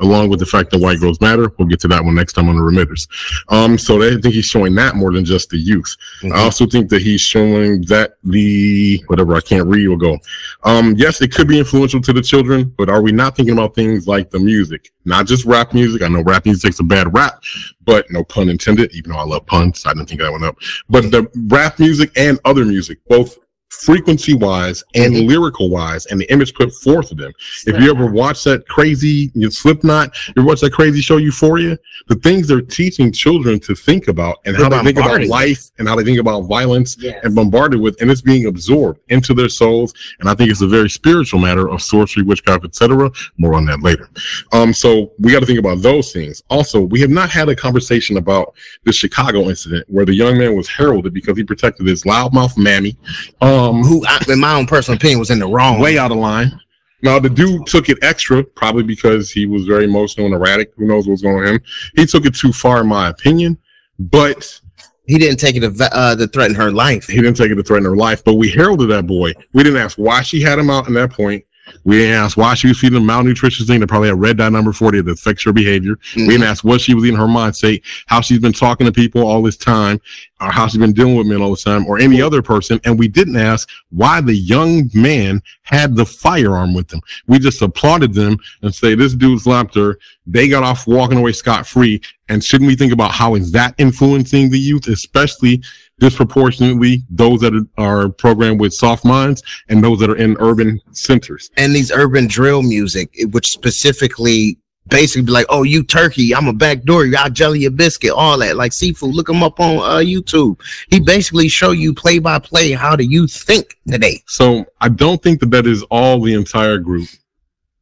Along 0.00 0.30
with 0.30 0.40
the 0.40 0.46
fact 0.46 0.70
that 0.70 0.78
white 0.80 1.00
girls 1.00 1.20
matter. 1.20 1.52
We'll 1.58 1.68
get 1.68 1.80
to 1.80 1.88
that 1.88 2.04
one 2.04 2.14
next 2.14 2.32
time 2.34 2.48
on 2.48 2.56
the 2.56 2.62
remitters. 2.62 3.06
Um, 3.48 3.78
so 3.78 4.02
I 4.02 4.20
think 4.20 4.34
he's 4.34 4.46
showing 4.46 4.74
that 4.76 4.96
more 4.96 5.12
than 5.12 5.24
just 5.24 5.50
the 5.50 5.58
youth. 5.58 5.94
Mhm. 6.22 6.32
I 6.32 6.40
also 6.40 6.66
think 6.66 6.88
that 6.90 7.02
he's 7.02 7.20
showing 7.20 7.82
that 7.82 8.14
the 8.24 9.02
whatever 9.06 9.34
I 9.34 9.40
can't 9.40 9.66
read 9.68 9.88
will 9.88 9.96
go. 9.96 10.18
Um, 10.64 10.94
yes, 10.96 11.20
it 11.20 11.32
could 11.32 11.48
be 11.48 11.58
influential 11.58 12.00
to 12.00 12.12
the 12.12 12.22
children, 12.22 12.72
but 12.76 12.88
are 12.88 13.02
we 13.02 13.12
not 13.12 13.36
thinking 13.36 13.54
about 13.54 13.74
things 13.74 14.06
like 14.06 14.30
the 14.30 14.38
music, 14.38 14.92
not 15.04 15.26
just 15.26 15.44
rap 15.44 15.72
music? 15.74 16.02
I 16.02 16.08
know 16.08 16.22
rap 16.22 16.44
music 16.44 16.62
takes 16.62 16.80
a 16.80 16.84
bad 16.84 17.12
rap, 17.14 17.42
but 17.84 18.10
no 18.10 18.24
pun 18.24 18.48
intended. 18.48 18.92
Even 18.94 19.12
though 19.12 19.18
I 19.18 19.24
love 19.24 19.46
puns, 19.46 19.84
I 19.86 19.92
didn't 19.92 20.08
think 20.08 20.20
that 20.20 20.32
one 20.32 20.44
up. 20.44 20.56
But 20.88 21.10
the 21.10 21.28
rap 21.48 21.78
music 21.78 22.10
and 22.16 22.38
other 22.44 22.64
music, 22.64 22.98
both 23.08 23.38
frequency 23.70 24.34
wise 24.34 24.82
and 24.94 25.14
Mhm. 25.14 25.28
lyrical 25.28 25.70
wise, 25.70 26.04
and 26.06 26.20
the 26.20 26.30
image 26.30 26.52
put 26.54 26.72
forth 26.74 27.10
of 27.12 27.18
them. 27.18 27.32
If 27.66 27.80
you 27.80 27.90
ever 27.90 28.06
watch 28.06 28.42
that 28.44 28.66
crazy 28.68 29.30
you 29.34 29.42
know, 29.42 29.48
Slipknot, 29.48 30.12
you 30.36 30.42
watch 30.42 30.60
that 30.60 30.72
crazy 30.72 31.00
show 31.00 31.16
Euphoria, 31.18 31.78
the 32.08 32.16
things 32.16 32.48
they're 32.48 32.60
teaching 32.60 33.12
children 33.12 33.60
to 33.60 33.74
think 33.74 34.08
about 34.08 34.38
and 34.44 34.56
how 34.56 34.68
they 34.68 34.82
think 34.82 34.98
about 34.98 35.24
life 35.26 35.70
and 35.78 35.88
how 35.88 35.94
they 35.94 36.02
think 36.04 36.18
about 36.18 36.42
violence 36.42 36.96
Yes. 36.98 37.20
and 37.22 37.34
bombarded 37.34 37.80
with, 37.80 38.00
and 38.00 38.10
it's 38.10 38.20
being 38.22 38.46
absorbed 38.46 38.98
into 39.08 39.34
their 39.34 39.48
souls. 39.48 39.94
And 40.18 40.28
I 40.28 40.34
think 40.34 40.50
it's 40.50 40.60
a 40.62 40.66
very 40.66 40.90
spiritual 40.90 41.38
matter 41.40 41.68
of 41.68 41.80
sorcery, 41.80 42.24
witchcraft, 42.24 42.64
etc. 42.64 43.10
More 43.38 43.54
on 43.54 43.66
that 43.66 43.82
later. 43.82 44.08
Um, 44.52 44.74
so 44.74 45.12
we 45.18 45.30
got 45.32 45.40
to 45.40 45.46
think 45.46 45.60
about 45.60 45.80
those 45.82 46.12
things. 46.12 46.42
Also, 46.50 46.80
we 46.80 47.00
have 47.00 47.10
not 47.10 47.30
had 47.30 47.48
a 47.48 47.54
conversation 47.54 48.16
about 48.16 48.52
the 48.84 48.92
Chicago 48.92 49.48
incident 49.48 49.84
where 49.88 50.04
the 50.04 50.14
young 50.14 50.36
man 50.38 50.56
was 50.56 50.66
heralded 50.68 51.14
because 51.14 51.36
he 51.36 51.44
protected 51.44 51.86
his 51.86 52.02
loudmouth 52.02 52.56
mammy. 52.56 52.96
Um, 53.40 53.59
Who, 53.84 54.04
I- 54.06 54.24
in 54.28 54.40
my 54.40 54.54
own 54.54 54.66
personal 54.66 54.96
opinion, 54.96 55.18
was 55.18 55.30
in 55.30 55.38
the 55.38 55.46
wrong 55.48 55.80
way 55.80 55.98
out 55.98 56.10
of 56.10 56.18
line. 56.18 56.58
Now 57.02 57.18
the 57.18 57.30
dude 57.30 57.66
took 57.66 57.88
it 57.88 57.98
extra, 58.02 58.44
probably 58.44 58.82
because 58.82 59.30
he 59.30 59.46
was 59.46 59.64
very 59.64 59.84
emotional 59.84 60.26
and 60.26 60.34
erratic. 60.34 60.72
Who 60.76 60.86
knows 60.86 61.08
what's 61.08 61.22
going 61.22 61.36
on 61.46 61.54
him? 61.54 61.60
He 61.96 62.04
took 62.06 62.26
it 62.26 62.34
too 62.34 62.52
far, 62.52 62.82
in 62.82 62.88
my 62.88 63.08
opinion. 63.08 63.56
But 63.98 64.60
He 65.06 65.18
didn't 65.18 65.38
take 65.38 65.56
it 65.56 65.60
to, 65.60 65.88
uh, 65.96 66.14
to 66.16 66.26
threaten 66.28 66.54
her 66.56 66.70
life. 66.70 67.06
he 67.08 67.16
didn't 67.16 67.36
take 67.36 67.50
it 67.50 67.56
to 67.56 67.62
threaten 67.62 67.84
her 67.86 67.96
life. 67.96 68.22
But 68.22 68.34
we 68.34 68.48
heralded 68.50 68.90
that 68.90 69.06
boy. 69.06 69.32
We 69.54 69.62
didn't 69.64 69.80
ask 69.80 69.96
why 69.98 70.22
she 70.22 70.40
had 70.40 70.58
him 70.58 70.70
out 70.70 70.86
in 70.88 70.94
that 70.94 71.10
point. 71.10 71.42
We 71.84 71.98
didn't 71.98 72.16
ask 72.16 72.36
why 72.36 72.54
she 72.54 72.68
was 72.68 72.78
feeding 72.78 72.98
him 72.98 73.06
malnutrition 73.06 73.66
thing 73.66 73.80
that 73.80 73.88
probably 73.88 74.08
had 74.08 74.20
red 74.20 74.38
dye 74.38 74.48
number 74.48 74.72
40 74.72 75.02
that 75.02 75.12
affects 75.12 75.44
her 75.44 75.52
behavior. 75.52 75.96
We 76.14 76.22
didn't 76.22 76.40
mm-hmm. 76.40 76.50
ask 76.50 76.64
what 76.64 76.80
she 76.80 76.94
was 76.94 77.08
in 77.08 77.14
her 77.14 77.28
mind 77.28 77.56
state, 77.56 77.84
how 78.06 78.20
she's 78.20 78.38
been 78.38 78.52
talking 78.52 78.86
to 78.86 78.92
people 78.92 79.26
all 79.26 79.42
this 79.42 79.56
time, 79.56 80.00
or 80.40 80.50
how 80.50 80.66
she's 80.66 80.80
been 80.80 80.92
dealing 80.92 81.16
with 81.16 81.26
men 81.26 81.42
all 81.42 81.50
this 81.50 81.64
time, 81.64 81.86
or 81.86 81.98
any 81.98 82.22
other 82.22 82.42
person. 82.42 82.80
And 82.84 82.98
we 82.98 83.08
didn't 83.08 83.36
ask 83.36 83.68
why 83.90 84.20
the 84.20 84.34
young 84.34 84.90
man 84.94 85.42
had 85.62 85.96
the 85.96 86.06
firearm 86.06 86.74
with 86.74 86.88
them. 86.88 87.00
We 87.26 87.38
just 87.38 87.62
applauded 87.62 88.14
them 88.14 88.36
and 88.62 88.74
say, 88.74 88.94
this 88.94 89.14
dude 89.14 89.40
slapped 89.40 89.74
her. 89.74 89.98
They 90.26 90.48
got 90.48 90.62
off 90.62 90.86
walking 90.86 91.18
away 91.18 91.32
scot 91.32 91.66
free. 91.66 92.00
And 92.28 92.42
shouldn't 92.42 92.68
we 92.68 92.76
think 92.76 92.92
about 92.92 93.10
how 93.10 93.34
is 93.34 93.52
that 93.52 93.74
influencing 93.78 94.50
the 94.50 94.58
youth, 94.58 94.86
especially 94.86 95.62
disproportionately 96.00 97.04
those 97.10 97.40
that 97.40 97.54
are 97.78 98.08
programmed 98.08 98.58
with 98.60 98.72
soft 98.74 99.04
minds 99.04 99.42
and 99.68 99.84
those 99.84 100.00
that 100.00 100.10
are 100.10 100.16
in 100.16 100.36
urban 100.40 100.80
centers? 100.92 101.50
and 101.56 101.74
these 101.74 101.92
urban 101.92 102.26
drill 102.26 102.62
music, 102.62 103.14
which 103.30 103.50
specifically 103.50 104.58
basically 104.88 105.22
be 105.22 105.32
like, 105.32 105.46
"Oh, 105.48 105.62
you 105.62 105.82
turkey, 105.82 106.34
I'm 106.34 106.48
a 106.48 106.52
backdoor, 106.52 107.06
you 107.06 107.16
I'll 107.16 107.30
jelly 107.30 107.64
a 107.64 107.70
biscuit, 107.70 108.10
all 108.10 108.38
that." 108.38 108.56
Like 108.56 108.72
seafood, 108.72 109.14
look 109.14 109.26
them 109.26 109.42
up 109.42 109.60
on 109.60 109.78
uh, 109.78 109.98
YouTube. 109.98 110.60
He 110.88 111.00
basically 111.00 111.48
show 111.48 111.70
you 111.70 111.94
play 111.94 112.18
by 112.18 112.38
play 112.38 112.72
how 112.72 112.96
do 112.96 113.04
you 113.04 113.26
think 113.26 113.76
today. 113.88 114.22
So 114.26 114.64
I 114.80 114.88
don't 114.88 115.22
think 115.22 115.40
that 115.40 115.50
that 115.50 115.66
is 115.66 115.82
all 115.84 116.20
the 116.20 116.34
entire 116.34 116.78
group. 116.78 117.08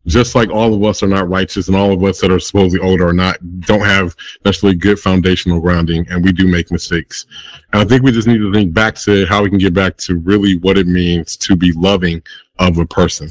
Just 0.07 0.34
like 0.34 0.49
all 0.49 0.72
of 0.72 0.82
us 0.84 1.03
are 1.03 1.09
not 1.09 1.28
righteous, 1.28 1.68
and 1.68 1.76
all 1.76 1.92
of 1.92 2.03
us 2.03 2.20
that 2.20 2.30
are 2.30 2.38
supposedly 2.38 2.86
older 2.86 3.09
are 3.09 3.12
not 3.12 3.36
don't 3.61 3.84
have 3.84 4.16
necessarily 4.44 4.76
good 4.76 4.99
foundational 4.99 5.61
grounding, 5.61 6.07
and 6.09 6.24
we 6.24 6.32
do 6.32 6.49
make 6.49 6.70
mistakes. 6.70 7.26
And 7.72 7.82
I 7.82 7.84
think 7.84 8.03
we 8.03 8.12
just 8.12 8.26
need 8.28 8.38
to 8.38 8.53
think 8.53 8.72
back 8.72 8.94
to 9.03 9.26
how 9.26 9.42
we 9.42 9.51
can 9.51 9.59
get 9.59 9.74
back 9.74 9.96
to 9.99 10.16
really 10.16 10.57
what 10.59 10.78
it 10.78 10.86
means 10.86 11.36
to 11.38 11.57
be 11.57 11.72
loving 11.72 12.22
of 12.59 12.78
a 12.78 12.86
person, 12.86 13.28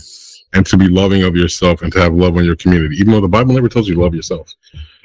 and 0.53 0.65
to 0.67 0.77
be 0.77 0.87
loving 0.87 1.23
of 1.23 1.35
yourself, 1.35 1.81
and 1.81 1.91
to 1.93 1.99
have 1.99 2.13
love 2.13 2.37
on 2.37 2.45
your 2.45 2.55
community. 2.55 2.97
Even 2.97 3.13
though 3.13 3.21
the 3.21 3.27
Bible 3.27 3.55
never 3.55 3.69
tells 3.69 3.87
you 3.87 3.95
to 3.95 4.01
love 4.01 4.13
yourself, 4.13 4.53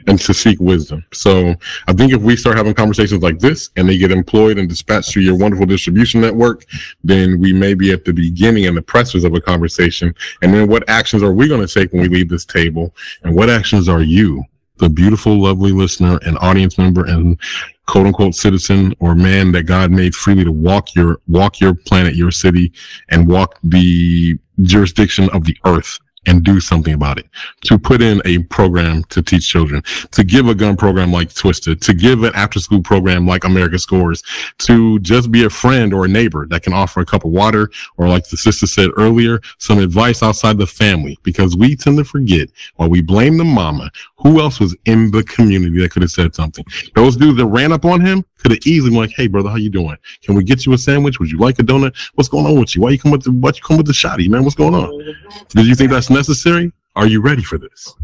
and 0.07 0.19
to 0.21 0.35
seek 0.35 0.59
wisdom. 0.61 1.05
So 1.13 1.55
I 1.89 1.93
think 1.93 2.13
if 2.13 2.23
we 2.23 2.37
start 2.37 2.57
having 2.57 2.75
conversations 2.75 3.23
like 3.23 3.39
this, 3.39 3.71
and 3.77 3.89
they 3.89 3.99
get 3.99 4.11
employed 4.11 4.59
and 4.59 4.69
dispatched 4.69 5.13
through 5.13 5.23
your 5.23 5.37
wonderful 5.37 5.67
distribution 5.67 6.21
network, 6.21 6.65
then 7.05 7.39
we 7.41 7.53
may 7.53 7.75
be 7.75 7.93
at 7.93 8.05
the 8.05 8.13
beginning 8.13 8.67
and 8.67 8.77
the 8.77 8.83
pressures 8.83 9.25
of 9.25 9.35
a 9.35 9.41
conversation. 9.41 10.15
And 10.43 10.53
then 10.53 10.69
what 10.69 10.89
actions 10.89 11.23
are 11.23 11.33
we 11.33 11.49
going 11.49 11.67
to 11.67 11.73
take 11.73 11.93
when 11.93 12.03
we 12.03 12.09
leave 12.09 12.29
this 12.29 12.45
table? 12.45 12.95
And 13.23 13.35
what 13.35 13.51
actions 13.51 13.89
are 13.89 14.03
you, 14.03 14.45
the 14.79 14.89
beautiful, 14.89 15.41
lovely 15.41 15.73
listener 15.73 16.19
and 16.27 16.39
audience 16.39 16.79
member 16.79 17.07
and 17.07 17.39
quote 17.87 18.07
unquote 18.07 18.35
citizen 18.35 18.95
or 19.01 19.15
man 19.15 19.53
that 19.53 19.65
God 19.65 19.91
made 19.91 20.15
freely 20.15 20.45
to 20.45 20.53
walk 20.53 20.95
your, 20.95 21.21
walk 21.27 21.61
your 21.61 21.75
planet, 21.75 22.15
your 22.15 22.31
city 22.31 22.73
and 23.11 23.29
walk 23.29 23.59
the 23.65 24.39
jurisdiction 24.63 25.29
of 25.31 25.45
the 25.45 25.57
earth 25.65 25.99
and 26.27 26.45
do 26.45 26.61
something 26.61 26.95
about 26.95 27.18
it. 27.18 27.27
To 27.62 27.79
put 27.79 28.03
in 28.03 28.23
a 28.25 28.39
program 28.39 29.05
to 29.05 29.23
teach 29.23 29.49
children, 29.49 29.83
to 30.12 30.25
give 30.25 30.49
a 30.49 30.55
gun 30.55 30.77
program 30.77 31.12
like 31.12 31.35
Twisted, 31.35 31.81
to 31.83 31.95
give 31.95 32.23
an 32.23 32.33
after 32.35 32.61
school 32.61 32.83
program 32.83 33.27
like 33.27 33.45
America 33.45 33.79
Scores, 33.79 34.23
to 34.59 34.99
just 35.01 35.31
be 35.31 35.45
a 35.45 35.51
friend 35.51 35.93
or 35.93 36.05
a 36.05 36.09
neighbor 36.09 36.47
that 36.49 36.62
can 36.62 36.73
offer 36.73 37.01
a 37.01 37.07
cup 37.07 37.25
of 37.25 37.31
water 37.31 37.70
or 37.97 38.09
like 38.09 38.29
the 38.29 38.37
sister 38.37 38.66
said 38.66 38.91
earlier, 38.97 39.41
some 39.59 39.79
advice 39.79 40.23
outside 40.23 40.59
the 40.59 40.66
family 40.66 41.18
because 41.23 41.57
we 41.57 41.77
tend 41.77 41.99
to 41.99 42.05
forget 42.05 42.49
while 42.77 42.89
we 42.89 43.03
blame 43.03 43.37
the 43.37 43.45
mama, 43.45 43.91
who 44.16 44.41
else 44.41 44.61
was 44.61 44.77
in 44.85 45.11
the 45.11 45.23
community 45.25 45.81
that 45.81 45.91
could 45.91 46.03
have 46.03 46.11
said 46.11 46.35
something? 46.35 46.64
Those 46.95 47.16
dudes 47.16 47.39
that 47.39 47.47
ran 47.47 47.73
up 47.73 47.85
on 47.85 48.01
him 48.01 48.25
could 48.43 48.51
have 48.53 48.66
easily 48.66 48.90
been 48.90 48.99
like, 48.99 49.11
Hey 49.11 49.26
brother, 49.26 49.49
how 49.49 49.57
you 49.57 49.70
doing? 49.70 49.97
Can 50.22 50.34
we 50.34 50.45
get 50.45 50.66
you 50.66 50.72
a 50.72 50.78
sandwich? 50.78 51.18
Would 51.18 51.30
you 51.30 51.38
like 51.38 51.59
a 51.59 51.62
donut? 51.62 51.97
What's 52.14 52.28
going 52.28 52.47
on 52.47 52.59
with 52.59 52.74
you? 52.74 52.82
Why 52.82 52.90
you 52.90 52.99
come 52.99 53.12
with 53.12 53.22
the, 53.22 53.32
why 53.32 53.51
you 53.51 53.61
come 53.62 53.76
with 53.76 53.86
the 53.86 53.93
shotty, 53.93 54.28
man? 54.28 54.45
What's 54.45 54.57
going 54.57 54.74
on? 54.74 55.16
Did 55.49 55.66
you 55.66 55.74
think 55.74 55.90
that's 55.90 56.11
necessary? 56.11 56.72
Are 56.97 57.07
you 57.07 57.22
ready 57.22 57.43
for 57.43 57.59
this? 57.59 57.95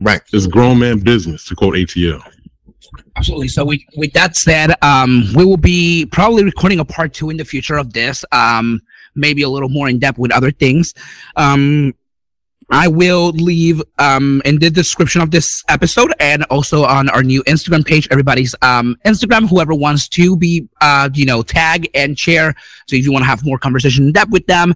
Right. 0.00 0.22
It's 0.32 0.46
grown 0.46 0.78
man 0.78 0.98
business 0.98 1.44
to 1.46 1.54
quote 1.54 1.74
ATL. 1.74 2.22
Absolutely. 3.16 3.48
So 3.48 3.64
we, 3.64 3.86
with 3.96 4.12
that 4.14 4.36
said, 4.36 4.72
um, 4.82 5.24
we 5.34 5.44
will 5.44 5.56
be 5.56 6.06
probably 6.06 6.44
recording 6.44 6.80
a 6.80 6.84
part 6.84 7.12
two 7.12 7.30
in 7.30 7.36
the 7.36 7.44
future 7.44 7.76
of 7.76 7.92
this. 7.92 8.24
Um, 8.32 8.80
maybe 9.14 9.42
a 9.42 9.48
little 9.48 9.68
more 9.68 9.88
in 9.88 9.98
depth 9.98 10.18
with 10.18 10.32
other 10.32 10.50
things. 10.50 10.94
Um, 11.36 11.94
I 12.70 12.88
will 12.88 13.30
leave 13.30 13.82
um, 13.98 14.42
in 14.44 14.58
the 14.58 14.70
description 14.70 15.20
of 15.20 15.30
this 15.30 15.62
episode 15.68 16.12
and 16.20 16.44
also 16.44 16.84
on 16.84 17.08
our 17.10 17.22
new 17.22 17.42
Instagram 17.44 17.86
page, 17.86 18.08
everybody's 18.10 18.54
um, 18.62 18.96
Instagram, 19.04 19.48
whoever 19.48 19.74
wants 19.74 20.08
to 20.10 20.36
be, 20.36 20.68
uh, 20.80 21.10
you 21.14 21.26
know, 21.26 21.42
tag 21.42 21.88
and 21.94 22.18
share. 22.18 22.54
So 22.86 22.96
if 22.96 23.04
you 23.04 23.12
want 23.12 23.24
to 23.24 23.28
have 23.28 23.44
more 23.44 23.58
conversation 23.58 24.06
in 24.06 24.12
depth 24.12 24.30
with 24.30 24.46
them, 24.46 24.74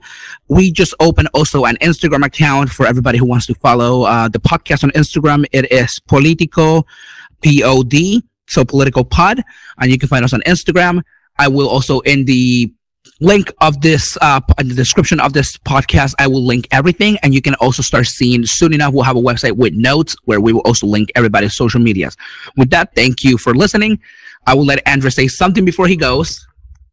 we 0.49 0.71
just 0.71 0.95
open 1.01 1.27
also 1.29 1.65
an 1.65 1.77
Instagram 1.77 2.25
account 2.25 2.71
for 2.71 2.87
everybody 2.87 3.19
who 3.19 3.27
wants 3.27 3.47
to 3.47 3.55
follow 3.55 4.03
uh, 4.03 4.29
the 4.29 4.41
podcast 4.41 4.85
on 4.85 4.91
Instagram. 4.91 5.45
It 5.53 5.71
is 5.73 6.01
Politico 6.01 6.85
pod 7.43 8.23
so 8.49 8.65
political 8.65 9.05
pod 9.05 9.43
and 9.81 9.91
you 9.91 9.99
can 9.99 10.09
find 10.09 10.25
us 10.25 10.33
on 10.33 10.41
instagram 10.43 11.03
i 11.39 11.49
will 11.49 11.69
also 11.69 12.01
in 12.01 12.25
the 12.25 12.73
link 13.21 13.53
of 13.61 13.81
this 13.81 14.17
uh 14.21 14.41
in 14.59 14.69
the 14.69 14.75
description 14.75 15.19
of 15.21 15.33
this 15.33 15.57
podcast 15.59 16.15
i 16.19 16.27
will 16.27 16.45
link 16.45 16.67
everything 16.71 17.17
and 17.23 17.33
you 17.35 17.41
can 17.41 17.55
also 17.57 17.83
start 17.83 18.07
seeing 18.07 18.45
soon 18.45 18.73
enough 18.75 18.93
we'll 18.93 19.03
have 19.03 19.17
a 19.17 19.21
website 19.21 19.53
with 19.57 19.73
notes 19.73 20.15
where 20.25 20.41
we 20.41 20.53
will 20.53 20.61
also 20.63 20.87
link 20.87 21.11
everybody's 21.15 21.55
social 21.55 21.81
medias 21.81 22.17
with 22.57 22.69
that 22.71 22.95
thank 22.95 23.25
you 23.25 23.39
for 23.39 23.55
listening 23.55 23.99
i 24.47 24.53
will 24.55 24.65
let 24.65 24.81
andre 24.87 25.11
say 25.11 25.27
something 25.29 25.65
before 25.65 25.87
he 25.89 25.97
goes 25.97 26.47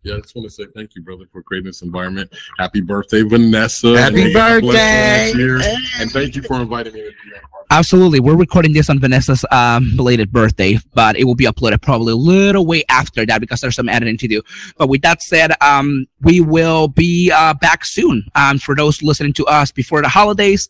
Yeah, 0.06 0.16
I 0.16 0.20
just 0.20 0.36
want 0.36 0.46
to 0.50 0.54
say 0.54 0.66
thank 0.76 0.96
you, 0.96 1.02
brother, 1.02 1.26
for 1.32 1.42
creating 1.42 1.68
this 1.72 1.82
environment. 1.82 2.28
Happy 2.60 2.82
birthday, 2.82 3.22
Vanessa. 3.24 3.96
Happy 3.98 4.24
And 4.24 4.34
God 4.34 4.60
bless 4.62 5.32
you 5.32 5.40
birthday. 5.40 5.40
year. 5.40 5.78
And 6.02 6.12
thank 6.12 6.36
you 6.36 6.42
for 6.44 6.60
inviting 6.60 6.92
me 6.94 7.00
to 7.04 7.12
be 7.24 7.30
a 7.32 7.40
part. 7.40 7.43
Absolutely. 7.74 8.20
We're 8.20 8.36
recording 8.36 8.74
this 8.74 8.88
on 8.88 9.00
vanessa's 9.00 9.44
um 9.52 9.96
belated 9.98 10.32
birthday 10.32 10.78
but 10.94 11.18
it 11.18 11.24
will 11.24 11.36
be 11.36 11.46
uploaded 11.46 11.82
probably 11.82 12.14
a 12.14 12.16
little 12.16 12.66
way 12.68 12.84
after 12.88 13.26
that 13.26 13.42
because 13.42 13.62
there's 13.62 13.76
some 13.76 13.90
editing 13.90 14.18
to 14.20 14.28
do. 14.28 14.42
But 14.78 14.90
with 14.90 15.02
that 15.02 15.22
said 15.24 15.52
um 15.60 16.06
we 16.22 16.40
will 16.40 16.88
be 16.88 17.32
uh 17.32 17.56
back 17.56 17.84
soon. 17.84 18.26
Um 18.36 18.60
for 18.60 18.76
those 18.76 19.02
listening 19.02 19.34
to 19.34 19.46
us 19.48 19.72
before 19.72 20.02
the 20.02 20.10
holidays 20.10 20.70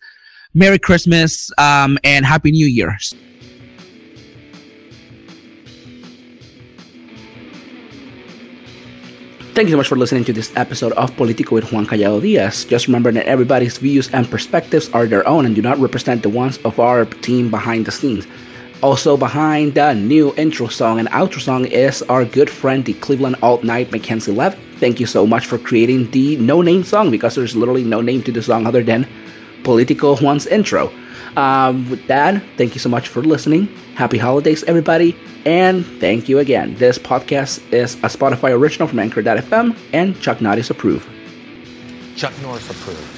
merry 0.56 0.78
christmas 0.78 1.50
um 1.58 1.98
and 2.04 2.26
happy 2.26 2.52
new 2.52 2.68
year 2.68 2.96
Thank 9.54 9.70
you 9.70 9.74
so 9.74 9.78
much 9.78 9.88
for 9.88 9.98
listening 9.98 10.24
to 10.24 10.34
this 10.34 10.52
episode 10.56 10.94
of 10.94 11.16
Politico 11.16 11.54
with 11.54 11.72
Juan 11.72 11.86
Collado 11.86 12.20
Diaz. 12.20 12.66
Just 12.66 12.88
remember 12.88 13.12
that 13.12 13.28
everybody's 13.28 13.78
views 13.78 14.10
and 14.10 14.28
perspectives 14.28 14.90
are 14.94 15.06
their 15.06 15.28
own 15.28 15.46
and 15.46 15.54
do 15.54 15.62
not 15.62 15.78
represent 15.78 16.24
the 16.24 16.30
ones 16.30 16.58
of 16.66 16.80
our 16.80 17.06
team 17.06 17.52
behind 17.52 17.86
the 17.86 17.92
scenes. 17.92 18.26
Also, 18.82 19.16
behind 19.16 19.76
the 19.76 19.94
new 19.94 20.34
intro 20.38 20.66
song 20.66 20.98
and 20.98 21.08
outro 21.10 21.40
song 21.40 21.66
is 21.66 22.02
our 22.10 22.26
good 22.26 22.50
friend, 22.50 22.84
the 22.84 22.94
Cleveland 22.94 23.36
Alt 23.44 23.64
Knight 23.64 23.92
Mackenzie 23.92 24.32
Lev. 24.32 24.58
Thank 24.80 25.00
you 25.00 25.06
so 25.06 25.28
much 25.28 25.46
for 25.46 25.60
creating 25.60 26.10
the 26.10 26.36
no 26.38 26.64
name 26.64 26.84
song 26.84 27.12
because 27.12 27.36
there's 27.36 27.56
literally 27.56 27.84
no 27.84 28.02
name 28.02 28.24
to 28.24 28.32
the 28.32 28.42
song 28.42 28.66
other 28.66 28.82
than 28.82 29.08
Politico 29.64 30.16
Juan's 30.16 30.48
intro. 30.48 30.92
Um, 31.38 31.90
with 31.90 32.06
that, 32.08 32.44
thank 32.58 32.76
you 32.76 32.80
so 32.80 32.90
much 32.90 33.08
for 33.08 33.22
listening. 33.22 33.68
Happy 33.96 34.18
holidays, 34.18 34.64
everybody. 34.64 35.16
And 35.46 35.86
thank 36.00 36.30
you 36.30 36.40
again. 36.40 36.76
This 36.76 36.98
podcast 36.98 37.62
is 37.74 37.96
a 37.96 38.08
Spotify 38.08 38.52
original 38.58 38.88
from 38.88 39.00
Anchor.fm 39.00 39.78
and 39.94 40.20
Chuck 40.22 40.42
Norris 40.42 40.70
approved. 40.70 41.08
Chuck 42.16 42.34
Norris 42.42 42.70
approved. 42.70 43.13